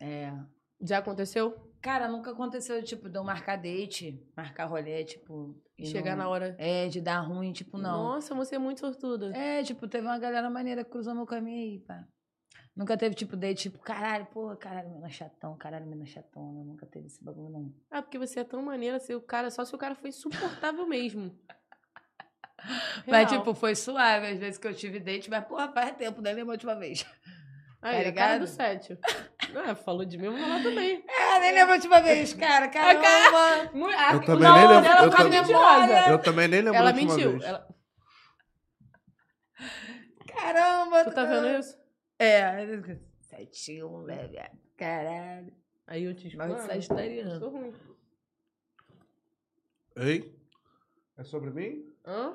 É. 0.00 0.32
Já 0.80 0.98
aconteceu? 0.98 1.72
Cara, 1.80 2.08
nunca 2.08 2.32
aconteceu, 2.32 2.82
tipo, 2.82 3.08
de 3.08 3.16
eu 3.18 3.24
marcar 3.24 3.56
date, 3.56 4.20
marcar 4.36 4.66
rolê, 4.66 5.04
tipo... 5.04 5.56
E 5.78 5.86
chegar 5.86 6.16
não- 6.16 6.24
na 6.24 6.28
hora. 6.30 6.56
É, 6.58 6.88
de 6.88 7.00
dar 7.00 7.20
ruim, 7.20 7.52
tipo, 7.52 7.76
não. 7.78 8.14
Nossa, 8.14 8.34
você 8.34 8.56
é 8.56 8.58
muito 8.58 8.80
sortuda. 8.80 9.30
É, 9.36 9.62
tipo, 9.62 9.86
teve 9.86 10.06
uma 10.06 10.18
galera 10.18 10.48
maneira 10.50 10.82
que 10.84 10.90
cruzou 10.90 11.14
meu 11.14 11.26
caminho 11.26 11.58
aí, 11.58 11.78
pá. 11.80 12.04
Nunca 12.76 12.94
teve, 12.96 13.14
tipo, 13.14 13.36
date, 13.36 13.62
tipo, 13.70 13.78
caralho, 13.78 14.26
porra, 14.26 14.54
caralho, 14.54 14.88
menina 14.90 15.08
chatão, 15.08 15.56
caralho, 15.56 15.86
menina 15.86 16.04
chatona. 16.06 16.62
Nunca 16.62 16.84
teve 16.84 17.06
esse 17.06 17.22
bagulho, 17.24 17.48
não. 17.48 17.72
Ah, 17.90 18.02
porque 18.02 18.18
você 18.18 18.40
é 18.40 18.44
tão 18.44 18.60
maneira, 18.62 18.98
assim, 18.98 19.14
o 19.14 19.20
cara, 19.20 19.50
só 19.50 19.64
se 19.64 19.74
o 19.74 19.78
cara 19.78 19.94
foi 19.94 20.10
insuportável 20.10 20.86
mesmo. 20.86 21.34
Mas, 23.06 23.30
Real. 23.30 23.40
tipo, 23.40 23.54
foi 23.54 23.74
suave 23.74 24.26
às 24.26 24.38
vezes 24.38 24.58
que 24.58 24.66
eu 24.66 24.74
tive 24.74 24.98
date, 24.98 25.30
mas, 25.30 25.44
porra, 25.44 25.70
faz 25.72 25.94
tempo, 25.96 26.20
nem 26.20 26.34
lembro 26.34 26.50
a 26.50 26.54
última 26.54 26.74
vez. 26.74 27.06
Aí, 27.80 28.02
tá 28.04 28.08
a 28.08 28.12
cara 28.12 28.38
do 28.38 28.46
Sete. 28.46 28.98
Ah, 29.54 29.74
falou 29.76 30.04
de 30.04 30.18
mim, 30.18 30.24
eu 30.26 30.32
vou 30.32 30.40
falar 30.40 30.60
também. 30.62 31.04
É, 31.08 31.38
nem 31.38 31.52
lembro 31.52 31.72
a 31.72 31.76
última 31.76 32.00
vez, 32.00 32.34
cara, 32.34 32.68
caramba. 32.68 33.70
Mu- 33.72 33.86
a- 33.86 34.12
Eu 34.14 34.20
também 34.24 34.52
nem 34.52 34.66
lembro- 34.68 34.82
dela 34.82 35.04
eu 35.04 35.10
tá 35.10 35.16
também- 35.16 35.40
mentirosa. 35.40 36.10
Eu 36.10 36.18
também 36.18 36.48
nem 36.48 36.60
lembro 36.62 36.78
Ela 36.78 36.92
mentiu. 36.92 37.30
vez. 37.32 37.44
Ela- 37.44 37.68
Caramba. 40.26 41.04
Tu 41.04 41.14
tá 41.14 41.24
vendo 41.24 41.48
isso? 41.58 41.78
É, 42.18 42.66
setinho, 43.20 43.98
leve, 44.02 44.38
caralho. 44.76 45.52
Aí 45.86 46.04
eu 46.04 46.14
te 46.14 46.34
Mas 46.36 46.50
explico. 46.50 46.60
de 46.62 46.66
sagitariano. 46.86 47.38
Sou 47.38 47.50
ruim. 47.50 47.72
Ei? 49.96 50.36
É 51.16 51.24
sobre 51.24 51.50
mim? 51.50 51.92
Hã? 52.04 52.34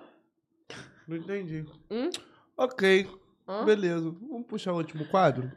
Não 1.07 1.17
entendi. 1.17 1.65
Hum? 1.89 2.09
Ok, 2.57 3.07
Hã? 3.47 3.65
beleza. 3.65 4.09
Vamos 4.11 4.47
puxar 4.47 4.73
o 4.73 4.77
último 4.77 5.05
quadro? 5.09 5.51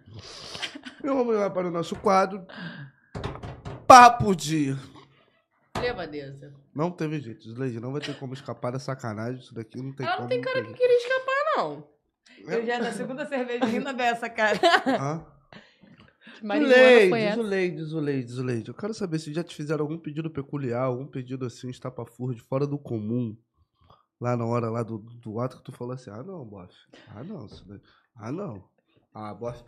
E 1.02 1.06
vamos 1.06 1.34
lá 1.36 1.48
para 1.50 1.68
o 1.68 1.70
nosso 1.70 1.94
quadro. 1.96 2.46
Papo 3.86 4.34
de... 4.34 4.74
Levadeza. 5.78 6.52
Não 6.74 6.90
teve 6.90 7.20
jeito, 7.20 7.46
Slade. 7.46 7.78
Não 7.78 7.92
vai 7.92 8.00
ter 8.00 8.18
como 8.18 8.32
escapar 8.32 8.72
da 8.72 8.78
sacanagem. 8.78 9.40
Isso 9.40 9.54
daqui 9.54 9.80
não 9.82 9.92
tem 9.92 10.06
Ela 10.06 10.16
como. 10.16 10.22
não 10.24 10.28
tem 10.30 10.40
cara 10.40 10.64
que 10.64 10.72
queria 10.72 10.96
escapar, 10.96 11.34
não. 11.56 11.88
Eu 12.46 12.66
já 12.66 12.78
na 12.78 12.92
segunda 12.92 13.26
cerveja 13.26 13.64
rindo 13.64 13.92
dessa, 13.92 14.28
cara. 14.28 14.58
Hã? 14.86 15.26
Zuleide. 16.42 17.34
Zuleide, 17.34 17.82
Zuleide, 17.84 18.32
Zuleide. 18.32 18.68
Eu 18.68 18.74
quero 18.74 18.92
saber 18.94 19.18
se 19.18 19.32
já 19.32 19.42
te 19.42 19.54
fizeram 19.54 19.82
algum 19.84 19.98
pedido 19.98 20.30
peculiar, 20.30 20.82
algum 20.82 21.06
pedido 21.06 21.46
assim, 21.46 21.70
estapafúrdio, 21.70 22.44
fora 22.44 22.66
do 22.66 22.78
comum. 22.78 23.36
Lá 24.20 24.36
na 24.36 24.44
hora 24.44 24.70
lá 24.70 24.82
do, 24.82 24.98
do 24.98 25.40
ato 25.40 25.58
que 25.58 25.64
tu 25.64 25.72
falou 25.72 25.94
assim, 25.94 26.10
ah 26.10 26.22
não, 26.22 26.44
bofe. 26.44 26.74
Ah 27.14 27.22
não, 27.24 27.46
daí- 27.66 27.80
ah 28.16 28.32
não. 28.32 28.64
Ah, 29.12 29.34
bofe. 29.34 29.62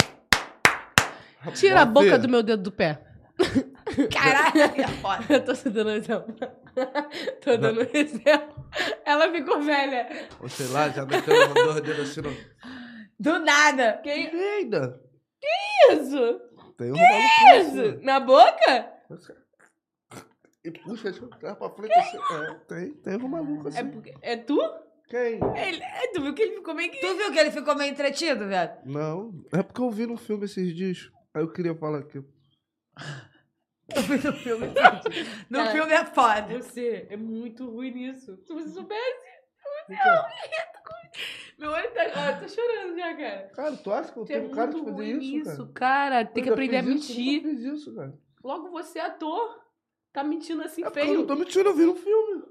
Tira 1.55 1.82
a 1.82 1.85
boca 1.86 2.19
do 2.19 2.28
meu 2.28 2.43
dedo 2.43 2.62
do 2.62 2.73
pé. 2.73 3.01
Caralho, 4.12 4.80
é 4.80 4.88
foda. 4.88 5.24
Eu 5.28 5.44
tô 5.44 5.52
te 5.54 5.68
dando 5.70 5.90
um 5.90 5.94
exemplo. 5.94 6.34
tô 7.42 7.56
dando 7.56 7.80
um 7.80 7.96
exemplo. 7.96 8.66
Ela 9.04 9.30
ficou 9.30 9.60
velha. 9.60 10.28
Ou 10.40 10.48
sei 10.48 10.66
lá, 10.68 10.88
já 10.88 11.04
meteu 11.04 11.54
dois 11.54 11.80
dedos 11.80 12.10
assim 12.10 12.20
no... 12.22 12.36
Do 13.18 13.38
nada. 13.38 14.00
Quem 14.02 14.34
Eita! 14.34 15.00
isso? 15.92 16.40
Tem 16.76 16.92
um 16.92 16.96
maluco 16.96 17.56
Isso? 17.56 18.04
Na 18.04 18.20
boca? 18.20 18.92
E 20.64 20.70
puxa, 20.70 21.04
deixa 21.10 21.24
eu 21.24 21.28
entrar 21.28 21.54
pra 21.54 21.70
frente 21.70 21.92
assim. 21.94 22.18
É, 22.18 22.54
tem, 22.66 22.92
tem 22.94 23.16
um 23.16 23.28
maluco 23.28 23.68
assim. 23.68 23.78
É, 23.78 23.84
porque- 23.84 24.14
é 24.20 24.36
tu? 24.36 24.58
Quem? 25.08 25.38
Ele, 25.56 25.82
é, 25.82 26.12
tu 26.12 26.20
viu 26.20 26.34
que 26.34 26.42
ele 26.42 26.56
ficou 26.56 26.74
meio 26.74 26.90
que... 26.90 26.98
Tu 26.98 27.16
viu 27.16 27.32
que 27.32 27.38
ele 27.38 27.52
ficou 27.52 27.76
meio 27.76 27.92
entretido, 27.92 28.48
velho? 28.48 28.72
Não, 28.84 29.32
é 29.52 29.62
porque 29.62 29.80
eu 29.80 29.90
vi 29.90 30.06
no 30.06 30.16
filme 30.16 30.44
esses 30.46 30.74
dias. 30.74 31.10
Aí 31.32 31.42
eu 31.42 31.52
queria 31.52 31.74
falar 31.76 32.00
aqui. 32.00 32.22
Eu 33.94 34.02
vi 34.02 34.27
no 34.27 34.32
filme. 34.32 34.66
No 35.48 35.59
Cara, 35.59 35.70
filme 35.73 35.93
é 35.93 36.05
foda. 36.06 36.59
Você 36.62 37.06
é 37.09 37.16
muito 37.16 37.68
ruim 37.70 37.93
nisso. 37.93 38.36
Se 38.44 38.52
você 38.52 38.68
soubesse, 38.70 39.27
Então, 39.89 40.24
meu 41.59 41.70
olho 41.70 41.90
tá... 41.93 42.01
Ó, 42.02 42.31
eu 42.31 42.40
tô 42.40 42.48
chorando 42.48 42.97
já, 42.97 43.14
cara. 43.16 43.51
Cara, 43.55 43.77
tu 43.77 43.93
acha 43.93 44.12
que 44.12 44.18
eu 44.18 44.27
Você 44.27 44.32
é 44.35 44.40
tenho 44.40 44.51
cara 44.52 44.73
de 44.73 44.85
fazer 44.85 45.05
isso, 45.06 45.20
nisso, 45.20 45.66
cara? 45.68 46.10
cara. 46.20 46.24
Tem 46.27 46.43
que 46.43 46.48
Eu 46.51 46.52
já 46.52 46.52
aprender 46.55 46.77
a 46.78 46.82
fiz 46.82 46.94
isso, 47.05 47.12
eu 47.12 47.16
mentir. 47.18 47.43
fiz 47.43 47.60
isso, 47.60 47.94
cara. 47.94 48.14
Logo 48.43 48.70
você 48.70 48.98
é 48.98 49.02
ator. 49.06 49.64
Tá 50.12 50.24
mentindo 50.24 50.62
assim 50.62 50.82
É 50.82 50.86
porque 50.86 51.01
eu 51.01 51.05
não 51.06 51.14
feio. 51.14 51.27
tô 51.27 51.36
mentindo, 51.36 51.68
eu 51.68 51.74
vi 51.74 51.85
no 51.85 51.94
filme. 51.94 52.43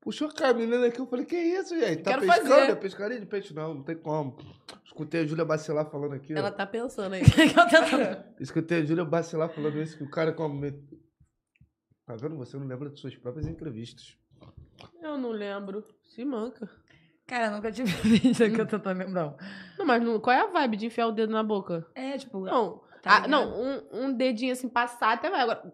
Puxou 0.00 0.28
a 0.28 0.32
caminhona 0.32 0.86
aqui, 0.86 1.00
eu 1.00 1.06
falei, 1.06 1.24
que 1.26 1.36
isso, 1.36 1.78
gente? 1.78 2.02
Tá 2.02 2.12
Quero 2.12 2.22
pescando? 2.22 2.48
fazer. 2.48 2.70
É 2.70 2.74
pescaria 2.76 3.20
de 3.20 3.26
peixe? 3.26 3.52
Não, 3.52 3.74
não 3.74 3.82
tem 3.82 3.96
como. 3.96 4.36
Escutei 4.98 5.20
a 5.20 5.26
Júlia 5.26 5.44
Bacelar 5.44 5.88
falando 5.88 6.14
aqui. 6.14 6.34
ó. 6.34 6.38
Ela 6.38 6.50
tá 6.50 6.66
pensando 6.66 7.12
aí. 7.12 7.22
Escutei 8.40 8.82
a 8.82 8.84
Júlia 8.84 9.04
Bacelar 9.04 9.48
falando 9.48 9.80
isso, 9.80 9.96
que 9.96 10.02
o 10.02 10.10
cara 10.10 10.32
come... 10.32 10.72
Tá 12.04 12.16
vendo? 12.16 12.36
Você 12.36 12.56
não 12.56 12.66
lembra 12.66 12.90
de 12.90 12.98
suas 12.98 13.14
próprias 13.14 13.46
entrevistas. 13.46 14.18
Eu 15.00 15.16
não 15.16 15.30
lembro. 15.30 15.84
Se 16.02 16.24
manca. 16.24 16.68
Cara, 17.28 17.50
nunca 17.50 17.70
tive 17.70 17.92
vídeo 18.02 18.34
que 18.34 18.60
eu 18.60 18.66
tô 18.66 18.76
tentando 18.76 18.98
lembrar. 18.98 19.36
Não, 19.78 19.86
mas 19.86 20.02
não- 20.02 20.18
qual 20.18 20.34
é 20.34 20.40
a 20.40 20.46
vibe 20.48 20.78
de 20.78 20.86
enfiar 20.86 21.06
o 21.06 21.12
dedo 21.12 21.32
na 21.32 21.44
boca? 21.44 21.86
É, 21.94 22.18
tipo... 22.18 22.40
Não. 22.40 22.78
Tá 23.00 23.18
ah, 23.18 23.20
ligado? 23.20 23.30
não, 23.30 23.62
um, 23.62 24.06
um 24.06 24.12
dedinho 24.12 24.52
assim 24.52 24.68
passar 24.68 25.12
até 25.12 25.30
vai. 25.30 25.42
Agora. 25.42 25.72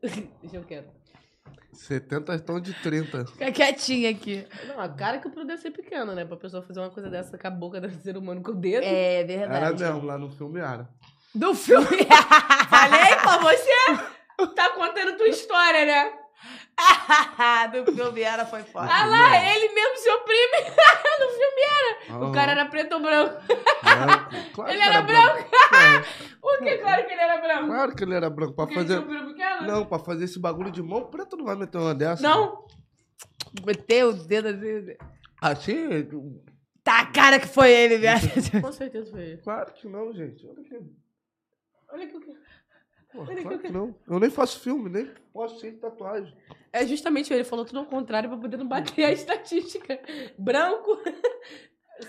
Deixa 0.40 0.56
eu 0.56 0.64
quero. 0.64 0.99
70 1.72 2.34
estão 2.34 2.60
de 2.60 2.74
30. 2.74 3.26
Fica 3.26 3.52
quietinha 3.52 4.10
aqui. 4.10 4.46
Não, 4.68 4.80
a 4.80 4.88
cara 4.88 5.18
que 5.18 5.26
eu 5.26 5.30
poderia 5.30 5.56
ser 5.56 5.70
pequena, 5.70 6.14
né? 6.14 6.24
Pra 6.24 6.36
pessoa 6.36 6.62
fazer 6.62 6.80
uma 6.80 6.90
coisa 6.90 7.08
dessa 7.08 7.38
com 7.38 7.46
a 7.46 7.50
boca 7.50 7.80
do 7.80 7.90
ser 8.02 8.16
humano 8.16 8.42
com 8.42 8.52
o 8.52 8.54
dedo. 8.54 8.84
É 8.84 9.20
Era 9.20 9.26
verdade. 9.26 9.82
mesmo, 9.82 10.04
lá 10.04 10.18
no 10.18 10.30
filme 10.30 10.60
era. 10.60 10.88
Do 11.34 11.54
filme. 11.54 11.86
Falei 12.68 13.16
pra 13.22 13.38
você! 13.38 14.54
Tá 14.54 14.70
contando 14.70 15.16
tua 15.16 15.28
história, 15.28 15.84
né? 15.84 16.12
Do 17.72 17.92
filme 17.92 18.22
era 18.22 18.46
foi 18.46 18.62
foda. 18.62 18.88
Ah 18.90 19.06
lá, 19.06 19.54
ele 19.54 19.72
mesmo 19.74 19.96
se 19.96 20.10
oprime. 20.10 20.70
no 21.20 21.28
filme 21.28 21.62
era. 22.08 22.24
O 22.24 22.32
cara 22.32 22.52
era 22.52 22.66
preto 22.66 22.94
ou 22.94 23.00
branco. 23.00 23.34
branco. 23.46 24.50
Claro 24.54 24.70
Ele 24.72 24.82
que 24.82 24.88
era 24.88 25.02
branco. 25.02 25.50
Por 26.40 26.58
que 26.58 26.78
claro 26.78 27.06
que 27.06 27.12
ele 27.12 27.20
era 27.20 27.40
branco? 27.40 27.66
Claro 27.66 27.94
que 27.94 28.04
ele 28.04 28.14
era 28.14 28.30
branco. 28.30 28.54
Pra 28.54 28.66
Porque 28.66 28.80
fazer... 28.80 29.04
Não, 29.62 29.84
pra 29.84 29.98
fazer 29.98 30.24
esse 30.24 30.38
bagulho 30.38 30.70
de 30.70 30.82
mão, 30.82 31.10
preto 31.10 31.36
não 31.36 31.44
vai 31.44 31.56
meter 31.56 31.78
uma 31.78 31.94
dessa. 31.94 32.22
Não? 32.22 32.66
Meteu 33.64 34.10
o 34.10 34.12
dedo 34.12 34.48
assim. 34.48 34.96
Assim? 35.40 36.08
Tá 36.82 37.00
a 37.00 37.06
cara 37.06 37.38
que 37.38 37.48
foi 37.48 37.70
ele, 37.70 37.98
velho. 37.98 38.20
Com 38.62 38.72
certeza 38.72 39.10
foi 39.10 39.20
ele. 39.22 39.38
Claro 39.38 39.72
que 39.72 39.88
não, 39.88 40.12
gente. 40.12 40.46
Olha 40.46 40.60
aqui. 40.60 40.78
Olha 41.92 42.04
aqui 42.04 42.16
o 42.16 42.20
que. 42.20 42.36
Pô, 43.12 43.24
claro 43.24 43.58
que- 43.58 43.68
não. 43.72 43.94
Eu 44.08 44.20
nem 44.20 44.30
faço 44.30 44.60
filme, 44.60 44.88
nem 44.88 45.10
posto 45.32 45.58
sem 45.60 45.72
tatuagem. 45.76 46.32
É 46.72 46.86
justamente 46.86 47.32
ele 47.32 47.42
falou 47.44 47.64
tudo 47.64 47.80
ao 47.80 47.86
contrário 47.86 48.28
pra 48.30 48.38
poder 48.38 48.56
não 48.56 48.68
bater 48.68 49.04
a 49.04 49.12
estatística. 49.12 50.00
Branco. 50.38 50.96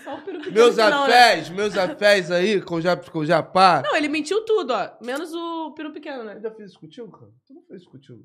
Só 0.04 0.14
o 0.16 0.22
peru 0.22 0.38
pequeno 0.38 0.54
Meus 0.54 0.76
né? 0.76 0.84
afés, 0.84 1.50
meus 1.50 1.76
afés 1.76 2.30
aí, 2.30 2.62
com 2.62 2.80
já, 2.80 2.96
com 2.96 3.26
já 3.26 3.42
pá. 3.42 3.82
Não, 3.84 3.94
ele 3.94 4.08
mentiu 4.08 4.42
tudo, 4.42 4.72
ó. 4.72 4.90
Menos 5.04 5.34
o 5.34 5.72
peru 5.72 5.92
pequeno, 5.92 6.24
né? 6.24 6.36
Eu 6.36 6.40
já 6.40 6.50
fiz 6.50 6.70
isso 6.70 6.80
contigo, 6.80 7.10
cara? 7.12 7.30
Tu 7.46 7.52
não 7.52 7.62
fez 7.64 7.82
isso 7.82 7.90
contigo. 7.90 8.24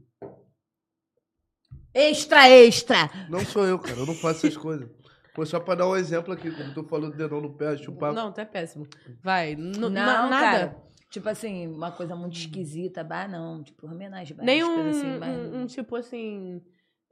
Extra, 1.93 2.47
extra. 2.49 3.09
Não 3.29 3.39
sou 3.43 3.65
eu, 3.65 3.77
cara. 3.79 3.97
Eu 3.99 4.05
não 4.05 4.13
faço 4.15 4.45
essas 4.47 4.55
coisas. 4.57 4.87
Foi 5.35 5.45
só 5.45 5.59
pra 5.59 5.75
dar 5.75 5.87
um 5.87 5.95
exemplo 5.95 6.33
aqui, 6.33 6.49
como 6.51 6.73
tu 6.73 6.83
falou 6.85 7.09
do 7.11 7.17
dedão 7.17 7.41
no 7.41 7.53
pé, 7.57 7.75
chupar. 7.77 8.13
Não, 8.13 8.31
tá 8.31 8.45
péssimo. 8.45 8.87
Vai. 9.21 9.51
N 9.51 9.77
Não, 9.77 9.89
na- 9.89 10.29
nada. 10.29 10.39
cara. 10.59 10.83
Tipo 11.09 11.29
assim, 11.29 11.67
uma 11.67 11.91
coisa 11.91 12.15
muito 12.15 12.37
esquisita. 12.37 13.03
Bah, 13.03 13.27
não. 13.27 13.63
Tipo, 13.63 13.87
homenagem. 13.87 14.35
várias 14.35 14.45
Nem 14.45 14.63
um, 14.63 14.89
assim, 14.89 15.17
mas- 15.19 15.37
um- 15.37 15.61
um 15.61 15.65
tipo 15.65 15.95
assim. 15.95 16.61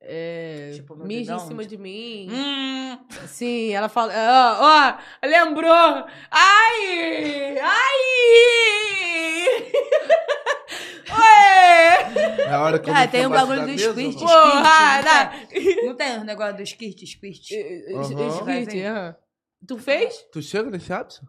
É, 0.08 0.72
Tipo, 0.76 0.96
mija 0.98 1.36
em 1.36 1.40
cima 1.40 1.64
tipo- 1.64 1.70
de 1.70 1.78
mim. 1.78 2.28
Hum. 2.30 2.98
Sim, 3.28 3.72
ela 3.72 3.90
fala. 3.90 4.14
Ó, 4.14 4.64
ó, 4.64 5.28
lembrou! 5.28 5.72
Ai! 6.30 7.58
Ai! 7.60 7.96
Ué! 11.10 12.42
É 12.44 12.54
a 12.54 12.62
hora 12.62 12.80
que 12.80 12.90
eu 12.90 12.94
Ah, 12.94 13.08
tem 13.08 13.26
um 13.26 13.30
bagulho 13.30 13.66
do 13.66 13.78
squirt, 13.80 13.96
mano. 14.22 14.52
Porra! 14.52 15.32
squirt. 15.48 15.86
Não 15.86 15.96
tem 15.96 16.20
um 16.20 16.24
negócio 16.24 16.58
do 16.58 16.66
squirt, 16.66 17.00
squirt? 17.06 17.52
Aham. 17.94 18.02
Esquite, 18.62 18.82
aham. 18.84 19.16
Tu 19.68 19.78
fez? 19.80 20.26
Tu 20.32 20.42
chega 20.42 20.70
nesse 20.70 20.94
ápice? 20.94 21.22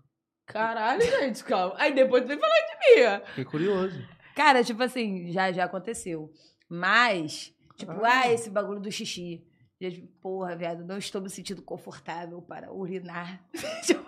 Caralho, 0.47 1.03
gente, 1.03 1.43
calma. 1.45 1.75
Aí 1.79 1.93
depois 1.95 2.23
tu 2.25 2.29
vem 2.29 2.39
falar 2.39 2.55
de 2.55 3.01
mim. 3.01 3.25
Fiquei 3.31 3.45
curioso. 3.45 4.09
Cara, 4.35 4.63
tipo 4.63 4.83
assim, 4.83 5.31
já, 5.33 5.51
já 5.53 5.65
aconteceu. 5.65 6.31
Mas, 6.69 7.53
tipo, 7.77 7.93
Ah. 7.93 8.23
ah, 8.25 8.33
esse 8.33 8.49
bagulho 8.51 8.81
do 8.81 8.91
xixi. 8.91 9.45
Já, 9.81 9.91
tipo, 9.91 10.07
porra, 10.21 10.57
viado, 10.57 10.85
não 10.85 10.97
estou 10.99 11.21
me 11.21 11.29
sentindo 11.29 11.63
confortável 11.63 12.41
para 12.43 12.73
urinar. 12.73 13.45
Tipo, 13.85 14.07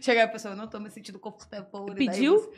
Chegar 0.00 0.24
a 0.24 0.28
pessoa, 0.28 0.56
não 0.56 0.64
estou 0.64 0.80
me 0.80 0.90
sentindo 0.90 1.18
confortável 1.18 1.66
para 1.66 1.80
urinar. 1.80 2.14
Pediu? 2.14 2.34
E 2.34 2.38
você- 2.38 2.52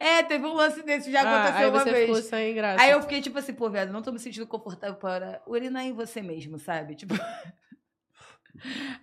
É, 0.00 0.22
teve 0.22 0.44
um 0.46 0.52
lance 0.54 0.82
desse, 0.82 1.12
já 1.12 1.20
Ah, 1.22 1.42
aconteceu 1.44 1.66
aí 1.66 1.70
uma 1.70 1.78
você 1.80 1.90
vez. 1.92 2.06
ficou 2.06 2.22
sem 2.22 2.54
graça. 2.54 2.82
Aí 2.82 2.90
eu 2.90 3.00
fiquei 3.02 3.20
tipo 3.22 3.38
assim, 3.38 3.54
pô, 3.54 3.70
viado, 3.70 3.92
não 3.92 4.02
tô 4.02 4.10
me 4.10 4.18
sentindo 4.18 4.46
confortável 4.48 4.96
para 4.96 5.40
urinar 5.46 5.84
em 5.84 5.92
você 5.92 6.20
mesmo, 6.22 6.58
sabe? 6.58 6.96
Tipo. 6.96 7.14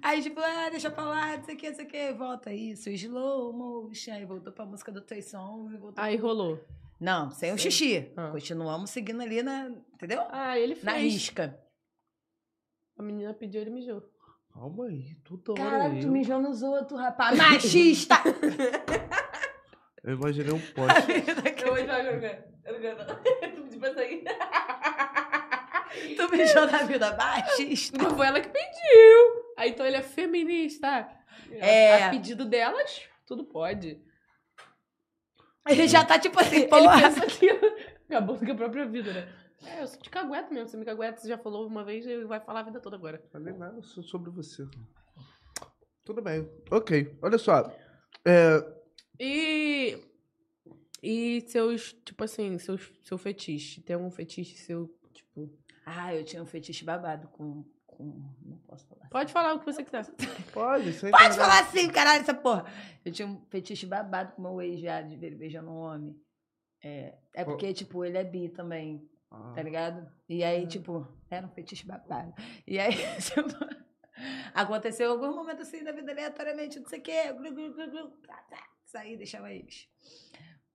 Aí, 0.02 0.22
tipo, 0.22 0.40
ah, 0.40 0.70
deixa 0.70 0.90
pra 0.92 1.04
lá, 1.04 1.38
não 1.38 1.44
sei 1.44 1.56
o 1.56 1.58
que, 1.58 1.70
não 1.70 1.76
sei 1.76 1.86
o 1.86 1.88
que, 1.88 2.14
volta 2.14 2.54
isso, 2.54 2.90
slow 2.90 3.52
motion. 3.52 4.14
Aí 4.14 4.26
voltou 4.26 4.54
pra 4.54 4.66
música 4.66 4.92
do 4.92 5.04
e 5.10 5.78
voltou. 5.78 5.94
Aí 5.98 6.16
rolou. 6.16 6.64
Não, 7.00 7.32
sem 7.32 7.54
o 7.54 7.58
xixi. 7.58 8.12
Ah. 8.16 8.30
Continuamos 8.32 8.90
seguindo 8.90 9.22
ali 9.22 9.42
na. 9.42 9.70
Entendeu? 9.94 10.22
Ah, 10.30 10.58
ele 10.60 10.76
fez. 10.76 10.84
Na 10.86 10.94
risca. 10.94 11.60
A 12.98 13.04
menina 13.04 13.34
pediu, 13.34 13.62
ele 13.62 13.70
mijou. 13.72 14.04
Calma 14.54 14.88
aí, 14.88 15.16
toda 15.24 15.62
hora 15.62 15.72
Caralho, 15.72 16.02
tu 16.02 16.08
eu. 16.08 16.12
mijou 16.12 16.42
nos 16.42 16.62
outros, 16.62 17.00
rapaz. 17.00 17.38
Machista! 17.38 18.16
Eu 20.02 20.14
imaginei 20.14 20.54
um 20.54 20.60
poste. 20.60 21.12
Eu 21.62 21.68
vou 21.68 21.78
jogar, 21.78 22.06
eu 22.06 22.20
quero. 22.20 22.44
Tu 23.56 23.62
pediu 23.64 23.80
pra 23.80 23.94
sair. 23.94 24.24
tu 26.16 26.32
mijou 26.32 26.66
na 26.68 26.84
vida 26.84 27.16
machista. 27.18 27.98
Não 27.98 28.16
foi 28.16 28.28
ela 28.28 28.40
que 28.40 28.48
pediu. 28.50 29.39
Aí 29.60 29.72
então 29.72 29.86
ele 29.86 29.98
é 29.98 30.02
feminista. 30.02 30.88
É. 31.52 32.03
A 32.06 32.10
pedido 32.10 32.45
delas, 32.45 33.02
tudo 33.26 33.44
pode. 33.45 34.02
Ele 35.68 35.88
já 35.88 36.03
tá 36.03 36.18
tipo 36.18 36.40
assim, 36.40 36.61
Ele 36.61 36.68
porra. 36.68 36.99
pensa 37.02 37.26
que 37.27 37.49
acabou 38.07 38.38
com 38.38 38.52
a 38.52 38.56
própria 38.56 38.86
vida, 38.88 39.14
né? 39.14 39.36
É, 39.65 39.81
eu 39.81 39.88
sou 39.88 40.02
de 40.02 40.10
cagueta 40.10 40.49
mesmo. 40.53 40.69
Você 40.69 40.77
me 40.77 40.86
cagueta, 40.86 41.19
você 41.19 41.27
já 41.27 41.38
falou 41.38 41.68
uma 41.68 41.84
vez 41.84 42.06
e 42.06 42.23
vai 42.23 42.40
falar 42.40 42.61
a 42.61 42.64
vida 42.64 42.80
toda 42.80 42.95
agora. 42.95 43.22
Falei 43.31 43.53
nada 43.53 43.81
so- 43.84 44.02
sobre 44.02 44.31
você. 44.31 44.64
Tudo 46.06 46.22
bem. 46.22 46.49
Ok. 46.72 47.18
Olha 47.22 47.38
só. 47.38 47.69
É, 48.26 48.64
E. 49.19 49.98
E 51.03 51.41
seus, 51.48 51.94
tipo 52.06 52.23
assim, 52.23 52.57
seus, 52.57 52.91
seu 53.03 53.18
fetiche. 53.18 53.81
Tem 53.81 53.95
algum 53.95 54.10
fetiche 54.11 54.57
seu, 54.57 54.88
tipo. 55.14 55.49
Ah, 55.86 56.14
eu 56.15 56.23
tinha 56.23 56.41
um 56.41 56.45
fetiche 56.45 56.84
babado 56.86 57.27
com. 57.30 57.65
Com... 58.00 58.34
Não 58.46 58.58
posso 58.60 58.88
falar. 58.88 59.10
Pode 59.10 59.34
falar 59.34 59.54
o 59.54 59.60
que 59.60 59.66
você 59.66 59.84
quiser. 59.84 60.06
pode, 60.54 60.94
sem 60.94 61.12
Pode 61.12 61.36
falar 61.36 61.60
assim, 61.60 61.90
caralho, 61.90 62.22
essa 62.22 62.34
porra. 62.34 62.66
Eu 63.04 63.12
tinha 63.12 63.28
um 63.28 63.46
fetiche 63.50 63.86
babado 63.86 64.32
com 64.32 64.42
meu 64.42 64.62
ex 64.62 64.80
já, 64.80 65.02
de 65.02 65.18
ver 65.18 65.28
ele 65.28 65.36
beijando 65.36 65.70
um 65.70 65.76
homem. 65.76 66.16
É, 66.82 67.18
é 67.36 67.44
porque, 67.44 67.74
tipo, 67.74 68.06
ele 68.06 68.18
é 68.18 68.24
bi 68.24 68.48
também, 68.48 69.06
Ah, 69.30 69.52
tá 69.54 69.62
ligado? 69.62 70.10
E 70.30 70.46
aí, 70.46 70.66
tipo, 70.66 71.06
era 71.30 71.46
um 71.46 71.50
fetiche 71.50 71.86
babado. 71.86 72.34
E 72.66 72.80
aí, 72.80 72.94
tipo, 73.20 73.54
aconteceu 74.54 75.12
algum 75.12 75.36
momento 75.36 75.62
assim 75.62 75.82
na 75.82 75.92
vida 75.92 76.12
aleatoriamente, 76.14 76.80
não 76.80 76.88
sei 76.88 77.00
o 77.00 77.04
quê, 77.04 77.34
glu, 77.34 77.54
glu, 77.54 77.74
glu, 77.74 77.92
glu, 77.92 78.10
tá, 78.26 78.38
tá, 78.50 78.64
saí, 78.86 79.18
deixava 79.18 79.52
eles. 79.52 79.90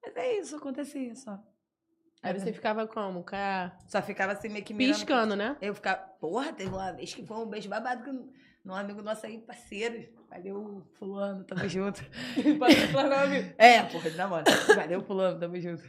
Mas 0.03 0.15
é 0.15 0.39
isso, 0.39 0.57
acontecia 0.57 1.15
só. 1.15 1.43
Aí 2.25 2.33
você 2.33 2.53
ficava 2.55 2.87
como? 2.89 3.23
Cara, 3.23 3.77
Só 3.87 4.01
ficava 4.01 4.33
assim 4.33 4.49
meio 4.49 4.65
que 4.65 4.73
mirando. 4.73 4.95
piscando, 4.95 5.37
né? 5.37 5.57
Eu 5.61 5.75
ficava, 5.75 5.99
porra, 6.19 6.53
teve 6.55 6.71
uma 6.71 6.91
vez 6.93 7.13
que 7.13 7.25
foi 7.27 7.37
um 7.37 7.47
beijo 7.47 7.69
babado 7.69 8.03
com 8.03 8.33
um 8.65 8.75
amigo 8.75 9.03
nosso 9.03 9.27
aí, 9.27 9.39
parceiro. 9.39 10.09
Valeu, 10.31 10.83
fulano, 10.95 11.45
tamo 11.45 11.69
junto. 11.69 12.03
Pode 12.59 12.87
falar 12.89 13.27
nome. 13.27 13.55
É, 13.59 13.83
porra, 13.83 14.11
de 14.11 14.17
namoro. 14.17 14.45
Valeu, 14.75 15.03
fulano, 15.03 15.39
tamo 15.39 15.61
junto. 15.61 15.83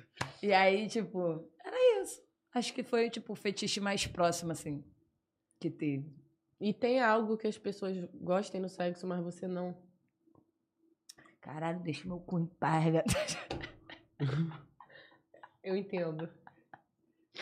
E 0.44 0.52
aí, 0.52 0.88
tipo, 0.90 1.49
era 1.64 2.03
isso. 2.03 2.22
Acho 2.53 2.74
que 2.74 2.84
foi, 2.84 3.10
tipo, 3.10 3.32
o 3.32 3.36
fetiche 3.36 3.80
mais 3.80 4.06
próximo, 4.06 4.52
assim, 4.52 4.84
que 5.60 5.70
teve. 5.70 6.14
E 6.60 6.74
tem 6.74 7.02
algo 7.02 7.38
que 7.38 7.48
as 7.48 7.57
pessoas 7.57 7.98
gostem 8.14 8.60
no 8.60 8.68
sexo, 8.68 9.07
mas 9.07 9.24
você 9.24 9.48
não. 9.48 9.76
Caralho, 11.40 11.80
deixa 11.80 12.06
meu 12.07 12.20
cu 12.20 12.40
em 12.40 12.45
paz, 12.45 12.84
velho. 12.91 13.03
Eu 15.66 15.76
entendo. 15.76 16.30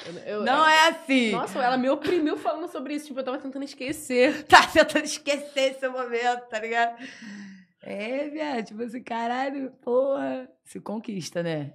Eu- 0.08 0.14
eu- 0.26 0.44
Não 0.44 0.68
é 0.68 0.88
assim. 0.90 1.32
Nossa, 1.32 1.60
ela 1.60 1.78
me 1.78 1.90
oprimiu 1.90 2.36
falando 2.38 2.68
sobre 2.72 2.96
isso. 2.96 3.08
Tipo, 3.08 3.20
eu 3.20 3.24
tava 3.24 3.38
tentando 3.38 3.64
esquecer. 3.64 4.44
Tá 4.50 4.66
tentando 4.66 5.06
esquecer 5.06 5.74
esse 5.76 5.88
momento, 5.88 6.48
tá 6.50 6.60
ligado? 6.60 6.98
É, 7.84 8.30
viado, 8.30 8.66
tipo 8.66 8.82
assim, 8.82 9.04
caralho, 9.04 9.72
porra. 9.82 10.50
Se 10.64 10.80
conquista, 10.80 11.44
né? 11.44 11.74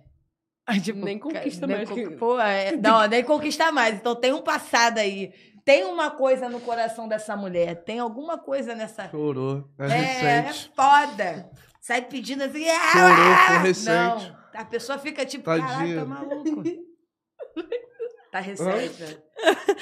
Tipo, 0.83 1.05
Nem 1.05 1.19
conquista 1.19 1.67
nem 1.67 1.77
mais 1.77 1.89
con- 1.89 1.95
que- 1.95 2.11
Porra, 2.17 2.49
é- 2.49 2.73
não, 2.81 3.07
nem 3.07 3.23
conquista 3.23 3.71
mais. 3.71 3.95
Então 3.97 4.17
tem 4.17 4.33
um 4.33 4.43
passado 4.43 4.99
aí. 4.99 5.33
Tem 5.65 5.85
uma 5.85 6.11
coisa 6.11 6.49
no 6.49 6.61
coração 6.61 7.07
dessa 7.07 7.37
mulher. 7.37 7.85
Tem 7.85 7.99
alguma 7.99 8.39
coisa 8.39 8.75
nessa. 8.75 9.09
Chorou. 9.11 9.69
É, 9.79 9.85
É, 9.93 10.35
é 10.49 10.53
foda. 10.75 11.51
Sai 11.81 12.03
pedindo 12.03 12.43
assim. 12.45 12.65
Chorou, 12.65 13.33
"Ah!" 13.33 13.47
foi 13.49 13.69
recente. 13.69 13.91
Não, 13.91 14.38
a 14.61 14.65
pessoa 14.65 14.99
fica 14.99 15.25
tipo, 15.25 15.45
caralho, 15.45 15.69
Tadinha. 15.69 15.97
tá 16.01 16.05
maluco. 16.05 16.63
Tá 18.31 18.41
recente, 18.41 18.89
velho. 19.03 19.23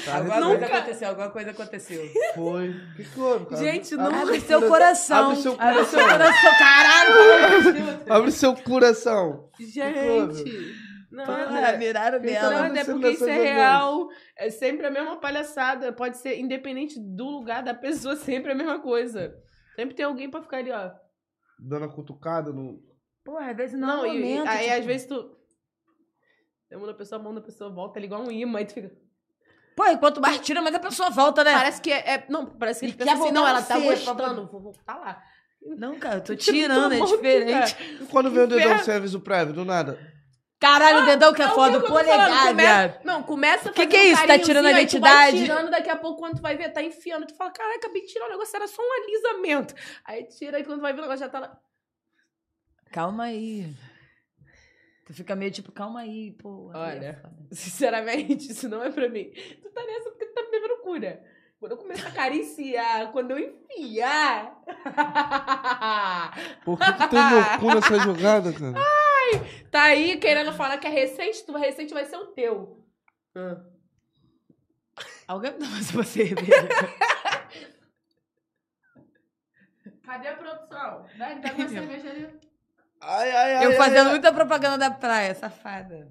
Tá 0.04 0.18
Alguma 0.18 0.34
recente. 0.36 0.58
coisa 0.60 0.66
aconteceu, 0.76 1.08
alguma 1.08 1.30
coisa 1.30 1.50
aconteceu. 1.50 2.02
Foi. 2.36 2.74
Que, 2.94 3.20
houve, 3.20 3.46
cara? 3.46 3.56
Gente, 3.56 3.96
não- 3.96 4.22
Abre 4.22 4.40
seu 4.40 4.68
coração. 4.68 5.30
Abre 5.30 5.42
seu 5.42 5.56
Abre 5.60 5.84
seu 5.84 5.98
coração. 6.00 6.52
caralho. 6.56 8.02
Abre 8.08 8.30
seu 8.30 8.54
coração. 8.54 9.50
Gente, 9.58 10.44
Quem 11.10 11.24
tá 11.24 12.18
dela. 12.18 12.50
Nada, 12.62 12.78
é 12.80 12.84
porque 12.84 13.08
isso 13.10 13.24
é 13.28 13.36
real. 13.54 14.06
É 14.38 14.48
sempre 14.48 14.86
a 14.86 14.90
mesma 14.92 15.16
palhaçada. 15.18 15.92
Pode 15.92 16.16
ser 16.18 16.38
independente 16.38 17.00
do 17.00 17.24
lugar 17.24 17.64
da 17.64 17.74
pessoa, 17.74 18.14
sempre 18.16 18.52
a 18.52 18.54
mesma 18.54 18.78
coisa. 18.80 19.34
Sempre 19.74 19.96
tem 19.96 20.04
alguém 20.04 20.30
pra 20.30 20.40
ficar 20.42 20.58
ali, 20.58 20.70
ó. 20.70 20.92
Dando 21.58 21.86
a 21.86 21.92
cutucada 21.92 22.52
no. 22.52 22.78
Pô, 23.26 23.36
às 23.38 23.56
vezes 23.56 23.76
não, 23.78 23.88
Não, 23.88 24.04
é 24.06 24.08
o 24.08 24.12
e, 24.12 24.16
e 24.16 24.20
momento. 24.36 24.48
aí 24.48 24.64
tipo- 24.66 24.78
às 24.78 24.84
vezes 24.86 25.06
tu. 25.08 25.36
A 26.72 26.76
mão 26.78 26.86
da 26.86 26.94
pessoa, 26.94 27.20
a 27.20 27.22
mão 27.24 27.34
da 27.34 27.40
pessoa 27.40 27.70
volta, 27.70 27.98
é 27.98 28.04
igual 28.04 28.22
um 28.22 28.30
imã, 28.30 28.58
aí 28.60 28.64
tu 28.64 28.74
fica. 28.74 28.90
Pô, 29.76 29.84
enquanto 29.86 30.20
mais 30.20 30.38
tira, 30.40 30.62
mas 30.62 30.74
a 30.74 30.78
pessoa 30.78 31.10
volta, 31.10 31.42
né? 31.44 31.52
Parece 31.52 31.80
que 31.82 31.92
é. 31.92 32.14
é- 32.14 32.26
não, 32.28 32.46
parece 32.46 32.80
que 32.80 32.86
E 32.86 32.88
ele 32.90 32.96
pensa 32.96 33.12
assim, 33.12 33.32
não, 33.32 33.46
ela 33.46 33.60
tá 33.62 33.74
ser, 33.78 33.82
gostando, 33.84 34.46
vou 34.46 34.60
voltar 34.60 34.94
lá. 34.96 35.22
Não, 35.60 35.98
cara, 35.98 36.16
eu 36.18 36.24
tô 36.24 36.34
tirando, 36.36 36.92
é 36.94 37.00
diferente. 37.04 37.76
E 38.00 38.06
quando 38.06 38.30
vem 38.30 38.44
o 38.44 38.46
dedão 38.46 38.78
sem 38.78 38.94
aviso 38.94 39.20
prévio, 39.20 39.52
do 39.52 39.64
nada? 39.64 39.98
Caralho, 40.58 41.02
o 41.02 41.06
dedão 41.06 41.34
que 41.34 41.42
é 41.42 41.46
É 41.46 41.48
foda, 41.48 41.78
o 41.78 41.82
que 41.82 41.88
polegar, 41.88 42.46
come-. 42.46 43.04
Não, 43.04 43.22
começa 43.24 43.68
a 43.68 43.72
Que 43.72 43.82
fazer 43.82 43.88
que 43.90 43.96
é 43.96 44.00
um 44.00 44.04
isso? 44.04 44.12
Tá 44.14 44.20
carinhozinho, 44.20 44.46
tirando 44.46 44.66
a 44.66 44.70
identidade? 44.72 45.36
Vai 45.36 45.46
tirando, 45.46 45.70
daqui 45.70 45.90
a 45.90 45.96
pouco, 45.96 46.20
quando 46.20 46.36
tu 46.36 46.42
vai 46.42 46.56
ver, 46.56 46.70
tá 46.72 46.82
enfiando. 46.82 47.26
Tu 47.26 47.34
fala, 47.34 47.50
caralho, 47.50 47.76
acabei 47.76 48.02
de 48.02 48.08
tirar 48.12 48.26
o 48.26 48.30
negócio, 48.30 48.56
era 48.56 48.66
só 48.68 48.80
um 48.80 49.02
alisamento. 49.02 49.74
Aí 50.04 50.24
tira, 50.24 50.56
aí 50.56 50.64
quando 50.64 50.78
tu 50.78 50.82
vai 50.82 50.92
ver, 50.94 51.00
o 51.00 51.02
negócio 51.02 51.20
já 51.26 51.28
tá 51.28 51.40
lá. 51.40 51.58
Calma 52.90 53.24
aí. 53.24 53.74
Tu 55.06 55.14
fica 55.14 55.36
meio 55.36 55.52
tipo, 55.52 55.70
calma 55.70 56.00
aí, 56.00 56.32
pô. 56.32 56.72
aí 56.74 56.80
é 56.80 56.84
Olha. 56.98 57.14
foda. 57.14 57.46
Sinceramente, 57.52 58.50
isso 58.50 58.68
não 58.68 58.82
é 58.82 58.90
pra 58.90 59.08
mim. 59.08 59.30
Tu 59.62 59.70
tá 59.70 59.86
nessa 59.86 60.10
porque 60.10 60.26
tu 60.26 60.34
tá 60.34 60.42
me 60.42 60.50
devendo 60.50 60.78
cura. 60.82 61.24
Quando 61.60 61.72
eu 61.72 61.78
começar 61.78 62.08
a 62.08 62.10
acariciar, 62.10 63.12
quando 63.12 63.30
eu 63.30 63.38
enfiar. 63.38 64.52
Por 66.64 66.78
que, 66.78 66.92
que 66.92 67.08
tem 67.08 67.30
meu 67.30 67.42
cu 67.60 67.74
nessa 67.74 67.98
jogada, 68.00 68.52
cara? 68.52 68.74
tá 69.70 69.84
aí 69.84 70.18
querendo 70.18 70.52
falar 70.52 70.76
que 70.78 70.86
é 70.86 70.90
recente, 70.90 71.46
tu 71.46 71.56
recente 71.56 71.94
vai 71.94 72.04
ser 72.04 72.16
o 72.16 72.26
teu. 72.26 72.84
Ah. 73.34 73.64
Alguém 75.26 75.52
me 75.52 75.58
dá 75.58 75.66
mais 75.66 75.90
uma 75.92 76.04
cerveja? 76.04 76.46
Cadê 80.04 80.28
a 80.28 80.36
produção? 80.36 81.06
Vai, 81.18 81.40
pega 81.40 81.56
uma 81.56 81.68
cerveja 81.68 82.10
ali. 82.10 82.45
Ai, 83.08 83.30
ai, 83.30 83.54
ai. 83.56 83.64
Eu 83.66 83.70
ai, 83.70 83.76
fazendo 83.76 84.06
ai. 84.06 84.10
muita 84.12 84.32
propaganda 84.32 84.76
da 84.78 84.90
praia, 84.90 85.34
safada. 85.34 86.08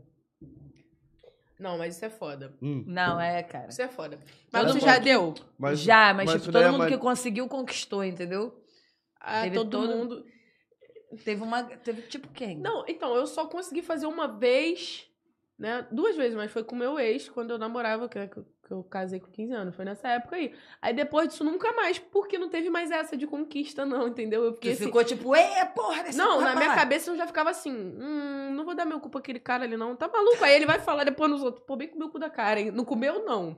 Não, 1.59 1.77
mas 1.77 1.95
isso 1.95 2.05
é 2.05 2.09
foda. 2.09 2.53
Hum, 2.61 2.83
Não, 2.85 3.19
é, 3.19 3.41
cara. 3.43 3.69
Isso 3.69 3.81
é 3.81 3.87
foda. 3.87 4.19
Mas 4.51 4.71
você 4.71 4.79
já 4.79 4.97
deu? 4.99 5.33
mas- 5.57 5.79
Já, 5.79 6.13
mas, 6.13 6.25
mas 6.25 6.41
tipo, 6.41 6.51
todo 6.51 6.61
é 6.63 6.67
mundo 6.69 6.79
mais- 6.79 6.91
que 6.93 6.97
conseguiu, 6.97 7.47
conquistou, 7.47 8.03
entendeu? 8.03 8.61
Ah, 9.19 9.43
Teve 9.43 9.55
todo 9.55 9.69
todo- 9.71 9.95
mundo. 9.95 10.25
Teve 11.23 11.41
uma. 11.41 11.63
Teve 11.63 12.01
tipo 12.03 12.27
quem? 12.29 12.57
Não, 12.57 12.83
então, 12.87 13.15
eu 13.15 13.25
só 13.25 13.45
consegui 13.47 13.81
fazer 13.81 14.05
uma 14.05 14.27
vez 14.27 15.05
Né? 15.57 15.87
Duas 15.89 16.17
vezes, 16.17 16.35
mas 16.35 16.51
foi 16.51 16.65
com 16.65 16.75
o 16.75 16.77
meu 16.77 16.99
ex, 16.99 17.29
quando 17.29 17.51
eu 17.51 17.57
namorava, 17.57 18.09
que, 18.09 18.27
que 18.27 18.37
eu- 18.37 18.45
que 18.65 18.71
eu 18.73 18.83
casei 18.83 19.19
com 19.19 19.31
15 19.31 19.53
anos. 19.53 19.75
Foi 19.75 19.85
nessa 19.85 20.07
época 20.09 20.35
aí. 20.35 20.53
Aí 20.81 20.93
depois 20.93 21.29
disso, 21.29 21.43
nunca 21.43 21.71
mais, 21.73 21.99
porque 21.99 22.37
não 22.37 22.49
teve 22.49 22.69
mais 22.69 22.89
essa 22.91 23.15
de 23.15 23.27
conquista, 23.27 23.85
não, 23.85 24.07
entendeu? 24.09 24.43
Eu 24.43 24.53
fiquei 24.53 24.71
Que 24.71 24.75
assim. 24.75 24.85
ficou 24.85 25.03
tipo, 25.03 25.35
é, 25.35 25.63
porra, 25.65 26.03
dessa 26.03 26.17
Não, 26.17 26.33
porra 26.39 26.45
na 26.49 26.55
minha 26.55 26.69
lá." 26.69 26.75
cabeça 26.75 27.11
eu 27.11 27.15
já 27.17 27.27
ficava 27.27 27.51
assim, 27.51 27.71
hum, 27.71 28.51
não 28.55 28.65
vou 28.65 28.75
dar 28.75 28.85
meu 28.85 28.99
cu 28.99 29.09
pra 29.09 29.19
aquele 29.19 29.39
cara 29.39 29.63
ali, 29.63 29.77
não. 29.77 29.95
Tá 29.95 30.07
maluco? 30.07 30.43
Aí 30.43 30.55
ele 30.55 30.65
vai 30.65 30.79
falar 30.79 31.03
depois 31.03 31.29
nos 31.29 31.43
outros, 31.43 31.63
pô, 31.65 31.75
bem 31.75 31.87
comeu 31.87 32.07
o 32.07 32.11
cu 32.11 32.19
da 32.19 32.29
cara, 32.29 32.59
hein? 32.59 32.71
Não 32.71 32.83
comeu, 32.83 33.23
não. 33.23 33.55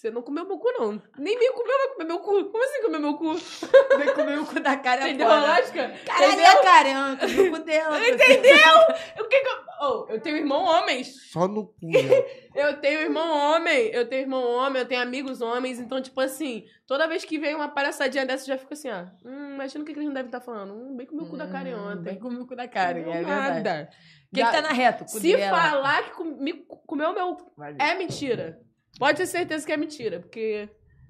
Você 0.00 0.10
não 0.10 0.22
comeu 0.22 0.46
meu 0.46 0.56
cu, 0.58 0.72
não. 0.78 1.02
Nem 1.18 1.38
me 1.38 1.50
comeu, 1.50 1.76
vai 1.76 1.88
comer 1.88 2.04
meu 2.06 2.18
cu. 2.20 2.44
Como 2.50 2.64
assim 2.64 2.80
comer 2.80 2.98
meu 3.00 3.18
cu? 3.18 3.34
Vem 3.98 4.14
comer 4.14 4.38
o 4.38 4.46
cu 4.46 4.58
da 4.58 4.74
cara. 4.74 5.02
Entendeu 5.02 5.30
a 5.30 5.40
lógica? 5.40 5.92
Caralho, 6.06 6.40
é 6.40 6.62
caramba, 6.62 7.20
comi 7.20 7.40
o 7.40 7.50
cu 7.50 7.58
dela. 7.58 8.08
Entendeu? 8.08 8.78
O 9.20 9.28
que 9.28 9.40
que 9.40 9.46
eu... 9.46 9.60
Oh, 9.82 10.06
eu 10.08 10.18
tenho 10.18 10.38
irmão 10.38 10.64
homens. 10.64 11.30
Só 11.30 11.46
no 11.46 11.66
cu, 11.66 11.90
né? 11.90 12.00
Eu 12.56 12.80
tenho 12.80 13.00
irmão 13.02 13.54
homem. 13.54 13.90
Eu 13.92 14.08
tenho 14.08 14.22
irmão 14.22 14.42
homem, 14.42 14.82
eu 14.82 14.88
tenho 14.88 15.00
amigos 15.00 15.40
homens. 15.40 15.78
Então, 15.78 16.02
tipo 16.02 16.20
assim, 16.20 16.64
toda 16.86 17.06
vez 17.06 17.24
que 17.24 17.38
vem 17.38 17.54
uma 17.54 17.68
palhaçadinha 17.68 18.26
dessa, 18.26 18.42
eu 18.44 18.48
já 18.48 18.58
fico 18.58 18.72
assim, 18.72 18.90
ó. 18.90 19.04
Hum, 19.24 19.54
imagina 19.54 19.82
o 19.82 19.86
que, 19.86 19.92
que 19.92 19.98
eles 19.98 20.08
não 20.08 20.14
devem 20.14 20.28
estar 20.28 20.40
falando. 20.40 20.74
Hum, 20.74 20.96
bem 20.96 21.06
comi 21.06 21.22
o 21.22 21.26
cu 21.26 21.36
da 21.36 21.46
cara 21.46 21.68
Hum, 21.68 21.92
ontem. 21.92 22.02
Bem 22.02 22.18
comi 22.18 22.40
o 22.40 22.46
cu 22.46 22.56
da 22.56 22.66
cara, 22.66 22.98
é 22.98 23.20
nada. 23.22 23.88
O 24.32 24.34
que, 24.34 24.44
que 24.44 24.50
tá 24.50 24.60
na 24.60 24.72
reta? 24.72 25.06
Se 25.06 25.36
dela? 25.36 25.56
falar 25.56 26.02
que 26.02 26.10
comi, 26.10 26.66
comeu 26.86 27.12
meu. 27.12 27.36
É 27.78 27.94
mentira. 27.94 28.60
Pode 28.98 29.18
ter 29.18 29.26
certeza 29.26 29.66
que 29.66 29.72
é 29.72 29.76
mentira, 29.76 30.20
porque 30.20 30.68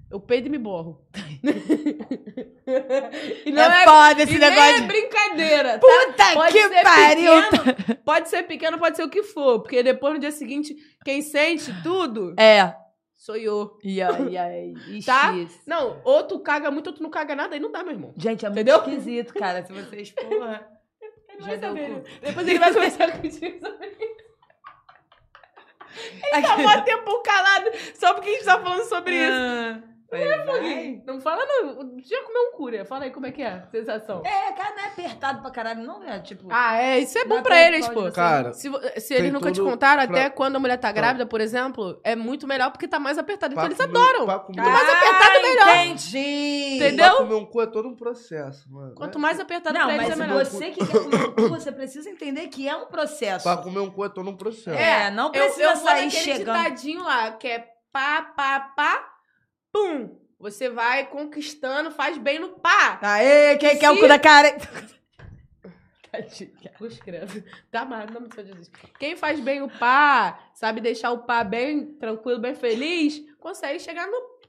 eu 0.09 0.19
peido 0.19 0.47
e 0.47 0.49
me 0.49 0.57
borro. 0.57 1.05
e 3.45 3.51
não 3.51 3.61
é, 3.63 3.81
é, 3.81 3.85
foda 3.85 4.23
esse 4.23 4.37
negócio 4.37 4.63
nem 4.63 4.75
é 4.75 4.79
de... 4.81 4.87
brincadeira. 4.87 5.79
tá? 5.79 5.87
Puta 5.87 6.33
Pode 6.33 6.53
que 6.53 6.69
pariu! 6.83 7.41
pequeno, 7.49 7.97
pode 8.05 8.29
ser 8.29 8.43
pequeno, 8.43 8.79
pode 8.79 8.97
ser 8.97 9.03
o 9.03 9.09
que 9.09 9.23
for, 9.23 9.61
porque 9.61 9.83
depois 9.83 10.13
no 10.13 10.19
dia 10.19 10.31
seguinte, 10.31 10.75
quem 11.03 11.21
sente 11.21 11.71
tudo 11.83 12.33
É. 12.37 12.73
sou 13.15 13.35
eu. 13.35 13.77
E 13.83 14.01
aí, 14.01 14.37
aí. 14.37 14.73
Tá? 15.05 15.33
Não, 15.65 16.01
ou 16.03 16.23
tu 16.23 16.39
caga 16.39 16.71
muito 16.71 16.87
ou 16.87 16.93
tu 16.93 17.03
não 17.03 17.09
caga 17.09 17.35
nada, 17.35 17.55
aí 17.55 17.59
não 17.59 17.71
dá, 17.71 17.83
meu 17.83 17.93
irmão. 17.93 18.13
Gente, 18.17 18.45
é 18.45 18.49
muito 18.49 18.61
Entendeu? 18.61 18.77
esquisito, 18.79 19.33
cara. 19.33 19.65
Se 19.65 19.73
vocês, 19.73 20.11
porra. 20.11 20.67
Ele 21.33 21.41
vai 21.47 21.59
saber. 21.59 21.89
né? 21.89 22.03
Depois 22.21 22.47
ele 22.47 22.59
vai 22.59 22.73
conversar 22.73 23.11
contigo 23.19 23.59
sobre 23.59 23.87
isso. 23.87 24.10
Ele 26.33 26.41
tá 26.41 26.57
mó 26.57 26.81
tempo 26.81 27.19
calado 27.21 27.71
só 27.99 28.13
porque 28.13 28.29
a 28.29 28.33
gente 28.33 28.45
tá 28.45 28.59
falando 28.59 28.83
sobre 28.87 29.15
isso. 29.15 29.90
Ah, 30.13 30.45
vai, 30.45 30.59
vai. 30.61 31.01
Não 31.05 31.21
fala, 31.21 31.45
não. 31.45 31.97
Já 32.03 32.21
comeu 32.23 32.41
um 32.49 32.57
cura. 32.57 32.83
Fala 32.85 33.05
aí 33.05 33.11
como 33.11 33.25
é 33.25 33.31
que 33.31 33.41
é 33.41 33.47
a 33.47 33.67
sensação. 33.67 34.21
É, 34.25 34.51
cara, 34.51 34.75
não 34.75 34.83
é 34.83 34.87
apertado 34.87 35.41
pra 35.41 35.51
caralho, 35.51 35.83
não, 35.83 36.03
é 36.03 36.19
tipo. 36.19 36.47
Ah, 36.51 36.75
é. 36.81 36.99
Isso 36.99 37.17
é 37.17 37.25
bom 37.25 37.37
é 37.37 37.41
pra 37.41 37.61
eles, 37.67 37.87
pô. 37.87 38.01
você. 38.01 38.11
Cara, 38.15 38.53
Se, 38.53 38.69
se 38.99 39.13
eles 39.13 39.31
nunca 39.31 39.51
te 39.51 39.61
contaram, 39.61 40.05
pra- 40.07 40.19
até 40.19 40.29
quando 40.29 40.55
a 40.55 40.59
mulher 40.59 40.77
tá 40.77 40.89
Tá. 40.89 40.91
grávida, 40.91 41.25
por 41.25 41.39
exemplo, 41.39 41.99
é 42.03 42.15
muito 42.15 42.45
melhor 42.47 42.71
porque 42.71 42.87
tá 42.87 42.99
mais 42.99 43.17
apertado. 43.17 43.53
Então 43.53 43.63
pra 43.63 43.73
eles 43.73 43.77
comer- 43.85 43.97
adoram. 43.99 44.25
pra 44.25 44.39
comer- 44.39 44.61
Quanto 44.61 44.71
mais 44.73 44.89
apertado, 44.89 45.31
Ah, 45.37 45.41
melhor. 45.41 45.85
Entendi. 45.85 46.75
Entendeu? 46.75 47.05
Pra 47.09 47.17
comer 47.17 47.35
um 47.35 47.45
cu 47.45 47.61
é 47.61 47.67
todo 47.67 47.87
um 47.87 47.95
processo, 47.95 48.71
mano. 48.71 48.95
Quanto 48.95 49.17
É, 49.17 49.21
mais 49.21 49.39
apertado 49.39 49.77
Não, 49.77 49.85
pra 49.85 49.95
eles 49.95 50.07
mas 50.09 50.17
é 50.19 50.21
melhor. 50.27 50.45
você 50.45 50.71
que 50.71 50.85
quer 50.85 50.99
comer 51.03 51.23
o 51.23 51.31
cu, 51.33 51.41
você 51.49 51.71
precisa 51.71 52.09
entender 52.09 52.47
que 52.47 52.67
é 52.67 52.75
um 52.75 52.85
processo. 52.87 53.43
Pra 53.43 53.57
comer 53.57 53.79
um 53.79 53.89
cu 53.89 54.05
é 54.05 54.09
todo 54.09 54.29
um 54.29 54.35
processo. 54.35 54.77
É, 54.77 55.09
não 55.11 55.25
Eu, 55.27 55.31
precisa 55.31 55.63
eu 55.63 55.75
vou 55.75 55.85
sair 55.85 56.11
chegando. 56.11 56.57
ditadinho 56.57 57.03
lá, 57.03 57.31
que 57.31 57.47
é 57.47 57.65
pá, 57.93 58.21
pá, 58.35 58.59
pá, 58.75 59.10
pum. 59.71 60.17
Você 60.39 60.69
vai 60.69 61.05
conquistando, 61.07 61.91
faz 61.91 62.17
bem 62.17 62.39
no 62.39 62.49
pá. 62.59 62.99
Aê, 63.01 63.57
quem 63.57 63.77
quer 63.77 63.91
o 63.91 63.95
Se- 63.95 64.01
cu 64.01 64.07
da 64.07 64.17
cara? 64.17 64.57
Cruz 66.77 66.99
credo. 67.03 67.43
Tá 67.71 67.85
mal, 67.85 68.05
não 68.11 68.21
me 68.21 68.33
Senhor 68.33 68.47
Jesus. 68.47 68.71
Quem 68.99 69.15
faz 69.15 69.39
bem 69.39 69.61
o 69.61 69.69
pá, 69.69 70.39
sabe 70.53 70.81
deixar 70.81 71.11
o 71.11 71.19
pá 71.19 71.43
bem 71.43 71.93
tranquilo, 71.93 72.39
bem 72.39 72.55
feliz, 72.55 73.21
consegue 73.39 73.79
chegar 73.79 74.07
no. 74.07 74.41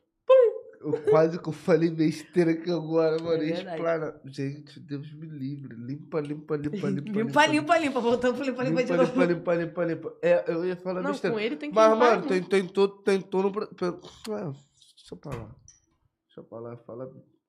Eu 0.80 1.00
quase 1.10 1.38
que 1.38 1.48
eu 1.48 1.52
falei 1.52 1.90
besteira 1.90 2.50
aqui 2.52 2.68
agora, 2.68 3.16
mano. 3.22 3.40
É. 3.42 3.50
Explana. 3.50 4.20
Gente, 4.24 4.80
Deus 4.80 5.12
me 5.12 5.26
livre. 5.28 5.76
Limpa, 5.76 6.20
limpa, 6.20 6.56
limpa, 6.56 6.88
limpa. 6.88 7.10
Limpa, 7.22 7.46
limpa, 7.46 7.78
limpa. 7.78 8.00
Voltando 8.00 8.34
pro 8.34 8.44
limpa, 8.44 8.64
limpa 8.64 8.82
de 8.82 8.90
Limpa, 8.92 9.04
novo. 9.04 9.20
limpa, 9.20 9.54
limpa, 9.54 9.54
limpa, 9.54 9.84
limpa. 9.84 10.18
É, 10.20 10.44
eu 10.48 10.64
ia 10.64 10.74
falar 10.74 11.00
Não, 11.02 11.10
besteira. 11.12 11.36
com 11.36 11.40
ele 11.40 11.54
tem 11.54 11.70
que 11.70 11.76
Mas, 11.76 11.92
limpar 11.92 12.16
mano, 12.16 12.26
tem, 12.26 12.42
tem 12.42 12.66
todo, 12.66 12.94
tem 13.02 13.20
todo. 13.20 13.62
É, 13.80 14.71
deixa 15.02 15.16
pra 15.16 15.34
lá. 15.36 15.56
Deixa 16.26 16.42
pra 16.42 16.58
lá. 16.60 16.76
Falar 16.76 17.08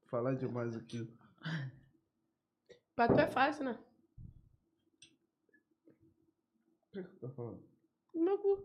fala 0.09 0.35
demais 0.35 0.75
aqui. 0.75 1.07
Pra 2.95 3.07
tu 3.07 3.19
é 3.19 3.27
fácil, 3.27 3.65
né? 3.65 3.77
O 6.89 6.91
que 6.93 7.03
que 7.03 7.15
tá 7.19 7.29
falando? 7.29 7.59
No 8.13 8.23
meu 8.23 8.37
cu. 8.37 8.63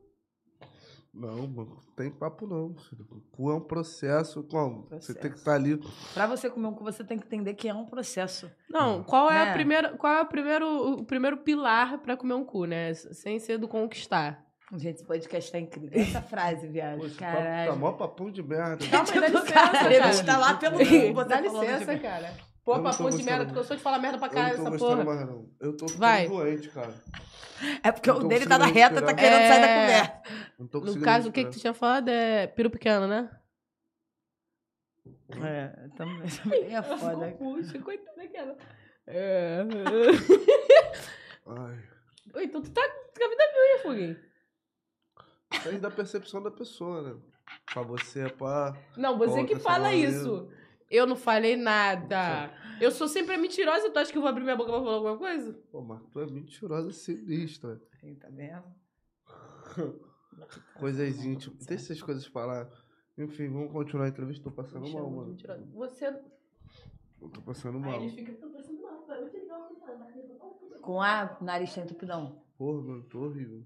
Não, 1.15 1.47
mano, 1.49 1.81
tem 1.97 2.11
papo 2.11 2.47
não. 2.47 2.77
filho. 2.77 3.07
O 3.11 3.21
cu 3.33 3.51
é 3.51 3.55
um 3.55 3.61
processo. 3.61 4.43
Como? 4.45 4.83
Você 4.91 5.15
tem 5.15 5.33
que 5.33 5.39
Processo. 5.39 5.39
estar 5.39 5.55
ali. 5.55 5.81
Pra 6.13 6.27
você 6.27 6.51
comer 6.51 6.67
um 6.69 6.75
cu, 6.75 6.85
você 6.85 7.03
tem 7.03 7.19
que 7.19 7.25
entender 7.27 7.55
que 7.55 7.69
é 7.69 7.75
um 7.75 7.87
processo. 7.87 8.51
Não, 8.69 9.03
qual 9.03 9.31
é, 9.31 9.45
Né? 9.47 9.51
a 9.51 9.55
primeira, 9.55 9.97
qual 9.97 10.13
é 10.13 10.23
o, 10.23 10.27
primeiro, 10.27 10.93
o 11.01 11.05
primeiro 11.05 11.39
pilar 11.39 11.99
pra 12.03 12.17
comer 12.17 12.35
um 12.35 12.45
cu, 12.45 12.67
né? 12.67 12.93
Sem 12.95 13.39
ser 13.41 13.57
do 13.59 13.67
conquistar. 13.67 14.47
Gente, 14.73 14.97
esse 14.97 15.05
podcast 15.05 15.51
tá 15.51 15.59
incrível. 15.59 15.99
Essa 16.01 16.21
frase, 16.21 16.67
viado. 16.69 17.05
Esse 17.07 17.15
papo 17.17 17.33
Caralho. 17.39 17.71
tá 17.73 17.77
mó 17.77 17.93
papão 17.93 18.31
de 18.31 18.43
merda. 18.43 18.77
Calma 18.91 19.09
aí, 19.11 19.21
dá 19.21 19.29
licença, 19.29 19.53
Cara, 19.53 19.87
ele 19.87 19.99
cara. 19.99 20.11
está 20.11 20.39
lá 20.39 20.55
pelo 20.55 20.77
cu, 20.79 21.15
você 21.15 21.29
Dá 21.29 21.41
licença, 21.41 21.99
cara. 21.99 22.35
Pô, 22.65 22.83
papo 22.83 23.09
de 23.11 23.23
merda, 23.23 23.47
porque 23.47 23.59
eu 23.61 23.65
sou 23.65 23.77
de 23.77 23.83
falar 23.83 23.99
merda 23.99 24.19
pra 24.19 24.29
caralho 24.29 24.57
tô 24.57 24.69
essa 24.69 24.79
porra. 24.79 25.05
mais, 25.05 25.21
não. 25.27 25.49
Eu 25.59 25.75
tô 25.75 25.87
ficando 25.89 26.01
Vai. 26.01 26.29
doente, 26.29 26.69
cara. 26.69 26.95
É 27.83 27.91
porque 27.91 28.11
o 28.11 28.29
dele 28.29 28.47
tá 28.47 28.59
na 28.59 28.67
reta, 28.67 29.01
tá 29.01 29.07
respirar. 29.07 29.17
querendo 29.17 29.49
sair 29.49 29.61
da 29.63 29.67
É. 29.67 29.81
conversa. 29.81 30.23
Não 30.59 30.67
tô 30.69 30.81
No 30.81 31.01
caso, 31.01 31.29
o 31.31 31.33
que, 31.33 31.45
que 31.45 31.51
tu 31.51 31.59
tinha 31.59 31.73
falado 31.73 32.09
é 32.11 32.47
peru 32.47 32.69
pequeno, 32.71 33.07
né? 33.09 33.31
É, 35.43 35.89
também, 35.97 36.75
é 36.75 36.83
foda. 36.83 37.33
Puxa, 37.39 37.79
coitada 37.81 38.17
daquela. 38.19 38.57
É. 39.07 39.61
Ai. 41.47 41.79
Oi, 42.35 42.45
então 42.45 42.61
tu 42.63 42.71
tá 42.71 42.83
com 42.87 43.25
a 43.25 43.29
vida 43.29 43.45
mil, 43.55 43.63
hein, 43.65 43.79
Foguinho? 43.83 44.28
Depende 45.51 45.79
da 45.81 45.91
percepção 45.91 46.43
da 46.43 46.51
pessoa, 46.51 47.03
né? 47.03 47.17
Pra 47.73 47.83
você 47.83 48.21
é 48.27 48.29
pra. 48.29 48.77
Não, 48.97 49.17
você 49.19 49.45
que 49.45 49.57
fala 49.57 49.95
isso. 49.95 50.49
Eu 50.91 51.07
não 51.07 51.17
falei 51.17 51.57
nada. 51.57 52.51
Eu 52.81 52.91
sou 52.91 53.09
sempre 53.09 53.37
mentirosa, 53.37 53.91
tu 53.91 53.99
acha 53.99 54.11
que 54.11 54.17
eu 54.17 54.23
vou 54.23 54.29
abrir 54.31 54.43
minha 54.45 54.57
boca 54.57 54.71
pra 54.71 54.81
falar 54.81 54.95
alguma 54.95 55.19
coisa? 55.19 55.53
Pô, 55.71 55.83
mas 55.83 56.01
tu 56.11 56.21
é 56.21 56.27
mentirosa 56.27 56.91
sinistra. 56.93 57.81
Sim, 58.01 58.15
Tá 58.15 58.29
vendo? 58.31 58.65
Coisas 60.79 61.25
íntimas. 61.25 61.67
Deixa 61.67 61.85
essas 61.93 62.03
coisas 62.03 62.25
falar. 62.27 62.71
Enfim, 63.19 63.49
vamos 63.49 63.73
continuar 63.73 64.05
a 64.07 64.09
entrevista. 64.09 64.45
Tô 64.45 64.51
passando 64.53 64.89
mal, 64.89 65.11
mano. 65.11 65.31
mentirosa. 65.31 65.67
Você. 65.75 66.07
Eu 67.21 67.29
tô 67.29 67.43
passando 67.43 67.77
Aí 67.79 67.83
mal. 67.85 68.01
eles 68.01 68.15
ficam 68.15 68.35
"Tô 68.37 68.49
passando 68.49 68.81
mal, 68.81 69.05
Com 70.81 71.03
a 71.03 71.37
nariz 71.41 71.75
tá 71.75 71.81
entupidão. 71.81 72.41
Porra, 72.57 72.81
mano, 72.83 73.03
tô 73.05 73.25
horrível. 73.25 73.65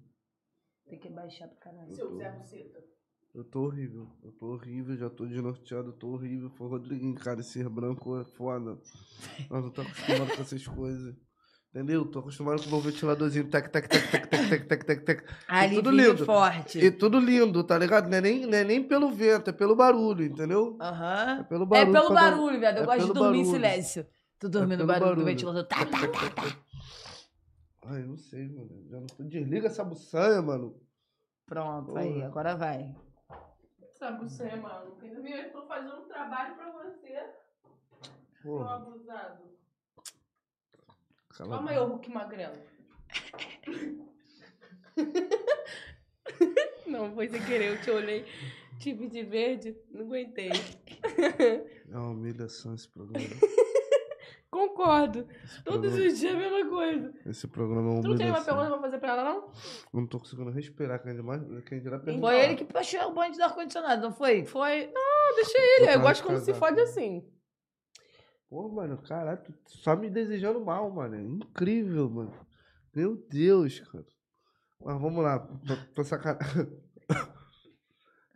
Tem 0.88 0.98
que 0.98 1.08
baixar 1.10 1.48
pro 1.48 1.58
caralho. 1.58 1.94
Seu 1.94 2.14
Zé 2.16 2.30
Buceta. 2.30 2.80
Eu 3.34 3.44
tô 3.44 3.62
horrível. 3.62 4.08
Eu 4.22 4.32
tô 4.32 4.46
horrível, 4.52 4.94
já 4.96 5.08
tô 5.08 5.24
desnorteado, 5.24 5.88
eu 5.88 5.92
tô 5.94 6.08
horrível. 6.08 6.50
Foi 6.50 6.66
o 6.66 6.70
Rodriguinho, 6.70 7.14
cara, 7.14 7.40
esse 7.40 7.62
branco 7.66 8.20
é 8.20 8.24
foda. 8.24 8.78
Nós 9.50 9.62
não 9.64 9.70
tô 9.70 9.80
acostumado 9.80 10.36
com 10.36 10.42
essas 10.42 10.66
coisas. 10.66 11.14
Entendeu? 11.70 12.04
Tô 12.04 12.18
acostumado 12.18 12.60
com 12.62 12.68
o 12.68 12.72
meu 12.72 12.80
ventiladorzinho. 12.82 13.48
Tec, 13.48 13.70
tec, 13.70 13.88
tec, 13.88 14.10
tec, 14.10 14.28
tec, 14.28 14.48
tec, 14.50 14.66
tec, 14.68 14.84
tec, 14.84 15.04
tec. 15.04 15.24
Ali 15.48 15.76
tudo 15.76 15.90
lindo. 15.90 16.26
forte. 16.26 16.78
E 16.78 16.90
tudo 16.90 17.18
lindo, 17.18 17.64
tá 17.64 17.78
ligado? 17.78 18.10
Não 18.10 18.18
é, 18.18 18.20
nem, 18.20 18.44
não 18.44 18.52
é 18.58 18.62
nem 18.64 18.82
pelo 18.86 19.10
vento, 19.10 19.48
é 19.48 19.52
pelo 19.54 19.74
barulho, 19.74 20.22
entendeu? 20.22 20.76
É 20.78 20.84
Aham. 20.84 21.44
pelo 21.44 21.64
É 21.64 21.66
barulho. 21.66 21.92
pelo 21.94 22.06
pra 22.08 22.14
dar- 22.14 22.30
barulho, 22.32 22.60
viado. 22.60 22.76
Eu 22.76 22.82
é 22.82 22.86
gosto 22.86 23.00
de 23.00 23.06
pelo 23.06 23.14
dormir 23.14 23.38
em 23.38 23.44
barulho. 23.44 23.56
silêncio. 23.56 24.06
Tu 24.38 24.48
dormindo 24.50 24.80
no 24.80 24.86
pelo 24.86 24.88
barulho, 24.88 25.04
do 25.04 25.08
barulho. 25.20 25.24
ventilador. 25.24 25.64
Tá, 25.64 25.86
tá, 25.86 26.08
tá, 26.08 26.30
tá. 26.30 26.58
Ai, 27.84 28.02
eu 28.02 28.08
não 28.08 28.16
sei, 28.16 28.48
mano. 28.48 28.86
Já 28.88 29.00
não 29.00 29.06
tô... 29.06 29.22
Desliga 29.24 29.66
essa 29.66 29.84
buçanha, 29.84 30.40
mano. 30.40 30.80
Pronto, 31.46 31.96
aí, 31.96 32.14
Porra. 32.14 32.26
agora 32.26 32.56
vai. 32.56 32.94
Sabe 33.98 34.24
você, 34.24 34.54
mano? 34.56 34.96
Eu 35.02 35.52
tô 35.52 35.66
fazendo 35.66 35.96
um 35.96 36.08
trabalho 36.08 36.54
pra 36.56 36.70
você, 36.72 37.30
Porra, 38.42 38.76
abusado. 38.76 39.42
cala 41.30 41.50
Calma 41.56 41.70
aí, 41.70 41.78
ô 41.78 41.86
Hulk 41.86 42.10
magrelo. 42.10 42.56
Não, 46.86 47.14
foi 47.14 47.28
sem 47.28 47.42
querer, 47.44 47.72
eu 47.72 47.80
te 47.80 47.90
olhei. 47.90 48.24
Tive 48.78 49.06
de 49.06 49.22
verde, 49.22 49.76
não 49.90 50.06
aguentei. 50.06 50.50
É 51.88 51.96
uma 51.96 52.10
humilhação 52.10 52.74
esse 52.74 52.88
programa. 52.88 53.28
Concordo. 54.52 55.26
Esse 55.44 55.64
Todos 55.64 55.80
programa, 55.90 56.06
os 56.12 56.18
dias 56.18 56.24
é 56.24 56.36
a 56.36 56.38
mesma 56.38 56.68
coisa. 56.70 57.14
esse 57.24 57.48
programa 57.48 57.88
é 57.88 57.92
uma 57.94 58.02
Tu 58.02 58.08
não 58.08 58.16
tem 58.16 58.26
humilhação. 58.26 58.54
pergunta 58.54 58.70
pra 58.70 58.80
fazer 58.82 58.98
pra 58.98 59.08
ela, 59.12 59.24
não? 59.24 59.46
Eu 59.46 60.00
não 60.00 60.06
tô 60.06 60.18
conseguindo 60.18 60.50
respirar, 60.50 61.02
quem 61.02 61.14
dirá, 61.14 61.38
quem 61.62 61.80
dirá 61.80 61.98
perguntar. 61.98 62.26
Foi 62.28 62.38
ele 62.44 62.54
que 62.56 62.64
puxou 62.66 63.00
o 63.08 63.14
bonde 63.14 63.38
do 63.38 63.44
ar-condicionado, 63.44 64.02
não 64.02 64.12
foi? 64.12 64.44
Foi. 64.44 64.88
Não, 64.92 65.34
deixa 65.36 65.58
ele. 65.58 65.86
Eu 65.86 65.92
pra 65.94 66.02
gosto 66.02 66.22
quando 66.24 66.38
se 66.40 66.52
fode 66.52 66.78
assim. 66.82 67.26
Pô, 68.50 68.68
mano, 68.68 68.98
caralho, 69.02 69.40
tu 69.42 69.54
só 69.78 69.96
me 69.96 70.10
desejando 70.10 70.60
mal, 70.62 70.90
mano. 70.90 71.14
É 71.16 71.22
incrível, 71.22 72.10
mano. 72.10 72.46
Meu 72.94 73.16
Deus, 73.16 73.80
cara. 73.80 74.04
Mas 74.84 75.00
vamos 75.00 75.24
lá, 75.24 75.38
tô, 75.38 75.76
tô 75.94 76.04
sacanagem. 76.04 76.68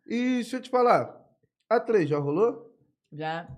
E 0.09 0.35
deixa 0.37 0.57
eu 0.59 0.63
te 0.63 0.71
falar, 0.71 1.21
a 1.69 1.81
3 1.81 2.09
já 2.09 2.17
rolou? 2.19 2.73
Já. 3.13 3.49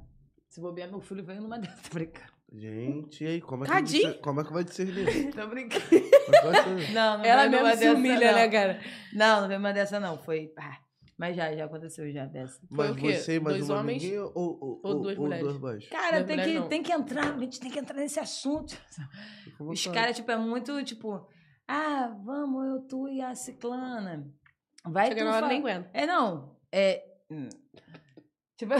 Se 0.48 0.60
bobear, 0.62 0.88
meu 0.90 0.98
filho 1.02 1.22
veio 1.22 1.42
numa 1.42 1.58
dessa, 1.58 1.88
brincando. 1.92 2.37
Gente, 2.50 3.24
e 3.24 3.26
aí, 3.26 3.40
como 3.42 3.64
é 3.64 3.68
que, 3.68 3.82
discer- 3.82 4.20
como 4.20 4.40
é 4.40 4.44
que 4.44 4.52
vai 4.52 4.64
discernir? 4.64 5.30
Tô 5.36 5.46
brincando. 5.48 5.84
É 5.94 6.40
vai? 6.42 6.92
Não, 6.92 7.18
não 7.18 7.24
Ela 7.24 7.42
mesmo 7.48 7.58
numa 7.66 7.74
se 7.76 7.80
dessa, 7.80 7.94
humilha, 7.94 8.32
não. 8.32 8.38
né, 8.38 8.48
cara? 8.48 8.80
Não, 9.12 9.40
não 9.42 9.48
veio 9.48 9.60
uma 9.60 9.72
dessa, 9.72 10.00
não. 10.00 10.16
Foi. 10.18 10.50
ah, 10.56 10.78
mas 11.18 11.36
já, 11.36 11.54
já 11.54 11.66
aconteceu 11.66 12.10
já 12.10 12.24
dessa. 12.24 12.58
Mas 12.70 12.90
o 12.90 12.94
quê? 12.94 13.12
você 13.14 13.34
e 13.36 13.40
mais 13.40 13.56
Dois 13.58 13.68
uma 13.68 13.80
homens 13.80 14.02
amiguinha 14.02 14.22
ou, 14.24 14.32
ou, 14.34 14.80
ou 14.82 15.00
duas 15.02 15.18
mulheres? 15.18 15.58
duas? 15.58 15.88
Cara, 15.88 16.24
tem 16.24 16.36
mulher 16.36 16.48
que, 16.52 16.58
não. 16.58 16.68
tem 16.68 16.82
que 16.82 16.92
entrar, 16.92 17.34
a 17.34 17.38
gente 17.38 17.60
tem 17.60 17.70
que 17.70 17.78
entrar 17.78 17.96
nesse 17.96 18.18
assunto. 18.18 18.74
Os 19.60 19.86
caras, 19.88 20.16
tipo, 20.16 20.30
é 20.30 20.36
muito, 20.36 20.82
tipo, 20.84 21.28
ah, 21.68 22.16
vamos, 22.24 22.66
eu, 22.66 22.80
tu 22.88 23.08
e 23.08 23.20
a 23.20 23.34
ciclana. 23.34 24.26
Vai 24.86 25.08
Chega 25.08 25.20
tu 25.20 25.24
na 25.24 25.30
hora 25.32 25.42
fa- 25.42 25.48
nem 25.48 25.58
aguenta. 25.60 25.90
É, 25.92 26.06
não. 26.06 26.56
É. 26.72 27.04
hum. 27.30 27.48
Tipo, 28.56 28.74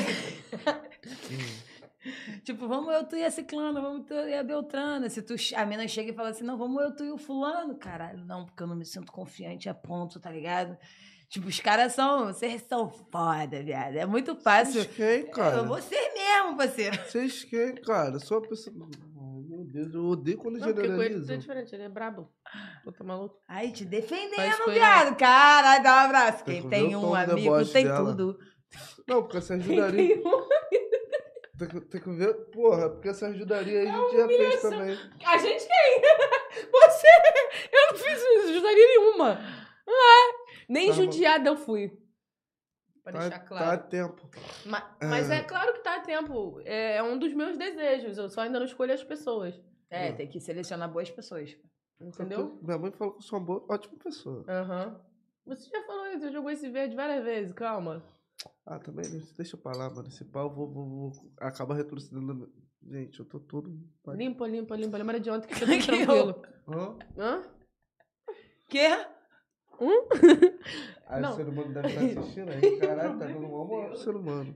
tipo, 2.45 2.69
vamos 2.69 2.93
eu, 2.95 3.05
tu 3.05 3.17
e 3.17 3.25
a 3.25 3.31
ciclana, 3.31 3.81
vamos 3.81 4.07
tu 4.07 4.15
e 4.15 4.35
a 4.35 4.43
Beltrana. 4.43 5.09
Se 5.09 5.23
tu, 5.23 5.35
a 5.57 5.67
mina 5.67 5.87
chega 5.89 6.11
e 6.11 6.15
fala 6.15 6.31
assim, 6.31 6.45
não, 6.45 6.57
vamos 6.57 6.83
eu, 6.83 6.95
tu 6.95 7.05
e 7.05 7.11
o 7.11 7.19
fulano. 7.19 7.77
Caralho, 7.77 8.25
não, 8.25 8.45
porque 8.47 8.63
eu 8.63 8.67
não 8.67 8.77
me 8.77 8.85
sinto 8.85 9.13
confiante 9.13 9.69
a 9.69 9.75
ponto, 9.75 10.21
tá 10.21 10.31
ligado? 10.31 10.77
Tipo, 11.29 11.49
os 11.49 11.61
caras 11.61 11.93
são, 11.93 12.27
vocês 12.27 12.63
são 12.63 12.89
foda, 12.89 13.63
viado. 13.63 13.97
É 13.97 14.07
muito 14.07 14.35
fácil. 14.35 14.81
Vocês 14.83 14.97
quem, 14.97 15.31
cara? 15.31 15.57
Eu 15.59 15.67
vou 15.67 15.81
ser 15.83 16.13
mesmo, 16.15 16.57
parceiro. 16.57 16.97
Vocês 17.05 17.45
quem, 17.45 17.75
cara? 17.75 18.15
Eu 18.15 18.21
Sou 18.21 18.39
uma 18.39 18.49
pessoa... 18.49 18.75
Ai, 18.75 19.43
meu 19.47 19.65
Deus, 19.67 19.93
eu 19.93 20.07
odeio 20.07 20.39
quando 20.39 20.59
Não, 20.59 20.73
porque 20.73 20.89
com 20.89 21.03
ele 21.03 21.21
tudo 21.21 21.33
é 21.33 21.37
diferente, 21.37 21.75
ele 21.75 21.83
é 21.83 21.89
brabo. 21.89 22.33
Pô, 22.83 22.93
tá 22.93 23.05
maluco? 23.05 23.37
Aí, 23.47 23.71
te 23.73 23.85
defendendo, 23.85 24.71
viado. 24.73 25.17
Caralho, 25.17 25.83
dá 25.83 25.97
um 25.97 25.99
abraço. 26.07 26.45
Tem 26.45 26.55
Quem 26.55 26.63
que 26.63 26.69
tem 26.71 26.97
o 26.97 27.11
um 27.11 27.15
amigo 27.15 27.67
tem 27.67 27.85
dela. 27.85 28.11
tudo. 28.11 28.39
Não, 29.07 29.23
porque 29.23 29.37
essa 29.37 29.55
ajudaria... 29.55 30.09
Tem 30.09 30.23
que, 30.23 30.58
tem 31.59 32.01
que 32.01 32.11
ver... 32.11 32.35
Porra, 32.51 32.91
porque 32.91 33.09
essa 33.09 33.27
ajudaria 33.29 33.81
aí 33.81 33.89
a 33.89 33.93
gente 33.93 34.17
já 34.17 34.27
fez 34.29 34.63
também. 34.63 34.99
A 35.27 35.39
gente 35.39 35.67
quem? 35.67 36.03
Você! 36.73 37.07
Eu 37.73 37.93
não 37.93 37.99
fiz 37.99 38.55
judaria 38.55 38.87
nenhuma. 38.87 39.39
Ah, 39.89 40.35
nem 40.69 40.89
Tá 40.89 40.93
judiada 40.95 41.49
eu 41.51 41.57
fui. 41.57 41.99
Pra 43.03 43.13
Tá, 43.13 43.19
deixar 43.21 43.39
tá 43.39 43.45
a 43.45 43.49
claro. 43.49 43.83
tempo. 43.89 44.31
Ma- 44.67 44.97
Mas, 45.01 45.31
é 45.31 45.43
claro 45.43 45.73
que 45.73 45.81
tá 45.81 45.97
a 45.97 46.01
tempo. 46.01 46.61
É 46.65 47.03
um 47.03 47.19
dos 47.19 47.33
meus 47.33 47.57
desejos. 47.57 48.19
Eu 48.19 48.29
só 48.29 48.43
ainda 48.43 48.59
não 48.59 48.67
escolho 48.67 48.93
as 48.93 49.03
pessoas. 49.03 49.59
É, 49.91 50.13
tem 50.13 50.29
que 50.29 50.39
selecionar 50.41 50.91
boas 50.93 51.11
pessoas. 51.11 51.57
Entendeu? 52.01 52.59
Minha 52.63 52.79
mãe 52.79 52.93
falou 52.93 53.15
que 53.15 53.19
eu 53.21 53.23
sou 53.23 53.39
uma 53.39 53.45
boa, 53.47 53.65
ótima 53.71 53.99
pessoa. 53.99 54.45
Aham. 54.47 55.01
Você 55.47 55.71
já 55.71 55.83
falou 55.85 56.07
isso, 56.09 56.21
já 56.27 56.31
jogou 56.31 56.51
esse 56.51 56.69
verde 56.69 56.95
várias 56.95 57.25
vezes, 57.25 57.53
calma. 57.55 58.05
Ah, 58.65 58.79
também, 58.79 59.05
deixa 59.37 59.57
eu 59.57 59.61
falar, 59.61 59.91
mano. 59.91 60.09
Esse 60.09 60.25
pau, 60.25 60.55
vou, 60.55 60.71
vou, 60.71 60.87
vou... 60.87 61.13
Acaba 61.39 61.75
retrocedendo... 61.75 62.53
Gente, 62.83 63.19
eu 63.19 63.27
tô 63.27 63.41
todo... 63.41 63.71
Limpa, 64.09 64.47
limpa, 64.47 64.77
limpa. 64.77 64.97
Lembra 64.97 65.19
de 65.19 65.31
ontem 65.31 65.49
que 65.49 65.57
você 65.57 65.67
foi 65.67 65.79
Que 65.79 65.87
tranquilo. 65.87 66.43
Hã? 66.69 66.99
Hã? 67.17 67.43
Quê? 68.69 68.89
Aí 71.07 71.23
Não. 71.23 71.31
o 71.31 71.37
ser 71.37 71.49
humano 71.49 71.73
deve 71.73 71.89
estar 71.89 72.03
assistindo 72.21 72.51
aí. 72.51 72.79
Caralho, 72.79 73.19
tá 73.19 73.27
dando 73.27 73.47
uma 73.47 73.65
moral 73.65 73.89
pro 73.91 73.99
ser 73.99 74.15
humano. 74.15 74.55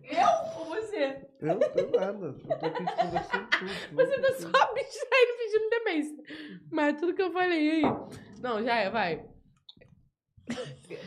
Ou 0.58 0.64
você? 0.66 1.26
Eu 1.40 1.54
não 1.54 1.70
tenho 1.70 1.90
nada. 1.92 2.26
Eu 2.26 2.58
tô 2.58 2.66
aqui 2.66 2.84
conversando 2.84 3.48
tudo. 3.48 3.70
Você 3.94 4.20
tá 4.20 4.32
só 4.34 4.48
abstraindo 4.48 5.32
pedindo 5.38 5.70
demência. 5.70 6.24
Mas 6.70 7.00
tudo 7.00 7.14
que 7.14 7.22
eu 7.22 7.32
falei 7.32 7.70
aí. 7.70 7.82
Não, 8.40 8.62
já 8.62 8.76
é, 8.76 8.90
vai. 8.90 9.31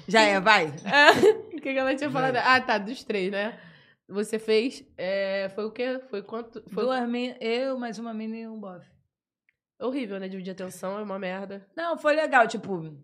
Já 0.08 0.22
é, 0.22 0.40
vai. 0.40 0.68
Ah, 0.86 1.12
O 1.56 1.62
que, 1.62 1.74
que 1.74 1.78
ela 1.80 1.96
tinha 1.96 2.10
falado? 2.12 2.36
Ah, 2.38 2.60
tá, 2.62 2.78
dos 2.78 3.04
três, 3.04 3.32
né? 3.32 3.60
Você 4.08 4.38
fez. 4.38 4.84
é, 4.98 5.50
foi 5.56 5.66
o 5.66 5.72
quê? 5.72 6.00
Foi 6.10 6.22
quanto? 6.22 6.64
Foi 6.70 6.84
Duas 6.84 7.10
min- 7.10 7.36
eu, 7.40 7.78
mais 7.80 7.98
uma 7.98 8.14
mina 8.14 8.38
e 8.38 8.48
um 8.48 8.60
bofe. 8.60 8.88
horrível, 9.80 10.20
né? 10.20 10.28
Dividir 10.28 10.52
atenção, 10.52 11.00
é 11.00 11.02
uma 11.02 11.18
merda. 11.18 11.66
Não, 11.76 11.98
foi 11.98 12.16
legal, 12.16 12.48
tipo... 12.48 12.96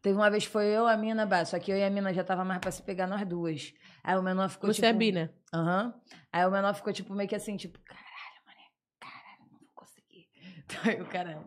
Teve 0.00 0.16
uma 0.18 0.30
vez 0.30 0.44
que 0.46 0.50
foi 0.52 0.66
eu, 0.66 0.86
a 0.86 0.96
mina, 0.98 1.24
bah, 1.24 1.44
só 1.46 1.58
que 1.58 1.70
eu 1.72 1.76
e 1.78 1.82
a 1.82 1.88
mina 1.90 2.12
já 2.12 2.22
tava 2.22 2.44
mais 2.44 2.60
pra 2.60 2.70
se 2.70 2.82
pegar 2.82 3.06
nós 3.06 3.26
duas. 3.26 3.72
Aí 4.02 4.16
o 4.16 4.22
menor 4.22 4.48
ficou, 4.50 4.68
Você 4.68 4.76
tipo... 4.82 4.86
é 4.86 4.92
bi, 4.92 5.12
né? 5.12 5.30
Aham. 5.52 5.94
Aí 6.32 6.44
o 6.46 6.50
menor 6.50 6.74
ficou, 6.74 6.92
tipo, 6.92 7.14
meio 7.14 7.28
que 7.28 7.34
assim, 7.34 7.56
tipo, 7.56 7.78
caralho, 7.80 8.40
mané, 8.46 8.66
caralho, 9.00 9.40
não 9.50 9.58
vou 9.58 9.68
conseguir. 9.74 10.28
Aí 10.84 11.00
o 11.00 11.06
caralho. 11.06 11.44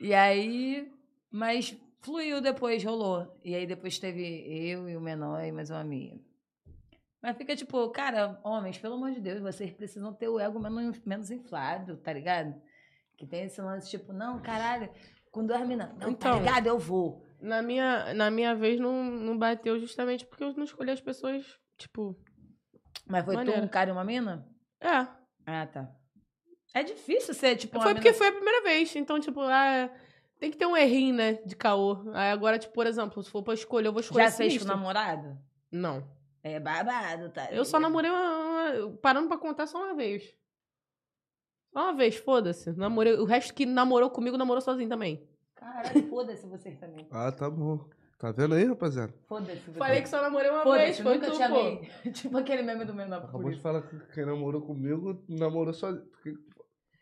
E 0.00 0.12
aí, 0.12 0.92
mas 1.30 1.76
fluiu 2.04 2.40
depois, 2.40 2.84
rolou. 2.84 3.26
E 3.42 3.54
aí 3.54 3.66
depois 3.66 3.98
teve 3.98 4.22
eu 4.70 4.88
e 4.88 4.96
o 4.96 5.00
menor 5.00 5.42
e 5.44 5.50
mais 5.52 5.70
uma 5.70 5.80
amiga. 5.80 6.18
Mas 7.22 7.36
fica 7.38 7.56
tipo, 7.56 7.88
cara, 7.90 8.38
homens, 8.44 8.76
pelo 8.78 8.94
amor 8.94 9.10
de 9.12 9.20
Deus, 9.20 9.40
vocês 9.40 9.72
precisam 9.72 10.12
ter 10.12 10.28
o 10.28 10.38
ego 10.38 10.60
menos, 10.60 11.00
menos 11.04 11.30
inflado, 11.30 11.96
tá 11.96 12.12
ligado? 12.12 12.54
Que 13.16 13.26
tem 13.26 13.44
esse 13.44 13.60
lance, 13.62 13.88
tipo, 13.90 14.12
não, 14.12 14.42
caralho, 14.42 14.90
com 15.30 15.44
duas 15.46 15.66
minas, 15.66 15.88
não, 15.92 15.98
tá 16.00 16.10
Então. 16.10 16.38
ligado? 16.38 16.66
Eu 16.66 16.78
vou. 16.78 17.24
Na 17.40 17.62
minha, 17.62 18.12
na 18.12 18.30
minha 18.30 18.54
vez 18.54 18.78
não, 18.78 19.02
não 19.04 19.38
bateu 19.38 19.78
justamente 19.80 20.26
porque 20.26 20.44
eu 20.44 20.52
não 20.54 20.64
escolhi 20.64 20.90
as 20.90 21.00
pessoas, 21.00 21.46
tipo. 21.78 22.14
Mas 23.06 23.24
foi 23.24 23.34
tu, 23.34 23.38
Maneiro. 23.38 23.62
um 23.64 23.68
cara 23.68 23.88
e 23.90 23.92
uma 23.92 24.04
mina? 24.04 24.46
É. 24.80 25.06
Ah, 25.46 25.66
tá. 25.66 25.90
É 26.74 26.82
difícil 26.82 27.32
ser, 27.34 27.56
tipo, 27.56 27.74
Foi 27.80 27.88
mina- 27.88 27.94
porque 28.00 28.12
foi 28.12 28.28
a 28.28 28.32
primeira 28.32 28.62
vez. 28.62 28.94
Então, 28.96 29.18
tipo, 29.20 29.40
ah, 29.40 29.90
tem 30.44 30.50
que 30.50 30.58
ter 30.58 30.66
um 30.66 30.76
errinho, 30.76 31.14
né? 31.14 31.34
De 31.46 31.56
caô. 31.56 32.02
Aí 32.12 32.30
agora, 32.30 32.58
tipo, 32.58 32.74
por 32.74 32.86
exemplo, 32.86 33.22
se 33.22 33.30
for 33.30 33.42
pra 33.42 33.54
escolher, 33.54 33.88
eu 33.88 33.92
vou 33.92 34.00
escolher 34.00 34.24
Já 34.24 34.30
fez 34.30 34.52
com 34.52 34.58
sinistro. 34.58 34.76
namorado? 34.76 35.38
Não. 35.72 36.06
É 36.42 36.60
babado, 36.60 37.30
tá? 37.30 37.48
Eu 37.50 37.64
só 37.64 37.80
namorei 37.80 38.10
uma, 38.10 38.84
uma- 38.84 38.96
Parando 38.98 39.26
pra 39.28 39.38
contar 39.38 39.66
só 39.66 39.78
uma 39.82 39.94
vez. 39.94 40.34
Só 41.72 41.84
uma 41.84 41.94
vez, 41.94 42.16
foda-se. 42.16 42.72
Namorei. 42.72 43.14
O 43.14 43.24
resto 43.24 43.54
que 43.54 43.64
namorou 43.64 44.10
comigo, 44.10 44.36
namorou 44.36 44.60
sozinho 44.60 44.88
também. 44.88 45.26
Caralho, 45.54 46.06
foda-se 46.10 46.46
vocês 46.46 46.78
também. 46.78 47.06
Ah, 47.10 47.32
tá 47.32 47.48
bom. 47.48 47.88
Tá 48.18 48.30
vendo 48.30 48.54
aí, 48.54 48.64
rapaziada? 48.64 49.14
Foda-se 49.26 49.60
vocês. 49.62 49.78
Falei 49.78 50.02
que 50.02 50.08
só 50.08 50.20
namorei 50.20 50.50
uma 50.50 50.62
vez, 50.64 50.98
Foda-se, 50.98 51.02
foi 51.02 51.14
nunca 51.14 51.26
tu, 51.26 51.32
te 51.32 51.38
pô. 51.38 51.44
amei. 51.44 51.90
tipo 52.12 52.36
aquele 52.36 52.62
meme 52.62 52.84
do 52.84 52.92
menor 52.94 53.24
Acabou 53.24 53.50
de 53.50 53.60
falar 53.60 53.80
que 53.82 53.98
quem 54.12 54.26
namorou 54.26 54.60
comigo 54.60 55.24
namorou 55.28 55.72
só. 55.72 55.90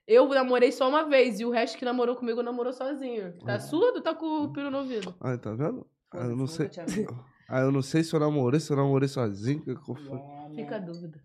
Eu 0.07 0.29
namorei 0.29 0.73
só 0.73 0.89
uma 0.89 1.05
vez 1.05 1.39
e 1.41 1.45
o 1.45 1.51
resto 1.51 1.79
que 1.79 1.85
namorou 1.85 2.17
comigo 2.17 2.43
namorou 2.43 2.73
sozinho. 2.73 3.33
Tá 3.45 3.59
surdo? 3.61 4.01
Tá 4.01 4.15
com 4.15 4.45
o 4.45 4.53
piro 4.53 4.71
no 4.71 4.79
ouvido. 4.79 5.15
Ah, 5.21 5.37
tá 5.39 5.53
vendo? 5.53 5.87
Ah, 6.13 6.25
eu 6.27 6.37
não 6.37 6.47
sei. 6.47 6.69
Ah, 7.49 7.61
eu 7.63 7.71
não 7.73 7.83
sei 7.83 8.03
se 8.03 8.15
eu 8.15 8.21
namorei, 8.21 8.59
se 8.61 8.73
eu 8.73 8.77
namorei 8.77 9.09
sozinho. 9.09 9.63
que 9.63 9.71
eu. 9.71 9.77
Fica 10.55 10.77
a 10.77 10.79
dúvida. 10.79 11.23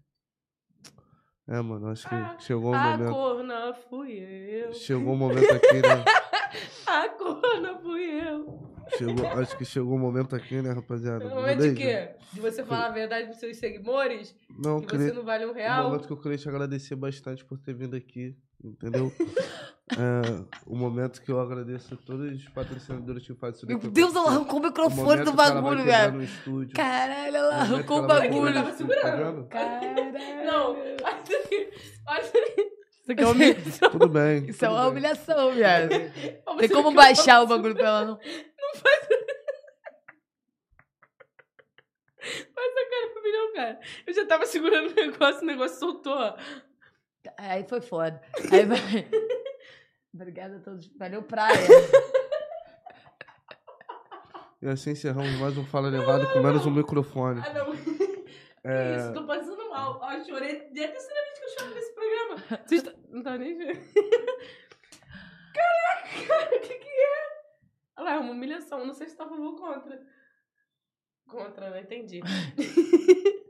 É, 1.49 1.62
mano, 1.62 1.88
acho 1.88 2.08
que 2.08 2.14
Ah, 2.14 2.36
chegou 2.40 2.72
um 2.72 2.76
A 2.76 2.91
momento. 2.98 3.14
corna 3.14 3.74
fui 3.90 4.12
eu. 4.20 4.74
Chegou 4.74 5.14
um 5.14 5.18
momento 5.18 5.49
aqui, 5.54 5.82
né? 5.82 6.04
A 6.86 7.10
corna 7.10 7.78
fui 7.80 8.04
eu. 8.04 8.66
Chegou, 8.97 9.27
acho 9.27 9.57
que 9.57 9.65
chegou 9.65 9.95
um 9.95 9.99
momento 9.99 10.35
aqui, 10.35 10.61
né, 10.61 10.72
rapaziada? 10.72 11.26
No 11.26 11.35
momento 11.35 11.61
de 11.61 11.73
quê? 11.76 12.09
De 12.34 12.39
você 12.39 12.64
falar 12.64 12.88
a 12.88 12.91
verdade 12.91 13.26
pros 13.27 13.38
seus 13.39 13.57
seguidores? 13.57 14.35
Não, 14.57 14.80
Que 14.81 14.88
queria, 14.88 15.07
você 15.07 15.14
não 15.14 15.23
vale 15.23 15.45
um 15.45 15.53
real? 15.53 15.85
momento 15.89 16.07
que 16.07 16.14
eu 16.14 16.18
queria 16.18 16.38
te 16.38 16.47
agradecer 16.49 16.95
bastante 16.95 17.43
por 17.45 17.57
ter 17.59 17.73
vindo 17.73 17.95
aqui, 17.95 18.35
entendeu? 18.64 19.11
é, 19.91 20.43
o 20.65 20.76
momento 20.76 21.22
que 21.22 21.31
eu 21.31 21.39
agradeço 21.39 21.93
a 21.93 21.97
todos 21.97 22.31
os 22.34 22.47
patrocinadores 22.49 23.26
que 23.26 23.34
fazem 23.35 23.57
isso 23.57 23.68
Meu 23.68 23.77
Deus, 23.91 24.15
ela 24.15 24.27
arrancou 24.30 24.55
o 24.59 24.61
O 24.61 24.65
microfone 24.65 25.03
momento 25.03 25.26
do 25.26 25.31
que 25.35 25.39
ela 25.41 25.51
vai 25.51 25.53
bagulho, 25.61 25.84
velho. 25.84 26.14
no 26.14 26.23
estúdio. 26.23 26.76
Caralho, 26.76 27.35
ela 27.35 27.49
O 27.49 27.53
arrancou 27.59 27.97
o 27.97 27.99
ela 27.99 28.07
bagulho. 28.07 28.45
no 28.45 28.53
Tava 28.53 28.69
tá 28.72 28.76
segurando. 28.77 29.43
Caralho. 29.47 30.14
Não, 30.45 30.72
olha. 32.07 32.77
Isso 33.07 33.14
aqui 33.14 33.23
é 33.23 33.27
humilhação. 33.27 33.89
Tudo 33.89 34.09
bem. 34.09 34.45
Isso 34.49 34.65
é 34.65 34.68
tudo 34.68 34.76
uma 34.77 34.81
bem. 34.81 34.91
humilhação, 34.91 35.51
viado. 35.53 35.89
Tem 36.59 36.69
como 36.69 36.91
baixar 36.93 37.41
o 37.41 37.47
bagulho 37.47 37.73
pra 37.73 37.88
ela 37.88 38.05
não. 38.05 38.19
Faz 42.19 42.73
a 42.76 42.89
cara 42.89 43.10
pra 43.14 43.22
mim, 43.22 43.31
não, 43.31 43.53
cara. 43.53 43.80
Eu 44.06 44.14
já 44.14 44.26
tava 44.26 44.45
segurando 44.45 44.91
o 44.91 44.95
negócio, 44.95 45.41
o 45.44 45.45
negócio 45.45 45.77
soltou. 45.80 46.35
Aí 47.38 47.64
foi 47.68 47.81
foda. 47.81 48.22
Aí 48.52 48.65
vai. 48.65 48.77
Obrigada 50.14 50.57
a 50.57 50.60
todos. 50.60 50.88
Valeu, 50.98 51.23
praia. 51.23 51.56
E 54.60 54.68
assim 54.68 54.89
encerramos 54.89 55.30
mais 55.39 55.56
um 55.56 55.64
Fala 55.64 55.88
Levado 55.88 56.34
com 56.34 56.39
menos 56.39 56.65
um 56.65 56.72
microfone. 56.72 57.39
Ah, 57.45 57.53
não. 57.53 57.73
É, 58.64 58.95
Que 58.95 58.99
isso, 59.02 59.14
tô 59.14 59.23
passando 59.27 59.69
mal. 59.69 59.99
Ó, 60.02 60.11
eu 60.14 60.26
chorei. 60.26 60.49
É 60.49 60.84
a 60.84 60.91
terceira 60.91 61.22
vez 61.26 61.38
que 61.39 61.45
eu 61.45 61.49
choro 61.60 61.76
nesse 61.76 61.94
programa. 61.94 62.35
Vocês 62.65 62.81
tão- 62.81 62.94
Não 63.10 63.22
tá 63.22 63.38
nem 63.38 63.56
vendo. 63.56 63.80
Caraca, 65.53 66.27
cara, 66.27 66.56
o 66.56 66.60
que 66.60 66.73
que 66.73 66.89
é? 66.89 67.16
Olha 67.98 68.06
lá, 68.06 68.14
é 68.15 68.19
uma 68.19 68.32
humilhação. 68.32 68.86
Não 68.86 68.94
sei 68.94 69.07
se 69.07 69.15
tá 69.15 69.26
a 69.26 69.30
favor 69.30 69.45
ou 69.45 69.56
contra. 69.56 69.99
Contra, 71.28 71.69
não 71.69 71.78
entendi. 71.78 72.22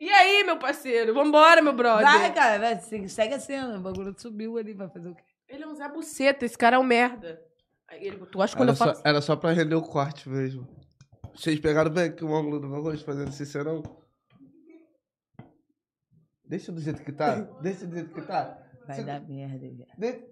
e 0.00 0.08
aí, 0.10 0.44
meu 0.44 0.58
parceiro? 0.58 1.12
Vambora, 1.12 1.60
meu 1.60 1.72
brother. 1.74 2.04
Vai, 2.06 2.32
cara, 2.32 2.58
vai, 2.58 2.80
segue 2.80 3.34
a 3.34 3.40
cena. 3.40 3.78
O 3.78 3.82
bagulho 3.82 4.14
subiu 4.18 4.56
ali, 4.56 4.72
vai 4.72 4.88
fazer 4.88 5.08
o 5.10 5.14
quê? 5.14 5.22
Ele 5.48 5.64
é 5.64 5.66
um 5.66 5.74
Zé 5.74 5.88
Buceta, 5.88 6.44
esse 6.46 6.56
cara 6.56 6.76
é 6.76 6.78
um 6.78 6.84
merda. 6.84 7.42
Aí 7.88 8.06
ele- 8.06 8.24
Tu 8.26 8.40
acha 8.40 8.54
que 8.54 8.58
quando 8.60 8.68
Era 8.68 8.74
eu 8.74 8.78
falo 8.78 8.94
só, 8.94 9.02
era 9.04 9.20
só 9.20 9.36
pra 9.36 9.50
render 9.50 9.74
o 9.74 9.82
corte 9.82 10.28
mesmo. 10.28 10.66
Vocês 11.34 11.58
pegaram 11.60 11.90
bem 11.90 12.04
aqui 12.04 12.24
o 12.24 12.34
ângulo 12.34 12.60
do 12.60 12.68
meu 12.68 12.80
rosto 12.82 13.04
fazendo 13.04 13.32
sincerão? 13.32 13.82
Deixa 16.44 16.72
do 16.72 16.80
jeito 16.80 17.02
que 17.02 17.12
tá. 17.12 17.34
Deixa 17.60 17.86
do 17.86 17.94
jeito 17.94 18.12
que 18.14 18.22
tá. 18.22 18.58
Vai 18.86 18.96
Se- 18.96 19.04
dar 19.04 19.20
merda, 19.20 19.68
viado. 19.68 19.98
de- 19.98 20.30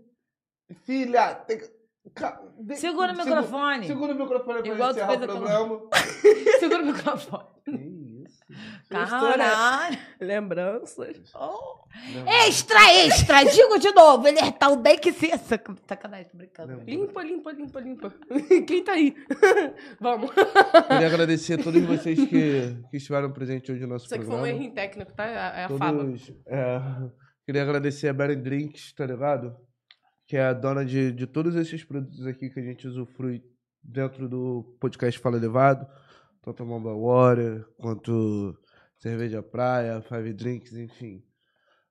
Filha, 0.84 1.34
tem 1.34 1.58
que- 1.58 1.77
ca- 2.14 2.40
de- 2.58 2.76
Segura 2.76 3.12
o 3.12 3.16
microfone. 3.16 3.86
Segura 3.86 4.12
o 4.12 4.18
microfone 4.18 4.62
pra 4.62 4.72
Igual 4.72 4.90
encerrar 4.90 5.12
o 5.14 5.18
programa. 5.20 5.80
Segura 6.60 6.82
o 6.82 6.86
microfone. 6.86 7.44
Que 7.64 7.70
isso? 8.24 8.38
Caralho. 8.88 9.98
Lembranças. 10.20 11.16
Extra, 12.46 12.92
extra! 12.94 13.44
Digo 13.44 13.78
de 13.78 13.92
novo, 13.92 14.26
ele 14.26 14.38
é 14.38 14.50
tal 14.50 14.76
bem 14.76 14.98
que 14.98 15.12
se... 15.12 15.30
Sacanagem, 15.86 16.26
tô 16.30 16.36
brincando. 16.38 16.68
Lembra. 16.76 16.84
Limpa, 16.86 17.22
limpa, 17.22 17.52
limpa, 17.52 17.80
limpa. 17.80 18.14
Quem 18.66 18.82
tá 18.82 18.92
aí? 18.92 19.14
Vamos. 20.00 20.30
Queria 20.30 21.06
agradecer 21.06 21.60
a 21.60 21.62
todos 21.62 21.82
vocês 21.82 22.18
que, 22.18 22.76
que 22.90 22.96
estiveram 22.96 23.30
presentes 23.32 23.68
hoje 23.70 23.82
no 23.82 23.88
nosso 23.88 24.06
Isso 24.06 24.14
aqui 24.14 24.24
foi 24.24 24.34
programa. 24.34 24.54
um 24.54 24.56
errinho 24.58 24.74
técnico, 24.74 25.12
tá? 25.12 25.24
É 25.26 25.64
a 25.64 25.68
fala. 25.68 26.04
Todos, 26.04 26.32
é, 26.46 26.80
queria 27.44 27.62
agradecer 27.62 28.08
a 28.08 28.12
Beren 28.14 28.40
Drinks, 28.40 28.92
tá 28.94 29.04
ligado? 29.06 29.54
Que 30.28 30.36
é 30.36 30.44
a 30.44 30.52
dona 30.52 30.84
de, 30.84 31.10
de 31.10 31.26
todos 31.26 31.56
esses 31.56 31.82
produtos 31.82 32.24
aqui 32.24 32.50
que 32.50 32.60
a 32.60 32.62
gente 32.62 32.86
usufrui 32.86 33.42
dentro 33.82 34.28
do 34.28 34.76
podcast 34.78 35.18
Fala 35.18 35.36
Elevado. 35.36 35.84
Tanto 36.42 36.62
a 36.62 36.66
Mamba 36.66 36.94
Water, 36.94 37.66
quanto 37.76 38.56
Cerveja 38.98 39.42
Praia, 39.42 40.00
Five 40.02 40.34
Drinks, 40.34 40.74
enfim. 40.74 41.24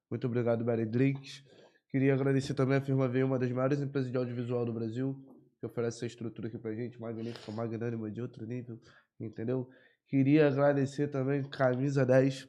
Muito 0.09 0.25
obrigado, 0.27 0.63
Beren 0.63 0.87
Drinks. 0.87 1.43
Queria 1.89 2.13
agradecer 2.13 2.53
também 2.53 2.77
a 2.77 2.81
firma 2.81 3.07
V, 3.07 3.23
uma 3.23 3.39
das 3.39 3.51
maiores 3.51 3.79
empresas 3.81 4.11
de 4.11 4.17
audiovisual 4.17 4.65
do 4.65 4.73
Brasil, 4.73 5.15
que 5.59 5.65
oferece 5.65 5.97
essa 5.97 6.05
estrutura 6.05 6.47
aqui 6.47 6.57
pra 6.57 6.73
gente, 6.73 6.99
magnífica, 6.99 7.51
magnânima 7.51 8.11
de 8.11 8.21
outro 8.21 8.45
nível, 8.45 8.79
entendeu? 9.19 9.69
Queria 10.07 10.47
agradecer 10.47 11.07
também 11.07 11.43
Camisa 11.43 12.05
10, 12.05 12.47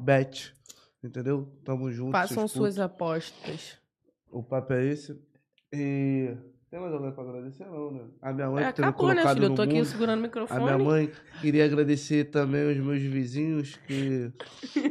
Bet, 0.00 0.54
entendeu? 1.02 1.46
Tamo 1.64 1.92
junto. 1.92 2.12
Façam 2.12 2.48
suas 2.48 2.78
apostas. 2.78 3.78
O 4.30 4.42
papo 4.42 4.72
é 4.72 4.86
esse. 4.86 5.18
E. 5.72 6.34
Tem 6.68 6.80
mais 6.80 6.92
alguém 6.92 7.12
pra 7.12 7.22
agradecer, 7.22 7.64
não, 7.64 7.92
né? 7.92 8.00
A 8.20 8.32
minha 8.32 8.50
mãe 8.50 8.62
É, 8.64 8.66
me 8.66 8.70
acabou, 8.70 9.14
né, 9.14 9.22
filho? 9.34 9.44
Eu 9.46 9.54
tô 9.54 9.62
aqui 9.62 9.74
mundo. 9.74 9.84
segurando 9.84 10.18
o 10.18 10.20
A 10.20 10.26
microfone. 10.26 10.64
minha 10.64 10.78
mãe. 10.78 11.12
Queria 11.40 11.64
agradecer 11.64 12.24
também 12.24 12.68
os 12.68 12.76
meus 12.78 13.00
vizinhos 13.00 13.76
que. 13.86 14.32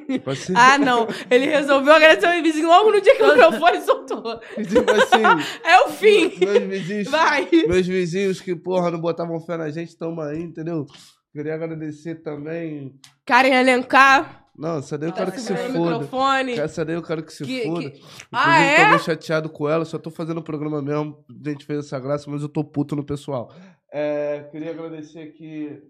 tipo 0.10 0.30
assim. 0.32 0.54
Ah, 0.56 0.78
não. 0.78 1.06
Ele 1.30 1.46
resolveu 1.48 1.94
agradecer 1.94 2.40
o 2.40 2.42
vizinho 2.42 2.68
logo 2.68 2.92
no 2.92 3.02
dia 3.02 3.16
que 3.18 3.24
o 3.24 3.28
microfone 3.28 3.82
soltou. 3.82 4.40
tipo 4.40 4.90
assim. 4.90 5.44
É 5.66 5.82
o 5.82 5.90
fim. 5.90 6.32
meus 6.40 6.64
vizinhos. 6.64 7.10
Vai. 7.10 7.50
Meus 7.68 7.86
vizinhos 7.86 8.40
que, 8.40 8.56
porra, 8.56 8.90
não 8.90 9.00
botavam 9.02 9.40
fé 9.42 9.58
na 9.58 9.70
gente, 9.70 9.98
tamo 9.98 10.22
aí, 10.22 10.42
entendeu? 10.42 10.86
Queria 11.34 11.56
agradecer 11.56 12.16
também. 12.24 12.96
Karen 13.26 13.54
Alencar. 13.54 14.45
Não, 14.58 14.78
essa 14.78 14.98
daí 14.98 15.10
eu 15.10 15.14
Tá 15.14 15.20
quero 15.20 15.32
que 15.34 15.40
se 15.42 15.56
foda. 15.56 15.70
microfone. 15.80 16.54
Essa 16.60 16.86
daí 16.86 16.96
eu 16.96 17.04
quero 17.04 17.24
que 17.24 17.34
se 17.34 17.44
Que- 17.44 17.64
foda. 17.64 17.82
que- 17.82 17.98
Inclusive, 17.98 18.28
Ah, 18.32 18.60
é? 18.62 18.84
tô 18.84 18.88
meio 18.90 19.00
chateado 19.00 19.50
com 19.50 19.68
ela, 19.70 19.84
só 19.86 19.98
tô 20.00 20.10
fazendo 20.10 20.38
o 20.40 20.44
programa 20.44 20.82
mesmo. 20.82 21.26
A 21.46 21.50
gente 21.50 21.66
fez 21.66 21.80
essa 21.86 22.00
graça, 22.00 22.30
mas 22.32 22.42
eu 22.42 22.50
tô 22.50 22.64
puto 22.64 22.96
no 22.96 23.04
pessoal. 23.06 23.52
É, 23.92 24.48
queria 24.52 24.72
agradecer 24.72 25.20
aqui 25.20 25.82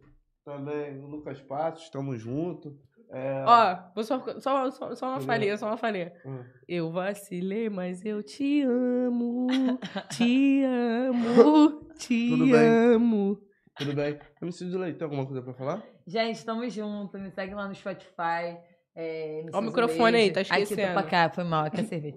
também 0.44 0.98
o 1.00 1.08
Lucas 1.08 1.40
Passos, 1.42 1.90
tamo 1.90 2.16
junto. 2.18 2.76
É, 3.12 3.44
Ó, 3.48 3.78
vou 3.94 4.04
só, 4.04 4.20
só, 4.40 4.72
só, 4.72 4.96
só 4.96 5.10
uma 5.10 5.22
falha, 5.22 5.56
só 5.58 5.68
uma 5.68 5.78
falha. 5.78 6.12
hum, 6.26 6.44
Eu 6.68 6.92
vacilei, 6.92 7.70
mas 7.70 8.04
eu 8.04 8.24
te 8.24 8.64
amo. 8.64 9.46
Te 10.10 10.64
amo. 10.64 11.86
Te 11.98 12.30
Tudo 12.32 12.46
bem. 12.46 12.56
amo. 12.96 13.40
tudo 13.78 13.94
bem? 13.94 14.18
MC 14.42 14.66
Dilei, 14.66 14.94
tem 14.94 15.04
alguma 15.06 15.26
coisa 15.26 15.42
pra 15.42 15.54
falar? 15.54 15.84
Gente, 16.08 16.46
tamo 16.46 16.68
junto. 16.70 17.18
Me 17.18 17.32
segue 17.32 17.54
lá 17.54 17.68
no 17.68 17.76
Spotify. 17.76 18.58
É, 18.96 19.46
Ó 19.52 19.60
o 19.60 19.62
microfone 19.62 20.18
aí, 20.18 20.32
tá 20.32 20.42
Aqui, 20.42 20.50
tô 20.50 20.56
esquecendo. 20.56 20.94
pra 20.94 21.04
cá. 21.04 21.30
Foi 21.30 21.44
mal, 21.44 21.66
aqui 21.66 21.82
é 21.82 21.84
cerveja. 21.84 22.16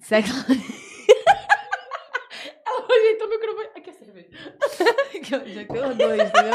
Segue 0.00 0.30
lá. 0.30 0.44
Ela 2.66 2.86
ajeitou 2.88 3.26
o 3.26 3.30
microfone. 3.30 3.68
Aqui 3.76 3.90
é 3.90 3.92
cerveja. 3.92 4.28
que 5.24 5.34
eu 5.34 5.48
já 5.48 5.64
tenho 5.64 5.88
os 5.88 5.96
dois, 5.96 6.28
entendeu? 6.28 6.54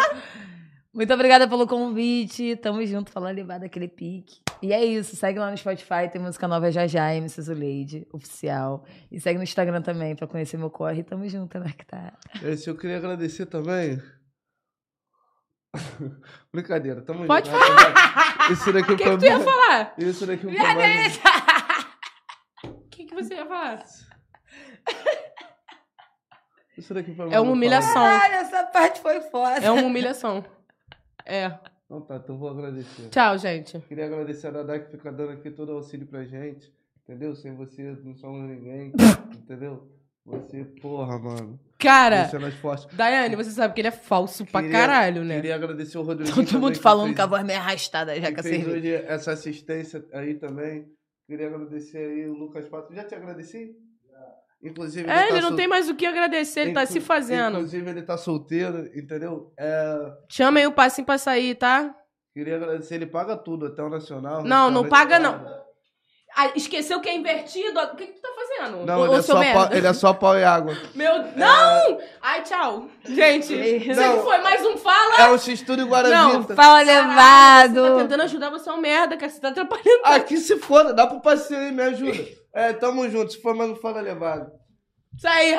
Muito 0.94 1.14
obrigada 1.14 1.48
pelo 1.48 1.66
convite. 1.66 2.56
Tamo 2.58 2.86
junto, 2.86 3.12
falando 3.12 3.36
levado 3.36 3.64
aquele 3.64 3.88
pique. 3.88 4.42
E 4.62 4.72
é 4.74 4.84
isso, 4.86 5.16
segue 5.16 5.40
lá 5.40 5.50
no 5.50 5.58
Spotify, 5.58 6.08
tem 6.12 6.22
música 6.22 6.48
nova 6.48 6.72
já 6.72 6.86
já, 6.86 7.16
MC 7.16 7.42
Zuleide, 7.42 8.06
oficial. 8.14 8.86
E 9.12 9.20
segue 9.20 9.38
no 9.38 9.44
Instagram 9.44 9.82
também 9.82 10.16
pra 10.16 10.28
conhecer 10.28 10.58
meu 10.58 10.70
corre. 10.70 11.02
Tamo 11.02 11.28
junto, 11.28 11.58
né, 11.60 11.74
que 11.76 11.86
tá. 11.86 12.14
Esse 12.44 12.70
eu 12.70 12.78
queria 12.78 12.98
agradecer 12.98 13.48
também. 13.48 14.00
Brincadeira, 16.54 17.02
tamo 17.02 17.26
Pode 17.26 17.50
junto. 17.50 17.64
falar! 17.64 18.52
Isso 18.52 18.74
daqui 18.74 18.92
O 18.94 18.98
que, 18.98 19.04
foi 19.04 19.14
que 19.14 19.20
tu 19.20 19.26
ia 19.26 19.40
falar? 19.40 19.94
Isso 19.98 20.26
daqui 20.26 20.44
foi 20.44 20.52
Viado, 20.52 20.78
mais- 20.78 21.20
O 22.66 22.90
que, 22.90 23.06
que 23.06 23.16
você 23.16 23.36
ia 23.36 23.46
falar? 23.46 23.86
Isso 26.78 26.94
daqui 26.94 27.14
foi 27.14 27.26
É 27.26 27.30
mais 27.30 27.42
uma 27.42 27.50
um 27.50 27.54
humilhação. 27.54 27.94
Caralho, 27.94 28.34
essa 28.36 28.64
parte 28.64 29.00
foi 29.02 29.22
foda. 29.22 29.60
É 29.66 29.72
uma 29.72 29.84
humilhação. 29.84 30.44
É. 31.26 31.58
Então 31.86 32.02
tá, 32.02 32.16
então 32.16 32.38
vou 32.38 32.50
agradecer. 32.50 33.10
Tchau, 33.10 33.38
gente. 33.38 33.80
Queria 33.82 34.06
agradecer 34.06 34.48
a 34.48 34.52
Dadá 34.52 34.80
que 34.80 34.90
fica 34.92 35.12
dando 35.12 35.32
aqui 35.34 35.52
todo 35.52 35.70
o 35.70 35.76
auxílio 35.76 36.08
pra 36.08 36.24
gente. 36.24 36.74
Entendeu? 37.04 37.36
Sem 37.36 37.56
você 37.56 37.98
não 38.04 38.16
somos 38.16 38.50
ninguém. 38.50 38.92
entendeu? 39.36 39.92
Você, 40.26 40.64
porra, 40.82 41.18
mano. 41.20 41.60
Cara, 41.82 42.16
é 42.32 42.52
fortes. 42.52 42.88
Daiane, 42.96 43.36
você 43.36 43.52
sabe 43.52 43.74
que 43.74 43.82
ele 43.82 43.88
é 43.88 43.92
falso 43.92 44.46
pra 44.46 44.62
Queria- 44.62 44.78
caralho, 44.80 45.24
né? 45.24 45.36
Queria 45.36 45.56
agradecer 45.56 45.98
o 45.98 46.02
Rodrigo. 46.04 46.34
Todo 46.34 46.60
mundo 46.60 46.78
falando 46.80 47.16
com 47.16 47.22
a 47.22 47.26
voz 47.26 47.44
meio 47.44 47.60
arrastada 47.60 48.14
já 48.20 48.28
que 48.28 48.34
com 48.34 48.40
a 48.40 48.44
fez 48.44 48.68
hoje 48.68 48.94
essa 49.08 49.32
assistência 49.32 50.04
aí 50.14 50.36
também. 50.36 50.86
Queria 51.28 51.48
agradecer 51.48 51.98
aí 51.98 52.28
o 52.28 52.34
Lucas 52.34 52.68
Pato. 52.68 52.94
Já 52.94 53.04
te 53.04 53.16
agradeci? 53.16 53.72
Inclusive, 54.64 55.10
É, 55.10 55.22
ele 55.24 55.28
tá 55.30 55.42
não 55.42 55.48
sol- 55.50 55.58
tem 55.58 55.68
mais 55.68 55.90
o 55.90 55.96
que 55.96 56.06
agradecer, 56.06 56.60
ele 56.60 56.74
tá 56.74 56.84
Inclu- 56.84 56.94
se 56.94 57.02
fazendo. 57.02 57.56
Inclusive, 57.58 57.90
ele 57.90 58.02
tá 58.04 58.16
solteiro, 58.16 58.86
entendeu? 58.96 59.52
É, 59.58 60.14
Chama 60.30 60.60
aí 60.60 60.68
o 60.68 60.72
passinho 60.72 61.06
pra 61.06 61.18
sair, 61.18 61.56
tá? 61.56 61.96
queria 62.34 62.58
agradecer, 62.58 62.96
ele 62.96 63.08
paga 63.08 63.36
tudo, 63.36 63.66
até 63.66 63.82
o 63.82 63.90
Nacional. 63.90 64.44
Não, 64.44 64.70
não 64.70 64.84
restaurante 64.84 64.90
paga, 64.90 65.32
paga. 65.32 65.62
Ah, 66.38 66.52
esqueceu 66.56 67.02
que 67.02 67.10
é 67.10 67.16
invertido? 67.16 67.78
O 67.80 67.96
que, 67.96 68.06
que 68.06 68.14
tu 68.14 68.22
tá 68.22 68.30
fazendo? 68.36 68.41
Não, 68.70 69.06
ele, 69.06 69.16
é 69.16 69.22
só 69.22 69.44
ele 69.72 69.88
é 69.88 69.94
só 69.94 70.14
pau 70.14 70.38
e 70.38 70.44
água. 70.44 70.78
Meu... 70.94 71.24
Não! 71.36 71.98
Ai, 72.22 72.44
tchau. 72.44 72.88
Gente, 73.06 73.54
isso 73.54 74.00
Não. 74.00 74.24
foi 74.24 74.38
mais 74.40 74.66
um 74.66 74.78
Fala. 74.78 75.22
É 75.22 75.30
o 75.30 75.38
X-Tudo 75.38 75.82
e 75.82 75.86
Guaravita. 75.86 76.56
Fala, 76.56 76.80
Você 76.80 76.92
tá 76.92 77.02
levado. 77.02 77.98
tentando 77.98 78.24
ajudar, 78.24 78.50
você 78.50 78.70
é 78.70 78.74
um 78.74 78.82
merda, 78.82 79.18
cara. 79.18 79.32
Você 79.32 79.40
tá 79.40 79.50
atrapalhando. 79.50 80.02
Aqui 80.04 80.38
se 80.38 80.58
foda, 80.58 80.94
dá 80.94 81.08
pro 81.08 81.22
passeio 81.22 81.60
aí, 81.60 81.72
me 81.72 81.84
ajuda. 81.84 82.26
É, 82.54 82.74
tamo 82.74 83.10
junto, 83.10 83.32
se 83.32 83.42
for 83.42 83.56
mais 83.56 83.70
não 83.70 83.76
fala 83.76 84.02
levado. 84.02 84.52
Isso 85.16 85.28
aí, 85.28 85.54